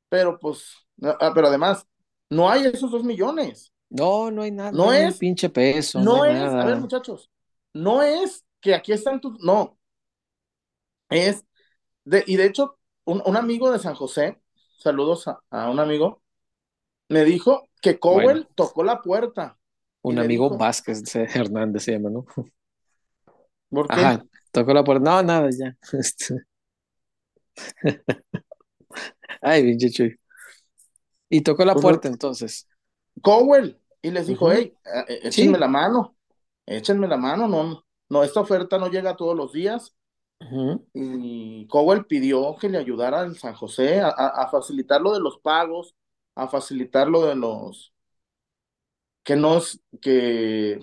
pero 0.09 0.39
pues, 0.39 0.75
ah, 1.03 1.33
pero 1.35 1.49
además, 1.49 1.87
no 2.31 2.49
hay 2.51 2.67
esos 2.67 2.91
dos 2.91 3.05
millones. 3.05 3.73
No, 3.91 4.31
no 4.31 4.43
hay 4.43 4.51
nada, 4.51 4.73
No 4.73 4.93
es- 4.93 5.19
pinche 5.19 5.49
peso, 5.51 6.05
No 6.07 6.25
no 6.25 6.25
es, 6.25 6.55
a 6.55 6.65
ver, 6.65 6.79
muchachos, 6.79 7.31
no 7.75 8.03
es 8.03 8.47
que 8.61 8.75
aquí 8.75 8.93
están 8.93 9.21
tus, 9.21 9.39
no, 9.41 9.79
es, 11.11 11.45
de, 12.05 12.25
y 12.27 12.37
de 12.37 12.47
hecho, 12.47 12.79
un, 13.05 13.23
un 13.27 13.37
amigo 13.37 13.71
de 13.73 13.79
San 13.79 13.95
José, 13.95 14.41
saludos 14.79 15.29
a, 15.29 15.41
a 15.51 15.71
un 15.71 15.81
amigo, 15.81 16.23
me 17.09 17.25
dijo 17.25 17.69
que 17.83 17.99
Cowell 18.01 18.47
Bueno. 18.47 18.49
tocó 18.57 18.85
la 18.85 19.03
puerta. 19.03 19.59
Un 20.03 20.19
amigo 20.21 20.49
dijo, 20.49 20.57
Vázquez 20.57 21.03
Hernández 21.17 21.83
se 21.85 21.93
llama, 21.93 22.11
¿no? 22.11 22.25
¿Por 23.73 23.89
qué? 23.89 24.01
Ajá, 24.01 24.25
tocó 24.53 24.75
la 24.75 24.85
puerta. 24.85 25.05
No, 25.11 25.23
nada, 25.23 25.49
ya. 25.51 25.77
Este. 25.99 26.37
Ay, 29.41 29.63
pinche 29.63 29.91
Chuy. 29.91 30.17
Y 31.29 31.41
tocó 31.43 31.65
la 31.65 31.73
Pues, 31.75 31.83
puerta 31.83 32.09
entonces. 32.09 32.69
Cowell, 33.23 33.79
y 34.03 34.11
les 34.11 34.27
dijo, 34.27 34.51
hey, 34.53 34.75
eh, 34.85 35.05
eh, 35.09 35.21
échenme 35.25 35.55
Sí. 35.55 35.61
la 35.61 35.69
mano, 35.69 36.17
échenme 36.67 37.07
la 37.09 37.17
mano, 37.17 37.49
no, 37.49 37.85
no, 38.09 38.23
esta 38.25 38.41
oferta 38.41 38.79
no 38.79 38.89
llega 38.89 39.17
todos 39.17 39.37
los 39.37 39.53
días. 39.53 39.95
Y 40.93 41.67
Cowell 41.69 42.05
pidió 42.07 42.57
que 42.61 42.69
le 42.69 42.79
ayudara 42.79 43.21
al 43.21 43.37
San 43.39 43.55
José 43.55 44.01
a, 44.01 44.09
a- 44.09 44.43
a 44.45 44.49
facilitar 44.51 45.01
lo 45.01 45.13
de 45.15 45.21
los 45.21 45.39
pagos, 45.39 45.95
a 46.35 46.49
facilitar 46.49 47.09
lo 47.09 47.25
de 47.27 47.37
los 47.37 47.93
que 49.23 49.37
no 49.37 49.59
es 49.59 49.81
que 50.01 50.81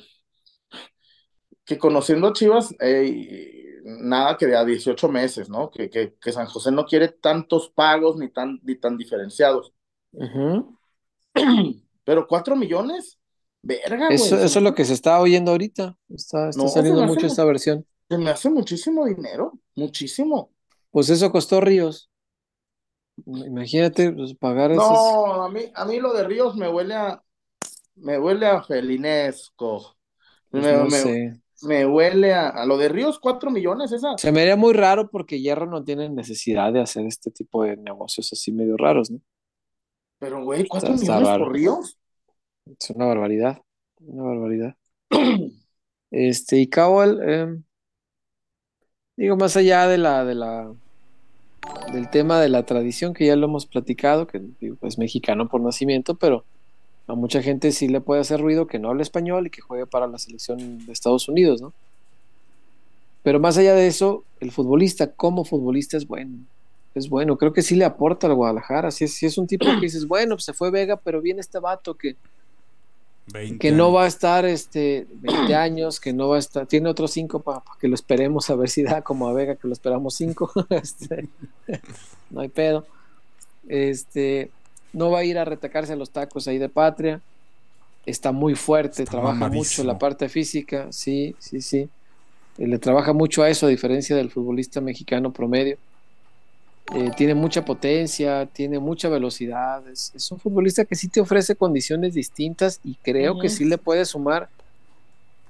que 1.69 1.77
conociendo 1.77 2.27
a 2.27 2.33
Chivas 2.33 2.73
eh, 2.81 3.79
nada 3.85 4.35
que 4.37 4.47
de 4.47 4.57
a 4.57 4.65
18 4.65 5.07
meses, 5.07 5.49
¿no? 5.49 5.69
Que, 5.69 5.87
que, 5.89 6.15
que 6.19 6.31
San 6.33 6.47
José 6.47 6.71
no 6.71 6.85
quiere 6.85 7.09
tantos 7.09 7.69
pagos 7.69 8.17
ni 8.17 8.29
tan 8.29 8.59
ni 8.63 8.75
tan 8.75 8.97
diferenciados. 8.97 9.71
Pero 12.03 12.27
cuatro 12.27 12.55
millones, 12.55 13.19
verga, 13.61 14.07
güey. 14.07 14.15
Eso, 14.15 14.35
eso 14.35 14.59
es 14.59 14.63
lo 14.63 14.73
que 14.73 14.83
se 14.85 14.93
está 14.93 15.19
oyendo 15.19 15.51
ahorita. 15.51 15.95
Está, 16.09 16.49
está 16.49 16.61
No, 16.63 16.69
saliendo 16.69 17.03
mucho 17.03 17.21
mu- 17.21 17.27
esta 17.27 17.45
versión. 17.45 17.85
se 18.09 18.17
me 18.17 18.31
hace 18.31 18.49
muchísimo 18.49 19.05
dinero, 19.05 19.53
muchísimo. 19.75 20.51
Pues 20.91 21.09
eso 21.11 21.31
costó 21.31 21.61
Ríos. 21.61 22.09
Imagínate 23.25 24.11
pues, 24.11 24.33
pagar 24.33 24.71
esos. 24.71 24.83
No, 24.89 25.43
a 25.43 25.49
mí, 25.49 25.71
a 25.75 25.85
mí 25.85 25.99
lo 25.99 26.13
de 26.13 26.23
Ríos 26.23 26.55
me 26.55 26.67
huele 26.69 26.95
a, 26.95 27.21
me 27.95 28.17
huele 28.17 28.47
a 28.47 28.63
felinesco. 28.63 29.95
pues, 30.49 30.63
Me, 30.63 30.73
no 30.73 30.85
me- 30.85 30.89
sé. 30.91 31.41
Me 31.63 31.85
huele 31.85 32.33
a, 32.33 32.49
a 32.49 32.65
lo 32.65 32.77
de 32.77 32.89
Ríos, 32.89 33.19
cuatro 33.19 33.51
millones, 33.51 33.91
esa. 33.91 34.17
Se 34.17 34.31
me 34.31 34.41
haría 34.41 34.55
muy 34.55 34.73
raro 34.73 35.09
porque 35.09 35.39
Hierro 35.41 35.65
no 35.65 35.83
tiene 35.83 36.09
necesidad 36.09 36.71
de 36.73 36.81
hacer 36.81 37.05
este 37.05 37.31
tipo 37.31 37.63
de 37.63 37.77
negocios 37.77 38.31
así 38.33 38.51
medio 38.51 38.77
raros, 38.77 39.11
¿no? 39.11 39.19
Pero, 40.19 40.43
güey, 40.43 40.67
cuatro 40.67 40.93
Está- 40.93 41.03
está 41.03 41.19
millones 41.19 41.39
por 41.39 41.53
Ríos. 41.53 41.97
Es 42.79 42.89
una 42.91 43.05
barbaridad. 43.05 43.61
Una 44.01 44.23
barbaridad. 44.23 44.75
Este, 46.11 46.57
y 46.57 46.67
Cowell, 46.67 47.19
eh, 47.23 47.55
digo, 49.15 49.37
más 49.37 49.55
allá 49.57 49.87
de 49.87 49.99
la, 49.99 50.25
de 50.25 50.33
la, 50.33 50.73
del 51.93 52.09
tema 52.09 52.39
de 52.41 52.49
la 52.49 52.65
tradición, 52.65 53.13
que 53.13 53.27
ya 53.27 53.35
lo 53.35 53.45
hemos 53.45 53.67
platicado, 53.67 54.25
que 54.25 54.41
digo, 54.59 54.77
es 54.81 54.97
mexicano 54.97 55.47
por 55.47 55.61
nacimiento, 55.61 56.15
pero 56.15 56.45
a 57.09 57.15
mucha 57.15 57.41
gente 57.41 57.71
sí 57.71 57.87
le 57.87 58.01
puede 58.01 58.21
hacer 58.21 58.39
ruido 58.39 58.67
que 58.67 58.79
no 58.79 58.89
hable 58.89 59.03
español 59.03 59.47
y 59.47 59.49
que 59.49 59.61
juegue 59.61 59.85
para 59.85 60.07
la 60.07 60.17
selección 60.17 60.85
de 60.85 60.93
Estados 60.93 61.27
Unidos, 61.27 61.61
¿no? 61.61 61.73
pero 63.23 63.39
más 63.39 63.57
allá 63.57 63.75
de 63.75 63.87
eso, 63.87 64.23
el 64.39 64.51
futbolista 64.51 65.11
como 65.11 65.43
futbolista 65.43 65.97
es 65.97 66.07
bueno. 66.07 66.37
Es 66.95 67.09
bueno, 67.09 67.37
creo 67.37 67.53
que 67.53 67.61
sí 67.61 67.75
le 67.75 67.85
aporta 67.85 68.27
al 68.27 68.33
Guadalajara. 68.33 68.91
Si 68.91 69.03
es, 69.03 69.13
si 69.13 69.25
es 69.25 69.37
un 69.37 69.45
tipo 69.45 69.65
que 69.65 69.81
dices, 69.81 70.07
bueno, 70.07 70.35
pues 70.35 70.45
se 70.45 70.53
fue 70.53 70.71
Vega, 70.71 70.95
pero 70.95 71.21
viene 71.21 71.41
este 71.41 71.59
vato 71.59 71.93
que, 71.93 72.15
20 73.31 73.59
que 73.59 73.71
no 73.71 73.93
va 73.93 74.05
a 74.05 74.07
estar 74.07 74.45
este 74.45 75.05
20 75.11 75.53
años, 75.53 75.99
que 75.99 76.13
no 76.13 76.29
va 76.29 76.37
a 76.37 76.39
estar, 76.39 76.65
tiene 76.65 76.89
otros 76.89 77.11
cinco 77.11 77.41
para 77.41 77.61
que 77.79 77.87
lo 77.87 77.93
esperemos 77.93 78.49
a 78.49 78.55
ver 78.55 78.69
si 78.69 78.81
da 78.81 79.03
como 79.03 79.27
a 79.27 79.33
Vega, 79.33 79.55
que 79.55 79.67
lo 79.67 79.73
esperamos 79.73 80.15
cinco. 80.15 80.51
este, 80.71 81.27
no 82.31 82.41
hay 82.41 82.49
pedo. 82.49 82.87
Este, 83.67 84.49
no 84.93 85.11
va 85.11 85.19
a 85.19 85.23
ir 85.23 85.37
a 85.37 85.45
retacarse 85.45 85.93
a 85.93 85.95
los 85.95 86.11
tacos 86.11 86.47
ahí 86.47 86.57
de 86.57 86.69
patria. 86.69 87.21
Está 88.05 88.31
muy 88.31 88.55
fuerte, 88.55 89.03
Está 89.03 89.17
trabaja 89.17 89.49
mucho 89.49 89.83
la 89.83 89.99
parte 89.99 90.29
física, 90.29 90.87
sí, 90.91 91.35
sí, 91.39 91.61
sí. 91.61 91.89
Eh, 92.57 92.67
Le 92.67 92.79
trabaja 92.79 93.13
mucho 93.13 93.43
a 93.43 93.49
eso, 93.49 93.65
a 93.67 93.69
diferencia 93.69 94.15
del 94.15 94.31
futbolista 94.31 94.81
mexicano 94.81 95.31
promedio. 95.31 95.77
Eh, 96.95 97.11
tiene 97.15 97.35
mucha 97.35 97.63
potencia, 97.63 98.47
tiene 98.47 98.79
mucha 98.79 99.09
velocidad. 99.09 99.87
Es, 99.87 100.11
es 100.15 100.31
un 100.31 100.39
futbolista 100.39 100.85
que 100.85 100.95
sí 100.95 101.07
te 101.07 101.21
ofrece 101.21 101.55
condiciones 101.55 102.15
distintas 102.15 102.79
y 102.83 102.95
creo 102.95 103.39
que 103.39 103.49
sí 103.49 103.65
le 103.65 103.77
puede 103.77 104.05
sumar. 104.05 104.49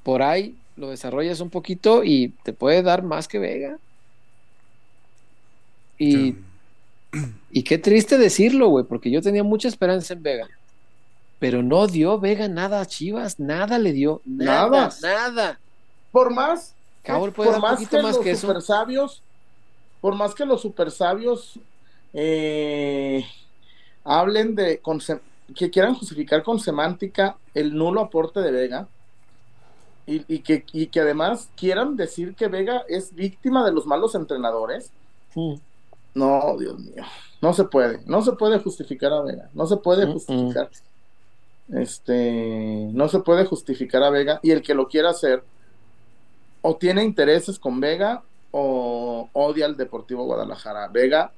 Por 0.03 0.21
ahí 0.21 0.55
lo 0.75 0.89
desarrollas 0.89 1.39
un 1.39 1.49
poquito 1.49 2.03
y 2.03 2.29
te 2.43 2.51
puede 2.51 2.81
dar 2.81 3.03
más 3.03 3.27
que 3.27 3.39
Vega. 3.39 3.77
Y, 5.97 6.11
Sí. 6.11 6.35
y 7.51 7.63
qué 7.63 7.77
triste 7.77 8.17
decirlo, 8.17 8.69
güey, 8.69 8.85
porque 8.85 9.11
yo 9.11 9.21
tenía 9.21 9.43
mucha 9.43 9.67
esperanza 9.67 10.13
en 10.13 10.23
Vega. 10.23 10.47
Pero 11.39 11.63
no 11.63 11.87
dio 11.87 12.19
Vega 12.19 12.47
nada 12.47 12.81
a 12.81 12.85
Chivas, 12.85 13.39
nada 13.39 13.79
le 13.79 13.93
dio, 13.93 14.21
nada, 14.25 14.69
Nada. 14.69 14.95
nada. 15.01 15.59
Por 16.11 16.33
más, 16.33 16.73
puede 17.03 17.51
por 17.51 17.61
más 17.61 17.87
que 17.87 18.01
más 18.01 18.15
los 18.15 18.23
que 18.23 18.35
super 18.35 18.61
sabios, 18.61 19.21
por 20.01 20.15
más 20.15 20.35
que 20.35 20.45
los 20.45 20.61
super 20.61 20.91
sabios 20.91 21.59
eh, 22.13 23.25
hablen 24.03 24.55
de 24.55 24.79
con 24.79 24.99
que 25.55 25.69
quieran 25.69 25.95
justificar 25.95 26.43
con 26.43 26.59
semántica 26.59 27.37
el 27.53 27.73
nulo 27.75 28.01
aporte 28.01 28.39
de 28.41 28.51
Vega 28.51 28.87
y, 30.05 30.23
y 30.27 30.39
que, 30.39 30.65
y 30.73 30.87
que 30.87 30.99
además 30.99 31.49
quieran 31.55 31.95
decir 31.95 32.35
que 32.35 32.47
Vega 32.47 32.83
es 32.87 33.13
víctima 33.13 33.65
de 33.65 33.71
los 33.71 33.85
malos 33.85 34.13
entrenadores, 34.15 34.91
Mm. 35.35 35.53
No, 36.19 36.57
Dios 36.57 36.77
mío, 36.77 37.03
no 37.41 37.53
se 37.53 37.63
puede, 37.63 38.01
no 38.05 38.21
se 38.21 38.33
puede 38.33 38.59
justificar 38.59 39.13
a 39.13 39.21
Vega, 39.21 39.49
no 39.53 39.65
se 39.65 39.77
puede 39.77 40.05
justificar. 40.11 40.69
Este, 41.69 42.89
no 42.91 43.07
se 43.07 43.19
puede 43.19 43.45
justificar 43.45 44.03
a 44.03 44.09
Vega 44.09 44.39
y 44.41 44.51
el 44.51 44.61
que 44.61 44.73
lo 44.73 44.87
quiera 44.87 45.11
hacer 45.11 45.43
o 46.61 46.75
tiene 46.75 47.03
intereses 47.03 47.59
con 47.59 47.79
Vega 47.79 48.23
o 48.51 49.29
odia 49.33 49.65
al 49.65 49.77
Deportivo 49.77 50.25
Guadalajara. 50.25 50.87
Vega 50.89 51.31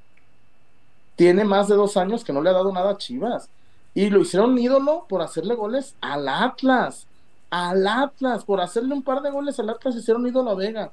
tiene 1.16 1.44
más 1.44 1.68
de 1.68 1.76
dos 1.76 1.98
años 1.98 2.24
que 2.24 2.34
no 2.34 2.42
le 2.42 2.50
ha 2.50 2.54
dado 2.54 2.72
nada 2.72 2.92
a 2.92 2.98
Chivas 2.98 3.50
y 3.94 4.10
lo 4.10 4.22
hicieron 4.22 4.58
ídolo 4.58 5.06
por 5.08 5.22
hacerle 5.22 5.56
goles 5.56 5.96
al 6.02 6.28
Atlas. 6.28 7.08
Al 7.50 7.86
Atlas, 7.86 8.46
por 8.46 8.62
hacerle 8.62 8.94
un 8.94 9.04
par 9.04 9.22
de 9.22 9.30
goles 9.30 9.60
al 9.60 9.70
Atlas, 9.70 9.96
hicieron 9.96 10.26
ídolo 10.26 10.52
a 10.52 10.56
Vega 10.56 10.92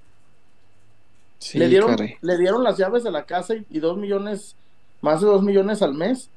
Sí, 1.38 1.58
le 1.58 1.68
dieron, 1.68 1.90
caray. 1.90 2.16
le 2.20 2.38
dieron 2.38 2.64
las 2.64 2.78
llaves 2.78 3.04
de 3.04 3.10
la 3.10 3.24
casa 3.24 3.54
y, 3.54 3.66
y 3.70 3.80
dos 3.80 3.96
millones, 3.96 4.56
más 5.00 5.20
de 5.20 5.26
dos 5.28 5.42
millones 5.42 5.82
al 5.82 5.94
mes, 5.94 6.30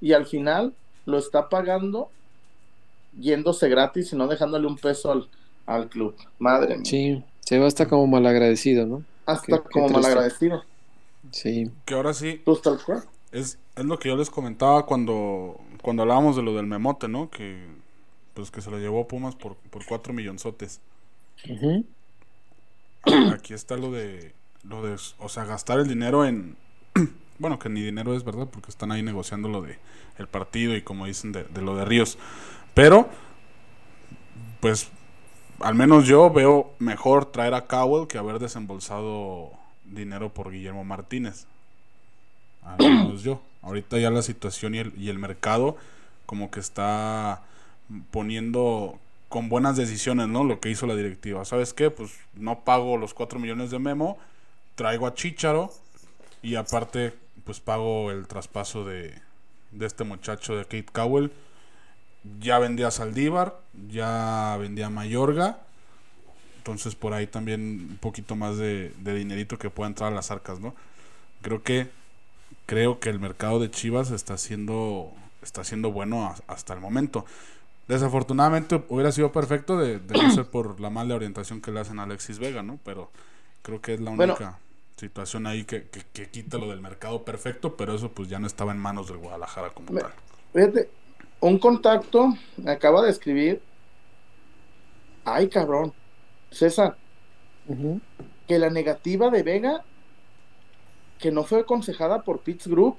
y 0.00 0.12
al 0.12 0.26
final 0.26 0.74
lo 1.04 1.18
está 1.18 1.48
pagando 1.48 2.10
yéndose 3.18 3.68
gratis 3.68 4.12
y 4.12 4.16
no 4.16 4.26
dejándole 4.28 4.66
un 4.66 4.76
peso 4.76 5.12
al, 5.12 5.28
al 5.66 5.88
club. 5.88 6.14
Madre 6.38 6.76
mía. 6.76 6.84
Sí, 6.84 7.24
se 7.40 7.58
va 7.58 7.66
hasta 7.66 7.88
como 7.88 8.06
malagradecido, 8.06 8.86
¿no? 8.86 9.04
Hasta 9.24 9.58
qué- 9.62 9.70
como 9.70 9.88
malagradecido. 9.88 10.64
Sí. 11.32 11.70
Que 11.84 11.94
ahora 11.94 12.14
sí, 12.14 12.40
Pues 12.44 12.60
es, 13.32 13.58
es 13.74 13.84
lo 13.84 13.98
que 13.98 14.08
yo 14.08 14.16
les 14.16 14.30
comentaba 14.30 14.86
cuando, 14.86 15.60
cuando 15.82 16.02
hablábamos 16.02 16.36
de 16.36 16.42
lo 16.42 16.54
del 16.54 16.66
memote, 16.66 17.08
¿no? 17.08 17.30
Que 17.30 17.66
pues 18.34 18.50
que 18.50 18.60
se 18.60 18.70
lo 18.70 18.78
llevó 18.78 19.08
Pumas 19.08 19.34
por, 19.34 19.56
por 19.56 19.84
cuatro 19.86 20.12
millonzotes. 20.12 20.80
Ujú. 21.48 21.84
Aquí 23.32 23.54
está 23.54 23.76
lo 23.76 23.90
de, 23.90 24.34
lo 24.62 24.82
de, 24.82 24.96
o 25.18 25.28
sea, 25.28 25.44
gastar 25.44 25.78
el 25.78 25.88
dinero 25.88 26.24
en, 26.24 26.56
bueno, 27.38 27.58
que 27.58 27.68
ni 27.68 27.82
dinero 27.82 28.14
es, 28.14 28.24
¿verdad? 28.24 28.48
Porque 28.50 28.70
están 28.70 28.92
ahí 28.92 29.02
negociando 29.02 29.48
lo 29.48 29.62
de 29.62 29.78
el 30.18 30.28
partido 30.28 30.74
y 30.74 30.82
como 30.82 31.06
dicen 31.06 31.32
de, 31.32 31.44
de 31.44 31.62
lo 31.62 31.76
de 31.76 31.84
Ríos. 31.84 32.18
Pero, 32.74 33.08
pues, 34.60 34.90
al 35.60 35.74
menos 35.74 36.06
yo 36.06 36.30
veo 36.30 36.72
mejor 36.78 37.26
traer 37.26 37.54
a 37.54 37.66
Cowell 37.66 38.06
que 38.06 38.18
haber 38.18 38.38
desembolsado 38.38 39.50
dinero 39.84 40.32
por 40.32 40.50
Guillermo 40.50 40.84
Martínez. 40.84 41.46
Al 42.62 42.78
menos 42.78 43.22
yo. 43.22 43.40
Ahorita 43.62 43.98
ya 43.98 44.10
la 44.10 44.22
situación 44.22 44.74
y 44.74 44.78
el, 44.78 44.92
y 44.96 45.08
el 45.08 45.18
mercado 45.18 45.76
como 46.24 46.50
que 46.50 46.60
está 46.60 47.42
poniendo 48.10 48.98
con 49.36 49.50
buenas 49.50 49.76
decisiones, 49.76 50.28
¿no? 50.28 50.44
Lo 50.44 50.60
que 50.60 50.70
hizo 50.70 50.86
la 50.86 50.96
directiva. 50.96 51.44
¿Sabes 51.44 51.74
qué? 51.74 51.90
Pues 51.90 52.10
no 52.32 52.60
pago 52.60 52.96
los 52.96 53.12
4 53.12 53.38
millones 53.38 53.70
de 53.70 53.78
Memo, 53.78 54.16
traigo 54.76 55.06
a 55.06 55.12
Chicharo 55.12 55.74
y 56.40 56.54
aparte 56.54 57.12
pues 57.44 57.60
pago 57.60 58.10
el 58.10 58.28
traspaso 58.28 58.86
de, 58.86 59.12
de 59.72 59.86
este 59.86 60.04
muchacho 60.04 60.56
de 60.56 60.62
Kate 60.64 60.86
Cowell. 60.90 61.32
Ya 62.40 62.58
vendía 62.58 62.86
a 62.86 62.90
Saldívar, 62.90 63.60
ya 63.90 64.56
vendía 64.58 64.86
a 64.86 64.90
Mayorga. 64.90 65.58
Entonces 66.56 66.94
por 66.94 67.12
ahí 67.12 67.26
también 67.26 67.88
un 67.90 67.98
poquito 67.98 68.36
más 68.36 68.56
de, 68.56 68.94
de 69.00 69.14
dinerito 69.14 69.58
que 69.58 69.68
pueda 69.68 69.88
entrar 69.88 70.12
a 70.12 70.16
las 70.16 70.30
arcas, 70.30 70.60
¿no? 70.60 70.74
Creo 71.42 71.62
que 71.62 71.90
creo 72.64 73.00
que 73.00 73.10
el 73.10 73.20
mercado 73.20 73.60
de 73.60 73.70
Chivas 73.70 74.12
está 74.12 74.38
siendo 74.38 75.12
está 75.42 75.62
siendo 75.62 75.92
bueno 75.92 76.34
hasta 76.46 76.72
el 76.72 76.80
momento. 76.80 77.26
Desafortunadamente 77.88 78.82
hubiera 78.88 79.12
sido 79.12 79.30
perfecto 79.32 79.78
de, 79.78 79.98
de 80.00 80.14
no 80.22 80.30
ser 80.32 80.46
por 80.46 80.80
la 80.80 80.90
mala 80.90 81.14
orientación 81.14 81.60
que 81.60 81.70
le 81.70 81.80
hacen 81.80 81.98
a 82.00 82.02
Alexis 82.02 82.38
Vega, 82.38 82.62
¿no? 82.62 82.78
Pero 82.84 83.10
creo 83.62 83.80
que 83.80 83.94
es 83.94 84.00
la 84.00 84.10
Bueno. 84.10 84.34
única 84.34 84.58
situación 84.96 85.46
ahí 85.46 85.64
que, 85.64 85.84
que, 85.88 86.00
que 86.12 86.28
quita 86.30 86.58
lo 86.58 86.68
del 86.70 86.80
mercado 86.80 87.22
perfecto, 87.24 87.76
pero 87.76 87.94
eso 87.94 88.10
pues 88.10 88.28
ya 88.28 88.38
no 88.38 88.46
estaba 88.46 88.72
en 88.72 88.78
manos 88.78 89.08
del 89.08 89.18
Guadalajara 89.18 89.70
como 89.70 89.92
Me- 89.92 90.00
tal. 90.00 90.12
Fíjate, 90.52 90.88
un 91.40 91.58
contacto 91.58 92.34
me 92.56 92.70
acaba 92.72 93.02
de 93.02 93.10
escribir. 93.10 93.60
Ay, 95.24 95.48
cabrón. 95.48 95.92
César, 96.50 96.96
que 98.48 98.58
la 98.58 98.70
negativa 98.70 99.28
de 99.30 99.42
Vega, 99.42 99.84
que 101.18 101.30
no 101.30 101.44
fue 101.44 101.60
aconsejada 101.60 102.22
por 102.22 102.40
Pitts 102.40 102.66
Group, 102.68 102.96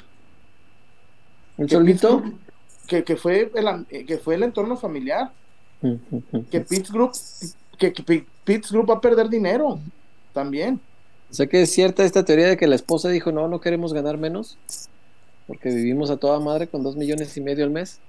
¿El 1.57 1.69
solito? 1.69 2.21
Pitts 2.21 2.31
Group- 2.35 2.39
que, 2.87 3.03
que 3.03 3.15
fue 3.17 3.51
el, 3.53 3.67
am- 3.67 3.85
eh, 3.89 4.05
que 4.05 4.17
fue 4.17 4.35
el 4.35 4.43
entorno 4.43 4.77
familiar, 4.77 5.31
que 6.51 6.61
Pitts 6.61 6.91
Group, 6.91 7.11
que, 7.77 7.93
que 7.93 8.03
Pi- 8.03 8.25
Pitts 8.43 8.71
Group 8.71 8.89
va 8.89 8.95
a 8.95 9.01
perder 9.01 9.29
dinero 9.29 9.79
también. 10.33 10.79
O 11.29 11.33
sea 11.33 11.45
que 11.47 11.61
es 11.61 11.71
cierta 11.71 12.03
esta 12.03 12.23
teoría 12.23 12.47
de 12.47 12.57
que 12.57 12.67
la 12.67 12.75
esposa 12.75 13.09
dijo, 13.09 13.31
no, 13.31 13.47
no 13.47 13.59
queremos 13.59 13.93
ganar 13.93 14.17
menos, 14.17 14.57
porque 15.45 15.69
vivimos 15.69 16.09
a 16.09 16.17
toda 16.17 16.39
madre 16.39 16.67
con 16.67 16.83
dos 16.83 16.95
millones 16.95 17.35
y 17.37 17.41
medio 17.41 17.63
al 17.65 17.71
mes. 17.71 17.99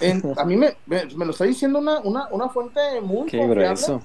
En- 0.00 0.22
a 0.36 0.44
mí 0.44 0.56
me, 0.56 0.76
me, 0.86 1.04
me 1.16 1.24
lo 1.24 1.30
está 1.30 1.44
diciendo 1.44 1.78
una, 1.78 2.00
una, 2.00 2.26
una 2.28 2.48
fuente 2.48 2.80
muy 3.00 3.26
Qué 3.28 3.38
confiable, 3.38 3.64
grueso. 3.66 4.02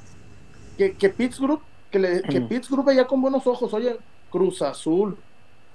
que, 0.78 0.94
que 0.94 1.10
Pitts 1.10 1.40
Group, 1.40 1.62
que, 1.90 1.99
le, 1.99 2.22
que. 2.22 2.41
Pitts 2.41 2.70
Group 2.70 2.86
veía 2.86 3.06
con 3.08 3.22
buenos 3.22 3.45
ojos, 3.48 3.74
oye, 3.74 3.98
Cruz 4.30 4.62
Azul, 4.62 5.18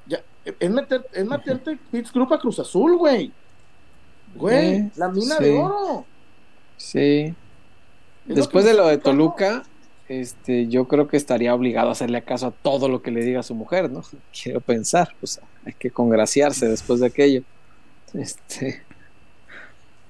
ya, 0.07 0.23
es, 0.45 0.71
meter, 0.71 1.05
es 1.13 1.27
meterte 1.27 1.77
Pitts 1.91 2.13
Group 2.13 2.33
a 2.33 2.39
Cruz 2.39 2.59
Azul, 2.61 2.97
güey. 2.97 3.33
Güey, 4.37 4.75
Eh, 4.77 4.91
la 4.97 5.09
mina 5.09 5.39
sí. 5.39 5.45
de 5.45 5.53
oro. 5.59 6.09
Sí. 6.77 7.35
Lo 8.27 8.35
Después 8.35 8.65
de 8.65 8.75
lo 8.75 8.87
de. 8.89 8.99
Toluca, 8.99 9.65
este, 10.09 10.69
yo 10.69 10.87
creo 10.89 11.09
que 11.09 11.17
estaría 11.17 11.55
obligado 11.55 11.89
a 11.89 11.93
hacerle 11.93 12.25
caso 12.25 12.49
a 12.49 12.51
todo 12.53 12.89
lo 12.89 13.03
que 13.03 13.11
le 13.11 13.25
diga 13.25 13.43
su 13.43 13.55
mujer, 13.55 13.91
¿no? 13.91 14.03
Quiero 14.43 14.61
pensar, 14.61 15.15
pues 15.21 15.41
hay 15.65 15.75
que 15.75 15.91
congraciarse 15.91 16.69
después 16.69 17.01
de 17.01 17.07
aquello. 17.07 17.43
Este, 18.15 18.87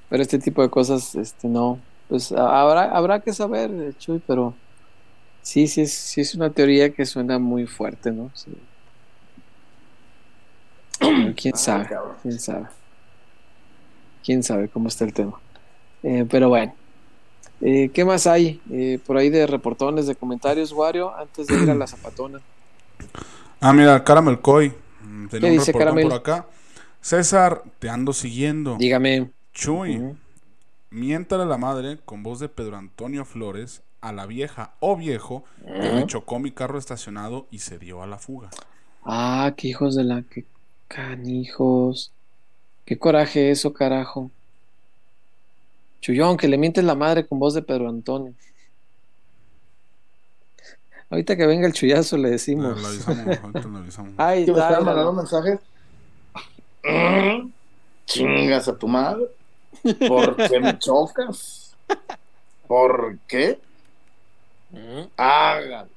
pero 0.08 0.22
este 0.22 0.38
tipo 0.38 0.62
de 0.62 0.70
cosas, 0.70 1.14
este, 1.16 1.48
no, 1.48 1.80
pues 2.08 2.32
habrá, 2.32 2.84
habrá 2.96 3.20
que 3.20 3.32
saber, 3.32 3.70
eh, 3.72 3.94
Chuy, 3.98 4.20
pero 4.26 4.54
sí, 5.42 5.66
sí 5.68 5.82
es, 5.82 5.92
sí 5.94 6.20
es 6.22 6.34
una 6.34 6.50
teoría 6.52 6.92
que 6.94 7.06
suena 7.06 7.38
muy 7.38 7.66
fuerte, 7.66 8.12
¿no? 8.12 8.30
Sí. 8.34 8.52
Pero 10.98 11.34
quién 11.36 11.56
sabe, 11.56 11.88
quién 12.22 12.38
sabe. 12.38 12.66
Quién 14.26 14.44
sabe 14.44 14.70
cómo 14.70 14.88
está 14.88 15.06
el 15.06 15.14
tema. 15.14 15.42
Eh, 16.02 16.26
pero 16.30 16.50
bueno. 16.50 16.74
Eh, 17.60 17.92
¿Qué 17.92 18.04
más 18.04 18.26
hay 18.28 18.62
eh, 18.70 19.00
por 19.06 19.16
ahí 19.18 19.30
de 19.30 19.46
reportones, 19.46 20.06
de 20.08 20.16
comentarios, 20.16 20.72
Wario, 20.72 21.16
antes 21.16 21.48
de 21.48 21.58
ir 21.60 21.70
a 21.70 21.76
la 21.76 21.86
zapatona? 21.88 22.44
Ah, 23.60 23.72
mira, 23.72 24.02
Caramel 24.04 24.40
Coy. 24.40 24.72
mm, 25.00 25.28
Tenía 25.28 25.48
¿Qué 25.48 25.50
un 25.50 25.56
dice 25.56 25.74
Caramel? 25.74 25.98
por 25.98 26.12
acá. 26.12 26.46
César, 27.00 27.62
te 27.78 27.88
ando 27.88 28.12
siguiendo. 28.12 28.82
Dígame. 28.82 29.32
Chuy, 29.54 30.04
Ujú. 30.04 30.20
miéntale 30.90 31.44
a 31.44 31.46
la 31.46 31.58
madre 31.58 32.00
con 32.04 32.22
voz 32.24 32.40
de 32.40 32.48
Pedro 32.48 32.76
Antonio 32.76 33.24
Flores 33.24 33.82
a 34.00 34.12
la 34.12 34.26
vieja 34.26 34.76
o 34.80 34.96
viejo 34.96 35.44
que 35.80 35.92
me 35.92 36.06
chocó 36.06 36.38
mi 36.40 36.52
carro 36.52 36.78
estacionado 36.78 37.48
y 37.50 37.60
se 37.60 37.78
dio 37.78 38.02
a 38.02 38.06
la 38.08 38.18
fuga. 38.18 38.56
Ah, 39.02 39.54
qué 39.56 39.68
hijos 39.68 39.94
de 39.96 40.04
la... 40.04 40.22
Qué 40.24 40.46
canijos. 40.88 42.14
Qué 42.86 42.98
coraje 42.98 43.50
eso, 43.50 43.72
carajo. 43.74 44.30
Chullón, 46.00 46.36
que 46.36 46.48
le 46.48 46.56
mientes 46.56 46.84
la 46.84 46.94
madre 46.94 47.26
con 47.26 47.38
voz 47.38 47.52
de 47.54 47.62
Pedro 47.62 47.88
Antonio. 47.88 48.32
Ahorita 51.10 51.36
que 51.36 51.46
venga 51.46 51.66
el 51.66 51.72
chullazo 51.72 52.16
le 52.16 52.30
decimos. 52.30 52.80
Lo 52.80 52.88
avisamos, 52.88 53.38
ahorita 53.42 53.68
lo 53.68 53.78
avisamos. 53.78 54.12
Ahí 54.18 54.44
Que 54.44 54.52
me 54.52 54.58
está, 54.58 54.68
estaban 54.70 54.84
míralo. 54.84 55.12
mandando 55.12 55.22
mensajes. 55.22 55.60
Chingas 58.06 58.68
a 58.68 58.76
tu 58.78 58.88
madre. 58.88 59.26
¿Por 60.08 60.36
qué 60.36 60.60
me 60.60 60.78
chocas? 60.78 61.74
¿Por 62.66 63.18
qué? 63.28 63.58
Hágalo. 65.16 65.88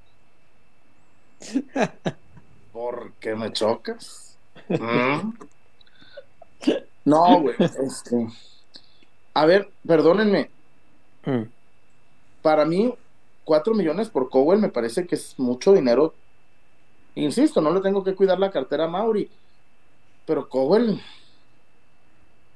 ¿Por 2.74 3.14
qué 3.20 3.36
me 3.36 3.52
chocas? 3.54 4.26
Mm. 4.70 5.34
No, 7.06 7.42
güey. 7.42 7.56
Este. 7.60 8.28
A 9.34 9.46
ver, 9.46 9.70
perdónenme. 9.86 10.50
Mm. 11.26 11.44
Para 12.42 12.66
mí, 12.66 12.94
4 13.46 13.74
millones 13.74 14.10
por 14.10 14.30
Cowell 14.30 14.60
me 14.60 14.70
parece 14.70 15.08
que 15.08 15.16
es 15.16 15.34
mucho 15.38 15.74
dinero. 15.74 16.14
Insisto, 17.16 17.62
no 17.62 17.74
le 17.74 17.82
tengo 17.82 18.04
que 18.04 18.16
cuidar 18.16 18.40
la 18.40 18.52
cartera 18.52 18.86
a 18.86 18.88
Mauri. 18.88 19.30
Pero 20.26 20.48
Cowell, 20.48 21.02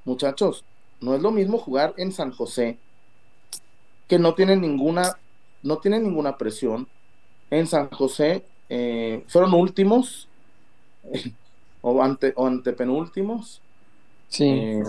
muchachos, 0.06 0.64
no 1.02 1.16
es 1.16 1.22
lo 1.22 1.32
mismo 1.32 1.58
jugar 1.58 1.94
en 1.98 2.12
San 2.12 2.32
José, 2.32 2.78
que 4.08 4.20
no 4.20 4.36
tiene 4.36 4.56
ninguna, 4.56 5.18
no 5.64 5.80
tiene 5.80 6.00
ninguna 6.00 6.38
presión. 6.38 6.88
En 7.50 7.68
San 7.68 7.90
José 7.90 8.46
eh, 8.70 9.24
fueron 9.28 9.54
últimos 9.54 10.28
o, 11.82 12.02
ante, 12.02 12.34
o 12.36 12.48
antepenúltimos. 12.48 13.62
Sí. 14.34 14.46
Eh, 14.46 14.84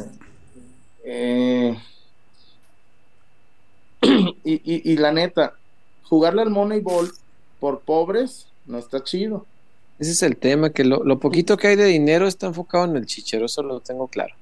eh, 1.04 1.76
y, 4.42 4.54
y, 4.54 4.92
y 4.92 4.96
la 4.96 5.12
neta, 5.12 5.52
jugarle 6.04 6.40
al 6.40 6.50
Moneyball 6.50 7.12
por 7.60 7.80
pobres 7.80 8.46
no 8.64 8.78
está 8.78 9.04
chido. 9.04 9.44
Ese 9.98 10.12
es 10.12 10.22
el 10.22 10.38
tema, 10.38 10.70
que 10.70 10.82
lo, 10.82 11.04
lo 11.04 11.20
poquito 11.20 11.58
que 11.58 11.68
hay 11.68 11.76
de 11.76 11.84
dinero 11.84 12.26
está 12.26 12.46
enfocado 12.46 12.86
en 12.86 12.96
el 12.96 13.04
chichero, 13.04 13.44
eso 13.44 13.62
lo 13.62 13.80
tengo 13.80 14.08
claro. 14.08 14.34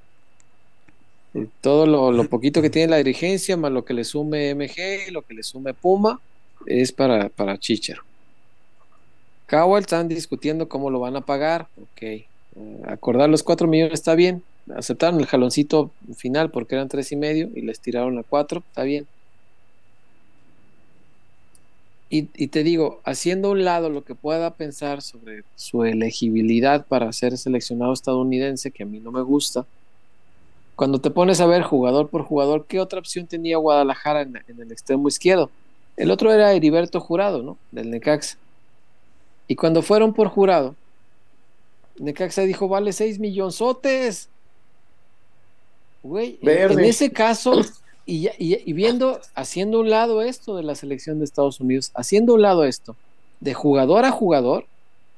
Y 1.35 1.47
todo 1.61 1.87
lo, 1.87 2.13
lo 2.13 2.29
poquito 2.29 2.63
que 2.63 2.71
tiene 2.71 2.89
la 2.89 2.99
dirigencia, 2.99 3.57
más 3.57 3.73
lo 3.73 3.85
que 3.85 3.95
le 3.95 4.05
sume 4.05 4.55
MG, 4.55 5.11
lo 5.11 5.23
que 5.23 5.35
le 5.35 5.43
sume 5.43 5.75
Puma, 5.75 6.21
es 6.65 6.93
para, 6.93 7.29
para 7.29 7.59
chichero. 7.59 8.03
Cowell 9.49 9.83
están 9.83 10.07
discutiendo 10.07 10.69
cómo 10.69 10.91
lo 10.91 11.01
van 11.01 11.17
a 11.17 11.23
pagar. 11.23 11.67
Ok. 11.77 12.03
Eh, 12.03 12.27
acordar 12.87 13.29
los 13.29 13.43
4 13.43 13.67
millones 13.67 13.95
está 13.95 14.15
bien. 14.15 14.45
Aceptaron 14.75 15.21
el 15.21 15.27
jaloncito 15.27 15.91
final 16.17 16.51
porque 16.51 16.77
eran 16.77 16.89
tres 16.89 17.11
y 17.13 17.17
medio 17.17 17.51
y 17.55 17.63
les 17.63 17.81
tiraron 17.81 18.19
a 18.19 18.23
4, 18.23 18.63
está 18.67 18.83
bien. 18.85 19.07
Y, 22.15 22.49
te 22.49 22.63
digo, 22.63 23.01
haciendo 23.05 23.51
un 23.51 23.65
lado 23.65 23.89
lo 23.89 24.05
que 24.05 24.15
pueda 24.15 24.51
pensar 24.55 25.01
sobre 25.01 25.45
su 25.57 25.83
elegibilidad 25.85 26.85
para 26.87 27.11
ser 27.11 27.39
seleccionado 27.39 27.95
estadounidense, 27.95 28.71
que 28.71 28.83
a 28.83 28.87
mí 28.87 29.01
no 29.01 29.11
me 29.13 29.23
gusta, 29.23 29.65
cuando 30.77 31.01
te 31.01 31.11
pones 31.11 31.41
a 31.41 31.47
ver 31.47 31.63
jugador 31.63 32.11
por 32.11 32.23
jugador, 32.23 32.67
¿qué 32.67 32.81
otra 32.81 32.99
opción 32.99 33.27
tenía 33.27 33.57
Guadalajara 33.57 34.21
en, 34.21 34.37
en 34.47 34.61
el 34.61 34.71
extremo 34.73 35.09
izquierdo? 35.09 35.51
El 35.97 36.11
otro 36.11 36.31
era 36.31 36.53
Heriberto 36.53 37.01
Jurado, 37.01 37.43
¿no? 37.43 37.57
Del 37.71 37.91
Necaxa. 37.91 38.37
Y 39.49 39.57
cuando 39.57 39.81
fueron 39.81 40.13
por 40.13 40.29
Jurado, 40.29 40.75
Necaxa 41.99 42.43
dijo, 42.43 42.69
vale 42.69 42.93
6 42.93 43.19
millonzotes. 43.21 44.29
Güey, 46.03 46.39
en 46.43 46.81
ese 46.81 47.13
caso, 47.13 47.63
y, 48.07 48.29
y, 48.39 48.59
y, 48.65 48.73
viendo, 48.73 49.21
haciendo 49.35 49.81
un 49.81 49.91
lado 49.91 50.23
esto 50.23 50.57
de 50.57 50.63
la 50.63 50.75
selección 50.75 51.19
de 51.19 51.25
Estados 51.25 51.61
Unidos, 51.61 51.93
haciendo 51.95 52.35
un 52.35 52.43
lado 52.43 52.65
esto, 52.65 52.97
de 53.41 53.55
jugador 53.55 54.05
a 54.05 54.11
jugador, 54.11 54.67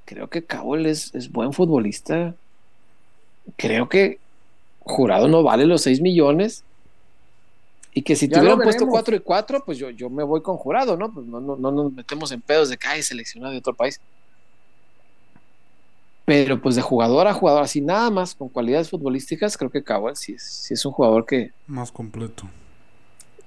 creo 0.04 0.28
que 0.28 0.44
Cowell 0.44 0.86
es, 0.86 1.14
es 1.14 1.30
buen 1.30 1.52
futbolista. 1.52 2.34
Creo 3.56 3.88
que 3.88 4.18
Jurado 4.80 5.28
no 5.28 5.42
vale 5.42 5.66
los 5.66 5.82
6 5.82 6.00
millones. 6.00 6.64
Y 7.92 8.02
que 8.02 8.16
si 8.16 8.28
te 8.28 8.40
hubieran 8.40 8.58
puesto 8.58 8.86
4 8.86 9.16
y 9.16 9.20
4, 9.20 9.64
pues 9.64 9.78
yo, 9.78 9.88
yo 9.90 10.10
me 10.10 10.24
voy 10.24 10.42
con 10.42 10.56
Jurado, 10.56 10.96
¿no? 10.96 11.12
Pues 11.12 11.26
no, 11.26 11.40
no, 11.40 11.56
no 11.56 11.70
nos 11.70 11.92
metemos 11.92 12.32
en 12.32 12.40
pedos 12.40 12.68
de 12.68 12.76
que 12.76 12.88
hay 12.88 13.02
seleccionado 13.02 13.52
de 13.52 13.58
otro 13.58 13.72
país. 13.72 14.00
Pero 16.24 16.60
pues 16.60 16.74
de 16.74 16.82
jugador 16.82 17.26
a 17.26 17.34
jugador, 17.34 17.62
así 17.62 17.80
nada 17.80 18.10
más 18.10 18.34
con 18.34 18.48
cualidades 18.48 18.88
futbolísticas, 18.88 19.56
creo 19.58 19.70
que 19.70 19.82
Cowell 19.82 20.16
sí 20.16 20.32
es, 20.32 20.42
sí 20.42 20.74
es 20.74 20.84
un 20.86 20.92
jugador 20.92 21.26
que. 21.26 21.52
Más 21.66 21.92
completo. 21.92 22.48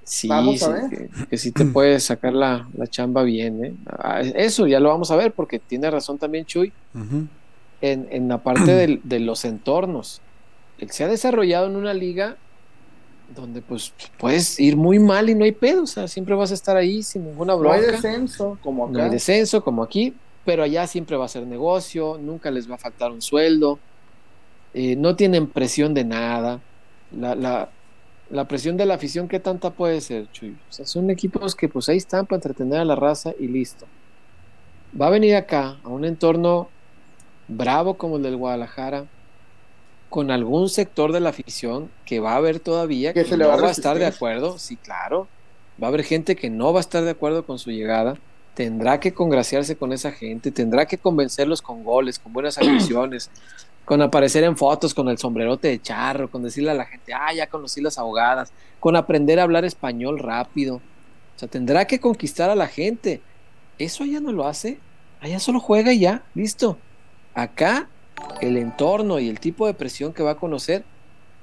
Sí, 0.04 0.30
sí 0.30 0.66
que, 0.90 1.10
que, 1.30 1.38
sí 1.38 1.52
te 1.52 1.66
puede 1.66 2.00
sacar 2.00 2.32
la, 2.32 2.70
la, 2.78 2.88
chamba 2.88 3.24
bien. 3.24 3.66
¿eh? 3.66 3.74
Eso 4.36 4.66
ya 4.66 4.80
lo 4.80 4.88
vamos 4.88 5.12
a 5.12 5.18
ver, 5.18 5.34
porque 5.34 5.60
tiene 5.60 5.92
razón 5.92 6.18
también 6.18 6.46
Chuy 6.46 6.72
uh 6.94 7.00
-huh. 7.00 7.28
en, 7.82 8.08
en, 8.10 8.28
la 8.30 8.38
parte 8.38 8.72
de, 8.72 9.02
de, 9.04 9.20
los 9.20 9.44
entornos. 9.44 10.22
Él 10.78 10.92
se 10.92 11.04
ha 11.04 11.10
desarrollado 11.10 11.68
en 11.68 11.76
una 11.76 11.94
liga 11.94 12.38
donde 13.36 13.62
pues 13.62 13.94
puedes 14.18 14.60
ir 14.62 14.78
muy 14.78 15.00
mal 15.00 15.30
y 15.30 15.36
no 15.36 15.44
hay 15.44 15.52
pedo, 15.52 15.84
o 15.84 15.88
sea, 15.88 16.08
siempre 16.08 16.36
vas 16.36 16.52
a 16.52 16.54
estar 16.54 16.78
ahí 16.78 17.04
sin 17.04 17.26
ninguna 17.26 17.56
bronca. 17.56 17.78
No 17.78 17.84
hay 17.84 17.92
descenso, 17.92 18.58
como 18.62 18.86
acá. 18.86 18.94
No 18.94 19.04
hay 19.04 19.10
descenso, 19.10 19.62
como 19.62 19.84
aquí, 19.84 20.14
pero 20.48 20.64
allá 20.64 20.88
siempre 20.88 21.18
va 21.18 21.26
a 21.26 21.28
ser 21.28 21.46
negocio, 21.46 22.18
nunca 22.18 22.50
les 22.52 22.72
va 22.72 22.76
a 22.76 22.78
faltar 22.78 23.12
un 23.12 23.22
sueldo, 23.22 23.80
eh, 24.74 24.96
no 24.96 25.18
tienen 25.18 25.48
presión 25.48 25.94
de 25.94 26.06
nada. 26.06 26.62
La, 27.12 27.36
la, 27.36 27.70
la, 28.30 28.48
presión 28.48 28.78
de 28.78 28.86
la 28.86 28.94
afición, 28.94 29.28
¿qué 29.28 29.42
tanta 29.42 29.72
puede 29.72 30.00
ser, 30.00 30.32
Chuy? 30.32 30.52
O 30.70 30.72
sea, 30.72 30.86
son 30.86 31.10
equipos 31.10 31.54
que 31.54 31.68
pues 31.68 31.90
ahí 31.90 31.98
están 31.98 32.26
para 32.28 32.38
entretener 32.38 32.80
a 32.80 32.86
la 32.86 32.96
raza 32.96 33.34
y 33.38 33.50
listo. 33.50 33.88
Va 35.00 35.08
a 35.08 35.10
venir 35.10 35.36
acá, 35.36 35.80
a 35.84 35.90
un 35.90 36.06
entorno 36.06 36.70
bravo 37.50 37.98
como 37.98 38.16
el 38.16 38.24
del 38.24 38.38
Guadalajara, 38.38 39.04
con 40.08 40.32
algún 40.32 40.70
sector 40.70 41.12
de 41.12 41.20
la 41.20 41.32
afición 41.32 41.92
que 42.06 42.22
va 42.22 42.32
a 42.32 42.38
haber 42.38 42.62
todavía 42.62 43.12
que, 43.12 43.26
se 43.26 43.32
no 43.32 43.44
le 43.44 43.48
va 43.48 43.68
a 43.68 43.72
estar 43.72 44.00
de 44.00 44.06
acuerdo, 44.06 44.58
sí, 44.60 44.78
claro. 44.78 45.28
Va 45.84 45.88
a 45.88 45.90
haber 45.90 46.06
gente 46.06 46.38
que 46.38 46.50
no 46.50 46.72
va 46.72 46.80
a 46.80 46.88
estar 46.88 47.04
de 47.04 47.12
acuerdo 47.12 47.46
con 47.46 47.60
su 47.60 47.70
llegada 47.70 48.18
tendrá 48.58 49.00
que 49.00 49.14
congraciarse 49.14 49.76
con 49.76 49.94
esa 49.94 50.12
gente, 50.12 50.50
tendrá 50.50 50.88
que 50.88 50.98
convencerlos 50.98 51.62
con 51.62 51.84
goles, 51.84 52.18
con 52.18 52.34
buenas 52.34 52.58
actuaciones, 52.58 53.30
con 53.86 54.02
aparecer 54.02 54.44
en 54.44 54.58
fotos 54.58 54.96
con 54.96 55.10
el 55.10 55.20
sombrerote 55.20 55.68
de 55.68 55.80
charro, 55.80 56.28
con 56.32 56.42
decirle 56.42 56.72
a 56.72 56.74
la 56.74 56.86
gente, 56.86 57.14
ah, 57.14 57.32
ya 57.36 57.46
conocí 57.46 57.82
las 57.82 58.00
ahogadas, 58.00 58.52
con 58.80 58.96
aprender 58.96 59.40
a 59.40 59.44
hablar 59.44 59.64
español 59.64 60.18
rápido. 60.18 60.78
O 60.78 61.40
sea, 61.40 61.48
tendrá 61.48 61.86
que 61.86 62.00
conquistar 62.00 62.50
a 62.50 62.56
la 62.56 62.66
gente. 62.66 63.22
Eso 63.78 64.04
allá 64.04 64.20
no 64.22 64.32
lo 64.32 64.48
hace, 64.48 64.80
allá 65.22 65.38
solo 65.38 65.60
juega 65.60 65.94
y 65.94 66.00
ya, 66.00 66.24
listo. 66.34 66.80
Acá, 67.36 67.90
el 68.42 68.58
entorno 68.58 69.20
y 69.20 69.30
el 69.30 69.40
tipo 69.40 69.68
de 69.68 69.76
presión 69.76 70.14
que 70.14 70.24
va 70.24 70.32
a 70.32 70.38
conocer, 70.38 70.84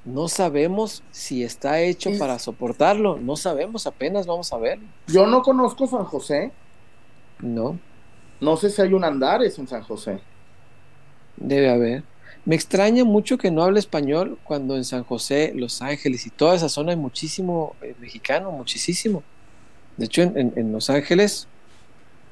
no 0.05 0.27
sabemos 0.27 1.05
si 1.13 1.45
está 1.45 1.81
hecho 1.81 2.11
para 2.19 2.41
soportarlo, 2.41 3.19
no 3.21 3.37
sabemos, 3.37 3.87
apenas 3.87 4.27
vamos 4.27 4.53
a 4.53 4.59
ver. 4.59 4.81
Yo 5.07 5.29
no 5.29 5.43
conozco 5.43 5.87
San 5.87 6.05
José, 6.05 6.51
no. 7.41 7.79
No 8.41 8.57
sé 8.57 8.71
si 8.71 8.83
hay 8.83 8.93
un 8.93 9.05
Andares 9.05 9.59
en 9.59 9.69
San 9.69 9.83
José. 9.83 10.21
Debe 11.37 11.71
haber. 11.71 12.03
Me 12.45 12.55
extraña 12.55 13.05
mucho 13.05 13.39
que 13.39 13.51
no 13.51 13.63
hable 13.63 13.79
español 13.79 14.39
cuando 14.45 14.77
en 14.77 14.85
San 14.85 15.05
José, 15.05 15.53
Los 15.55 15.81
Ángeles 15.81 16.27
y 16.27 16.31
toda 16.31 16.55
esa 16.55 16.69
zona 16.69 16.93
hay 16.93 16.99
muchísimo 16.99 17.75
eh, 17.81 17.95
mexicano, 18.01 18.51
muchísimo. 18.51 19.23
De 19.97 20.07
hecho, 20.07 20.23
en, 20.23 20.37
en, 20.37 20.53
en, 20.57 20.73
Los 20.73 20.91
Ángeles 20.91 21.49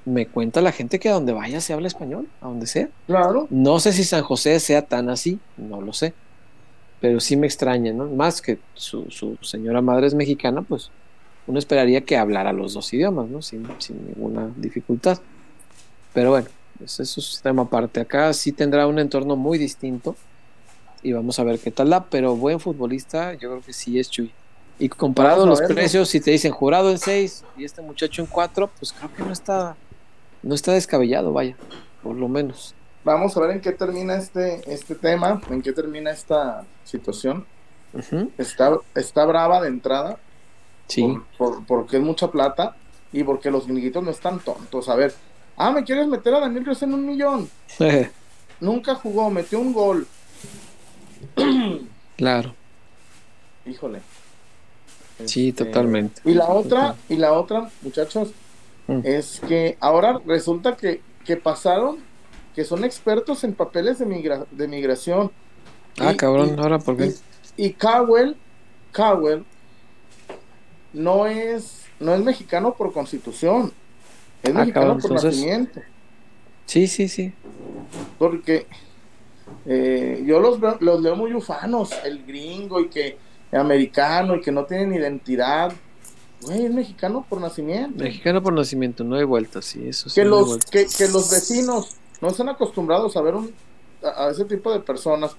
me 0.05 0.27
cuenta 0.27 0.61
la 0.61 0.73
gente 0.73 0.99
que 0.99 1.09
a 1.09 1.13
donde 1.13 1.33
vaya 1.33 1.61
se 1.61 1.73
habla 1.73 1.87
español, 1.87 2.29
a 2.41 2.49
donde 2.49 2.67
sea. 2.67 2.91
Claro. 3.07 3.47
No 3.51 3.81
sé 3.81 3.93
si 3.93 4.05
San 4.05 4.23
José 4.23 4.61
sea 4.61 4.83
tan 4.83 5.09
así, 5.09 5.39
no 5.57 5.81
lo 5.81 5.93
sé. 5.93 6.13
Pero 7.01 7.19
sí 7.19 7.37
me 7.37 7.47
extraña, 7.47 7.93
¿no? 7.93 8.07
Más 8.07 8.43
que 8.43 8.59
su, 8.75 9.11
su 9.11 9.39
señora 9.41 9.81
madre 9.81 10.07
es 10.07 10.15
mexicana, 10.15 10.63
pues 10.63 10.91
uno 11.47 11.59
esperaría 11.59 12.03
que 12.03 12.17
hablara 12.17 12.53
los 12.53 12.75
dos 12.75 12.93
idiomas, 12.93 13.29
¿no? 13.29 13.43
Sin, 13.43 13.67
sin 13.79 14.07
ninguna 14.07 14.51
dificultad. 14.57 15.19
Pero 16.13 16.31
bueno, 16.31 16.49
eso 16.85 17.03
es 17.03 17.17
un 17.17 17.43
tema 17.43 17.63
aparte. 17.63 18.01
Acá 18.01 18.33
sí 18.33 18.53
tendrá 18.53 18.87
un 18.87 18.99
entorno 18.99 19.37
muy 19.37 19.59
distinto 19.59 20.17
y 21.03 21.13
vamos 21.13 21.39
a 21.39 21.45
ver 21.45 21.59
qué 21.59 21.71
tal 21.71 21.91
da, 21.91 22.05
pero 22.05 22.37
buen 22.37 22.61
futbolista, 22.61 23.35
yo 23.35 23.51
creo 23.51 23.61
que 23.61 23.73
sí 23.73 23.99
es 23.99 24.11
Chuy. 24.11 24.33
Y 24.79 24.89
comparado 24.89 25.47
los 25.47 25.61
verlo. 25.61 25.75
precios, 25.75 26.09
si 26.09 26.21
te 26.21 26.31
dicen 26.31 26.53
jurado 26.53 26.91
en 26.91 26.99
6 26.99 27.45
y 27.57 27.65
este 27.65 27.83
muchacho 27.83 28.23
en 28.23 28.27
4, 28.27 28.71
pues 28.79 28.93
creo 28.93 29.13
que 29.15 29.23
no 29.23 29.33
está, 29.33 29.77
no 30.43 30.55
está 30.55 30.73
descabellado, 30.73 31.33
vaya, 31.33 31.57
por 32.03 32.17
lo 32.17 32.29
menos. 32.29 32.75
Vamos 33.05 33.37
a 33.37 33.41
ver 33.41 33.51
en 33.51 33.61
qué 33.61 33.73
termina 33.73 34.17
este, 34.17 34.61
este 34.73 34.95
tema, 34.95 35.41
en 35.51 35.61
qué 35.63 35.73
termina 35.73 36.11
esta 36.11 36.65
situación. 36.85 37.47
Uh 37.93 37.99
-huh. 37.99 38.31
está, 38.39 38.79
está 38.95 39.25
brava 39.25 39.61
de 39.61 39.69
entrada, 39.69 40.19
Sí. 40.89 41.07
Por, 41.39 41.65
por, 41.65 41.65
porque 41.67 41.97
es 41.97 42.03
mucha 42.03 42.31
plata. 42.31 42.77
y 43.15 43.25
porque 43.25 43.51
los 43.51 43.67
gringuitos 43.67 44.03
no 44.03 44.11
están 44.11 44.41
tontos. 44.41 44.89
A 44.89 44.95
ver, 44.95 45.13
ah, 45.59 45.71
¿me 45.71 45.85
quieres 45.85 46.07
meter 46.09 46.33
a 46.35 46.41
Daniel 46.41 46.65
Ríos 46.65 46.83
en 46.83 46.95
un 46.95 47.05
millón? 47.07 47.49
Nunca 48.61 48.95
jugó, 48.95 49.29
metió 49.31 49.61
un 49.61 49.73
gol. 49.75 50.07
claro. 52.17 52.55
Híjole. 53.67 54.01
Sí, 55.27 55.49
Este, 55.51 55.65
totalmente. 55.65 56.21
Y 56.25 56.35
la 56.35 56.49
otra, 56.49 56.97
y 57.09 57.17
la 57.17 57.33
otra, 57.33 57.71
muchachos, 57.83 58.33
Mm. 58.89 59.01
es 59.05 59.41
que 59.47 59.77
ahora 59.79 60.21
resulta 60.27 60.77
que, 60.77 61.01
que 61.25 61.37
pasaron 61.37 61.99
que 62.53 62.65
son 62.65 62.83
expertos 62.85 63.45
en 63.45 63.55
papeles 63.55 64.01
de, 64.01 64.07
migra- 64.07 64.45
de 64.51 64.67
migración. 64.67 65.31
Ah, 66.01 66.13
Y- 66.13 66.17
cabrón, 66.17 66.57
y- 66.57 66.61
ahora 66.61 66.79
por 66.81 66.97
qué. 66.97 67.13
Y, 67.57 67.67
y 67.67 67.73
Cowell, 67.75 68.37
Cowell 68.93 69.45
no 70.93 71.27
es, 71.27 71.83
no 72.01 72.15
es 72.15 72.23
mexicano 72.23 72.75
por 72.75 72.93
constitución, 72.93 73.73
es 74.43 74.51
Ah, 74.51 74.61
mexicano 74.61 74.87
cabrón, 74.87 75.01
por 75.03 75.11
entonces- 75.13 75.35
nacimiento. 75.37 75.81
Sí, 76.67 76.87
sí, 76.87 77.09
sí. 77.09 77.33
Porque 78.19 78.67
eh, 79.67 80.23
yo 80.27 80.41
los, 80.41 80.61
veo- 80.61 80.77
los 80.81 81.01
leo 81.03 81.17
muy 81.17 81.35
ufanos, 81.35 81.91
el 82.05 82.25
gringo 82.25 82.81
y 82.81 82.89
que 82.89 83.19
americano 83.53 84.37
y 84.37 84.41
que 84.41 84.51
no 84.53 84.65
tienen 84.65 84.95
identidad. 84.95 85.73
Güey, 86.43 86.65
es 86.67 86.73
mexicano 86.73 87.25
por 87.29 87.41
nacimiento. 87.41 88.03
Mexicano 88.03 88.43
por 88.43 88.53
nacimiento, 88.53 89.05
no 89.05 89.17
hay 89.17 89.25
vuelta, 89.25 89.61
sí, 89.63 89.87
eso 89.87 90.09
sí. 90.09 90.15
que 90.21 90.25
no 90.25 90.41
los 90.41 90.59
que, 90.59 90.87
que 90.87 91.09
los 91.09 91.31
vecinos 91.31 91.97
no 92.21 92.29
están 92.29 92.49
acostumbrados 92.49 93.17
a 93.17 93.23
ver 93.23 93.35
un, 93.35 93.53
a, 94.03 94.27
a 94.27 94.31
ese 94.31 94.45
tipo 94.47 94.73
de 94.73 94.81
personas 94.81 95.33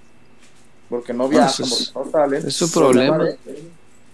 porque 0.89 1.13
no 1.13 1.27
viajan, 1.27 1.49
eso 1.49 1.63
es- 1.63 1.89
porque 1.89 2.05
no 2.07 2.11
salen. 2.11 2.47
es 2.47 2.53
su 2.53 2.71
problema. 2.71 3.17
de- 3.23 3.38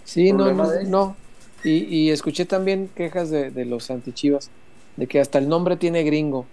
Sí, 0.06 0.32
no, 0.34 0.52
no, 0.54 0.68
de- 0.70 0.86
no. 0.86 1.16
Y, 1.64 1.84
y 1.94 2.10
escuché 2.12 2.46
también 2.46 2.90
quejas 2.96 3.30
de, 3.30 3.52
de 3.52 3.66
los 3.66 3.90
antichivas, 3.92 4.50
de 4.98 5.08
que 5.08 5.20
hasta 5.20 5.38
el 5.40 5.50
nombre 5.50 5.76
tiene 5.78 6.04
gringo. 6.04 6.46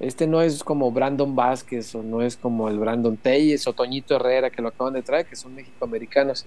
Este 0.00 0.26
no 0.26 0.42
es 0.42 0.62
como 0.64 0.90
Brandon 0.90 1.34
Vázquez 1.36 1.94
o 1.94 2.02
no 2.02 2.20
es 2.22 2.36
como 2.36 2.68
el 2.68 2.78
Brandon 2.78 3.16
Telles 3.16 3.66
o 3.66 3.72
Toñito 3.72 4.16
Herrera 4.16 4.50
que 4.50 4.60
lo 4.62 4.68
acaban 4.68 4.92
de 4.94 5.02
traer, 5.02 5.26
que 5.26 5.36
son 5.36 5.54
mexicoamericanos. 5.54 6.44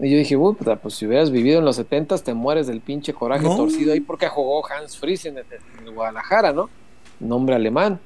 Y 0.00 0.10
yo 0.10 0.16
dije, 0.18 0.36
"Uy, 0.36 0.54
puta, 0.54 0.76
pues 0.76 0.94
si 0.94 1.06
hubieras 1.06 1.30
vivido 1.30 1.58
en 1.58 1.64
los 1.64 1.76
70 1.76 2.16
te 2.18 2.34
mueres 2.34 2.66
del 2.66 2.80
pinche 2.80 3.12
coraje 3.12 3.44
No. 3.44 3.56
torcido 3.56 3.92
ahí 3.92 4.00
porque 4.00 4.28
jugó 4.28 4.64
Hans 4.68 4.96
Fries 4.98 5.24
en, 5.26 5.38
el- 5.38 5.44
en 5.78 5.86
el 5.86 5.92
Guadalajara, 5.94 6.52
¿no? 6.52 6.68
Nombre 7.20 7.54
alemán. 7.54 8.00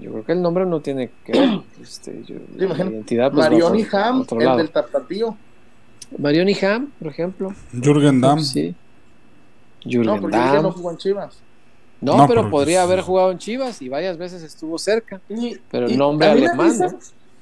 Yo 0.00 0.12
creo 0.12 0.24
que 0.24 0.32
el 0.32 0.42
nombre 0.42 0.64
no 0.66 0.80
tiene 0.80 1.10
que 1.24 1.32
ver. 1.32 1.50
Este, 1.82 2.22
yo- 2.24 2.36
la 2.56 2.66
identidad 2.76 3.32
pues, 3.32 3.44
Marioni 3.44 3.86
Ham, 3.92 4.26
el 4.30 4.38
lado. 4.44 4.58
del 4.58 4.70
tapatío. 4.70 5.36
Marioni 6.18 6.54
Ham, 6.62 6.92
por 6.98 7.08
ejemplo. 7.08 7.54
Jürgen 7.72 8.20
Damm. 8.20 8.40
Sí. 8.40 8.74
No, 9.84 9.90
Jürgen 9.90 10.20
porque 10.20 10.36
yo 10.36 10.42
Damm. 10.42 10.62
no 10.62 10.72
jugó 10.72 10.90
en 10.90 10.96
Chivas. 10.98 11.38
No, 12.00 12.16
No, 12.16 12.26
pero 12.26 12.50
podría 12.50 12.82
haber 12.82 13.00
jugado 13.00 13.30
en 13.30 13.38
Chivas 13.38 13.80
y 13.80 13.88
varias 13.88 14.18
veces 14.18 14.42
estuvo 14.42 14.76
cerca. 14.78 15.20
Y- 15.28 15.56
Pero 15.70 15.86
el 15.86 15.96
nombre 15.96 16.28
alemán, 16.28 16.70
dicen 16.72 16.96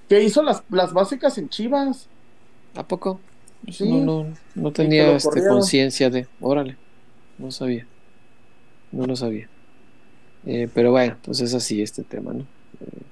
Que 0.09 0.23
hizo 0.23 0.43
las, 0.43 0.63
las 0.71 0.93
básicas 0.93 1.39
en 1.39 1.49
Chivas. 1.49 2.09
¿A 2.75 2.83
poco? 2.87 3.21
Sí. 3.71 3.91
No, 3.91 4.25
no, 4.25 4.27
no 4.55 4.73
tenía 4.73 5.13
este, 5.13 5.47
conciencia 5.47 6.11
de. 6.11 6.27
Órale. 6.41 6.77
No 7.39 7.51
sabía. 7.51 7.87
No 8.93 9.07
lo 9.07 9.17
sabía. 9.17 9.49
Eh, 10.47 10.69
pero 10.75 10.91
bueno, 10.91 11.17
pues 11.23 11.41
es 11.41 11.55
así 11.55 11.81
este 11.83 12.03
tema, 12.03 12.33
¿no? 12.33 12.41
Eh, 12.41 13.03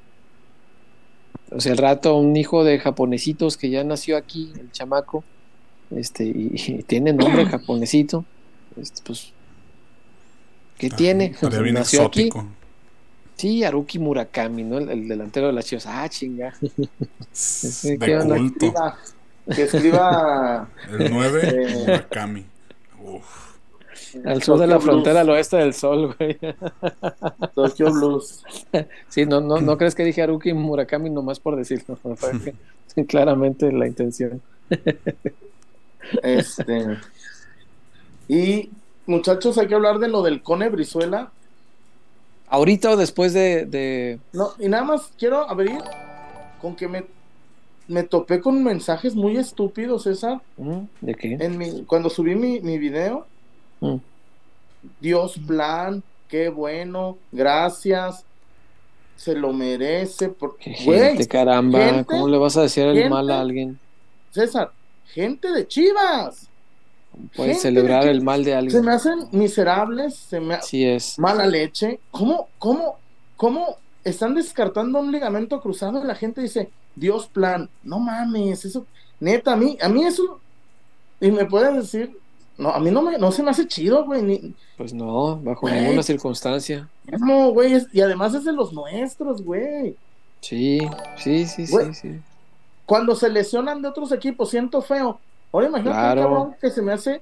o 1.51 1.61
sea, 1.61 1.73
al 1.73 1.79
rato 1.79 2.17
un 2.17 2.37
hijo 2.37 2.65
de 2.65 2.79
japonesitos 2.79 3.57
que 3.57 3.71
ya 3.71 3.85
nació 3.85 4.17
aquí, 4.17 4.53
el 4.59 4.71
chamaco, 4.73 5.25
este, 5.95 6.25
y, 6.25 6.53
y 6.55 6.83
tiene 6.83 7.13
nombre 7.13 7.47
japonesito, 7.51 8.25
este, 8.81 9.03
pues, 9.05 9.33
¿qué 10.79 10.91
tiene? 10.91 11.25
Estaría 11.35 11.61
bien 11.61 11.75
nació 11.75 12.05
aquí. 12.07 12.23
exótico. 12.29 12.49
Sí, 13.37 13.63
Haruki 13.63 13.99
Murakami, 14.01 14.65
¿no? 14.65 14.79
El, 14.79 14.91
el 14.91 15.09
delantero 15.09 15.47
de 15.47 15.53
las 15.53 15.65
Chivas. 15.65 15.87
Ah, 15.87 16.09
chinga. 16.09 16.53
¿qué 16.61 17.97
De 17.99 18.19
onda? 18.19 18.37
culto. 18.37 18.67
Escriba- 18.67 18.97
que 19.55 19.63
escriba 19.63 20.69
El 20.99 21.11
9, 21.13 21.41
Eh. 21.45 21.75
Murakami. 21.79 22.45
Uf. 23.03 23.49
Al 24.25 24.43
sur 24.43 24.59
de 24.59 24.67
la 24.67 24.81
frontera, 24.81 25.21
al 25.21 25.31
oeste 25.31 25.57
del 25.59 25.73
sol, 25.75 26.15
güey. 26.19 26.37
Tokyo 27.55 27.93
Blues. 27.93 28.43
Sí, 29.09 29.25
no, 29.27 29.41
no, 29.41 29.61
no 29.61 29.77
crees 29.79 29.95
que 29.95 30.03
dije 30.05 30.23
Haruki 30.23 30.53
Murakami 30.53 31.09
nomás 31.11 31.39
por 31.41 31.55
decirlo. 31.57 31.97
Fue 31.97 32.17
Claramente 33.07 33.71
la 33.71 33.87
intención. 33.87 34.41
Este. 36.23 36.97
Y 38.29 38.71
muchachos, 39.07 39.59
hay 39.59 39.67
que 39.69 39.75
hablar 39.75 39.99
de 39.99 40.09
lo 40.09 40.23
del 40.23 40.43
Cone 40.43 40.69
Brizuela. 40.69 41.31
Ahorita 42.49 42.91
o 42.93 42.97
después 42.97 43.33
de, 43.35 43.67
de- 43.67 44.19
No, 44.33 44.51
y 44.59 44.69
nada 44.69 44.85
más 44.85 45.11
quiero 45.19 45.49
abrir 45.49 45.79
con 46.61 46.75
que 46.77 46.89
me, 46.89 47.05
me 47.89 48.03
topé 48.05 48.41
con 48.41 48.63
mensajes 48.65 49.15
muy 49.15 49.37
estúpidos, 49.37 50.05
César. 50.05 50.41
¿Mm? 50.57 50.79
¿De 51.01 51.15
qué? 51.15 51.35
En 51.41 51.59
mi, 51.59 51.85
cuando 51.85 52.09
subí 52.11 52.35
mi, 52.35 52.61
mi 52.61 52.79
video, 52.79 53.27
Mm. 53.81 53.97
Dios 55.01 55.39
plan, 55.47 56.03
qué 56.27 56.49
bueno, 56.49 57.17
gracias, 57.31 58.25
se 59.15 59.35
lo 59.37 59.53
merece. 59.53 60.31
Por... 60.31 60.57
Qué 60.57 60.73
gente, 60.73 61.29
caramba. 61.29 61.79
gente- 61.79 62.05
¿Cómo 62.07 62.27
le 62.29 62.39
vas 62.39 62.57
a 62.57 62.63
decir 62.63 62.85
el 62.85 62.95
gente- 62.95 63.09
mal 63.11 63.31
a 63.31 63.41
alguien? 63.41 63.79
César, 64.33 64.73
gente 65.13 65.51
de 65.53 65.67
Chivas. 65.67 66.49
Gente 67.33 67.55
celebrar 67.57 68.07
el 68.07 68.23
mal 68.23 68.45
de 68.45 68.53
Se 68.53 68.57
alguien. 68.57 68.85
me 68.85 68.93
hacen 68.93 69.19
miserables, 69.33 70.15
se 70.15 70.41
me 70.41 70.61
Sí 70.63 70.85
es. 70.85 71.19
mala 71.19 71.47
leche. 71.47 71.99
¿Cómo, 72.11 72.49
cómo, 72.59 72.97
cómo 73.37 73.77
están 74.05 74.35
descartando 74.35 75.01
un 75.01 75.11
ligamento 75.11 75.61
cruzado 75.61 76.03
y 76.03 76.07
la 76.07 76.15
gente 76.15 76.41
dice, 76.43 76.71
Dios 76.95 77.27
plan? 77.27 77.69
No 77.83 77.99
mames, 77.99 78.65
eso, 78.65 78.87
neta, 79.21 79.55
a 79.55 79.57
mí, 79.57 79.77
a 79.81 79.89
mí 79.89 80.05
eso, 80.05 80.39
y 81.21 81.31
me 81.33 81.45
puedes 81.47 81.75
decir, 81.75 82.17
no, 82.57 82.71
a 82.71 82.79
mí 82.79 82.91
no, 82.91 83.03
me, 83.03 83.19
no 83.19 83.33
se 83.33 83.43
me 83.43 83.51
hace 83.51 83.67
chido, 83.67 84.05
güey, 84.05 84.23
ni, 84.23 84.55
Pues 84.77 84.93
no, 84.95 85.37
bajo 85.41 85.63
Güey. 85.63 85.81
ninguna 85.81 86.03
circunstancia. 86.05 86.89
no, 87.19 87.51
güey, 87.51 87.73
es- 87.73 87.89
y 87.93 88.01
además 88.01 88.35
es 88.35 88.45
de 88.45 88.53
los 88.53 88.73
nuestros, 88.73 89.43
güey. 89.43 89.97
Sí, 90.41 90.79
sí, 91.17 91.47
sí, 91.47 91.67
sí, 91.67 91.95
sí. 91.95 92.21
Cuando 92.89 93.15
se 93.15 93.29
lesionan 93.29 93.83
de 93.83 93.89
otros 93.89 94.11
equipos, 94.13 94.49
siento 94.49 94.81
feo. 94.81 95.21
Ahora 95.53 95.67
imagínate 95.69 95.95
un 95.95 96.03
Claro. 96.03 96.23
cabrón 96.23 96.57
que 96.59 96.71
se 96.71 96.81
me 96.81 96.93
hace 96.93 97.21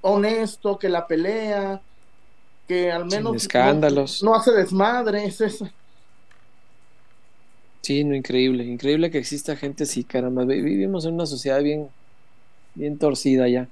honesto, 0.00 0.76
que 0.80 0.88
la 0.88 1.06
pelea, 1.06 1.80
que 2.66 2.90
al 2.90 3.04
menos 3.04 3.32
no- 3.32 3.36
escándalos. 3.36 4.20
No, 4.24 4.34
hace 4.34 4.50
desmadres, 4.50 5.40
eso. 5.40 5.68
Sí, 7.82 8.02
no, 8.02 8.16
increíble. 8.16 8.64
Increíble 8.64 9.12
que 9.12 9.18
exista 9.18 9.54
gente 9.54 9.84
así, 9.84 10.02
caramba. 10.02 10.44
Vi- 10.44 10.60
Vivimos 10.60 11.04
en 11.06 11.14
una 11.14 11.26
sociedad 11.26 11.62
bien, 11.62 11.88
bien 12.74 12.98
torcida 12.98 13.46
ya. 13.48 13.68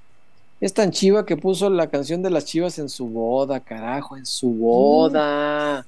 Es 0.61 0.73
tan 0.73 0.91
chiva 0.91 1.25
que 1.25 1.35
puso 1.35 1.69
la 1.69 1.87
canción 1.89 2.21
de 2.21 2.29
las 2.29 2.45
chivas 2.45 2.79
en 2.79 2.87
su 2.87 3.07
boda, 3.07 3.59
carajo, 3.59 4.15
en 4.15 4.25
su 4.25 4.51
boda. 4.53 5.85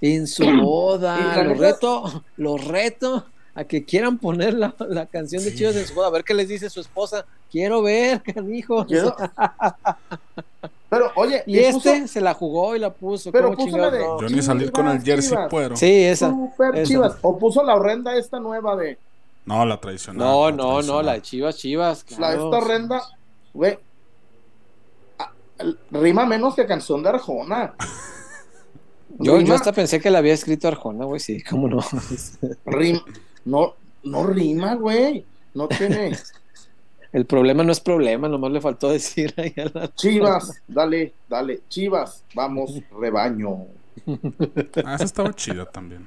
En 0.00 0.26
su 0.26 0.44
Y 0.44 0.56
boda. 0.58 1.36
la 1.36 1.42
Lo 1.44 1.50
neta- 1.54 1.60
reto, 1.60 2.24
lo 2.38 2.56
reto 2.56 3.26
a 3.54 3.64
que 3.64 3.84
quieran 3.84 4.18
poner 4.18 4.54
la, 4.54 4.74
la 4.88 5.06
canción 5.06 5.42
de 5.42 5.50
Sí. 5.50 5.56
chivas 5.58 5.76
en 5.76 5.86
su 5.86 5.94
boda. 5.94 6.06
A 6.08 6.10
ver 6.10 6.24
qué 6.24 6.34
les 6.34 6.48
dice 6.48 6.70
su 6.70 6.80
esposa. 6.80 7.24
Quiero 7.50 7.82
ver. 7.82 8.22
Quiero- 8.22 9.16
Pero, 10.88 11.12
oye, 11.14 11.42
Y 11.46 11.58
este 11.60 12.00
puso 12.00 12.08
se 12.08 12.20
la 12.20 12.34
jugó 12.34 12.74
y 12.74 12.80
la 12.80 12.92
puso. 12.92 13.30
Pero 13.30 13.52
¿Cómo 13.54 13.64
puso 13.64 13.78
la 13.78 13.90
de- 13.90 14.00
no? 14.00 14.20
Yo 14.20 14.28
ni 14.28 14.42
salir 14.42 14.72
con 14.72 14.88
el 14.88 15.00
jersey 15.02 15.30
Chivas. 15.30 15.48
puedo. 15.50 15.76
Sí, 15.76 16.04
esa. 16.04 16.30
super 16.30 16.74
esa. 16.76 16.84
chivas. 16.88 17.16
O 17.22 17.38
puso 17.38 17.62
la 17.62 17.74
horrenda 17.76 18.16
esta 18.16 18.40
nueva 18.40 18.74
de 18.76 18.98
No, 19.46 19.64
la 19.64 19.80
tradicional. 19.80 20.18
No, 20.26 20.50
la 20.50 20.56
no, 20.56 20.82
no, 20.82 21.02
la 21.02 21.12
de 21.14 21.22
chivas, 21.22 21.56
chivas. 21.56 22.04
la 22.10 22.16
claro. 22.16 22.44
esta 22.46 22.56
horrenda, 22.58 23.02
güey. 23.54 23.78
ah, 25.18 25.32
Rima 25.92 26.26
menos 26.26 26.54
que 26.56 26.66
canción 26.66 27.02
de 27.04 27.08
Arjona. 27.10 27.74
Yo, 29.18 29.32
yo 29.34 29.38
Rima- 29.38 29.54
hasta 29.56 29.72
pensé 29.72 30.00
que 30.00 30.10
la 30.10 30.18
había 30.18 30.34
escrito 30.34 30.66
Arjona, 30.66 31.04
güey, 31.04 31.20
sí, 31.20 31.42
cómo 31.48 31.68
no. 31.68 31.80
rim- 32.66 33.00
no, 33.44 33.74
no 34.04 34.26
rima, 34.26 34.74
güey. 34.74 35.24
No 35.54 35.68
tiene. 35.68 36.16
El 37.12 37.26
problema 37.26 37.64
no 37.64 37.72
es 37.72 37.80
problema, 37.80 38.28
nomás 38.28 38.52
le 38.52 38.60
faltó 38.60 38.88
decir 38.90 39.34
ahí 39.36 39.52
a 39.56 39.64
la- 39.78 39.94
Chivas, 39.94 40.62
dale, 40.68 41.12
dale. 41.28 41.60
Chivas, 41.68 42.22
vamos, 42.34 42.70
rebaño. 43.00 43.66
Ah, 44.84 44.94
esa 44.94 45.04
estaba 45.04 45.32
chida 45.34 45.66
también. 45.66 46.06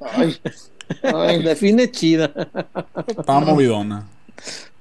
Ay, 0.00 0.36
ay. 1.02 1.42
Define 1.42 1.90
chida. 1.90 2.30
Estaba 3.06 3.40
movidona. 3.40 4.06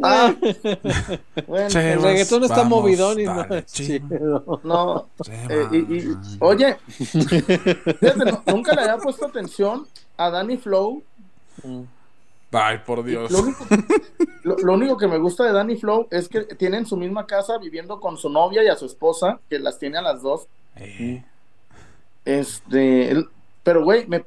Ah, 0.01 0.33
bueno, 1.47 1.79
El 1.79 2.01
reggaetón 2.01 2.43
está 2.43 2.57
vamos, 2.57 2.81
movidón 2.81 3.19
y 3.19 3.23
no 3.25 3.43
es 3.43 3.65
chido. 3.65 4.61
no. 4.63 5.07
Chivas. 5.23 5.49
eh, 5.51 5.67
y- 5.71 5.95
y- 5.97 6.17
oye, 6.39 6.77
fíjate, 6.87 8.33
nunca 8.47 8.73
le 8.75 8.81
había 8.81 8.97
puesto 8.97 9.25
atención 9.27 9.85
a 10.17 10.29
Danny 10.29 10.57
Flow. 10.57 11.03
Mm. 11.63 11.81
Ay, 12.51 12.79
por 12.85 13.03
Dios. 13.03 13.29
Lo 13.31 13.39
único, 13.41 13.65
lo, 14.43 14.57
lo 14.57 14.73
único 14.73 14.97
que 14.97 15.07
me 15.07 15.19
gusta 15.19 15.43
de 15.43 15.51
Danny 15.51 15.75
Flow 15.77 16.07
es 16.09 16.27
que 16.27 16.41
tienen 16.41 16.85
su 16.85 16.97
misma 16.97 17.27
casa 17.27 17.57
viviendo 17.59 17.99
con 17.99 18.17
su 18.17 18.27
novia 18.29 18.63
y 18.63 18.67
a 18.69 18.75
su 18.75 18.85
esposa, 18.87 19.39
que 19.49 19.59
las 19.59 19.77
tiene 19.77 19.97
a 19.99 20.01
las 20.01 20.21
dos. 20.23 20.47
Eh, 20.77 21.23
Este, 22.25 23.11
el- 23.11 23.29
pero 23.63 23.83
güey, 23.83 24.07
me 24.07 24.25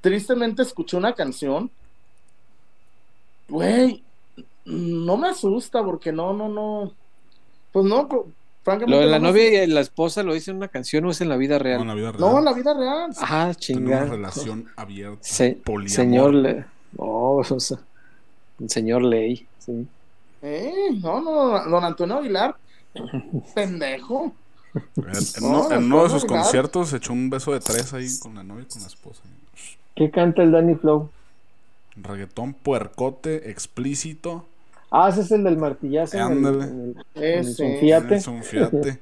tristemente 0.00 0.62
escuché 0.62 0.96
una 0.96 1.12
canción. 1.14 1.70
Güey, 3.48 4.02
no 4.68 5.16
me 5.16 5.28
asusta 5.28 5.82
porque 5.84 6.12
no, 6.12 6.32
no, 6.32 6.48
no. 6.48 6.92
Pues 7.72 7.86
no, 7.86 8.08
co- 8.08 8.26
Lo 8.26 8.32
francamente. 8.64 9.04
de 9.04 9.06
la 9.06 9.18
no 9.18 9.28
novia 9.28 9.64
y 9.64 9.66
la 9.68 9.80
esposa 9.80 10.22
lo 10.22 10.34
dice 10.34 10.50
en 10.50 10.58
una 10.58 10.68
canción 10.68 11.04
o 11.06 11.10
es 11.10 11.20
en 11.20 11.28
la 11.30 11.36
vida 11.36 11.58
no, 11.72 11.82
en 11.82 11.86
real. 11.86 11.86
la 11.88 11.94
vida 11.94 12.12
real. 12.12 12.20
No, 12.20 12.38
en 12.38 12.44
la 12.44 12.52
vida 12.52 12.74
real. 12.74 13.10
Ah, 13.18 13.52
Tener 13.66 13.82
una 13.82 14.00
chingada. 14.00 14.04
relación 14.06 14.68
abierta. 14.76 15.18
Se- 15.22 15.58
señor 15.86 16.34
Le... 16.34 16.64
No, 16.96 17.04
o 17.36 17.44
sea, 17.44 17.78
un 18.58 18.68
señor 18.68 19.02
ley. 19.02 19.46
Sí. 19.58 19.86
Eh, 20.42 20.90
no, 21.02 21.20
no, 21.20 21.64
don 21.70 21.84
Antonio 21.84 22.16
Aguilar. 22.18 22.56
Pendejo. 23.54 24.32
En, 24.96 25.04
en 25.06 25.52
No, 25.52 25.66
uno, 25.66 25.72
en 25.72 25.88
no, 25.88 25.96
uno 25.96 26.04
de 26.04 26.10
sus 26.10 26.24
conciertos 26.24 26.90
se 26.90 26.98
echó 26.98 27.12
un 27.12 27.30
beso 27.30 27.52
de 27.52 27.60
tres 27.60 27.92
ahí 27.94 28.06
con 28.20 28.34
la 28.34 28.42
novia 28.44 28.64
y 28.68 28.72
con 28.72 28.82
la 28.82 28.88
esposa. 28.88 29.22
¿Qué 29.94 30.10
canta 30.10 30.42
el 30.42 30.52
Danny 30.52 30.74
Flow? 30.76 31.10
Reggaetón 31.96 32.54
puercote, 32.54 33.50
explícito. 33.50 34.46
Ah, 34.90 35.08
ese 35.10 35.20
es 35.22 35.30
el 35.32 35.44
del 35.44 35.56
martillazo. 35.58 36.18
Ándale. 36.18 36.64
en 36.64 36.80
el- 36.80 36.96
en 37.14 37.38
el 37.40 37.40
Ese. 37.40 37.54
Sonfiate. 37.54 38.14
Es 38.16 38.26
un 38.26 38.42
fiate. 38.42 38.98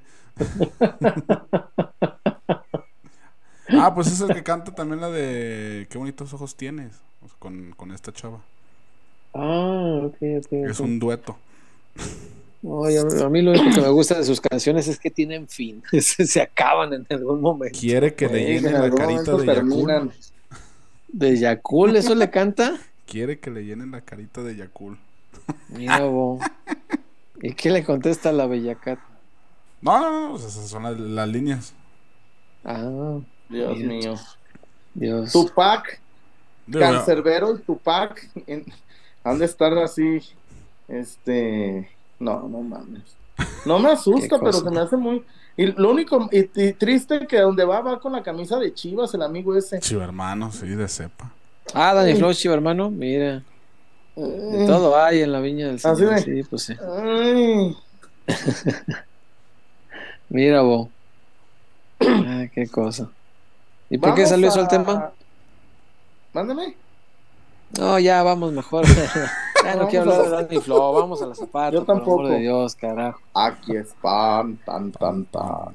ah, 3.69 3.95
pues 3.95 4.09
es 4.09 4.21
el 4.21 4.35
que 4.35 4.43
canta 4.43 4.75
también 4.75 5.01
la 5.01 5.11
de 5.11 5.87
Qué 5.91 5.99
bonitos 5.99 6.33
ojos 6.33 6.57
tienes. 6.57 6.97
o 7.23 7.29
sea, 7.29 7.37
con, 7.39 7.73
con 7.77 7.93
esta 7.93 8.13
chava. 8.13 8.41
Ah, 9.35 10.01
ok, 10.05 10.17
ok. 10.45 10.53
Es 10.71 10.81
un 10.81 10.99
dueto. 10.99 11.37
A, 12.65 13.29
mí 13.29 13.43
lo 13.43 13.53
único 13.53 13.71
que 13.71 13.81
me 13.81 13.89
gusta 13.91 14.19
de 14.19 14.25
sus 14.25 14.41
canciones 14.41 14.89
es 14.89 14.99
que 14.99 15.11
tienen 15.11 15.47
fin. 15.47 15.83
Se, 16.01 16.41
acaban 16.41 16.93
en 16.93 17.07
algún 17.11 17.41
momento. 17.41 17.79
Quiere 17.79 18.15
que 18.15 18.29
le 18.29 18.43
Eh, 18.43 18.47
llenen 18.55 18.75
en 18.75 18.83
la 18.83 18.91
carita 18.91 19.37
de 19.37 19.47
Yakul. 19.47 20.11
¿De 21.09 21.39
Yakul 21.39 21.97
eso 21.97 22.15
le 22.15 22.31
canta? 22.31 22.77
Quiere 23.07 23.39
que 23.39 23.51
le 23.51 23.65
llenen 23.65 23.93
la 23.93 24.01
carita 24.01 24.43
de 24.43 24.57
Yakul. 24.57 24.99
Mira. 25.69 26.01
¿Y 27.43 27.53
qué 27.55 27.71
le 27.71 27.85
contesta 27.85 28.31
a 28.31 28.33
la 28.33 28.47
Bellacat? 28.47 28.99
No, 29.83 30.01
no, 30.01 30.29
no, 30.31 30.37
esas 30.37 30.69
son 30.69 30.83
las, 30.85 30.99
las 30.99 31.29
líneas. 31.29 31.75
Ah, 32.65 33.19
Dios 33.49 33.77
Mira. 33.77 33.89
mío. 33.89 34.15
Dios. 34.95 35.33
Tupac, 35.33 36.01
Digo, 36.67 36.81
Cancerbero 36.81 37.55
y 37.55 37.59
Tupac 37.61 38.29
en- 38.47 38.65
han 39.23 39.39
de 39.39 39.45
estar 39.45 39.77
así. 39.79 40.21
Este. 40.89 41.91
No, 42.19 42.49
no 42.49 42.61
mames. 42.63 43.17
No 43.67 43.79
me 43.79 43.91
asusta, 43.93 44.39
pero 44.39 44.53
se 44.53 44.71
me 44.71 44.81
hace 44.81 44.97
muy. 44.97 45.25
Y 45.59 45.67
lo 45.67 45.91
único 45.91 46.29
y, 46.33 46.51
y 46.55 46.73
triste 46.73 47.27
que 47.27 47.39
donde 47.41 47.65
va, 47.65 47.81
va 47.81 47.99
con 48.01 48.13
la 48.13 48.23
camisa 48.23 48.59
de 48.59 48.75
Chivas, 48.75 49.13
el 49.15 49.23
amigo 49.23 49.55
ese. 49.57 49.81
Chivo 49.81 50.03
hermano, 50.03 50.51
sí, 50.53 50.67
de 50.67 50.89
cepa. 50.89 51.33
Ah, 51.75 51.95
Dani 51.95 52.15
Flow, 52.15 52.33
chivo 52.33 52.55
hermano. 52.55 52.91
Mira, 52.91 53.43
de 54.17 54.67
todo 54.67 54.97
hay 54.97 55.21
en 55.23 55.33
la 55.33 55.41
viña 55.41 55.67
del 55.67 55.77
Así 55.77 55.95
Señor. 55.97 56.15
de- 56.15 56.23
Sí, 56.23 56.43
pues 56.49 56.63
sí. 56.63 56.75
Mira, 60.29 60.63
bo. 60.63 60.89
Ah, 62.01 62.45
qué 62.55 62.69
cosa. 62.69 63.09
¿Y 63.89 63.99
por 63.99 64.15
qué 64.15 64.27
salió 64.27 64.49
eso 64.49 64.61
el 64.61 64.69
tema? 64.69 65.13
Mándame. 66.33 66.77
No, 67.79 67.99
ya 67.99 68.23
vamos 68.23 68.53
mejor. 68.53 68.85
ya 69.65 69.73
no 69.73 69.77
Vamos 69.79 69.91
quiero 69.91 70.11
a- 70.13 70.17
hablar 70.17 70.31
de 70.47 70.47
Dani 70.55 70.61
Flow. 70.61 70.93
Vamos 70.93 71.23
a 71.23 71.27
la 71.27 71.35
zapata. 71.35 71.71
Yo 71.73 71.85
por 71.85 71.95
amor 71.97 72.05
tampoco. 72.07 72.29
de 72.29 72.39
Dios, 72.41 72.75
carajo. 72.75 73.21
Aquí 73.35 73.77
es 73.77 73.95
pan, 74.03 74.59
tan, 74.65 74.93
tan, 74.93 75.25
tan. 75.27 75.75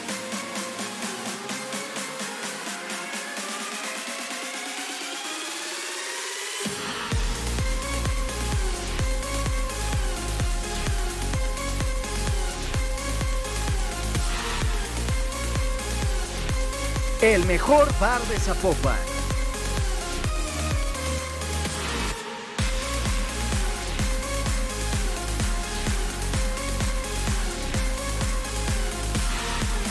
El 17.21 17.45
mejor 17.45 17.87
bar 17.99 18.19
de 18.21 18.39
Zapopan. 18.39 18.97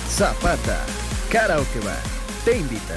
Zapata, 0.09 0.85
Karaoke 1.31 1.79
Bar, 1.85 2.03
te 2.45 2.59
invita. 2.59 2.97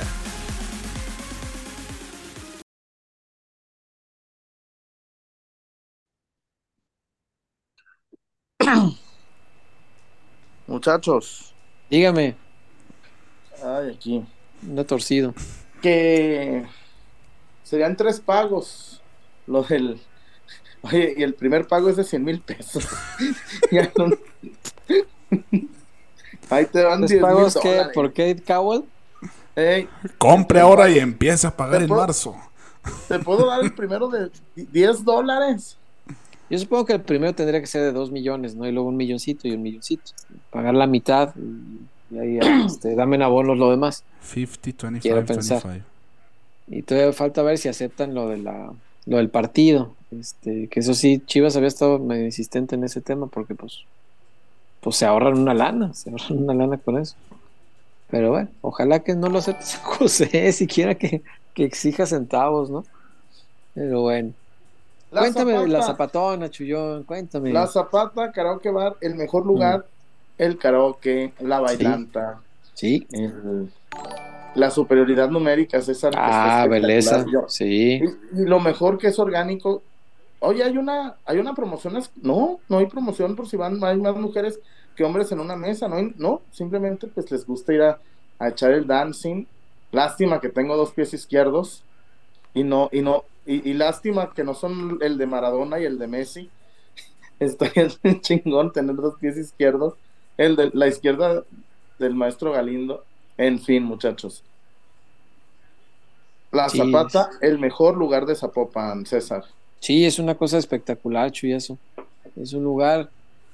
Muchachos. 10.67 11.53
Dígame, 11.89 12.35
Ay, 13.63 13.91
aquí. 13.95 14.25
anda 14.61 14.83
torcido. 14.83 15.33
que 15.81 16.65
serían 17.63 17.95
tres 17.97 18.19
pagos. 18.19 19.01
Lo 19.47 19.63
del. 19.63 19.99
Oye, 20.81 21.13
y 21.17 21.23
el 21.23 21.33
primer 21.33 21.67
pago 21.67 21.89
es 21.89 21.95
de 21.97 22.03
100 22.03 22.23
mil 22.23 22.39
pesos. 22.41 22.87
Ya 23.71 23.91
no- 23.97 24.07
Ahí 26.49 26.65
te 26.65 26.83
van 26.83 27.01
¿Los 27.01 27.09
10 27.09 27.21
mil 27.21 27.29
pagos 27.31 27.57
que 27.61 27.69
dólares. 27.69 27.91
por 27.93 28.09
Kate 28.09 28.43
Cowell? 28.45 28.83
Compre 30.17 30.59
ahora 30.59 30.89
y 30.89 30.99
empiece 30.99 31.47
a 31.47 31.55
pagar 31.55 31.77
¿Te 31.77 31.83
en 31.83 31.87
puedo- 31.89 32.01
marzo. 32.01 32.35
¿Te 33.07 33.17
puedo 33.19 33.47
dar 33.47 33.63
el 33.63 33.73
primero 33.73 34.09
de 34.09 34.29
10 34.55 35.05
dólares? 35.05 35.77
Yo 36.49 36.59
supongo 36.59 36.85
que 36.85 36.93
el 36.93 37.01
primero 37.01 37.33
tendría 37.33 37.61
que 37.61 37.67
ser 37.67 37.81
de 37.81 37.91
dos 37.93 38.11
millones, 38.11 38.55
¿no? 38.55 38.67
Y 38.67 38.71
luego 38.73 38.89
un 38.89 38.97
milloncito 38.97 39.47
y 39.47 39.51
un 39.51 39.61
milloncito. 39.61 40.11
Pagar 40.51 40.73
la 40.75 40.85
mitad 40.85 41.33
y, 41.37 41.79
y 42.13 42.19
ahí 42.19 42.39
este, 42.65 42.95
dame 42.95 43.15
en 43.15 43.23
abonos 43.23 43.57
lo 43.57 43.71
demás. 43.71 44.03
50, 44.21 44.87
25, 44.87 45.01
Quiero 45.01 45.25
pensar. 45.25 45.63
25. 45.63 45.89
Y 46.67 46.81
todavía 46.83 47.13
falta 47.13 47.41
ver 47.43 47.57
si 47.57 47.67
aceptan 47.67 48.13
lo 48.13 48.29
de 48.29 48.37
la 48.37 48.71
lo 49.05 49.17
del 49.17 49.29
partido. 49.29 49.93
Este, 50.11 50.67
que 50.67 50.79
eso 50.79 50.93
sí, 50.93 51.21
Chivas 51.25 51.55
había 51.55 51.67
estado 51.67 51.99
medio 51.99 52.25
insistente 52.25 52.75
en 52.75 52.83
ese 52.83 53.01
tema 53.01 53.27
porque 53.27 53.55
pues, 53.55 53.83
pues 54.81 54.95
se 54.95 55.05
ahorran 55.05 55.37
una 55.37 55.53
lana, 55.53 55.93
se 55.93 56.09
ahorran 56.09 56.43
una 56.43 56.53
lana 56.53 56.77
con 56.77 56.97
eso. 56.97 57.15
Pero 58.09 58.29
bueno, 58.29 58.49
ojalá 58.61 58.99
que 58.99 59.15
no 59.15 59.29
lo 59.29 59.39
acepte 59.39 59.63
San 59.65 59.81
José, 59.81 60.51
siquiera 60.51 60.95
que, 60.95 61.21
que 61.53 61.63
exija 61.65 62.05
centavos, 62.05 62.69
¿no? 62.69 62.85
Pero 63.73 64.01
bueno. 64.01 64.33
La 65.11 65.21
cuéntame 65.21 65.53
de 65.53 65.67
la 65.67 65.81
Zapata. 65.81 66.19
zapatona, 66.19 66.49
Chullón, 66.49 67.03
cuéntame. 67.03 67.53
La 67.53 67.67
Zapata, 67.67 68.31
Karaoke 68.31 68.71
Bar, 68.71 68.95
el 69.01 69.13
mejor 69.13 69.45
lugar, 69.45 69.85
el 70.37 70.57
karaoke, 70.57 71.33
la 71.39 71.59
bailanta, 71.59 72.41
Sí. 72.73 73.07
el- 73.11 73.71
la 74.55 74.69
superioridad 74.69 75.29
numérica, 75.29 75.81
César. 75.81 76.13
Ah, 76.15 76.67
belleza. 76.69 77.25
Yo- 77.31 77.45
Sí. 77.47 77.99
Y, 78.01 78.41
y 78.41 78.45
lo 78.45 78.59
mejor 78.59 78.97
que 78.97 79.07
es 79.07 79.17
orgánico. 79.19 79.81
Oye, 80.39 80.63
hay 80.63 80.77
una, 80.77 81.15
hay 81.25 81.37
una 81.39 81.55
promoción. 81.55 81.97
No, 82.21 82.59
no 82.69 82.77
hay 82.77 82.85
promoción 82.85 83.35
por 83.35 83.47
si 83.47 83.57
van, 83.57 83.83
hay 83.83 83.97
más 83.99 84.15
mujeres 84.15 84.59
que 84.95 85.03
hombres 85.03 85.31
en 85.31 85.39
una 85.39 85.55
mesa. 85.55 85.87
No, 85.87 85.95
hay- 85.95 86.13
no 86.17 86.41
simplemente 86.51 87.07
pues 87.07 87.31
les 87.31 87.45
gusta 87.47 87.73
ir 87.73 87.81
a, 87.81 87.99
a 88.39 88.49
echar 88.49 88.71
el 88.73 88.85
dancing. 88.85 89.45
Lástima 89.91 90.39
que 90.41 90.49
tengo 90.49 90.75
dos 90.77 90.91
pies 90.91 91.13
izquierdos. 91.13 91.83
Y 92.53 92.63
no, 92.63 92.89
y 92.91 93.01
no, 93.01 93.23
y, 93.47 93.67
y 93.67 93.73
lástima 93.73 94.33
que 94.33 94.43
no 94.43 94.53
son 94.53 94.99
el 95.01 95.17
de 95.17 95.25
Maradona 95.25 95.79
y 95.79 95.85
el 95.85 95.97
de 95.97 96.07
Messi. 96.07 96.49
Estaría 97.39 97.87
chingón 98.21 98.71
tener 98.71 98.95
dos 98.97 99.15
pies 99.19 99.37
izquierdos. 99.37 99.95
El 100.37 100.55
de 100.55 100.71
la 100.73 100.87
izquierda 100.87 101.43
del 101.99 102.15
maestro 102.15 102.51
Galindo. 102.51 103.03
En 103.37 103.59
fin, 103.59 103.83
muchachos. 103.83 104.43
La 106.51 106.69
Sí. 106.69 106.77
Zapata, 106.77 107.29
el 107.41 107.57
mejor 107.59 107.97
lugar 107.97 108.25
de 108.25 108.35
Zapopan, 108.35 109.05
César. 109.05 109.43
Sí, 109.79 110.05
es 110.05 110.19
una 110.19 110.35
cosa 110.35 110.57
espectacular, 110.57 111.31
Chuyazo. 111.31 111.77
Es 112.35 112.53
un 112.53 112.63
lugar 112.63 113.09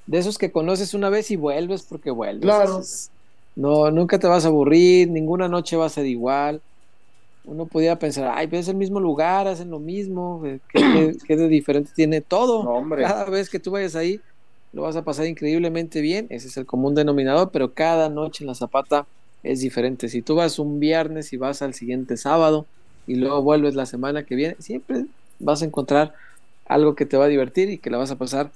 de 0.05 0.17
esos 0.17 0.37
que 0.37 0.51
conoces 0.51 0.93
una 0.93 1.09
vez 1.09 1.31
y 1.31 1.35
vuelves 1.35 1.83
porque 1.83 2.11
vuelves. 2.11 2.43
Claro. 2.43 2.79
Es- 2.79 3.09
no, 3.55 3.89
nunca 3.91 4.19
te 4.19 4.27
vas 4.27 4.45
a 4.45 4.49
aburrir, 4.49 5.09
ninguna 5.09 5.47
noche 5.47 5.75
va 5.75 5.85
a 5.85 5.89
ser 5.89 6.05
igual. 6.05 6.61
Uno 7.45 7.65
pudiera 7.65 7.97
pensar, 7.97 8.31
ay, 8.35 8.47
pues 8.47 8.61
es 8.61 8.67
el 8.69 8.75
mismo 8.75 8.99
lugar, 8.99 9.47
hacen 9.47 9.69
lo 9.71 9.79
mismo, 9.79 10.41
eh, 10.45 10.59
¿qué, 10.71 10.79
qué- 10.79 11.17
qué 11.25 11.35
de 11.35 11.47
diferente 11.47 11.91
tiene 11.95 12.21
todo? 12.21 12.63
No, 12.63 12.71
hombre. 12.71 13.03
Cada 13.03 13.25
vez 13.25 13.49
que 13.49 13.59
tú 13.59 13.71
vayas 13.71 13.95
ahí, 13.95 14.19
lo 14.73 14.83
vas 14.83 14.95
a 14.95 15.03
pasar 15.03 15.25
increíblemente 15.25 16.01
bien, 16.01 16.27
ese 16.29 16.47
es 16.47 16.57
el 16.57 16.65
común 16.65 16.95
denominador, 16.95 17.51
pero 17.51 17.73
cada 17.73 18.09
noche 18.09 18.43
en 18.43 18.47
la 18.47 18.55
Zapata 18.55 19.07
es 19.43 19.61
diferente. 19.61 20.09
Si 20.09 20.21
tú 20.21 20.35
vas 20.35 20.59
un 20.59 20.79
viernes 20.79 21.33
y 21.33 21.37
vas 21.37 21.61
al 21.61 21.73
siguiente 21.73 22.17
sábado 22.17 22.65
y 23.07 23.15
luego 23.15 23.41
vuelves 23.41 23.75
la 23.75 23.85
semana 23.85 24.23
que 24.23 24.35
viene, 24.35 24.55
siempre 24.59 25.05
vas 25.39 25.61
a 25.61 25.65
encontrar 25.65 26.13
algo 26.65 26.95
que 26.95 27.05
te 27.05 27.17
va 27.17 27.25
a 27.25 27.29
divertir 27.29 27.69
y 27.69 27.79
que 27.79 27.89
la 27.89 27.97
vas 27.97 28.11
a 28.11 28.15
pasar 28.15 28.51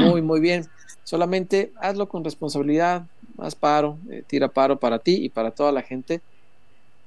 muy, 0.00 0.20
muy 0.20 0.40
bien. 0.40 0.66
Solamente 1.04 1.72
hazlo 1.80 2.08
con 2.08 2.24
responsabilidad, 2.24 3.06
haz 3.38 3.54
paro, 3.54 3.98
eh, 4.10 4.22
tira 4.26 4.48
paro 4.48 4.78
para 4.78 4.98
ti 4.98 5.24
y 5.24 5.28
para 5.28 5.50
toda 5.50 5.72
la 5.72 5.82
gente. 5.82 6.20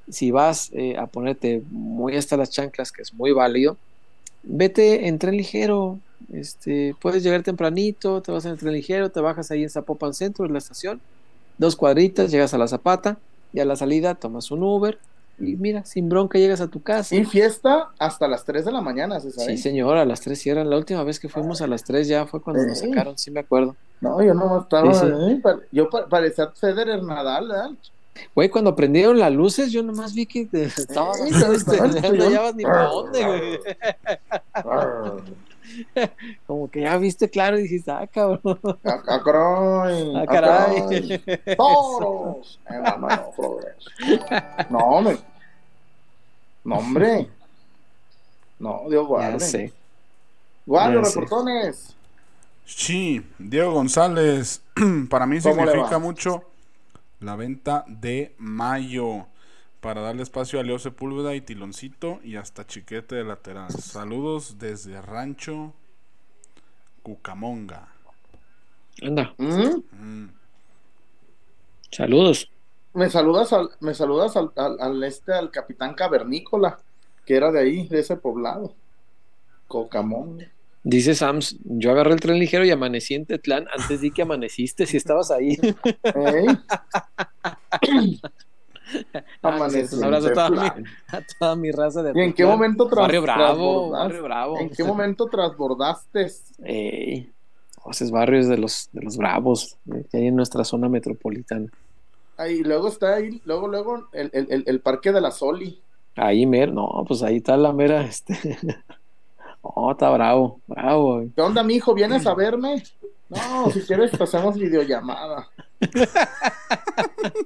Si 0.10 0.32
vas 0.32 0.70
eh, 0.74 0.96
a 0.98 1.08
ponerte 1.08 1.62
muy 1.72 2.16
hasta 2.16 2.38
las 2.38 2.52
chanclas, 2.52 2.92
que 2.92 3.02
es 3.02 3.14
muy 3.14 3.32
válido, 3.32 3.78
vete 4.44 5.08
en 5.08 5.20
tren 5.20 5.36
ligero. 5.36 6.00
Este, 6.32 6.96
puedes 7.02 7.24
llegar 7.24 7.44
tempranito, 7.44 8.22
te 8.22 8.32
vas 8.32 8.46
en 8.46 8.52
el 8.52 8.58
tren 8.58 8.74
ligero, 8.74 9.10
te 9.12 9.20
bajas 9.22 9.52
ahí 9.52 9.64
en 9.64 9.70
Zapopan 9.70 10.14
Centro, 10.14 10.46
en 10.46 10.54
la 10.54 10.60
estación, 10.60 11.00
dos 11.58 11.76
cuadritas, 11.76 12.32
llegas 12.32 12.54
a 12.54 12.58
la 12.58 12.68
Zapata 12.68 13.18
y 13.54 13.60
a 13.60 13.66
la 13.66 13.76
salida 13.76 14.16
tomas 14.16 14.50
un 14.52 14.64
Uber 14.64 14.98
y 15.38 15.56
mira, 15.58 15.84
sin 15.86 16.08
bronca 16.08 16.40
llegas 16.40 16.62
a 16.62 16.68
tu 16.70 16.82
casa. 16.82 17.14
Y 17.14 17.26
fiesta 17.26 17.90
hasta 18.00 18.28
las 18.28 18.46
3 18.46 18.64
de 18.66 18.72
la 18.72 18.80
mañana, 18.82 19.20
¿se 19.20 19.32
sabe? 19.32 19.56
Sí, 19.56 19.62
señor, 19.62 19.98
a 19.98 20.06
las 20.06 20.22
3 20.22 20.40
cierran. 20.40 20.70
La 20.70 20.78
última 20.78 21.04
vez 21.04 21.20
que 21.20 21.28
fuimos 21.28 21.62
a 21.62 21.68
las 21.68 21.84
3 21.84 22.08
ya 22.08 22.26
fue 22.26 22.42
cuando 22.42 22.64
nos 22.66 22.80
sacaron, 22.80 23.18
sí 23.18 23.32
me 23.32 23.42
acuerdo. 23.42 23.76
No, 24.00 24.22
yo 24.24 24.34
no 24.34 24.62
estaba. 24.62 24.94
Sí, 24.94 25.00
sí. 25.06 25.42
eh, 25.46 25.54
Yo 25.74 25.90
pa- 25.90 26.08
parecía 26.08 26.48
Federer 26.52 27.04
Nadal, 27.04 27.50
¿verdad? 27.50 27.70
Güey, 28.34 28.48
cuando 28.50 28.74
prendieron 28.78 29.20
las 29.20 29.34
luces, 29.34 29.74
yo 29.74 29.84
nomás 29.84 30.14
vi 30.14 30.26
que 30.26 30.46
te- 30.46 30.64
este, 30.68 30.84
estaba- 30.84 31.12
ya 31.18 32.12
no 32.14 32.24
hallabas 32.24 32.56
ni 32.56 32.64
para 32.64 32.84
dónde, 32.86 33.26
güey. 33.26 33.60
Como 36.48 36.70
que 36.70 36.82
ya 36.82 36.98
viste 36.98 37.30
claro 37.30 37.58
y 37.60 37.64
dijiste, 37.64 37.92
ah, 37.92 38.08
cabrón. 38.08 38.60
ah, 38.84 39.02
ah, 39.08 39.22
caray, 39.24 40.14
Ah, 40.16 40.26
caray. 40.26 41.22
caray. 41.26 41.56
Toros. 41.58 42.60
Eh, 42.70 42.74
no, 42.74 42.98
no, 42.98 43.08
no, 43.08 43.32
progreso. 43.32 43.90
No, 44.70 44.78
hombre. 44.80 45.18
No, 46.64 46.76
hombre. 46.78 47.30
No, 48.60 48.84
Dios 48.90 49.08
guarde. 49.08 49.34
Ya 49.34 49.40
sé. 49.40 49.74
Sé. 50.68 50.92
reportones. 51.02 51.96
Sí, 52.66 53.24
Diego 53.38 53.74
González, 53.74 54.62
para 55.10 55.28
mí 55.28 55.40
¿Cómo 55.40 55.64
le 55.66 55.72
significa 55.72 56.00
mucho 56.00 56.44
la 57.20 57.36
venta 57.36 57.86
de 57.88 58.34
mayo 58.40 59.28
para 59.86 60.02
darle 60.02 60.24
espacio 60.24 60.60
a 60.60 60.64
Leo 60.64 60.80
Sepúlveda 60.80 61.36
y 61.36 61.42
Tiloncito 61.42 62.20
y 62.24 62.38
hasta 62.38 62.66
Chiquete 62.66 63.14
de 63.14 63.24
lateral. 63.24 63.70
Saludos 63.70 64.58
desde 64.58 65.00
Rancho 65.00 65.74
Cucamonga. 67.04 67.90
Anda, 69.04 69.36
¿Mm? 69.38 69.84
Mm, 69.92 70.34
saludos. 71.92 72.50
Me 72.96 73.12
saludas 73.12 73.54
al, 73.54 73.70
me 73.80 73.94
saludas 73.94 74.36
al, 74.36 74.52
al, 74.56 74.82
al 74.82 75.04
este, 75.04 75.34
al 75.34 75.52
capitán 75.52 75.94
cavernícola, 75.94 76.80
que 77.24 77.36
era 77.36 77.52
de 77.52 77.60
ahí, 77.60 77.88
de 77.88 78.00
ese 78.00 78.16
poblado. 78.16 78.74
Cocamón. 79.68 80.48
Dice 80.84 81.14
Sams, 81.14 81.58
yo 81.64 81.92
agarré 81.92 82.14
el 82.14 82.22
tren 82.22 82.40
ligero 82.40 82.66
y 82.66 82.72
amanecí 82.72 83.14
en 83.14 83.28
Tetlán. 83.28 83.68
Antes 83.72 84.02
di 84.02 84.10
que 84.10 84.24
amaneciste 84.24 84.88
si 84.88 84.98
estabas 84.98 85.30
ahí. 85.30 85.60
¿Eh? 86.04 86.48
Amanecí 89.42 89.96
un 89.96 90.04
abrazo 90.04 90.28
a 90.28 90.34
toda, 90.34 90.50
mi, 90.50 90.58
a 91.08 91.22
toda 91.40 91.56
mi 91.56 91.72
raza 91.72 92.04
de 92.04 92.12
¿Y 92.16 92.24
en 92.24 92.34
qué 92.34 92.46
momento 92.46 92.88
tras- 92.88 93.02
Barrio 93.02 93.22
Bravo? 93.22 93.90
Barrio 93.90 94.24
Bravo. 94.24 94.60
¿En 94.60 94.70
qué 94.70 94.84
momento 94.84 95.26
transbordaste? 95.26 96.32
Ey, 96.64 97.32
esos 97.90 98.12
barrios 98.12 98.48
de 98.48 98.58
los, 98.58 98.90
de 98.92 99.02
los 99.04 99.18
bravos 99.18 99.78
eh, 99.94 100.04
que 100.10 100.18
hay 100.18 100.28
en 100.28 100.36
nuestra 100.36 100.64
zona 100.64 100.90
metropolitana. 100.90 101.68
Ahí, 102.38 102.64
luego 102.64 102.90
está 102.90 103.16
ahí, 103.16 103.42
luego, 103.46 103.68
luego, 103.68 104.08
el, 104.12 104.30
el, 104.34 104.64
el, 104.68 104.80
parque 104.82 105.12
de 105.12 105.22
la 105.22 105.32
Soli. 105.32 105.80
Ahí, 106.18 106.46
mer, 106.46 106.74
no, 106.74 107.06
pues 107.08 107.24
ahí 107.24 107.38
está 107.38 107.56
la 107.58 107.72
mera, 107.72 108.02
este. 108.04 108.38
Oh, 109.68 109.92
está 109.92 110.12
bravo, 110.12 110.60
bravo. 110.68 111.16
güey. 111.16 111.30
¿Qué 111.36 111.42
onda, 111.42 111.64
mijo? 111.64 111.96
¿Vienes 111.96 112.28
a 112.28 112.36
verme? 112.36 112.84
No, 113.30 113.72
si 113.72 113.82
quieres, 113.82 114.14
hacemos 114.22 114.60
videollamada. 114.60 115.50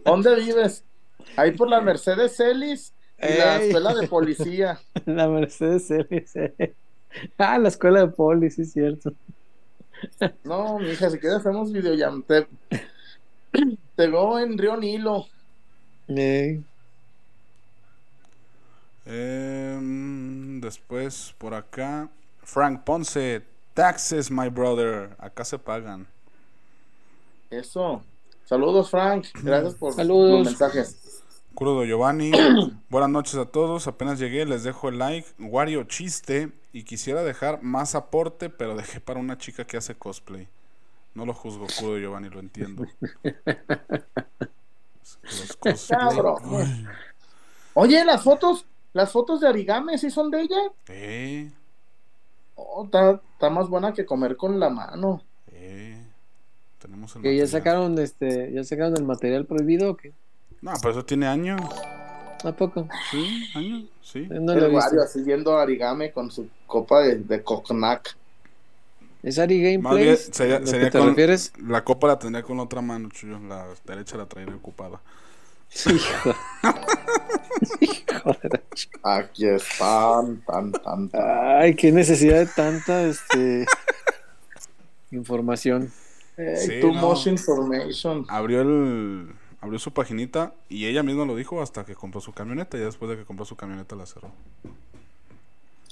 ¿Dónde 0.03 0.35
vives? 0.35 0.83
Ahí 1.39 1.51
por 1.51 1.69
la 1.69 1.81
Mercedes 1.81 2.35
Celis 2.35 2.93
y 3.17 3.33
la 3.33 3.57
escuela 3.57 3.93
de 3.93 4.03
policía. 4.07 4.79
La 5.05 5.27
Mercedes 5.27 5.87
Celis, 5.87 6.35
eh. 6.35 6.75
Ah, 7.37 7.57
la 7.57 7.69
escuela 7.69 8.01
de 8.01 8.07
poli, 8.09 8.49
sí 8.51 8.63
es 8.63 8.71
cierto. 8.73 9.11
No, 10.43 10.79
mija, 10.79 11.09
si 11.09 11.19
quieres, 11.19 11.39
hacemos 11.39 11.71
videollamada. 11.71 12.23
Te, 12.27 12.47
te 13.95 14.07
veo 14.07 14.39
en 14.39 14.57
Río 14.57 14.77
Nilo. 14.77 15.25
Ey, 16.07 16.63
em, 19.05 20.59
después 20.61 21.33
por 21.37 21.53
acá, 21.53 22.09
Frank 22.43 22.83
Ponce, 22.83 23.43
taxes, 23.73 24.29
my 24.31 24.49
brother. 24.49 25.15
Acá 25.19 25.43
se 25.45 25.57
pagan. 25.59 26.07
Eso. 27.49 28.03
Saludos, 28.45 28.89
Frank. 28.89 29.27
Gracias 29.43 29.75
por 29.75 29.93
Saludos. 29.93 30.31
los 30.31 30.45
mensajes. 30.45 31.23
Crudo 31.55 31.83
Giovanni, 31.85 32.31
buenas 32.89 33.09
noches 33.09 33.35
a 33.35 33.45
todos. 33.45 33.87
Apenas 33.87 34.19
llegué, 34.19 34.45
les 34.45 34.63
dejo 34.63 34.89
el 34.89 34.97
like. 34.99 35.27
Wario 35.39 35.83
chiste. 35.83 36.51
Y 36.71 36.83
quisiera 36.83 37.23
dejar 37.23 37.63
más 37.63 37.95
aporte, 37.95 38.49
pero 38.49 38.75
dejé 38.75 38.99
para 39.01 39.19
una 39.19 39.37
chica 39.37 39.65
que 39.65 39.77
hace 39.77 39.95
cosplay. 39.95 40.47
No 41.15 41.25
lo 41.25 41.33
juzgo, 41.33 41.65
Crudo 41.65 41.97
Giovanni, 41.97 42.29
lo 42.29 42.39
entiendo. 42.39 42.85
Los 45.23 45.57
cosplay. 45.57 46.87
Oye, 47.73 48.05
las 48.05 48.23
fotos, 48.23 48.65
las 48.93 49.11
fotos 49.11 49.41
de 49.41 49.47
Arigame, 49.47 49.97
¿sí 49.97 50.11
son 50.11 50.29
de 50.31 50.41
ella? 50.41 50.57
eh, 50.89 51.51
Oh, 52.55 52.83
está, 52.85 53.21
está 53.33 53.49
más 53.49 53.69
buena 53.69 53.93
que 53.93 54.05
comer 54.05 54.35
con 54.37 54.59
la 54.59 54.69
mano. 54.69 55.23
eh. 55.51 56.03
Tenemos 56.79 57.15
el 57.15 57.21
que 57.21 57.35
ya 57.35 57.47
sacaron 57.47 57.97
este, 57.99 58.51
ya 58.53 58.63
sacaron 58.63 58.95
el 58.97 59.05
material 59.05 59.45
prohibido 59.45 59.91
o 59.91 59.97
qué? 59.97 60.13
No, 60.61 60.73
pero 60.81 60.91
eso 60.91 61.05
tiene 61.05 61.27
años. 61.27 61.61
¿A 62.43 62.51
poco? 62.53 62.87
Sí, 63.11 63.49
años, 63.55 63.83
sí. 64.01 64.27
No 64.29 64.53
el. 64.53 64.73
Wario 64.73 65.01
así 65.03 65.21
viendo 65.23 65.57
Arigame 65.57 66.11
con 66.11 66.31
su 66.31 66.49
copa 66.67 67.01
de, 67.01 67.15
de 67.17 67.43
cognac. 67.43 68.15
¿Es 69.21 69.37
Ari 69.37 69.61
Gameplays? 69.61 70.29
sería, 70.31 70.55
¿A 70.55 70.59
lo 70.59 70.65
que 70.65 70.71
sería 70.71 70.89
te 70.89 70.97
con- 70.99 71.09
refieres? 71.09 71.51
La 71.67 71.83
copa 71.83 72.07
la 72.07 72.19
tendría 72.19 72.43
con 72.43 72.55
la 72.57 72.63
otra 72.63 72.81
mano, 72.81 73.09
Chuyo. 73.09 73.39
La 73.39 73.67
derecha 73.85 74.15
la 74.17 74.25
traería 74.25 74.55
ocupada. 74.55 75.01
Hijo. 75.85 76.35
Hijo 77.81 78.35
de 78.41 78.61
Aquí 79.03 79.47
están, 79.47 80.41
tan, 80.47 80.71
tan, 80.71 81.09
tan. 81.09 81.21
Ay, 81.59 81.75
qué 81.75 81.91
necesidad 81.91 82.37
de 82.39 82.45
tanta 82.45 83.03
este 83.03 83.65
información. 85.11 85.91
Hey, 86.37 86.55
Sí, 86.57 86.79
too 86.81 86.93
no. 86.93 87.01
much 87.09 87.27
information. 87.27 88.25
Abrió 88.29 88.61
el 88.61 89.33
abrió 89.61 89.79
su 89.79 89.91
paginita 89.93 90.53
y 90.69 90.85
ella 90.85 91.03
misma 91.03 91.25
lo 91.25 91.35
dijo 91.35 91.61
hasta 91.61 91.85
que 91.85 91.95
compró 91.95 92.21
su 92.21 92.33
camioneta. 92.33 92.77
Y 92.77 92.81
después 92.81 93.09
de 93.11 93.17
que 93.17 93.25
compró 93.25 93.45
su 93.45 93.55
camioneta 93.55 93.95
la 93.95 94.05
cerró. 94.05 94.31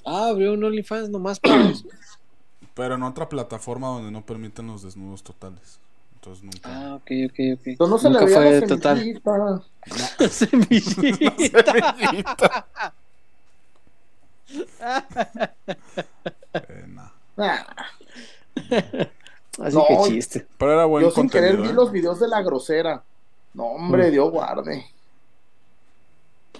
Ah, 0.05 0.29
abrió 0.29 0.53
un 0.53 0.63
OnlyFans 0.63 1.09
nomás 1.09 1.39
para 1.39 1.69
eso. 1.69 1.85
Pero 2.73 2.95
en 2.95 3.03
otra 3.03 3.27
plataforma 3.29 3.87
donde 3.87 4.11
no 4.11 4.25
permiten 4.25 4.67
los 4.67 4.83
desnudos 4.83 5.23
totales. 5.23 5.79
Entonces 6.15 6.43
nunca. 6.43 6.69
Ah, 6.71 6.95
ok, 6.95 7.11
ok, 7.27 7.39
ok. 7.59 7.67
Entonces 7.67 7.89
no 7.89 7.97
se 7.99 8.09
Nunca 8.09 8.25
le 8.25 8.27
fue 8.27 8.61
la 8.61 8.61
total. 8.67 8.97
semillita. 8.97 9.63
Semillita. 10.29 11.63
Eh, 16.53 16.85
no. 16.87 17.11
Ah, 17.37 17.67
Así 19.59 19.75
No, 19.75 19.85
que 19.85 19.97
chiste. 19.97 20.47
Pero 20.57 20.73
era 20.73 20.85
buen 20.85 21.05
Yo 21.05 21.11
sin 21.11 21.29
querer 21.29 21.57
contenido. 21.57 21.61
vi 21.61 21.69
¿eh? 21.69 21.73
los 21.73 21.91
videos 21.91 22.19
de 22.19 22.27
la 22.27 22.41
grosera. 22.41 23.03
No, 23.53 23.63
hombre, 23.65 24.11
Dios 24.11 24.29
guarde. 24.31 24.85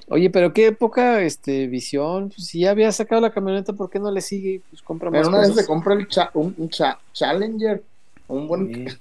Oye, 0.10 0.30
pero 0.30 0.54
qué 0.54 0.72
poca 0.72 1.22
este, 1.22 1.68
visión. 1.68 2.30
Pues, 2.30 2.48
si 2.48 2.62
ya 2.62 2.72
había 2.72 2.92
sacado 2.92 3.22
la 3.22 3.32
camioneta, 3.32 3.74
¿por 3.74 3.90
qué 3.90 4.00
no 4.00 4.10
le 4.10 4.22
sigue? 4.22 4.62
Pues 4.70 4.82
compra 4.82 5.10
más 5.12 5.20
Pero 5.20 5.30
una 5.30 5.40
vez 5.40 5.54
se 5.54 5.66
compra 5.66 5.96
el 5.96 6.08
cha- 6.08 6.32
un, 6.34 6.56
un 6.58 6.70
cha- 6.70 6.98
Challenger. 7.14 7.84
Un 8.30 8.48
buen. 8.48 8.74
Sí. 8.74 8.98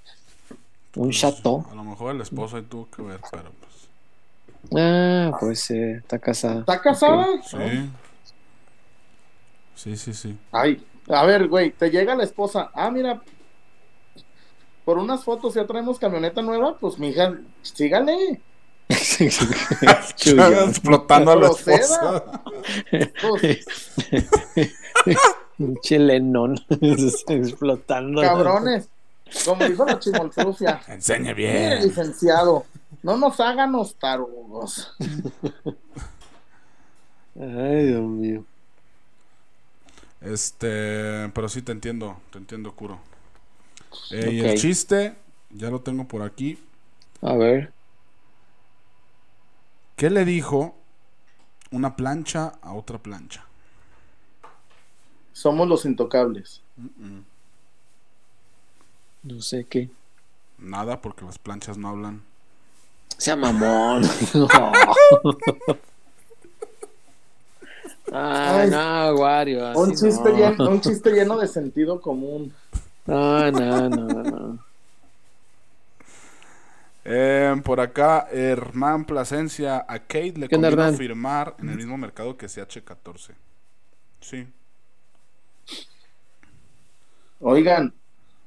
Un 0.96 1.10
chateau. 1.10 1.64
A 1.70 1.74
lo 1.74 1.84
mejor 1.84 2.14
el 2.14 2.20
esposo 2.22 2.56
ahí 2.56 2.62
tuvo 2.62 2.88
que 2.90 3.02
ver, 3.02 3.20
pero 3.30 3.50
pues. 3.60 4.76
Ah, 4.76 5.36
pues 5.38 5.70
eh, 5.70 5.92
está 5.98 6.18
casada. 6.18 6.60
¿Está 6.60 6.80
casada? 6.80 7.26
Sí. 7.42 7.90
Sí, 9.76 9.96
sí, 9.96 10.14
sí. 10.14 10.36
Ay, 10.50 10.84
a 11.08 11.24
ver, 11.24 11.48
güey, 11.48 11.70
te 11.70 11.90
llega 11.90 12.14
la 12.16 12.24
esposa. 12.24 12.70
Ah, 12.74 12.90
mira, 12.90 13.22
por 14.86 14.96
unas 14.98 15.24
fotos 15.24 15.52
ya 15.54 15.66
traemos 15.66 15.98
camioneta 15.98 16.40
nueva, 16.42 16.78
pues 16.78 16.96
mija, 16.98 17.34
sígale. 17.62 18.40
Explotando 18.88 21.32
a 21.32 21.36
la 21.36 21.48
Proceda. 21.48 22.42
esposa. 22.92 23.10
Pues, 23.20 23.66
Pinche 25.58 25.98
Lennon 25.98 26.54
explotando. 27.28 28.22
cabrones. 28.22 28.88
Como 29.44 29.64
dijo 29.66 29.84
la 29.84 29.98
chimoltrufia. 29.98 30.80
Enseñe 30.86 31.34
Mire, 31.34 31.36
bien. 31.78 31.82
licenciado, 31.82 32.64
no 33.02 33.16
nos 33.16 33.40
hagan 33.40 33.72
los 33.72 33.96
tarugos. 33.96 34.94
Ay, 37.34 37.86
Dios 37.86 38.02
mío. 38.02 38.44
Este, 40.20 41.28
pero 41.34 41.48
sí 41.48 41.62
te 41.62 41.72
entiendo, 41.72 42.18
te 42.30 42.38
entiendo, 42.38 42.70
Curo. 42.72 43.00
Eh, 44.10 44.30
Y 44.32 44.40
el 44.40 44.58
chiste, 44.58 45.16
ya 45.50 45.70
lo 45.70 45.80
tengo 45.80 46.06
por 46.06 46.22
aquí. 46.22 46.58
A 47.22 47.34
ver. 47.34 47.72
¿Qué 49.96 50.10
le 50.10 50.24
dijo 50.24 50.74
una 51.70 51.96
plancha 51.96 52.52
a 52.62 52.72
otra 52.74 52.98
plancha? 52.98 53.44
Somos 55.32 55.68
los 55.68 55.84
intocables. 55.84 56.62
No 59.22 59.42
sé 59.42 59.64
qué. 59.64 59.90
Nada, 60.58 61.00
porque 61.02 61.24
las 61.24 61.38
planchas 61.38 61.76
no 61.78 61.88
hablan. 61.88 62.22
Sea 63.18 63.36
mamón. 63.36 64.02
Ah, 68.12 68.60
Ay. 68.60 68.70
no, 68.70 69.14
Wario. 69.20 69.72
chiste, 69.92 70.30
no. 70.30 70.36
lleno, 70.36 70.70
un 70.70 70.80
chiste 70.80 71.10
lleno 71.10 71.38
de 71.38 71.48
sentido 71.48 72.00
común. 72.00 72.54
No, 73.06 73.50
no, 73.50 73.88
no, 73.88 74.22
no. 74.22 74.58
Eh, 77.04 77.54
por 77.62 77.78
acá, 77.78 78.26
Hernán 78.32 79.04
Plasencia, 79.04 79.84
a 79.88 80.00
Kate 80.00 80.34
le 80.36 80.48
¿Qué 80.48 80.56
onda, 80.56 80.70
conviene 80.70 80.96
firmar 80.96 81.54
en 81.60 81.68
el 81.68 81.76
mismo 81.76 81.96
mercado 81.96 82.36
que 82.36 82.46
CH14. 82.46 83.30
Sí. 84.20 84.48
Oigan, 87.38 87.94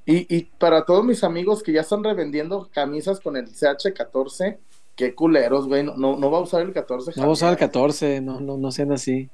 y, 0.06 0.36
y 0.36 0.44
para 0.44 0.84
todos 0.84 1.06
mis 1.06 1.24
amigos 1.24 1.64
que 1.64 1.72
ya 1.72 1.82
están 1.82 2.04
revendiendo 2.04 2.70
camisas 2.74 3.22
con 3.22 3.38
el 3.38 3.48
CH14, 3.48 4.58
qué 4.96 5.16
culeros, 5.16 5.68
güey. 5.68 5.84
No, 5.84 5.96
no, 5.96 6.18
no 6.18 6.30
va 6.30 6.40
a 6.40 6.42
usar 6.42 6.62
el 6.62 6.74
14. 6.74 7.12
No 7.16 7.22
vamos 7.22 7.42
a 7.42 7.46
usar 7.46 7.50
el 7.52 7.60
Javier. 7.60 7.72
14, 7.72 8.22
no, 8.22 8.42
no, 8.42 8.58
no 8.58 8.72
sean 8.74 8.92
así. 8.92 9.30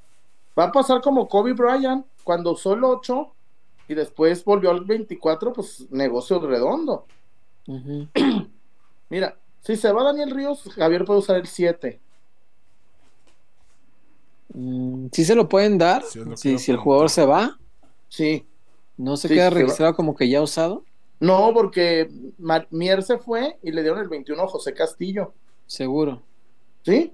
Va 0.57 0.65
a 0.65 0.71
pasar 0.71 1.01
como 1.01 1.27
Kobe 1.27 1.53
Bryant, 1.53 2.05
cuando 2.23 2.51
usó 2.51 2.75
el 2.75 2.83
8 2.83 3.34
y 3.87 3.93
después 3.93 4.43
volvió 4.43 4.71
al 4.71 4.83
24, 4.85 5.53
pues 5.53 5.85
negocio 5.91 6.39
redondo. 6.39 7.05
Mira, 9.09 9.37
si 9.61 9.75
se 9.75 9.91
va 9.91 10.03
Daniel 10.03 10.31
Ríos, 10.31 10.63
Javier 10.75 11.05
puede 11.05 11.19
usar 11.19 11.37
el 11.37 11.47
7. 11.47 11.99
Mm, 14.53 15.07
¿Sí 15.11 15.25
se 15.25 15.35
lo 15.35 15.49
pueden 15.49 15.77
dar? 15.77 16.03
Sí, 16.03 16.19
lo 16.19 16.37
si, 16.37 16.71
el 16.71 16.77
jugador 16.77 17.09
se 17.09 17.25
va, 17.25 17.57
Sí. 18.09 18.45
¿no 18.97 19.17
se 19.17 19.27
Sí, 19.27 19.33
queda 19.33 19.49
se 19.49 19.55
registrado 19.55 19.95
como 19.95 20.15
que 20.15 20.29
ya 20.29 20.41
usado? 20.41 20.83
No, 21.19 21.51
porque 21.53 22.09
Mar- 22.37 22.67
Mier 22.71 23.01
se 23.03 23.17
fue 23.17 23.57
y 23.63 23.71
le 23.71 23.81
dieron 23.81 23.99
el 23.99 24.07
21 24.09 24.43
a 24.43 24.47
José 24.47 24.73
Castillo. 24.73 25.33
Seguro. 25.65 26.21
¿Sí? 26.83 27.11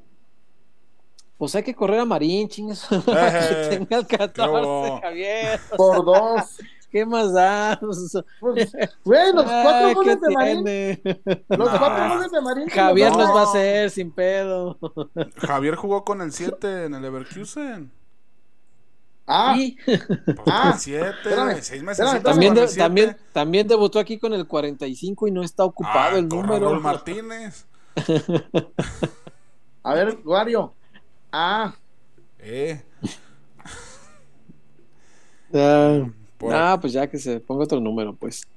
Pues 1.41 1.55
hay 1.55 1.63
que 1.63 1.73
correr 1.73 1.99
a 1.99 2.05
Marín, 2.05 2.47
chingas. 2.47 2.87
Eh, 2.91 2.99
que 3.71 3.77
tenga 3.79 3.97
el 3.97 4.05
14, 4.05 4.41
hubo? 4.63 5.01
Javier. 5.01 5.59
Por 5.75 6.05
dos. 6.05 6.41
¿Qué 6.91 7.03
más 7.03 7.33
da? 7.33 7.79
Pues, 7.81 8.15
güey, 9.03 9.33
los 9.33 9.45
Ay, 9.47 9.63
cuatro 9.63 9.87
¿qué 9.87 9.93
goles 9.95 10.21
de 10.21 10.29
Marín. 10.35 10.63
tiene? 10.63 11.01
Los 11.49 11.71
No. 11.73 11.79
cuatro 11.79 12.09
goles 12.09 12.31
de 12.31 12.41
Marín. 12.41 12.69
Javier 12.69 13.11
los 13.15 13.29
va 13.35 13.39
a 13.39 13.43
hacer 13.45 13.89
sin 13.89 14.11
pedo. 14.11 14.77
Javier 15.37 15.73
jugó 15.77 16.05
con 16.05 16.21
el 16.21 16.31
7 16.31 16.85
en 16.85 16.93
el 16.93 17.01
Leverkusen. 17.01 17.91
Ah, 19.25 19.55
Sí. 19.57 19.77
Pues 19.83 19.99
Ah, 20.45 20.73
el 20.75 20.79
7, 20.79 21.09
espérame, 21.09 21.57
seis 21.61 21.81
meses. 21.81 22.05
espérame, 22.05 22.23
También, 22.23 22.53
de- 22.53 22.67
siete. 22.67 22.83
también, 22.83 23.17
también 23.33 23.67
debutó 23.67 23.97
aquí 23.97 24.19
con 24.19 24.33
el 24.35 24.45
45 24.45 25.27
y 25.27 25.31
no 25.31 25.41
está 25.41 25.63
ocupado 25.65 26.17
Ah, 26.17 26.19
el 26.19 26.27
con 26.27 26.41
número. 26.41 26.67
Raúl 26.69 26.81
Martínez. 26.81 27.65
a 29.83 29.93
ver, 29.95 30.19
Wario. 30.23 30.73
Ah, 31.31 31.75
Eh, 32.39 32.81
Ah, 35.53 36.09
por- 36.37 36.53
ah, 36.53 36.77
pues 36.79 36.93
ya 36.93 37.09
que 37.09 37.17
se 37.17 37.39
ponga 37.39 37.63
otro 37.65 37.79
número, 37.79 38.15
pues. 38.15 38.47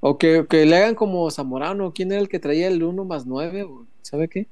O 0.00 0.18
que, 0.18 0.46
que 0.48 0.66
le 0.66 0.76
hagan 0.76 0.94
como 0.96 1.30
Zamorano. 1.30 1.92
¿Quién 1.92 2.10
era 2.12 2.20
el 2.20 2.28
que 2.28 2.40
traía 2.40 2.66
el 2.68 2.82
1 2.82 3.04
más 3.04 3.26
9? 3.26 3.66
¿Sabe 4.02 4.28
qué? 4.28 4.46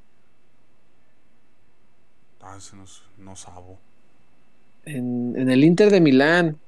Ah, 2.40 2.54
ese 2.58 2.76
no, 2.76 2.84
no 3.18 3.36
sabo. 3.36 3.78
En, 4.84 5.34
en 5.36 5.50
el 5.50 5.64
Inter 5.64 5.90
de 5.90 6.00
Milán, 6.00 6.58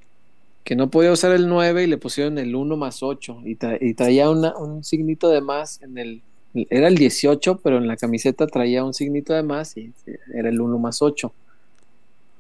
que 0.65 0.77
no 0.77 0.91
podía 0.91 1.13
usar 1.13 1.33
el 1.33 1.49
9 1.49 1.85
y 1.85 1.87
le 1.87 1.99
pusieron 1.99 2.39
el 2.39 2.55
1 2.55 2.77
más 2.77 3.03
8 3.03 3.39
y, 3.45 3.57
tra- 3.57 3.79
y 3.81 3.95
traía 3.95 4.29
una- 4.31 4.57
un 4.57 4.85
signito 4.85 5.29
de 5.31 5.41
más 5.41 5.81
en 5.83 5.99
el... 5.99 6.23
Era 6.55 6.89
el 6.89 6.97
18, 6.97 7.61
pero 7.63 7.79
en 7.79 7.87
la 7.87 7.97
camiseta 7.97 8.47
traía 8.47 8.85
un 8.85 8.93
signito 8.95 9.33
de 9.33 9.43
más 9.43 9.77
y 9.77 9.93
era 10.35 10.49
el 10.51 10.61
1 10.61 10.79
más 10.79 11.01
8. 11.01 11.33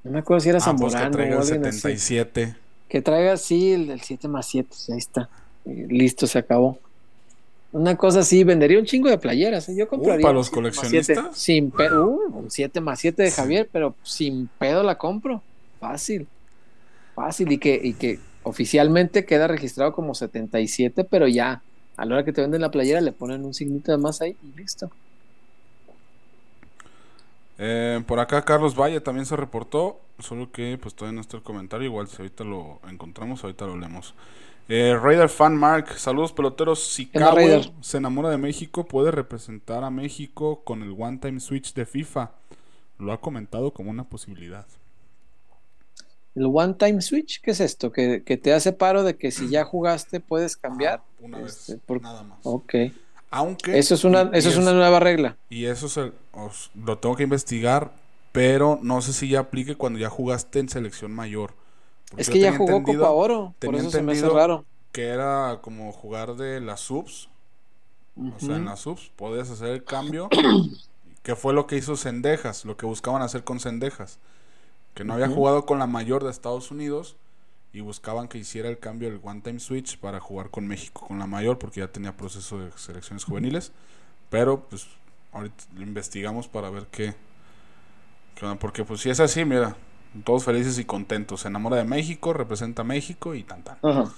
No 0.05 0.11
me 0.11 0.19
acuerdo 0.19 0.41
si 0.41 0.49
era 0.51 0.59
Ah, 0.59 0.75
pues 0.79 0.93
que 0.93 0.99
Zamorano 0.99 1.11
traiga 1.13 1.37
o 1.39 1.43
el 1.43 1.45
alguien 1.45 1.67
así. 1.67 1.79
77. 1.81 2.57
Que 2.89 3.01
traiga, 3.01 3.37
sí, 3.37 3.73
el, 3.73 3.91
el 3.91 4.01
7 4.01 4.29
más 4.29 4.47
7, 4.49 4.69
ahí 4.93 4.99
está. 4.99 5.29
Eh, 5.65 5.87
Listo, 5.89 6.27
se 6.27 6.39
acabó. 6.39 6.79
Una 7.73 7.97
cosa 7.97 8.21
así, 8.21 8.45
vendería 8.45 8.79
un 8.79 8.85
chingo 8.85 9.09
de 9.09 9.17
playeras. 9.17 9.69
¿eh? 9.71 9.75
Yo 9.77 9.89
compraría. 9.89 10.23
¿para 10.23 10.33
un 10.33 10.37
los 10.37 10.49
7 10.49 10.61
más 10.61 10.77
coleccionistas? 10.77 11.17
7. 11.17 11.31
Sin 11.35 11.71
pedo. 11.71 12.07
uh, 12.07 12.39
un 12.41 12.51
7 12.51 12.81
más 12.83 13.01
7 13.01 13.23
de 13.23 13.31
Javier, 13.31 13.69
pero 13.73 13.95
sin 14.03 14.49
pedo 14.59 14.83
la 14.83 14.99
compro. 14.99 15.43
Fácil. 15.81 16.27
Fácil. 17.15 17.51
Y 17.51 17.57
que, 17.59 17.81
y 17.83 17.95
que 17.95 18.19
oficialmente 18.43 19.25
queda 19.25 19.47
registrado 19.49 19.93
como 19.95 20.15
77, 20.15 21.05
pero 21.05 21.29
ya 21.29 21.63
a 21.97 22.05
la 22.05 22.15
hora 22.15 22.25
que 22.25 22.33
te 22.33 22.41
venden 22.41 22.61
la 22.61 22.71
playera 22.71 23.01
le 23.01 23.13
ponen 23.13 23.45
un 23.45 23.55
signito 23.55 23.93
de 23.93 23.99
más 23.99 24.21
ahí 24.21 24.37
y 24.43 24.59
listo. 24.59 24.91
Eh, 27.59 28.03
por 28.07 28.19
acá 28.19 28.45
Carlos 28.45 28.75
Valle 28.75 29.01
también 29.01 29.27
se 29.27 29.37
reportó, 29.37 30.01
solo 30.19 30.51
que 30.51 30.79
pues 30.79 30.95
todavía 30.95 31.17
no 31.17 31.21
está 31.21 31.37
el 31.37 31.43
comentario, 31.43 31.87
igual 31.87 32.09
si 32.09 32.17
ahorita 32.17 32.45
lo 32.45 32.81
encontramos, 32.89 33.45
ahorita 33.45 33.67
lo 33.67 33.77
leemos. 33.77 34.15
Eh, 34.69 34.99
Raider 35.01 35.29
Fan 35.29 35.57
Mark, 35.57 35.99
saludos 35.99 36.33
peloteros, 36.33 36.83
si 36.85 37.07
¿Qué 37.07 37.19
onda, 37.19 37.31
Cowell 37.31 37.73
se 37.81 37.99
enamora 37.99 38.31
de 38.31 38.39
México, 38.39 38.85
puede 38.85 39.11
representar 39.11 39.85
a 39.85 39.91
México 39.91 40.63
con 40.65 40.83
el 40.83 40.95
One 40.99 41.19
Time 41.19 41.41
Switch 41.41 41.75
de 41.75 41.85
FIFA. 41.85 42.31
Lo 42.99 43.13
ha 43.13 43.21
comentado 43.21 43.73
como 43.73 43.91
una 43.91 44.05
posibilidad. 44.05 44.67
El 46.35 46.47
One 46.47 46.75
Time 46.75 47.03
Switch, 47.03 47.41
¿qué 47.43 47.51
es 47.51 47.61
esto? 47.61 47.93
Que, 47.93 48.23
que 48.25 48.37
te 48.37 48.55
hace 48.55 48.73
paro 48.73 49.03
de 49.03 49.17
que 49.17 49.31
si 49.31 49.49
ya 49.49 49.65
jugaste 49.65 50.21
puedes 50.21 50.57
cambiar. 50.57 51.03
Una 51.23 51.41
Este, 51.41 51.75
vez, 51.75 51.83
por- 51.87 52.03
nada 52.03 52.23
más. 52.23 52.39
Ok. 52.43 52.75
Aunque 53.31 53.79
Eso 53.79 53.95
es 53.95 54.05
una, 54.05 54.31
eso 54.35 54.51
es 54.51 54.57
una 54.57 54.73
nueva 54.73 55.01
regla. 55.01 55.37
Y 55.49 55.65
eso 55.65 55.87
os- 56.33 56.71
lo 56.75 56.99
tengo 56.99 57.17
que 57.17 57.23
investigar, 57.23 57.93
pero 58.33 58.79
no 58.83 59.01
sé 59.01 59.13
si 59.15 59.29
ya 59.29 59.41
aplique 59.41 59.75
cuando 59.77 59.99
ya 59.99 60.11
jugaste 60.11 60.59
en 60.59 60.69
selección 60.69 61.13
mayor. 61.15 61.55
Porque 62.11 62.23
Es 62.23 62.29
que 62.31 62.41
ya 62.41 62.55
jugó 62.57 62.83
Copa 62.83 63.11
Oro, 63.11 63.55
por 63.59 63.75
eso 63.75 63.91
se 63.91 64.03
me 64.03 64.13
hace 64.13 64.29
raro. 64.29 64.65
Que 64.93 65.07
era 65.07 65.61
como 65.63 65.91
jugar 65.93 66.37
de 66.37 66.61
las 66.61 66.81
subs. 66.81 67.31
O 68.19 68.39
sea, 68.39 68.57
en 68.57 68.67
las 68.67 68.81
subs 68.81 69.11
podías 69.17 69.49
hacer 69.49 69.69
el 69.69 69.85
cambio. 69.85 70.29
que 71.23 71.37
fue 71.37 71.55
lo 71.55 71.67
que 71.67 71.77
hizo 71.77 71.97
Cendejas, 71.97 72.65
lo 72.67 72.77
que 72.77 72.85
buscaban 72.85 73.23
hacer 73.23 73.45
con 73.45 73.61
Cendejas. 73.61 74.19
Que 74.95 75.05
no 75.05 75.15
había 75.15 75.29
jugado 75.29 75.65
con 75.65 75.79
la 75.79 75.87
mayor 75.87 76.23
de 76.25 76.31
Estados 76.31 76.71
Unidos 76.71 77.17
y 77.73 77.81
buscaban 77.81 78.29
que 78.29 78.39
hiciera 78.39 78.69
el 78.69 78.79
cambio 78.79 79.11
del 79.11 79.21
One 79.23 79.41
Time 79.43 79.61
Switch 79.61 79.99
para 79.99 80.21
jugar 80.21 80.51
con 80.51 80.67
México, 80.67 81.07
con 81.09 81.19
la 81.19 81.27
mayor, 81.27 81.59
porque 81.59 81.81
ya 81.81 81.89
tenía 81.89 82.17
proceso 82.17 82.59
de 82.59 82.71
selecciones 82.77 83.25
juveniles. 83.25 83.73
Pero 84.31 84.63
pues 84.69 84.87
ahorita 85.33 85.65
lo 85.77 85.83
investigamos 85.83 86.49
para 86.49 86.71
ver 86.71 86.87
qué. 86.91 87.15
qué 88.35 88.45
onda, 88.47 88.59
porque 88.59 88.85
pues 88.85 89.01
si 89.01 89.11
es 89.11 89.21
así, 89.21 89.45
mira, 89.45 89.77
todos 90.25 90.45
felices 90.45 90.79
y 90.79 90.85
contentos. 90.85 91.41
Se 91.43 91.49
enamora 91.49 91.77
de 91.77 91.85
México, 91.85 92.33
representa 92.33 92.83
a 92.83 92.85
México 92.85 93.35
y 93.35 93.45
tan 93.45 93.63
tan. 93.65 93.79
Ajá. 93.83 94.15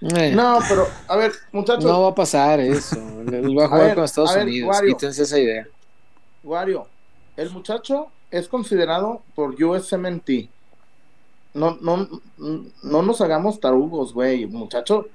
Eh, 0.00 0.32
No, 0.32 0.58
pero, 0.68 0.86
a 1.08 1.16
ver, 1.16 1.32
muchachos, 1.52 1.84
no 1.84 2.02
va 2.02 2.08
a 2.10 2.14
pasar 2.14 2.60
eso. 2.60 2.96
Él 3.22 3.56
va 3.58 3.66
a 3.66 3.68
jugar 3.70 3.90
ver, 3.90 3.94
con 3.94 4.04
Estados 4.04 4.36
ver, 4.36 4.42
Unidos. 4.42 4.82
Wario. 4.82 4.82
Quítense 4.84 5.22
esa 5.22 5.38
idea. 5.38 5.68
Wario, 6.42 6.92
el 7.36 7.50
muchacho 7.50 8.12
es 8.30 8.48
considerado 8.48 9.24
por 9.34 9.54
USMNT. 9.62 10.50
No, 11.54 11.76
no, 11.80 12.08
no 12.82 13.02
nos 13.02 13.20
hagamos 13.20 13.60
tarugos, 13.60 14.14
güey. 14.14 14.44
El 14.44 14.50
muchacho 14.50 15.06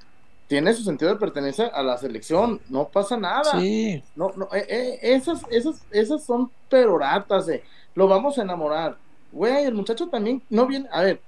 tiene 0.47 0.73
su 0.73 0.84
sentido 0.84 1.11
de 1.11 1.19
pertenencia 1.19 1.68
a 1.68 1.84
la 1.84 1.97
selección. 1.97 2.61
No 2.69 2.88
pasa 2.88 3.18
nada. 3.18 3.59
Sí. 3.59 4.03
No, 4.15 4.31
no, 4.35 4.45
eh, 4.53 4.65
eh, 4.69 4.99
esas, 5.01 5.41
esas, 5.49 5.81
esas 5.91 6.23
son 6.23 6.51
peroratas 6.69 7.45
de 7.47 7.64
lo 7.95 8.07
vamos 8.07 8.38
a 8.38 8.43
enamorar. 8.43 8.97
Güey, 9.31 9.65
el 9.65 9.73
muchacho 9.73 10.07
también 10.07 10.41
no 10.49 10.68
viene. 10.68 10.88
A 10.91 11.01
ver, 11.01 11.19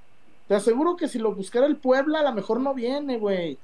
te 0.47 0.55
aseguro 0.55 0.95
que 0.95 1.07
si 1.07 1.19
lo 1.19 1.33
buscara 1.33 1.65
el 1.65 1.75
Puebla, 1.77 2.19
a 2.19 2.23
lo 2.23 2.33
mejor 2.33 2.59
no 2.59 2.73
viene, 2.73 3.17
güey. 3.17 3.57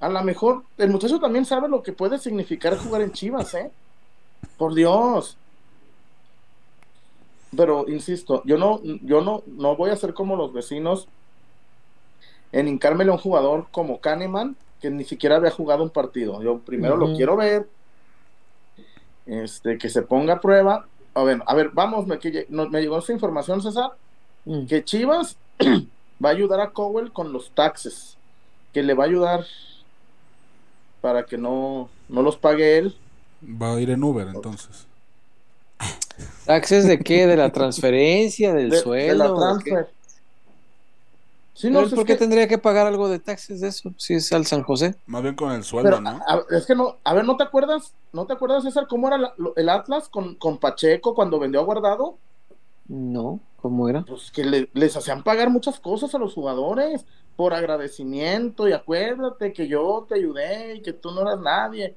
A 0.00 0.08
lo 0.08 0.22
mejor 0.22 0.64
el 0.76 0.90
muchacho 0.90 1.18
también 1.18 1.44
sabe 1.44 1.68
lo 1.68 1.82
que 1.82 1.92
puede 1.92 2.18
significar 2.18 2.76
jugar 2.76 3.00
en 3.02 3.12
Chivas, 3.12 3.54
¿eh? 3.54 3.70
Por 4.58 4.74
Dios. 4.74 5.38
Pero 7.54 7.84
insisto, 7.88 8.42
yo 8.44 8.58
no, 8.58 8.80
yo 8.82 9.20
no, 9.20 9.42
no 9.46 9.76
voy 9.76 9.90
a 9.90 9.96
ser 9.96 10.14
como 10.14 10.36
los 10.36 10.52
vecinos 10.52 11.08
en 12.52 12.68
hincármele 12.68 13.10
a 13.10 13.14
un 13.14 13.20
jugador 13.20 13.66
como 13.70 14.00
Kahneman, 14.00 14.56
que 14.80 14.90
ni 14.90 15.04
siquiera 15.04 15.36
había 15.36 15.50
jugado 15.50 15.82
un 15.82 15.90
partido. 15.90 16.42
Yo 16.42 16.58
primero 16.58 16.96
lo 16.96 17.14
quiero 17.16 17.36
ver, 17.36 17.68
este, 19.26 19.78
que 19.78 19.88
se 19.88 20.02
ponga 20.02 20.34
a 20.34 20.40
prueba. 20.40 20.86
A 21.14 21.22
ver, 21.24 21.42
a 21.46 21.54
ver, 21.54 21.70
vamos, 21.72 22.06
me, 22.06 22.18
que 22.18 22.46
no- 22.50 22.68
me 22.68 22.80
llegó 22.80 22.98
esta 22.98 23.12
información, 23.12 23.62
César, 23.62 23.92
Mm. 24.44 24.66
que 24.66 24.84
Chivas 24.84 25.36
va 26.24 26.28
a 26.28 26.32
ayudar 26.32 26.60
a 26.60 26.70
Cowell 26.70 27.12
con 27.12 27.32
los 27.32 27.50
taxes, 27.50 28.16
que 28.72 28.82
le 28.82 28.94
va 28.94 29.04
a 29.04 29.06
ayudar 29.06 29.44
para 31.00 31.24
que 31.24 31.38
no, 31.38 31.88
no 32.08 32.22
los 32.22 32.36
pague 32.36 32.78
él. 32.78 32.94
Va 33.42 33.74
a 33.74 33.80
ir 33.80 33.90
en 33.90 34.02
Uber 34.02 34.28
entonces. 34.28 34.85
¿Taxes 36.46 36.86
de 36.86 36.98
qué? 37.00 37.26
¿De 37.26 37.36
la 37.36 37.50
transferencia? 37.50 38.54
¿Del 38.54 38.70
de, 38.70 38.76
de 38.76 38.82
sueldo? 38.82 39.58
Sí, 41.54 41.70
no, 41.70 41.88
¿Por 41.88 42.00
qué 42.04 42.12
que- 42.12 42.16
tendría 42.16 42.46
que 42.48 42.58
pagar 42.58 42.86
algo 42.86 43.08
de 43.08 43.18
taxes 43.18 43.62
de 43.62 43.68
eso? 43.68 43.94
Si 43.96 44.12
es 44.14 44.30
al 44.32 44.44
San 44.44 44.62
José. 44.62 44.94
Más 45.06 45.22
bien 45.22 45.34
con 45.34 45.52
el 45.52 45.64
sueldo, 45.64 45.88
Pero, 45.90 46.00
¿no? 46.02 46.10
a- 46.10 46.34
a- 46.34 46.44
es 46.56 46.66
que 46.66 46.74
no, 46.74 46.96
a 47.02 47.14
ver, 47.14 47.24
¿no 47.24 47.36
te 47.38 47.44
acuerdas? 47.44 47.94
¿No 48.12 48.26
te 48.26 48.34
acuerdas, 48.34 48.62
César, 48.64 48.86
cómo 48.88 49.06
era 49.08 49.16
la- 49.16 49.32
lo- 49.38 49.56
el 49.56 49.70
Atlas 49.70 50.08
con, 50.10 50.34
con 50.34 50.58
Pacheco 50.58 51.14
cuando 51.14 51.38
vendió 51.38 51.60
a 51.60 51.64
Guardado? 51.64 52.18
No, 52.88 53.40
¿cómo 53.56 53.88
era? 53.88 54.02
Pues 54.02 54.30
que 54.30 54.44
le- 54.44 54.68
les 54.74 54.96
hacían 54.98 55.22
pagar 55.24 55.48
muchas 55.48 55.80
cosas 55.80 56.14
a 56.14 56.18
los 56.18 56.34
jugadores 56.34 57.06
por 57.36 57.54
agradecimiento 57.54 58.68
y 58.68 58.72
acuérdate 58.72 59.54
que 59.54 59.66
yo 59.66 60.04
te 60.06 60.16
ayudé 60.16 60.76
y 60.76 60.82
que 60.82 60.92
tú 60.92 61.10
no 61.10 61.22
eras 61.22 61.40
nadie. 61.40 61.96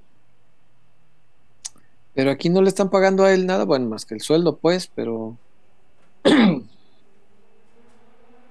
Pero 2.19 2.31
aquí 2.31 2.49
no 2.49 2.61
le 2.61 2.67
están 2.67 2.89
pagando 2.89 3.23
a 3.23 3.33
él 3.33 3.45
nada, 3.45 3.63
bueno, 3.63 3.87
más 3.87 4.05
que 4.05 4.13
el 4.13 4.19
sueldo, 4.19 4.59
pues, 4.59 4.91
pero 4.93 5.39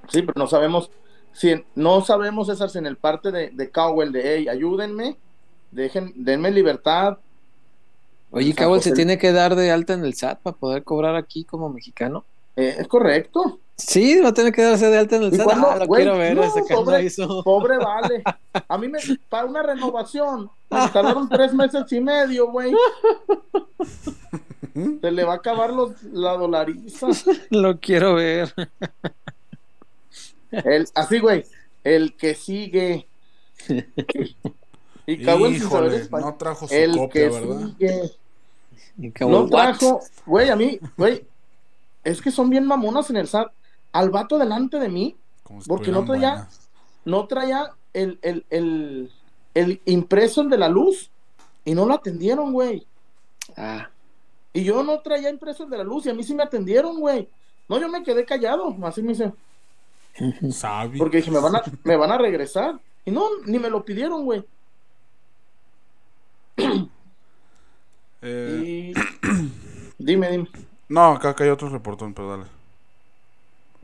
Sí, 0.09 0.23
pero 0.23 0.33
no 0.37 0.47
sabemos, 0.47 0.91
si 1.33 1.51
en- 1.51 1.67
no 1.75 2.01
sabemos, 2.01 2.47
César, 2.47 2.71
si 2.71 2.79
en 2.79 2.87
el 2.87 2.97
parte 2.97 3.31
de, 3.31 3.51
de 3.53 3.71
Cowell, 3.71 4.11
de 4.11 4.23
hey, 4.25 4.49
ayúdenme, 4.49 5.19
dejen, 5.71 6.15
denme 6.17 6.51
libertad. 6.51 7.19
Oye, 8.31 8.55
Cowell 8.55 8.81
se 8.81 8.93
tiene 8.93 9.19
que 9.19 9.33
dar 9.33 9.55
de 9.55 9.71
alta 9.71 9.93
en 9.93 10.03
el 10.03 10.15
SAT 10.15 10.41
para 10.41 10.57
poder 10.57 10.83
cobrar 10.83 11.15
aquí 11.15 11.45
como 11.45 11.69
mexicano. 11.69 12.25
Eh, 12.57 12.77
es 12.79 12.89
correcto. 12.89 13.61
Sí, 13.79 14.21
va 14.21 14.31
a 14.31 14.35
tener 14.35 14.53
que 14.53 14.63
darse 14.63 14.87
de 14.91 14.99
alta 14.99 15.17
en 15.17 15.23
el 15.23 15.35
¿Y 15.35 15.37
SAT. 15.37 15.47
Ah, 15.51 15.77
lo 15.79 15.87
Güey, 15.87 16.03
quiero 16.03 16.19
ver, 16.19 16.37
no, 16.37 16.43
ese 16.45 16.63
pobre, 16.75 17.05
hizo. 17.05 17.43
pobre 17.45 17.79
vale. 17.79 18.23
A 18.69 18.77
mí 18.77 18.89
me, 18.89 18.99
para 19.29 19.47
una 19.47 19.63
renovación, 19.63 20.51
me 20.69 20.89
tardaron 20.89 21.29
tres 21.29 21.55
meses 21.55 21.85
y 21.93 22.01
medio, 22.01 22.49
güey. 22.51 22.73
Se 25.01 25.11
le 25.11 25.25
va 25.25 25.35
a 25.35 25.37
acabar 25.37 25.73
los, 25.73 26.03
la 26.03 26.33
dolariza. 26.33 27.07
Lo 27.51 27.79
quiero 27.79 28.15
ver. 28.15 28.53
El, 30.51 30.89
así, 30.95 31.19
güey, 31.21 31.45
el 31.85 32.15
que 32.17 32.35
sigue. 32.35 33.07
Y 35.07 35.17
sin 35.17 35.25
saber 35.25 35.53
Híjole, 35.53 35.97
español. 35.97 36.31
no 36.31 36.37
trajo 36.37 36.69
su 36.69 36.75
el 36.75 36.97
copia, 36.97 37.13
que 37.13 37.29
¿verdad? 37.29 37.69
sigue. 37.79 38.13
Y 39.01 39.13
No 39.25 39.47
trajo, 39.47 40.01
güey, 40.27 40.51
a 40.51 40.57
mí, 40.57 40.79
güey, 40.97 41.25
es 42.05 42.21
que 42.21 42.31
son 42.31 42.51
bien 42.51 42.67
mamonas 42.67 43.09
en 43.11 43.17
el 43.19 43.29
SAT. 43.29 43.53
Al 43.93 44.11
vato 44.11 44.39
delante 44.39 44.79
de 44.79 44.89
mí, 44.89 45.17
porque 45.67 45.93
no 45.93 46.05
traía, 46.05 46.49
no 47.05 47.27
traía 47.27 47.77
el, 47.93 48.19
el, 48.23 48.47
el, 48.51 49.13
el 49.55 49.83
impreso, 49.87 50.43
el 50.43 50.51
de 50.51 50.59
la 50.59 50.69
luz, 50.69 51.11
y 51.65 51.75
no 51.75 51.87
lo 51.87 51.95
atendieron, 51.95 52.53
güey. 52.53 52.87
Ah, 53.57 53.91
Y 54.53 54.65
yo 54.65 54.83
no 54.85 55.01
traía 55.01 55.31
impreso 55.31 55.65
el 55.65 55.71
de 55.71 55.79
la 55.79 55.85
luz, 55.85 56.07
y 56.07 56.11
a 56.11 56.15
mí 56.15 56.25
sí 56.25 56.35
me 56.35 56.43
atendieron, 56.45 57.01
güey. 57.01 57.29
No, 57.69 57.79
yo 57.81 57.89
me 57.89 58.03
quedé 58.03 58.25
callado, 58.27 58.77
así 58.85 59.03
me 59.03 59.13
hice. 59.13 59.33
Sabi. 60.53 60.99
Porque 60.99 61.19
dije, 61.19 61.31
me 61.31 61.41
van 61.41 61.57
a, 61.57 61.63
me 61.85 61.97
van 61.97 62.11
a 62.13 62.19
regresar. 62.19 62.81
Y 63.05 63.11
no, 63.11 63.25
ni 63.47 63.59
me 63.59 63.71
lo 63.71 63.85
pidieron, 63.85 64.25
güey. 64.25 64.45
Eh, 68.23 68.67
Y... 68.67 68.95
dime, 69.99 70.31
dime. 70.31 70.49
no, 70.89 71.13
acá, 71.13 71.31
acá 71.31 71.45
hay 71.45 71.51
otro 71.51 71.69
reportón, 71.69 72.15
pero 72.15 72.31
dale. 72.31 72.47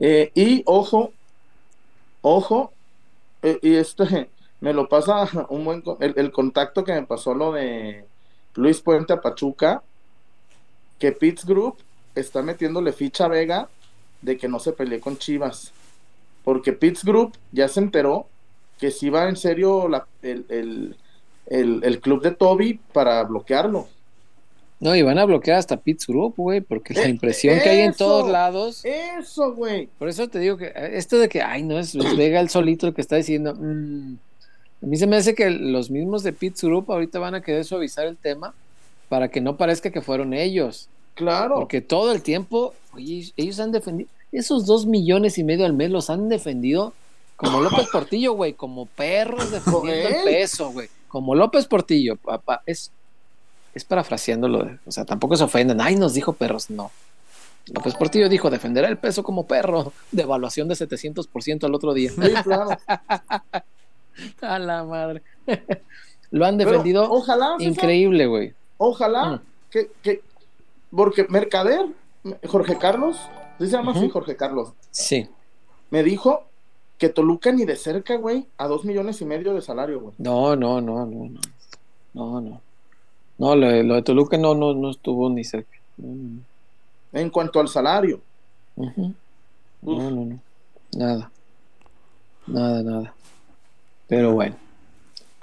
Eh, 0.07 0.31
y 0.35 0.61
ojo, 0.67 1.13
ojo, 2.21 2.71
eh, 3.41 3.57
y 3.63 3.73
este 3.73 4.29
me 4.61 4.71
lo 4.71 4.87
pasa 4.87 5.27
un 5.49 5.65
buen 5.65 5.83
el, 5.99 6.13
el 6.15 6.31
contacto 6.31 6.83
que 6.83 6.93
me 6.93 7.07
pasó 7.07 7.33
lo 7.33 7.51
de 7.53 8.05
Luis 8.53 8.81
Puente 8.81 9.13
a 9.13 9.21
Pachuca, 9.21 9.81
que 10.99 11.11
Pitts 11.11 11.43
Group 11.43 11.77
está 12.13 12.43
metiéndole 12.43 12.93
ficha 12.93 13.25
a 13.25 13.29
Vega 13.29 13.67
de 14.21 14.37
que 14.37 14.47
no 14.47 14.59
se 14.59 14.73
pelee 14.73 14.99
con 14.99 15.17
Chivas, 15.17 15.71
porque 16.43 16.71
Pitts 16.71 17.03
Group 17.03 17.33
ya 17.51 17.67
se 17.67 17.79
enteró 17.79 18.27
que 18.77 18.91
si 18.91 19.09
va 19.09 19.27
en 19.27 19.37
serio 19.37 19.89
el- 20.21 20.45
el- 21.47 21.83
el 21.83 21.99
club 21.99 22.21
de 22.21 22.29
Toby 22.31 22.79
para 22.93 23.23
bloquearlo. 23.23 23.87
No, 24.85 24.95
y 24.95 25.01
van 25.01 25.17
a 25.19 25.25
bloquear 25.25 25.57
hasta 25.57 25.77
Pitts 25.77 26.07
Group, 26.07 26.35
güey, 26.37 26.61
porque 26.61 26.93
la 26.93 27.03
Eh, 27.03 27.09
impresión 27.09 27.59
que 27.59 27.69
hay 27.69 27.79
en 27.81 27.93
todos 27.93 28.29
lados. 28.29 28.85
Eso, 28.85 29.53
güey. 29.53 29.87
Por 29.99 30.07
eso 30.07 30.27
te 30.29 30.39
digo 30.39 30.55
que 30.57 30.67
eh, 30.67 30.91
esto 30.93 31.17
de 31.19 31.27
que, 31.27 31.41
ay, 31.41 31.63
no 31.63 31.77
es 31.79 31.93
Vega 32.15 32.39
el 32.39 32.49
solito 32.49 32.87
el 32.87 32.93
que 32.93 33.01
está 33.01 33.15
diciendo. 33.17 33.53
mm, 33.55 34.15
a 34.83 34.85
mí 34.85 34.97
se 34.97 35.07
me 35.07 35.17
hace 35.17 35.33
que 35.35 35.49
los 35.49 35.89
mismos 35.89 36.23
de 36.23 36.31
Pitts 36.33 36.63
Group 36.63 36.91
ahorita 36.91 37.19
van 37.19 37.35
a 37.35 37.41
querer 37.41 37.65
suavizar 37.65 38.05
el 38.05 38.17
tema 38.17 38.53
para 39.09 39.29
que 39.29 39.41
no 39.41 39.57
parezca 39.57 39.89
que 39.89 40.01
fueron 40.01 40.33
ellos. 40.33 40.87
Claro. 41.15 41.55
Porque 41.55 41.81
todo 41.81 42.11
el 42.11 42.21
tiempo, 42.21 42.73
oye, 42.93 43.31
ellos 43.37 43.59
han 43.59 43.71
defendido, 43.71 44.09
esos 44.31 44.65
dos 44.65 44.85
millones 44.85 45.37
y 45.37 45.43
medio 45.43 45.65
al 45.65 45.73
mes 45.73 45.89
los 45.89 46.09
han 46.09 46.29
defendido 46.29 46.93
como 47.37 47.61
López 47.61 47.87
Portillo, 47.91 48.33
güey, 48.33 48.53
como 48.53 48.85
perros 48.85 49.51
defendiendo 49.51 50.09
el 50.09 50.23
peso, 50.25 50.71
güey. 50.71 50.87
Como 51.07 51.35
López 51.35 51.65
Portillo, 51.65 52.15
papá, 52.17 52.61
es, 52.65 52.91
es 53.75 53.83
parafraseándolo, 53.85 54.79
o 54.85 54.91
sea, 54.91 55.05
tampoco 55.05 55.35
se 55.35 55.43
ofenden, 55.43 55.79
ay, 55.81 55.95
nos 55.95 56.13
dijo 56.15 56.33
perros, 56.33 56.69
no. 56.71 56.91
López 57.67 57.95
Portillo 57.95 58.29
dijo, 58.29 58.49
defenderá 58.49 58.87
el 58.87 58.97
peso 58.97 59.21
como 59.23 59.45
perro, 59.45 59.91
devaluación 60.11 60.67
de 60.67 60.75
700% 60.75 61.63
al 61.65 61.75
otro 61.75 61.93
día. 61.93 62.11
Sí, 62.11 62.33
claro. 62.43 62.69
A 64.41 64.59
la 64.59 64.83
madre. 64.83 65.21
Lo 66.31 66.45
han 66.45 66.57
Pero 66.57 66.69
defendido 66.71 67.07
ojalá, 67.11 67.55
increíble, 67.59 68.25
güey. 68.27 68.53
Ojalá 68.77 69.25
Mm. 69.31 69.41
que, 69.69 69.91
que, 70.01 70.21
porque 70.91 71.25
Mercader, 71.29 71.85
Jorge 72.47 72.77
Carlos, 72.77 73.17
¿sí 73.59 73.65
se 73.65 73.71
llama 73.73 73.91
así. 73.91 74.09
Jorge 74.09 74.35
Carlos? 74.35 74.71
Sí. 74.91 75.27
Me 75.91 76.01
dijo 76.03 76.43
que 76.97 77.09
Toluca 77.09 77.51
ni 77.51 77.65
de 77.65 77.75
cerca, 77.75 78.15
güey, 78.15 78.47
a 78.57 78.67
dos 78.67 78.85
millones 78.85 79.19
y 79.21 79.25
medio 79.25 79.53
de 79.53 79.61
salario, 79.61 79.99
güey. 79.99 80.13
No, 80.17 80.55
no, 80.55 80.79
no, 80.81 81.05
no, 81.05 81.25
no. 81.29 81.41
No, 82.13 82.41
no. 82.41 82.61
No, 83.37 83.55
lo 83.55 83.67
de, 83.67 83.83
lo 83.83 83.95
de 83.95 84.01
Toluca 84.01 84.37
no, 84.37 84.55
no, 84.55 84.73
no 84.73 84.91
estuvo 84.91 85.29
ni 85.29 85.43
cerca. 85.43 85.77
No, 85.97 86.07
no, 86.07 86.41
En 87.13 87.29
cuanto 87.29 87.59
al 87.59 87.67
salario. 87.67 88.21
no. 88.75 89.13
No, 89.81 90.09
no, 90.11 90.25
no. 90.25 90.39
Nada. 90.95 91.31
Nada, 92.47 92.83
nada. 92.83 93.13
Pero 94.07 94.33
bueno. 94.33 94.55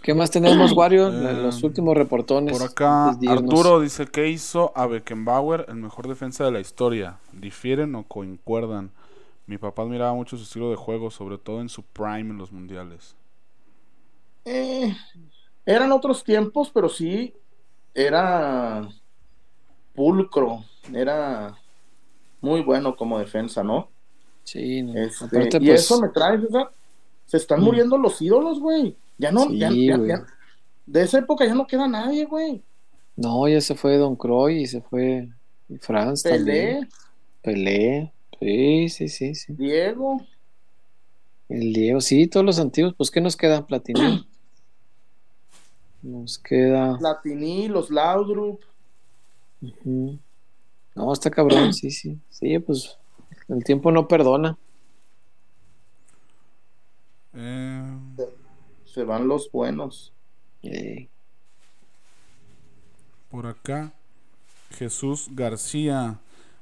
¿Qué 0.02 0.14
más 0.14 0.30
tenemos, 0.30 0.72
Wario? 0.76 1.08
Eh, 1.08 1.34
Los 1.34 1.62
últimos 1.62 1.96
reportones. 1.96 2.58
Por 2.58 2.68
acá. 2.68 3.10
Arturo 3.28 3.80
dice 3.80 4.06
que 4.06 4.28
hizo 4.28 4.72
a 4.74 4.86
Beckenbauer 4.86 5.66
el 5.68 5.76
mejor 5.76 6.08
defensa 6.08 6.44
de 6.44 6.50
la 6.50 6.60
historia. 6.60 7.18
¿Difieren 7.32 7.94
o 7.94 8.04
concuerdan? 8.04 8.90
Mi 9.46 9.58
papá 9.58 9.82
admiraba 9.82 10.14
mucho 10.14 10.36
su 10.36 10.44
estilo 10.44 10.70
de 10.70 10.76
juego, 10.76 11.10
sobre 11.10 11.38
todo 11.38 11.60
en 11.60 11.68
su 11.68 11.82
prime 11.82 12.30
en 12.30 12.38
los 12.38 12.52
mundiales. 12.52 13.14
Eh, 14.44 14.96
eran 15.66 15.92
otros 15.92 16.24
tiempos, 16.24 16.70
pero 16.72 16.88
sí 16.88 17.34
era 17.94 18.88
pulcro, 19.94 20.64
era 20.92 21.56
muy 22.40 22.62
bueno 22.62 22.96
como 22.96 23.18
defensa, 23.18 23.62
¿no? 23.62 23.88
Sí, 24.44 24.82
no. 24.82 24.94
Este, 24.98 25.24
Aparte, 25.24 25.58
y 25.60 25.66
pues, 25.68 25.82
eso 25.82 26.00
me 26.00 26.08
trae, 26.08 26.40
César, 26.40 26.70
se 27.26 27.36
están 27.36 27.60
Mm. 27.60 27.64
muriendo 27.64 27.98
los 27.98 28.20
ídolos, 28.20 28.58
güey. 28.58 28.96
Ya 29.18 29.30
no, 29.30 29.44
Sí, 29.44 29.58
ya- 29.58 29.70
ya- 29.70 29.96
güey. 29.96 30.08
ya- 30.08 30.26
de 30.86 31.02
esa 31.02 31.18
época 31.18 31.46
ya 31.46 31.54
no 31.54 31.66
queda 31.66 31.86
nadie, 31.86 32.24
güey. 32.24 32.62
No, 33.16 33.46
ya 33.46 33.60
se 33.60 33.74
fue 33.74 33.96
Don 33.98 34.16
Croy 34.16 34.62
y 34.62 34.66
se 34.66 34.80
fue 34.80 35.28
Franz 35.80 36.22
también. 36.22 36.88
Pelé, 37.42 38.12
Pelé. 38.40 38.88
Sí, 38.88 38.88
sí, 38.88 39.08
sí, 39.08 39.34
sí. 39.34 39.52
Diego, 39.56 40.20
El 41.48 41.72
Diego, 41.74 42.00
sí, 42.00 42.26
todos 42.26 42.44
los 42.46 42.58
antiguos. 42.58 42.94
Pues, 42.96 43.10
¿qué 43.10 43.20
nos 43.20 43.36
queda, 43.36 43.66
Platini? 43.66 44.26
Nos 46.02 46.38
queda. 46.38 46.98
Platini, 46.98 47.68
los 47.68 47.90
Laudrup. 47.90 48.60
No, 50.94 51.12
está 51.12 51.30
cabrón, 51.30 51.72
sí, 51.72 51.90
sí. 51.90 52.18
Sí, 52.28 52.58
pues 52.58 52.98
el 53.48 53.62
tiempo 53.64 53.92
no 53.92 54.08
perdona. 54.08 54.58
Eh, 57.34 57.98
Se 58.84 59.04
van 59.04 59.28
los 59.28 59.50
buenos. 59.50 60.12
Por 63.30 63.46
acá, 63.46 63.92
Jesús 64.70 65.28
García. 65.32 66.18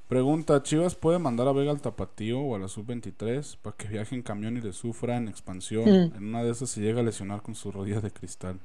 Pregunta, 0.08 0.62
¿Chivas 0.62 0.96
puede 0.96 1.18
mandar 1.18 1.46
a 1.46 1.52
Vega 1.52 1.70
al 1.70 1.80
Tapatío 1.80 2.40
o 2.40 2.56
a 2.56 2.58
la 2.58 2.68
Sub-23 2.68 3.56
para 3.62 3.76
que 3.76 3.88
viaje 3.88 4.14
en 4.16 4.22
camión 4.22 4.56
y 4.56 4.60
le 4.60 4.72
sufra 4.72 5.16
en 5.16 5.28
expansión? 5.28 5.84
Mm. 5.84 6.16
En 6.16 6.24
una 6.28 6.42
de 6.42 6.50
esas 6.50 6.70
se 6.70 6.80
llega 6.80 7.00
a 7.00 7.04
lesionar 7.04 7.42
con 7.42 7.54
sus 7.54 7.72
rodillas 7.72 8.02
de 8.02 8.10
cristal. 8.10 8.58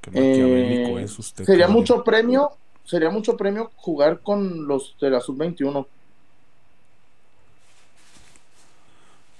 Qué 0.00 0.10
Eh, 0.12 0.20
maquiavélico 0.20 0.98
es 0.98 1.18
usted. 1.18 1.46
sería 1.46 1.68
mucho 1.68 2.04
premio, 2.04 2.50
sería 2.84 3.10
mucho 3.10 3.36
premio 3.36 3.72
jugar 3.76 4.20
con 4.22 4.66
los 4.66 4.96
de 5.00 5.10
la 5.10 5.20
sub-21. 5.20 5.86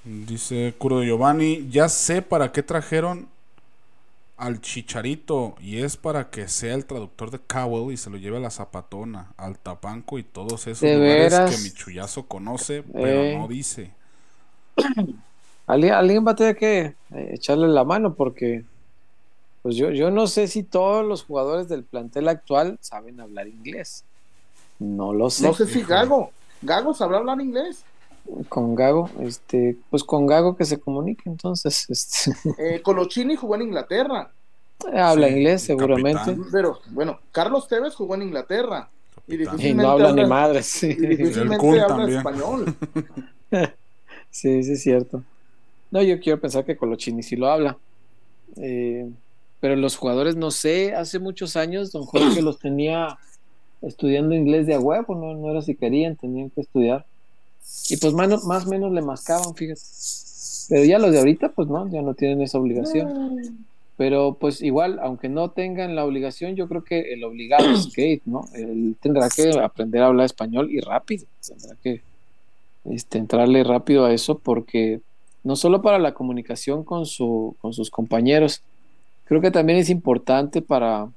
Dice 0.05 0.75
Curdo 0.79 1.03
Giovanni, 1.05 1.69
ya 1.71 1.89
sé 1.89 2.23
para 2.23 2.51
qué 2.51 2.63
trajeron 2.63 3.29
al 4.37 4.61
Chicharito 4.61 5.55
y 5.61 5.79
es 5.83 5.97
para 5.97 6.31
que 6.31 6.49
sea 6.49 6.75
el 6.75 6.85
traductor 6.87 7.31
de 7.31 7.39
Cowell 7.39 7.93
y 7.93 7.97
se 7.97 8.11
lo 8.11 8.17
lleve 8.17 8.39
a 8.39 8.41
la 8.41 8.51
Zapatona, 8.51 9.33
al 9.37 9.59
Tapanco 9.59 10.19
y 10.19 10.25
todos 10.25 10.67
esos 10.67 10.93
¿De 10.93 10.95
lugares 10.95 11.33
veras? 11.33 11.49
que 11.49 11.59
mi 11.59 11.71
chullazo 11.71 12.27
conoce, 12.29 12.85
Eh. 12.95 13.01
pero 13.01 13.25
no 13.25 13.47
dice. 13.49 13.95
Alguien, 15.67 15.93
alguien 15.95 16.27
va 16.27 16.33
a 16.33 16.37
tener 16.37 16.57
que 16.57 16.81
eh, 16.81 16.97
echarle 17.35 17.69
la 17.69 17.85
mano 17.85 18.15
porque 18.15 18.65
pues 19.63 19.77
yo, 19.77 19.91
yo 19.91 20.11
no 20.11 20.27
sé 20.27 20.49
si 20.49 20.63
todos 20.63 21.05
los 21.07 21.23
jugadores 21.25 21.69
del 21.69 21.85
plantel 21.85 22.29
actual 22.29 22.79
saben 22.81 23.21
hablar 23.21 23.47
inglés. 23.49 24.05
No 24.79 25.13
lo 25.13 25.31
sé. 25.31 25.47
No 25.47 25.55
sé 25.55 25.67
si 25.67 25.83
Gago, 25.83 26.33
Gago 26.63 26.95
sabrá 26.95 27.19
hablar 27.19 27.41
inglés. 27.41 27.85
Con 28.49 28.75
Gago, 28.75 29.11
este, 29.21 29.77
pues 29.91 30.05
con 30.05 30.27
Gago 30.27 30.57
que 30.57 30.65
se 30.65 30.79
comunique 30.79 31.23
entonces. 31.29 31.87
Este, 31.89 32.33
Eh, 32.59 32.83
Colochini 32.83 33.37
jugó 33.37 33.55
en 33.57 33.63
Inglaterra. 33.63 34.31
habla 34.95 35.29
Sí, 35.29 35.35
inglés 35.35 35.63
seguramente. 35.63 36.19
capitán. 36.25 36.45
Pero 36.51 36.81
bueno, 36.91 37.19
Carlos 37.31 37.69
Tevez 37.69 37.95
jugó 37.95 38.15
en 38.17 38.23
Inglaterra. 38.23 38.89
Y, 39.29 39.73
no 39.75 39.89
habla 39.91 40.13
ni 40.13 40.27
madre, 40.27 40.63
sí. 40.65 40.89
y 40.89 41.07
difícilmente 41.07 41.81
habla 41.81 41.87
también. 41.87 42.19
español. 42.19 42.75
Sí, 44.31 44.63
sí 44.65 44.73
es 44.73 44.83
cierto. 44.83 45.23
No, 45.91 46.01
yo 46.03 46.19
quiero 46.19 46.41
pensar 46.41 46.65
que 46.65 46.75
Colochini 46.75 47.23
sí 47.23 47.37
lo 47.37 47.49
habla. 47.49 47.77
Eh, 48.57 49.07
pero 49.63 49.77
los 49.77 49.97
jugadores, 49.97 50.35
no 50.35 50.51
sé, 50.51 50.93
hace 50.93 51.21
muchos 51.21 51.55
años 51.55 51.93
don 51.93 52.05
Jorge 52.05 52.43
los 52.43 52.59
tenía 52.59 53.17
estudiando 53.81 54.35
inglés 54.35 54.67
de 54.67 54.75
a 54.75 54.81
huevo, 54.81 55.15
no, 55.15 55.35
no 55.35 55.53
era 55.53 55.63
si 55.63 55.77
querían, 55.77 56.17
tenían 56.17 56.51
que 56.51 56.63
estudiar. 56.63 57.07
Y 57.89 57.97
pues 57.99 58.13
más, 58.13 58.43
más 58.43 58.67
o 58.67 58.71
menos 58.71 58.91
le 58.91 59.03
mascaban, 59.03 59.55
fíjate. 59.55 59.81
Pero 60.69 60.85
ya 60.85 60.99
los 60.99 61.13
de 61.13 61.21
ahorita, 61.21 61.51
pues 61.51 61.69
no, 61.69 61.89
ya 61.93 62.03
no 62.03 62.15
tienen 62.15 62.43
esa 62.43 62.59
obligación. 62.59 63.65
Pero 63.97 64.37
pues 64.41 64.63
igual, 64.63 64.99
aunque 65.01 65.29
no 65.29 65.53
tengan 65.53 65.95
la 65.95 66.05
obligación, 66.05 66.57
yo 66.57 66.67
creo 66.67 66.83
que 66.83 67.13
el 67.13 67.23
obligado 67.23 67.71
es 67.71 67.87
Kate, 67.87 68.23
¿no? 68.25 68.49
Él 68.55 68.97
tendrá 69.01 69.29
que 69.29 69.49
aprender 69.61 70.03
a 70.03 70.07
hablar 70.07 70.27
español 70.27 70.73
y 70.73 70.81
rápido. 70.81 71.27
Tendrá 71.47 71.77
que 71.81 72.01
este, 72.87 73.19
entrarle 73.19 73.63
rápido 73.63 74.07
a 74.07 74.13
eso 74.13 74.41
porque 74.41 75.03
no 75.45 75.55
solo 75.55 75.83
para 75.83 76.01
la 76.01 76.15
comunicación 76.15 76.83
con, 76.83 77.07
su, 77.07 77.55
con 77.61 77.73
sus 77.73 77.91
compañeros, 77.91 78.65
creo 79.25 79.41
que 79.41 79.51
también 79.51 79.79
es 79.79 79.91
importante 79.91 80.63
para, 80.63 81.09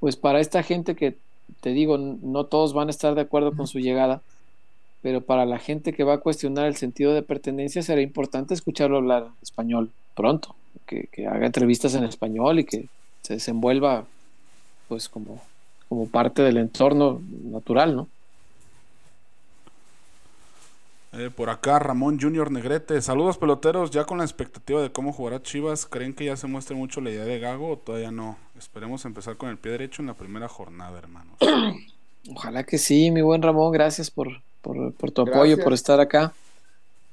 pues 0.00 0.16
para 0.16 0.40
esta 0.40 0.62
gente 0.62 0.94
que, 0.94 1.16
te 1.60 1.70
digo, 1.70 1.98
no 1.98 2.44
todos 2.44 2.72
van 2.72 2.88
a 2.88 2.90
estar 2.90 3.14
de 3.14 3.22
acuerdo 3.22 3.52
con 3.56 3.66
su 3.66 3.78
llegada, 3.78 4.22
pero 5.02 5.20
para 5.20 5.46
la 5.46 5.58
gente 5.58 5.92
que 5.92 6.04
va 6.04 6.14
a 6.14 6.20
cuestionar 6.20 6.66
el 6.66 6.76
sentido 6.76 7.14
de 7.14 7.22
pertenencia 7.22 7.82
será 7.82 8.00
importante 8.00 8.54
escucharlo 8.54 8.96
hablar 8.96 9.28
español 9.42 9.90
pronto, 10.14 10.54
que, 10.86 11.08
que 11.12 11.26
haga 11.26 11.46
entrevistas 11.46 11.94
en 11.94 12.04
español 12.04 12.58
y 12.58 12.64
que 12.64 12.86
se 13.22 13.34
desenvuelva 13.34 14.04
pues 14.88 15.08
como, 15.08 15.42
como 15.88 16.06
parte 16.08 16.42
del 16.42 16.56
entorno 16.56 17.20
natural, 17.44 17.96
¿no? 17.96 18.08
Eh, 21.16 21.30
por 21.34 21.48
acá 21.48 21.78
Ramón 21.78 22.20
Junior 22.20 22.50
Negrete, 22.50 23.00
saludos 23.00 23.38
peloteros, 23.38 23.90
ya 23.90 24.04
con 24.04 24.18
la 24.18 24.24
expectativa 24.24 24.82
de 24.82 24.92
cómo 24.92 25.12
jugará 25.12 25.40
Chivas, 25.42 25.86
¿creen 25.86 26.12
que 26.14 26.26
ya 26.26 26.36
se 26.36 26.46
muestre 26.46 26.76
mucho 26.76 27.00
la 27.00 27.10
idea 27.10 27.24
de 27.24 27.38
Gago 27.38 27.70
o 27.72 27.76
todavía 27.78 28.10
no? 28.10 28.36
Esperemos 28.58 29.04
empezar 29.06 29.36
con 29.36 29.48
el 29.48 29.56
pie 29.56 29.72
derecho 29.72 30.02
en 30.02 30.08
la 30.08 30.14
primera 30.14 30.46
jornada, 30.48 30.98
hermanos. 30.98 31.38
Ojalá 32.34 32.64
que 32.64 32.76
sí, 32.76 33.10
mi 33.10 33.22
buen 33.22 33.40
Ramón, 33.40 33.72
gracias 33.72 34.10
por, 34.10 34.42
por, 34.60 34.92
por 34.92 35.10
tu 35.10 35.24
Gracias. 35.24 35.36
apoyo, 35.40 35.64
por 35.64 35.72
estar 35.72 36.00
acá. 36.00 36.34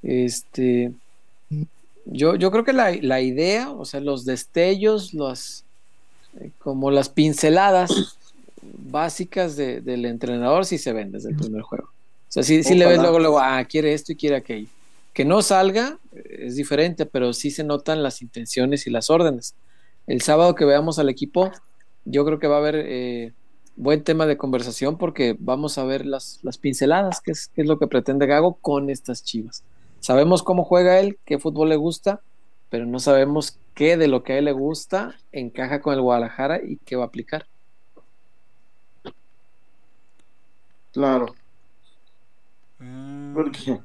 Este, 0.02 0.92
yo, 2.06 2.36
yo 2.36 2.52
creo 2.52 2.64
que 2.66 2.74
la, 2.74 2.92
la 3.00 3.22
idea, 3.22 3.70
o 3.72 3.86
sea, 3.86 4.02
los 4.02 4.26
destellos, 4.26 5.14
las, 5.14 5.64
eh, 6.42 6.50
como 6.60 6.92
las 6.92 7.08
pinceladas 7.10 8.18
básicas 8.62 9.56
de- 9.56 9.80
del 9.82 10.04
entrenador 10.06 10.66
sí 10.66 10.78
se 10.78 10.92
ven 10.94 11.12
desde 11.12 11.30
el 11.30 11.38
primer 11.38 11.62
juego. 11.62 11.90
O 12.34 12.42
sea, 12.42 12.42
sí, 12.42 12.64
sí 12.64 12.74
le 12.74 12.88
ves 12.88 12.98
luego, 12.98 13.20
luego, 13.20 13.40
ah, 13.40 13.64
quiere 13.66 13.94
esto 13.94 14.12
y 14.12 14.16
quiere 14.16 14.38
aquello. 14.38 14.68
Que 15.14 15.24
no 15.24 15.44
salga 15.44 16.00
eh, 16.16 16.46
es 16.48 16.56
diferente, 16.56 17.06
pero 17.06 17.32
sí 17.32 17.52
se 17.52 17.64
notan 17.64 18.02
las 18.02 18.24
intenciones 18.24 18.88
y 18.88 18.90
las 18.90 19.12
órdenes. 19.12 19.54
El 20.08 20.24
sábado 20.24 20.56
que 20.56 20.66
veamos 20.66 20.98
al 20.98 21.10
equipo, 21.10 21.52
yo 22.06 22.26
creo 22.26 22.40
que 22.40 22.48
va 22.48 22.56
a 22.56 22.58
haber 22.58 22.78
eh, 22.88 23.34
buen 23.76 24.04
tema 24.04 24.26
de 24.26 24.36
conversación 24.36 24.98
porque 24.98 25.36
vamos 25.38 25.78
a 25.78 25.84
ver 25.84 26.08
las, 26.08 26.40
las 26.42 26.58
pinceladas, 26.58 27.22
que 27.22 27.34
es, 27.34 27.50
que 27.50 27.62
es 27.62 27.68
lo 27.68 27.78
que 27.78 27.86
pretende 27.86 28.26
Gago 28.26 28.56
con 28.56 28.90
estas 28.90 29.24
chivas. 29.24 29.64
Sabemos 30.00 30.42
cómo 30.42 30.64
juega 30.64 31.00
él, 31.00 31.20
qué 31.26 31.38
fútbol 31.38 31.70
le 31.70 31.76
gusta, 31.76 32.22
pero 32.72 32.88
no 32.88 33.00
sabemos 33.00 33.60
qué 33.76 33.96
de 33.96 34.08
lo 34.08 34.24
que 34.24 34.34
a 34.34 34.38
él 34.40 34.46
le 34.46 34.54
gusta 34.54 35.14
encaja 35.32 35.82
con 35.82 35.94
el 35.94 36.02
Guadalajara 36.02 36.64
y 36.64 36.78
qué 36.78 36.96
va 36.96 37.04
a 37.04 37.08
aplicar. 37.10 37.46
Claro, 40.92 41.36
Eh, 42.84 43.32
porque 43.34 43.80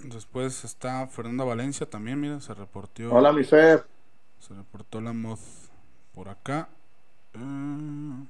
después 0.00 0.64
está 0.64 1.06
Fernanda 1.06 1.44
Valencia 1.44 1.88
también, 1.88 2.20
mira, 2.20 2.40
se 2.40 2.54
reportó. 2.54 3.12
hola 3.12 3.32
mi 3.32 3.44
Fer. 3.44 3.84
Se 4.38 4.54
reportó 4.54 5.00
la 5.00 5.12
mod 5.12 5.38
por 6.14 6.28
acá. 6.28 6.68
Eh, 7.34 8.24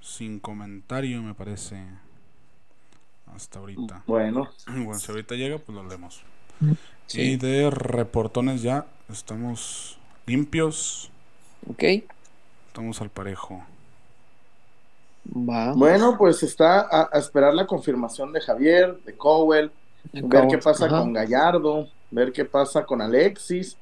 sin 0.00 0.38
comentario, 0.40 1.22
me 1.22 1.34
parece. 1.34 1.84
Hasta 3.34 3.58
ahorita. 3.58 4.02
Bueno, 4.06 4.48
Bueno, 4.66 4.94
si 4.94 5.10
ahorita 5.10 5.34
llega, 5.34 5.58
pues 5.58 5.74
lo 5.74 5.86
leemos. 5.86 6.22
Sí. 7.06 7.20
Y 7.20 7.36
de 7.36 7.70
reportones 7.70 8.62
ya 8.62 8.86
estamos 9.08 9.98
limpios. 10.26 11.10
¿Ok? 11.68 11.82
Estamos 12.68 13.00
al 13.00 13.10
parejo. 13.10 13.64
Va. 15.24 15.72
bueno, 15.74 16.16
pues 16.18 16.42
está 16.42 16.80
a, 16.80 17.08
a 17.12 17.18
esperar 17.18 17.54
la 17.54 17.66
confirmación 17.66 18.32
de 18.32 18.40
Javier, 18.40 18.98
de 19.04 19.16
Cowell, 19.16 19.70
ver 20.12 20.48
qué 20.48 20.58
pasa 20.58 20.86
Ajá. 20.86 20.98
con 20.98 21.12
Gallardo, 21.12 21.86
ver 22.10 22.32
qué 22.32 22.44
pasa 22.44 22.84
con 22.84 23.00
Alexis, 23.00 23.76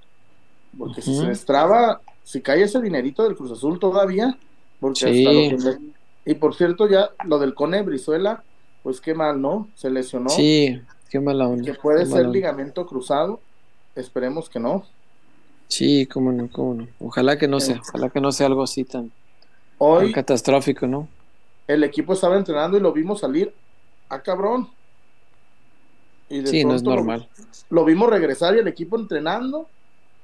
porque 0.79 1.01
si 1.01 1.17
se 1.17 1.27
destraba, 1.27 2.01
si 2.25 2.41
cae 2.43 2.63
ese 2.63 2.81
dinerito 2.81 3.23
del 3.25 3.37
Cruz 3.37 3.53
Azul 3.53 3.79
todavía, 3.81 4.37
porque 4.81 5.01
Sí. 5.01 5.27
hasta 5.27 5.33
lo 5.33 5.75
que 5.77 5.91
Y 6.31 6.35
por 6.35 6.55
cierto, 6.55 6.87
ya 6.87 7.11
lo 7.25 7.39
del 7.39 7.55
Cone 7.55 7.83
Brizuela, 7.83 8.45
pues 8.83 9.01
qué 9.01 9.15
mal, 9.15 9.41
¿no? 9.41 9.67
Se 9.75 9.89
lesionó, 9.91 10.29
Sí, 10.29 10.79
qué 11.09 11.21
mala 11.21 11.49
onda. 11.49 11.65
que 11.65 11.75
puede 11.75 12.05
ser 12.05 12.21
onda. 12.27 12.33
ligamento 12.33 12.87
cruzado, 12.87 13.41
esperemos 13.97 14.51
que 14.51 14.61
no. 14.61 14.85
Sí, 15.69 16.07
cómo 16.07 16.33
no, 16.33 16.49
cómo 16.51 16.75
no. 16.75 16.89
Ojalá 17.01 17.39
que 17.39 17.49
no 17.49 17.61
sea, 17.61 17.81
ojalá 17.81 18.11
que 18.11 18.21
no 18.21 18.31
sea 18.31 18.47
algo 18.47 18.63
así 18.63 18.85
tan, 18.85 19.05
tan 19.09 19.13
Hoy 19.79 20.13
catastrófico, 20.13 20.87
¿no? 20.87 21.09
El 21.67 21.85
equipo 21.85 22.13
estaba 22.13 22.37
entrenando 22.37 22.77
y 22.77 22.81
lo 22.81 22.93
vimos 22.93 23.21
salir, 23.21 23.53
ah 24.09 24.21
cabrón. 24.23 24.69
Y 26.29 26.41
de 26.41 26.47
Sí, 26.49 26.65
no 26.65 26.75
es 26.75 26.83
lo- 26.83 26.91
normal. 26.95 27.29
Lo, 27.71 27.85
vimos 27.85 28.09
regresar 28.09 28.55
y 28.55 28.59
el 28.59 28.69
equipo 28.69 28.97
entrenando 28.99 29.69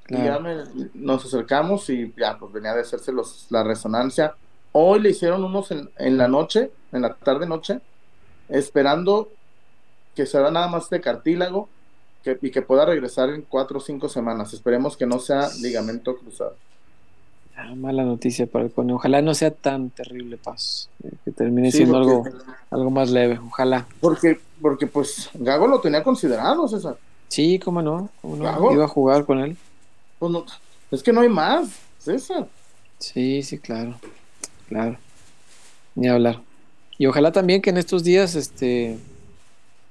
y 0.08 0.14
ya 0.16 0.38
me- 0.38 0.64
nos 0.94 1.24
acercamos 1.24 1.88
y 1.90 2.12
ya 2.16 2.38
pues 2.38 2.52
venía 2.52 2.74
de 2.74 2.80
hacerse 2.82 3.12
los, 3.12 3.46
la 3.50 3.64
resonancia. 3.64 4.34
Hoy 4.72 5.00
le 5.00 5.10
hicieron 5.10 5.42
unos 5.42 5.70
en, 5.72 5.90
en 5.98 6.16
la 6.16 6.28
noche, 6.28 6.70
en 6.92 7.02
la 7.02 7.14
tarde 7.14 7.46
noche, 7.46 7.80
esperando 8.48 9.30
que 10.14 10.26
se 10.26 10.38
haga 10.38 10.50
nada 10.50 10.68
más 10.68 10.88
de 10.90 11.00
cartílago 11.00 11.68
que, 12.22 12.38
y 12.40 12.50
que 12.50 12.62
pueda 12.62 12.84
regresar 12.86 13.30
en 13.30 13.42
cuatro 13.42 13.78
o 13.78 13.80
cinco 13.80 14.08
semanas. 14.08 14.52
Esperemos 14.54 14.96
que 14.96 15.06
no 15.06 15.18
sea 15.18 15.48
ligamento 15.60 16.16
cruzado. 16.16 16.54
Ah, 17.58 17.74
mala 17.74 18.04
noticia 18.04 18.46
para 18.46 18.66
el 18.66 18.70
Cone. 18.70 18.92
Ojalá 18.92 19.22
no 19.22 19.32
sea 19.34 19.50
tan 19.50 19.88
terrible, 19.90 20.36
Paz. 20.36 20.90
eh, 21.02 21.10
Que 21.24 21.32
termine 21.32 21.70
Sí, 21.70 21.78
siendo 21.78 22.02
porque- 22.02 22.30
algo, 22.30 22.44
algo 22.70 22.90
más 22.90 23.10
leve. 23.10 23.38
Ojalá. 23.38 23.86
Porque, 24.00 24.38
porque 24.60 24.86
pues 24.86 25.30
Gago 25.34 25.66
lo 25.66 25.80
tenía 25.80 26.02
considerado, 26.02 26.68
César. 26.68 26.96
Sí, 27.28 27.58
cómo 27.58 27.80
no. 27.80 28.10
Cómo 28.20 28.36
no. 28.36 28.42
Claro. 28.42 28.72
Iba 28.72 28.84
a 28.84 28.88
jugar 28.88 29.24
con 29.24 29.38
él. 29.38 29.56
Pues 30.18 30.30
no, 30.32 30.44
es 30.90 31.02
que 31.02 31.12
no 31.12 31.22
hay 31.22 31.28
más, 31.30 31.68
César. 31.98 32.46
Sí, 32.98 33.42
sí, 33.42 33.58
claro. 33.58 33.94
Claro. 34.68 34.98
Ni 35.94 36.08
hablar. 36.08 36.40
Y 36.98 37.06
ojalá 37.06 37.32
también 37.32 37.62
que 37.62 37.70
en 37.70 37.78
estos 37.78 38.04
días, 38.04 38.34
este, 38.34 38.98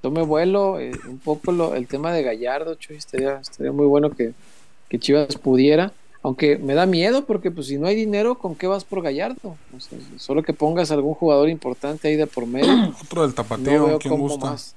tome 0.01 0.21
vuelo 0.23 0.79
eh, 0.79 0.91
un 1.07 1.17
poco 1.19 1.51
lo, 1.51 1.73
el 1.75 1.87
tema 1.87 2.11
de 2.13 2.21
Gallardo, 2.23 2.75
Chuy, 2.75 2.97
estaría, 2.97 3.37
estaría 3.39 3.71
muy 3.71 3.85
bueno 3.87 4.11
que, 4.11 4.33
que 4.87 4.99
Chivas 4.99 5.35
pudiera. 5.37 5.91
Aunque 6.25 6.57
me 6.57 6.73
da 6.73 6.87
miedo 6.87 7.23
porque 7.27 7.51
pues 7.51 7.67
si 7.67 7.77
no 7.77 7.85
hay 7.85 7.95
dinero, 7.95 8.33
¿con 8.39 8.55
qué 8.55 8.65
vas 8.65 8.83
por 8.83 9.03
Gallardo? 9.03 9.57
O 9.77 9.79
sea, 9.79 9.99
solo 10.17 10.41
que 10.41 10.53
pongas 10.53 10.89
algún 10.89 11.13
jugador 11.13 11.49
importante 11.49 12.07
ahí 12.07 12.15
de 12.15 12.25
por 12.25 12.47
medio. 12.47 12.67
Otro 13.03 13.21
del 13.21 13.35
tapatío, 13.35 13.85
veo 13.85 13.99
¿quién 13.99 14.11
cómo 14.11 14.23
gusta? 14.23 14.49
más. 14.49 14.75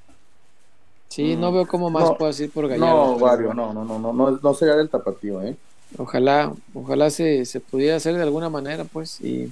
Sí, 1.09 1.37
no 1.37 1.51
veo 1.51 1.67
cómo 1.67 1.89
más 1.89 2.05
No, 2.05 2.19
puedas 2.19 2.39
ir 2.41 2.51
por 2.51 2.69
Gallardo. 2.69 3.17
No, 3.19 3.55
no, 3.55 3.73
no, 3.73 3.83
no, 3.83 3.99
no, 3.99 4.13
no, 4.13 4.39
no 4.43 4.55
sería 4.55 4.75
del 4.75 4.91
tapatío, 4.91 5.41
¿eh? 5.41 5.57
Ojalá, 5.97 6.53
ojalá 6.75 7.09
se, 7.09 7.47
se 7.47 7.61
pudiera 7.61 7.97
hacer 7.97 8.15
de 8.15 8.23
alguna 8.25 8.51
manera, 8.51 8.85
pues, 8.85 9.19
y, 9.23 9.51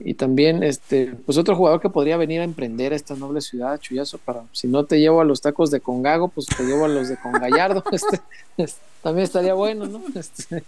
y 0.00 0.14
también, 0.14 0.64
este, 0.64 1.14
pues 1.24 1.38
otro 1.38 1.54
jugador 1.54 1.80
que 1.80 1.90
podría 1.90 2.16
venir 2.16 2.40
a 2.40 2.44
emprender 2.44 2.92
a 2.92 2.96
esta 2.96 3.14
noble 3.14 3.40
ciudad, 3.40 3.78
Chuyazo, 3.78 4.18
para, 4.18 4.42
si 4.50 4.66
no 4.66 4.84
te 4.84 4.98
llevo 4.98 5.20
a 5.20 5.24
los 5.24 5.40
tacos 5.40 5.70
de 5.70 5.78
Congago, 5.78 6.26
pues 6.26 6.46
te 6.48 6.64
llevo 6.64 6.86
a 6.86 6.88
los 6.88 7.08
de 7.08 7.16
Congallardo, 7.18 7.84
este, 7.92 8.20
este, 8.56 8.91
también 9.02 9.24
estaría 9.24 9.54
bueno, 9.54 9.86
¿no? 9.86 10.02
Este, 10.14 10.64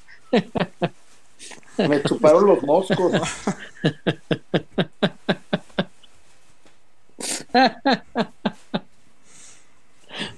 Me 1.88 2.02
chuparon 2.02 2.46
los 2.46 2.62
moscos. 2.62 3.12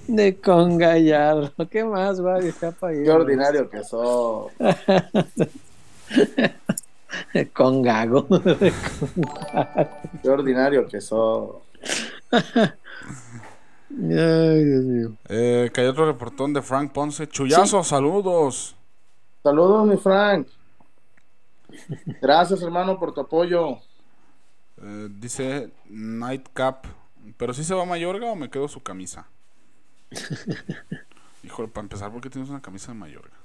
de 0.07 0.37
Congallardo, 0.37 1.51
¿qué 1.69 1.83
más? 1.83 2.19
Escapa 2.43 2.89
ahí, 2.89 3.03
Qué 3.03 3.11
ordinario 3.11 3.69
que 3.69 3.83
sos. 3.83 4.51
De 7.33 7.49
Congago. 7.49 8.21
de 8.23 8.73
Qué 10.21 10.29
ordinario 10.29 10.87
que 10.87 11.01
sos. 11.01 11.57
Ay, 13.97 14.63
Dios 14.63 14.83
mío. 14.83 15.11
Eh, 15.27 15.71
que 15.73 15.81
hay 15.81 15.87
otro 15.87 16.05
reportón 16.05 16.53
de 16.53 16.61
Frank 16.61 16.91
Ponce. 16.91 17.27
Chuyazo, 17.27 17.83
saludos. 17.83 18.75
Saludos, 19.41 19.87
mi 19.87 19.97
Frank. 19.97 20.47
Gracias, 22.21 22.61
hermano, 22.61 22.99
por 22.99 23.13
tu 23.13 23.21
apoyo. 23.21 23.77
Eh, 24.81 25.09
dice 25.09 25.71
Nightcap. 25.89 26.85
¿Pero 27.37 27.53
si 27.53 27.63
se 27.63 27.73
va 27.73 27.83
a 27.83 27.85
Mayorga 27.85 28.27
o 28.27 28.35
me 28.35 28.49
quedo 28.49 28.67
su 28.67 28.81
camisa? 28.81 29.27
Híjole, 31.43 31.67
para 31.67 31.85
empezar, 31.85 32.11
¿por 32.11 32.21
qué 32.21 32.29
tienes 32.29 32.49
una 32.49 32.61
camisa 32.61 32.91
de 32.91 32.99
Mayorga? 32.99 33.35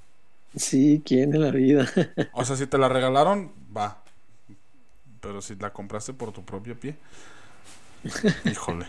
Sí, 0.55 1.01
¿quién 1.05 1.33
en 1.33 1.41
la 1.41 1.51
vida? 1.51 1.87
O 2.33 2.45
sea, 2.45 2.55
si 2.55 2.67
te 2.67 2.77
la 2.77 2.89
regalaron, 2.89 3.51
va. 3.75 4.03
Pero 5.19 5.41
si 5.41 5.55
la 5.55 5.73
compraste 5.73 6.13
por 6.13 6.31
tu 6.31 6.43
propio 6.43 6.79
pie. 6.79 6.95
Híjole. 8.45 8.85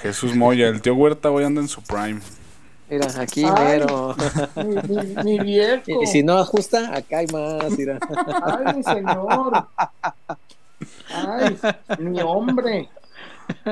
Jesús 0.00 0.34
Moya, 0.34 0.68
el 0.68 0.82
tío 0.82 0.94
Huerta 0.94 1.30
hoy 1.30 1.44
anda 1.44 1.60
en 1.60 1.68
su 1.68 1.82
prime. 1.82 2.20
Mira, 2.90 3.06
aquí 3.20 3.44
Ay. 3.44 3.52
mero. 3.80 4.14
Mi, 4.56 4.96
mi- 4.96 5.14
mi 5.24 5.38
viejo. 5.44 6.02
Y 6.02 6.06
si 6.06 6.22
no 6.22 6.38
ajusta, 6.38 6.94
acá 6.94 7.18
hay 7.18 7.26
más, 7.28 7.70
mira. 7.78 7.98
Ay, 8.42 8.74
mi 8.76 8.82
señor. 8.82 9.66
Ay, 11.14 11.58
mi 11.98 12.20
hombre. 12.20 12.88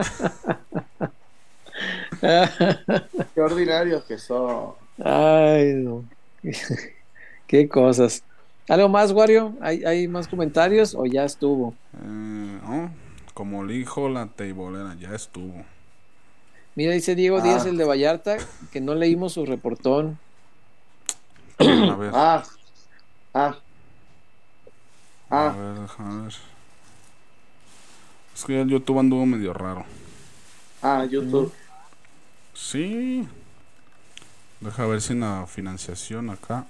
Qué 2.21 3.41
ordinario 3.41 4.05
que 4.07 4.19
sos. 4.19 4.75
Ay, 5.03 5.73
no. 5.75 6.05
Qué 7.47 7.69
cosas. 7.69 8.23
¿Algo 8.69 8.89
más, 8.89 9.13
Wario? 9.13 9.55
¿Hay, 9.61 9.85
¿Hay 9.85 10.09
más 10.09 10.29
comentarios 10.29 10.95
o 10.95 11.07
ya 11.07 11.25
estuvo? 11.25 11.75
Eh, 11.95 12.59
¿no? 12.63 12.91
Como 13.35 13.65
le 13.65 13.75
dijo 13.75 14.09
la 14.09 14.27
teibolera, 14.27 14.95
ya 15.01 15.15
estuvo. 15.15 15.65
Mira, 16.75 16.93
dice 16.93 17.15
Diego 17.15 17.39
Ah. 17.39 17.43
Díaz, 17.43 17.67
el 17.67 17.77
de 17.77 17.85
Vallarta, 17.85 18.39
que 18.73 18.81
no 18.81 18.95
leímos 18.95 19.35
su 19.35 19.45
reportón. 19.45 20.19
A 21.59 21.95
ver, 21.97 22.11
Ah, 22.15 22.43
ah, 23.35 23.57
a 25.29 25.47
ah. 25.49 25.53
ver, 25.57 25.75
déjame 25.81 26.23
ver. 26.25 26.35
Es 28.35 28.45
que 28.45 28.61
el 28.61 28.69
YouTube 28.69 28.99
anduvo 28.99 29.27
medio 29.27 29.53
raro. 29.53 29.85
Ah, 30.83 31.05
YouTube. 31.05 31.53
Sí. 32.55 33.29
Deja 34.61 34.87
ver 34.87 35.03
si 35.03 35.15
la 35.15 35.47
financiación 35.47 36.31
acá. 36.31 36.65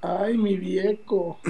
Ay, 0.00 0.36
mi 0.38 0.56
viejo. 0.56 1.38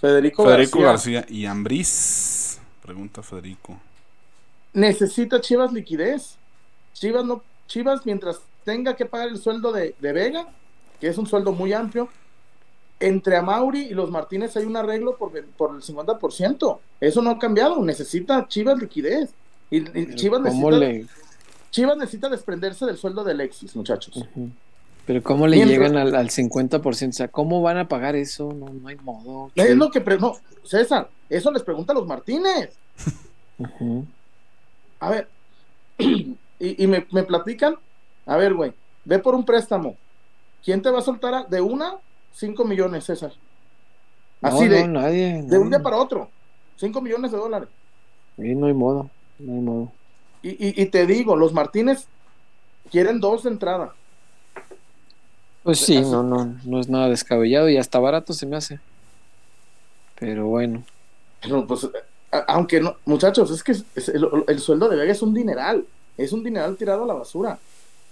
Federico, 0.00 0.44
Federico 0.44 0.80
García. 0.80 1.20
García 1.22 1.34
y 1.34 1.46
Ambriz. 1.46 2.45
Pregunta 2.86 3.22
Federico. 3.22 3.76
Necesita 4.72 5.40
Chivas 5.40 5.72
liquidez. 5.72 6.36
Chivas 6.92 7.24
no, 7.24 7.42
Chivas 7.66 8.06
mientras 8.06 8.40
tenga 8.64 8.94
que 8.94 9.06
pagar 9.06 9.28
el 9.28 9.38
sueldo 9.38 9.72
de, 9.72 9.96
de 9.98 10.12
Vega, 10.12 10.46
que 11.00 11.08
es 11.08 11.18
un 11.18 11.26
sueldo 11.26 11.52
muy 11.52 11.72
amplio, 11.72 12.08
entre 13.00 13.36
Amauri 13.36 13.86
y 13.86 13.94
los 13.94 14.10
Martínez 14.10 14.56
hay 14.56 14.64
un 14.64 14.76
arreglo 14.76 15.16
por, 15.16 15.32
por 15.56 15.74
el 15.74 15.82
50%. 15.82 16.78
Eso 17.00 17.22
no 17.22 17.30
ha 17.30 17.38
cambiado. 17.38 17.82
Necesita 17.82 18.46
Chivas 18.48 18.78
liquidez. 18.78 19.30
Y, 19.68 19.78
y 19.98 20.14
Chivas, 20.14 20.42
¿Cómo 20.42 20.70
necesita, 20.70 20.78
le, 20.78 21.06
Chivas 21.70 21.96
necesita 21.96 22.28
desprenderse 22.28 22.86
del 22.86 22.96
sueldo 22.96 23.24
de 23.24 23.32
Alexis, 23.32 23.74
muchachos. 23.74 24.24
Pero 25.06 25.22
cómo 25.22 25.46
le 25.46 25.56
Mientras- 25.56 25.78
llegan 25.78 25.96
al, 25.96 26.14
al 26.14 26.30
50%? 26.30 27.08
O 27.08 27.12
sea, 27.12 27.28
¿cómo 27.28 27.62
van 27.62 27.78
a 27.78 27.88
pagar 27.88 28.16
eso? 28.16 28.52
No, 28.52 28.66
no 28.70 28.88
hay 28.88 28.96
modo. 28.96 29.50
Es 29.54 29.76
lo 29.76 29.90
que 29.90 30.00
pre- 30.00 30.18
no, 30.18 30.34
César, 30.64 31.08
eso 31.28 31.50
les 31.52 31.62
pregunta 31.62 31.92
a 31.92 31.96
los 31.96 32.06
Martínez. 32.06 32.70
A 35.00 35.10
ver, 35.10 35.28
y, 35.98 36.36
y 36.58 36.86
me, 36.86 37.06
me 37.12 37.22
platican, 37.22 37.76
a 38.26 38.36
ver, 38.36 38.54
güey, 38.54 38.72
ve 39.04 39.18
por 39.18 39.34
un 39.34 39.44
préstamo. 39.44 39.96
¿Quién 40.64 40.82
te 40.82 40.90
va 40.90 40.98
a 40.98 41.02
soltar 41.02 41.34
a- 41.34 41.44
de 41.44 41.60
una? 41.60 41.94
5 42.34 42.64
millones, 42.64 43.04
César. 43.04 43.32
Así 44.42 44.64
no, 44.64 44.70
de, 44.74 44.88
no, 44.88 45.00
nadie. 45.00 45.42
de 45.42 45.58
un 45.58 45.70
día 45.70 45.80
para 45.82 45.96
otro. 45.96 46.28
5 46.76 47.00
millones 47.00 47.30
de 47.32 47.38
dólares. 47.38 47.68
Sí, 48.36 48.54
no 48.54 48.66
hay 48.66 48.74
modo. 48.74 49.08
No 49.38 49.52
hay 49.54 49.60
modo. 49.60 49.92
Y, 50.42 50.50
y, 50.50 50.82
y 50.82 50.86
te 50.86 51.06
digo, 51.06 51.36
los 51.36 51.52
Martínez 51.54 52.06
quieren 52.90 53.20
dos 53.20 53.44
de 53.44 53.50
entrada. 53.50 53.94
Pues 55.66 55.80
sí, 55.80 56.00
no, 56.00 56.22
no, 56.22 56.54
no 56.64 56.80
es 56.80 56.88
nada 56.88 57.08
descabellado 57.08 57.68
y 57.68 57.76
hasta 57.76 57.98
barato 57.98 58.32
se 58.32 58.46
me 58.46 58.56
hace. 58.56 58.78
Pero 60.18 60.46
bueno. 60.46 60.84
Pero, 61.42 61.66
pues, 61.66 61.88
aunque 62.48 62.80
no, 62.80 62.96
muchachos, 63.04 63.50
es 63.50 63.62
que 63.62 63.72
el, 63.72 64.28
el 64.46 64.58
sueldo 64.60 64.88
de 64.88 64.96
Vega 64.96 65.12
es 65.12 65.20
un 65.22 65.34
dineral. 65.34 65.84
Es 66.16 66.32
un 66.32 66.42
dineral 66.44 66.76
tirado 66.76 67.02
a 67.04 67.06
la 67.06 67.14
basura. 67.14 67.58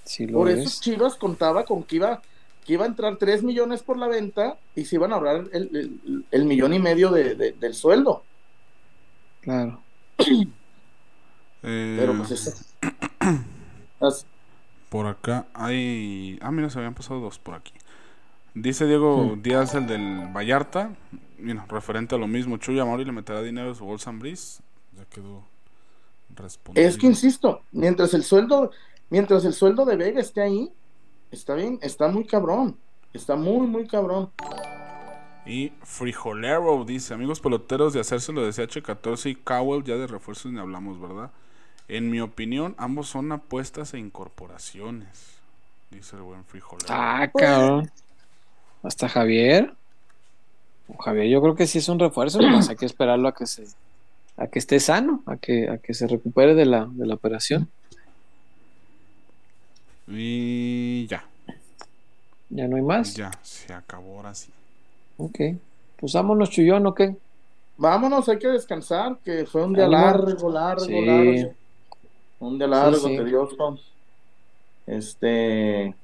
Sí 0.04 0.26
lo 0.26 0.38
Por 0.38 0.50
es. 0.50 0.58
eso 0.66 0.82
Chivas 0.82 1.14
contaba 1.14 1.64
con 1.64 1.82
que 1.84 1.96
iba, 1.96 2.20
que 2.66 2.74
iba 2.74 2.84
a 2.84 2.88
entrar 2.88 3.16
3 3.16 3.42
millones 3.42 3.82
por 3.82 3.96
la 3.98 4.08
venta 4.08 4.58
y 4.74 4.84
se 4.84 4.96
iban 4.96 5.12
a 5.12 5.14
ahorrar 5.14 5.44
el, 5.52 5.70
el- 5.74 6.24
el 6.30 6.44
millón 6.44 6.74
y 6.74 6.78
medio 6.80 7.10
de- 7.10 7.34
de- 7.36 7.52
del 7.52 7.74
sueldo. 7.74 8.22
Claro. 9.40 9.80
Eh, 11.62 11.96
Pero 11.98 12.14
pues 12.18 12.30
eso. 12.32 12.52
Por 14.94 15.08
acá 15.08 15.48
hay. 15.54 16.38
Ah, 16.40 16.52
mira, 16.52 16.70
se 16.70 16.78
habían 16.78 16.94
pasado 16.94 17.18
dos 17.18 17.40
por 17.40 17.56
aquí. 17.56 17.72
Dice 18.54 18.86
Diego 18.86 19.36
Díaz, 19.42 19.74
el 19.74 19.88
del 19.88 20.28
Vallarta. 20.32 20.94
Mira, 21.36 21.66
referente 21.68 22.14
a 22.14 22.18
lo 22.18 22.28
mismo. 22.28 22.60
Mauri 22.68 23.04
le 23.04 23.10
meterá 23.10 23.42
dinero 23.42 23.70
de 23.70 23.74
su 23.74 23.84
bolsa 23.84 24.10
en 24.10 24.20
Briz. 24.20 24.60
Ya 24.96 25.04
quedó 25.06 25.42
respondido. 26.36 26.86
Es 26.86 26.96
que 26.96 27.08
insisto, 27.08 27.62
mientras 27.72 28.14
el 28.14 28.22
sueldo, 28.22 28.70
mientras 29.10 29.44
el 29.44 29.52
sueldo 29.52 29.84
de 29.84 29.96
Vega 29.96 30.20
esté 30.20 30.42
ahí, 30.42 30.70
está 31.32 31.56
bien, 31.56 31.80
está 31.82 32.06
muy 32.06 32.24
cabrón. 32.24 32.76
Está 33.12 33.34
muy, 33.34 33.66
muy 33.66 33.88
cabrón. 33.88 34.30
Y 35.44 35.72
Frijolero 35.82 36.84
dice: 36.84 37.14
Amigos 37.14 37.40
peloteros, 37.40 37.94
de 37.94 37.98
hacérselo 37.98 38.42
de 38.42 38.50
CH14 38.50 39.28
y 39.28 39.34
Cowell, 39.34 39.82
ya 39.82 39.96
de 39.96 40.06
refuerzos 40.06 40.52
ni 40.52 40.60
hablamos, 40.60 41.00
¿verdad? 41.00 41.32
En 41.88 42.10
mi 42.10 42.20
opinión, 42.20 42.74
ambos 42.78 43.08
son 43.08 43.30
apuestas 43.32 43.94
e 43.94 43.98
incorporaciones. 43.98 45.34
Dice 45.90 46.16
el 46.16 46.22
buen 46.22 46.44
Frijolero. 46.44 46.86
Ah, 46.90 47.28
cabrón. 47.32 47.90
Hasta 48.82 49.08
Javier. 49.08 49.72
Javier, 51.00 51.28
yo 51.28 51.40
creo 51.42 51.54
que 51.54 51.66
sí 51.66 51.78
es 51.78 51.88
un 51.88 51.98
refuerzo, 51.98 52.40
nomás 52.40 52.68
hay 52.68 52.76
que 52.76 52.86
esperarlo 52.86 53.28
a 53.28 53.34
que 53.34 53.46
se 53.46 53.64
a 54.36 54.48
que 54.48 54.58
esté 54.58 54.80
sano, 54.80 55.22
a 55.26 55.36
que 55.36 55.68
a 55.70 55.78
que 55.78 55.94
se 55.94 56.06
recupere 56.08 56.54
de 56.54 56.66
la, 56.66 56.86
de 56.90 57.06
la 57.06 57.14
operación. 57.14 57.68
Y 60.08 61.06
ya, 61.06 61.24
Ya 62.50 62.68
no 62.68 62.76
hay 62.76 62.82
más. 62.82 63.14
ya, 63.14 63.30
se 63.42 63.72
acabó 63.72 64.16
ahora 64.18 64.34
sí. 64.34 64.50
Ok. 65.16 65.38
Pues 65.98 66.12
vámonos, 66.12 66.50
Chuyón, 66.50 66.86
¿o 66.86 66.94
qué? 66.94 67.16
Vámonos, 67.76 68.28
hay 68.28 68.38
que 68.38 68.48
descansar, 68.48 69.16
que 69.24 69.46
fue 69.46 69.64
un 69.64 69.72
día 69.72 69.88
largo, 69.88 70.50
largo, 70.50 70.84
Sí. 70.84 71.00
largo. 71.04 71.54
Un 72.44 72.58
día 72.58 72.66
largo, 72.66 72.96
sí. 72.96 73.16
tedioso. 73.16 73.78
Este, 74.86 75.94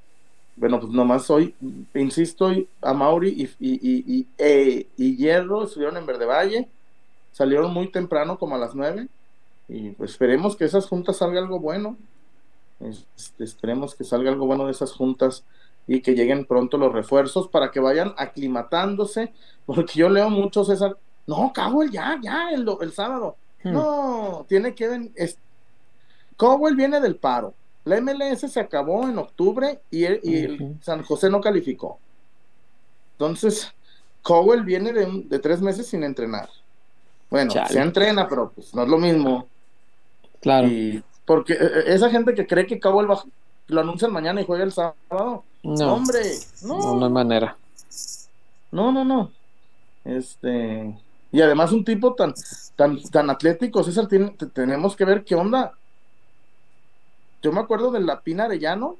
bueno, 0.56 0.80
pues 0.80 0.90
nomás 0.92 1.28
hoy, 1.30 1.54
insisto, 1.94 2.46
hoy 2.46 2.66
a 2.80 2.94
Mauri 2.94 3.28
y, 3.28 3.42
y, 3.60 3.74
y, 3.74 4.04
y, 4.06 4.26
eh, 4.38 4.86
y 4.96 5.16
Hierro 5.16 5.64
estuvieron 5.64 5.98
en 5.98 6.06
Verde 6.06 6.24
Valle. 6.24 6.68
salieron 7.32 7.72
muy 7.72 7.88
temprano, 7.88 8.38
como 8.38 8.54
a 8.54 8.58
las 8.58 8.74
9, 8.74 9.06
y 9.68 9.90
pues 9.90 10.12
esperemos 10.12 10.56
que 10.56 10.64
esas 10.64 10.86
juntas 10.86 11.18
salga 11.18 11.40
algo 11.40 11.60
bueno. 11.60 11.96
Este, 12.80 13.44
esperemos 13.44 13.94
que 13.94 14.04
salga 14.04 14.30
algo 14.30 14.46
bueno 14.46 14.64
de 14.64 14.72
esas 14.72 14.92
juntas 14.92 15.44
y 15.86 16.00
que 16.00 16.14
lleguen 16.14 16.46
pronto 16.46 16.78
los 16.78 16.92
refuerzos 16.92 17.48
para 17.48 17.70
que 17.70 17.80
vayan 17.80 18.14
aclimatándose, 18.16 19.32
porque 19.66 19.98
yo 19.98 20.08
leo 20.08 20.30
muchos 20.30 20.68
César, 20.68 20.96
no, 21.26 21.52
Cowell 21.54 21.90
ya, 21.90 22.18
ya, 22.22 22.50
el, 22.50 22.66
el 22.80 22.92
sábado. 22.92 23.36
Hmm. 23.62 23.72
No, 23.72 24.46
tiene 24.48 24.74
que. 24.74 25.10
Es, 25.14 25.38
Cowell 26.40 26.74
viene 26.74 27.00
del 27.00 27.16
paro. 27.16 27.52
La 27.84 28.00
MLS 28.00 28.50
se 28.50 28.60
acabó 28.60 29.06
en 29.06 29.18
octubre 29.18 29.82
y, 29.90 30.04
el, 30.04 30.78
San 30.80 31.02
José 31.02 31.28
no 31.28 31.38
calificó. 31.38 31.98
Entonces, 33.12 33.70
Cowell 34.22 34.62
viene 34.62 34.94
de, 34.94 35.38
tres 35.38 35.60
meses 35.60 35.88
sin 35.88 36.02
entrenar. 36.02 36.48
Bueno, 37.28 37.52
se 37.68 37.78
entrena, 37.78 38.26
pero 38.26 38.52
pues 38.54 38.74
no 38.74 38.84
es 38.84 38.88
lo 38.88 38.96
mismo. 38.96 39.48
Claro. 40.40 40.66
porque 41.26 41.52
eh, 41.52 41.58
eh, 41.60 41.82
esa 41.88 42.08
gente 42.08 42.32
que 42.32 42.46
cree 42.46 42.66
que 42.66 42.80
Cowell 42.80 43.10
va, 43.10 43.22
lo 43.66 43.80
anuncian 43.82 44.10
mañana 44.10 44.40
y 44.40 44.46
juega 44.46 44.64
el 44.64 44.72
sábado. 44.72 45.44
No, 45.62 45.92
hombre, 45.92 46.22
no. 46.62 46.94
No, 46.94 47.04
hay 47.04 47.12
manera. 47.12 47.54
No, 48.72 48.90
no, 48.90 49.04
no. 49.04 49.30
Este. 50.06 50.98
Y 51.32 51.42
además 51.42 51.70
un 51.72 51.84
tipo 51.84 52.14
tan, 52.14 52.32
tan, 52.76 52.98
tan 53.10 53.28
atlético, 53.28 53.84
César, 53.84 54.08
tiene, 54.08 54.34
tenemos 54.54 54.96
que 54.96 55.04
ver 55.04 55.22
qué 55.22 55.34
onda. 55.34 55.74
Yo 57.42 57.52
me 57.52 57.60
acuerdo 57.60 57.90
de 57.90 58.00
la 58.00 58.20
Pina 58.20 58.44
Arellano, 58.44 58.96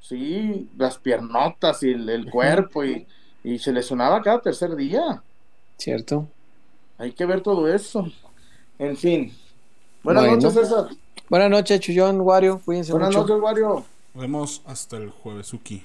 sí, 0.00 0.68
las 0.76 0.98
piernotas 0.98 1.82
y 1.82 1.90
el, 1.90 2.30
cuerpo 2.30 2.84
y, 2.84 3.06
y, 3.44 3.58
se 3.58 3.72
lesionaba 3.72 4.22
cada 4.22 4.40
tercer 4.40 4.74
día. 4.74 5.22
Cierto. 5.76 6.26
Hay 6.98 7.12
que 7.12 7.26
ver 7.26 7.40
todo 7.42 7.72
eso. 7.72 8.06
En 8.78 8.96
fin. 8.96 9.32
Buenas 10.02 10.24
noches, 10.24 10.54
César. 10.54 10.88
Buenas 11.28 11.50
noches, 11.50 11.80
Chullón, 11.80 12.20
Wario. 12.20 12.60
Cuídense 12.64 12.92
Buenas 12.92 13.14
noches, 13.14 13.36
Wario. 13.40 13.84
Nos 14.14 14.22
vemos 14.22 14.62
hasta 14.66 14.96
el 14.96 15.10
jueves, 15.10 15.52
Uki. 15.52 15.82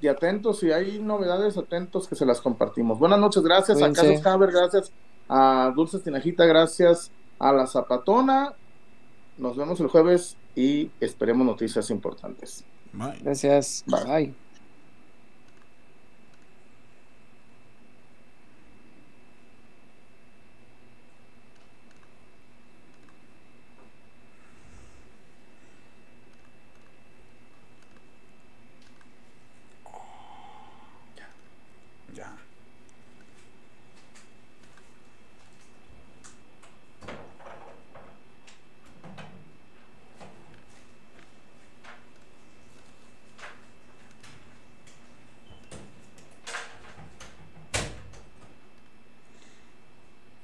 Y 0.00 0.08
atentos, 0.08 0.60
si 0.60 0.72
hay 0.72 0.98
novedades, 0.98 1.58
atentos 1.58 2.08
que 2.08 2.16
se 2.16 2.24
las 2.24 2.40
compartimos. 2.40 2.98
Buenas 2.98 3.18
noches, 3.18 3.42
gracias 3.42 3.82
a 3.82 3.92
Carlos 3.92 4.26
Haber, 4.26 4.50
gracias 4.50 4.90
a 5.28 5.72
Dulce 5.76 5.98
Tinajita, 5.98 6.46
gracias 6.46 7.10
a 7.38 7.52
la 7.52 7.66
Zapatona. 7.66 8.54
Nos 9.38 9.56
vemos 9.56 9.80
el 9.80 9.88
jueves 9.88 10.36
y 10.54 10.90
esperemos 11.00 11.46
noticias 11.46 11.90
importantes. 11.90 12.64
Gracias. 13.22 13.84
Bye. 13.86 14.34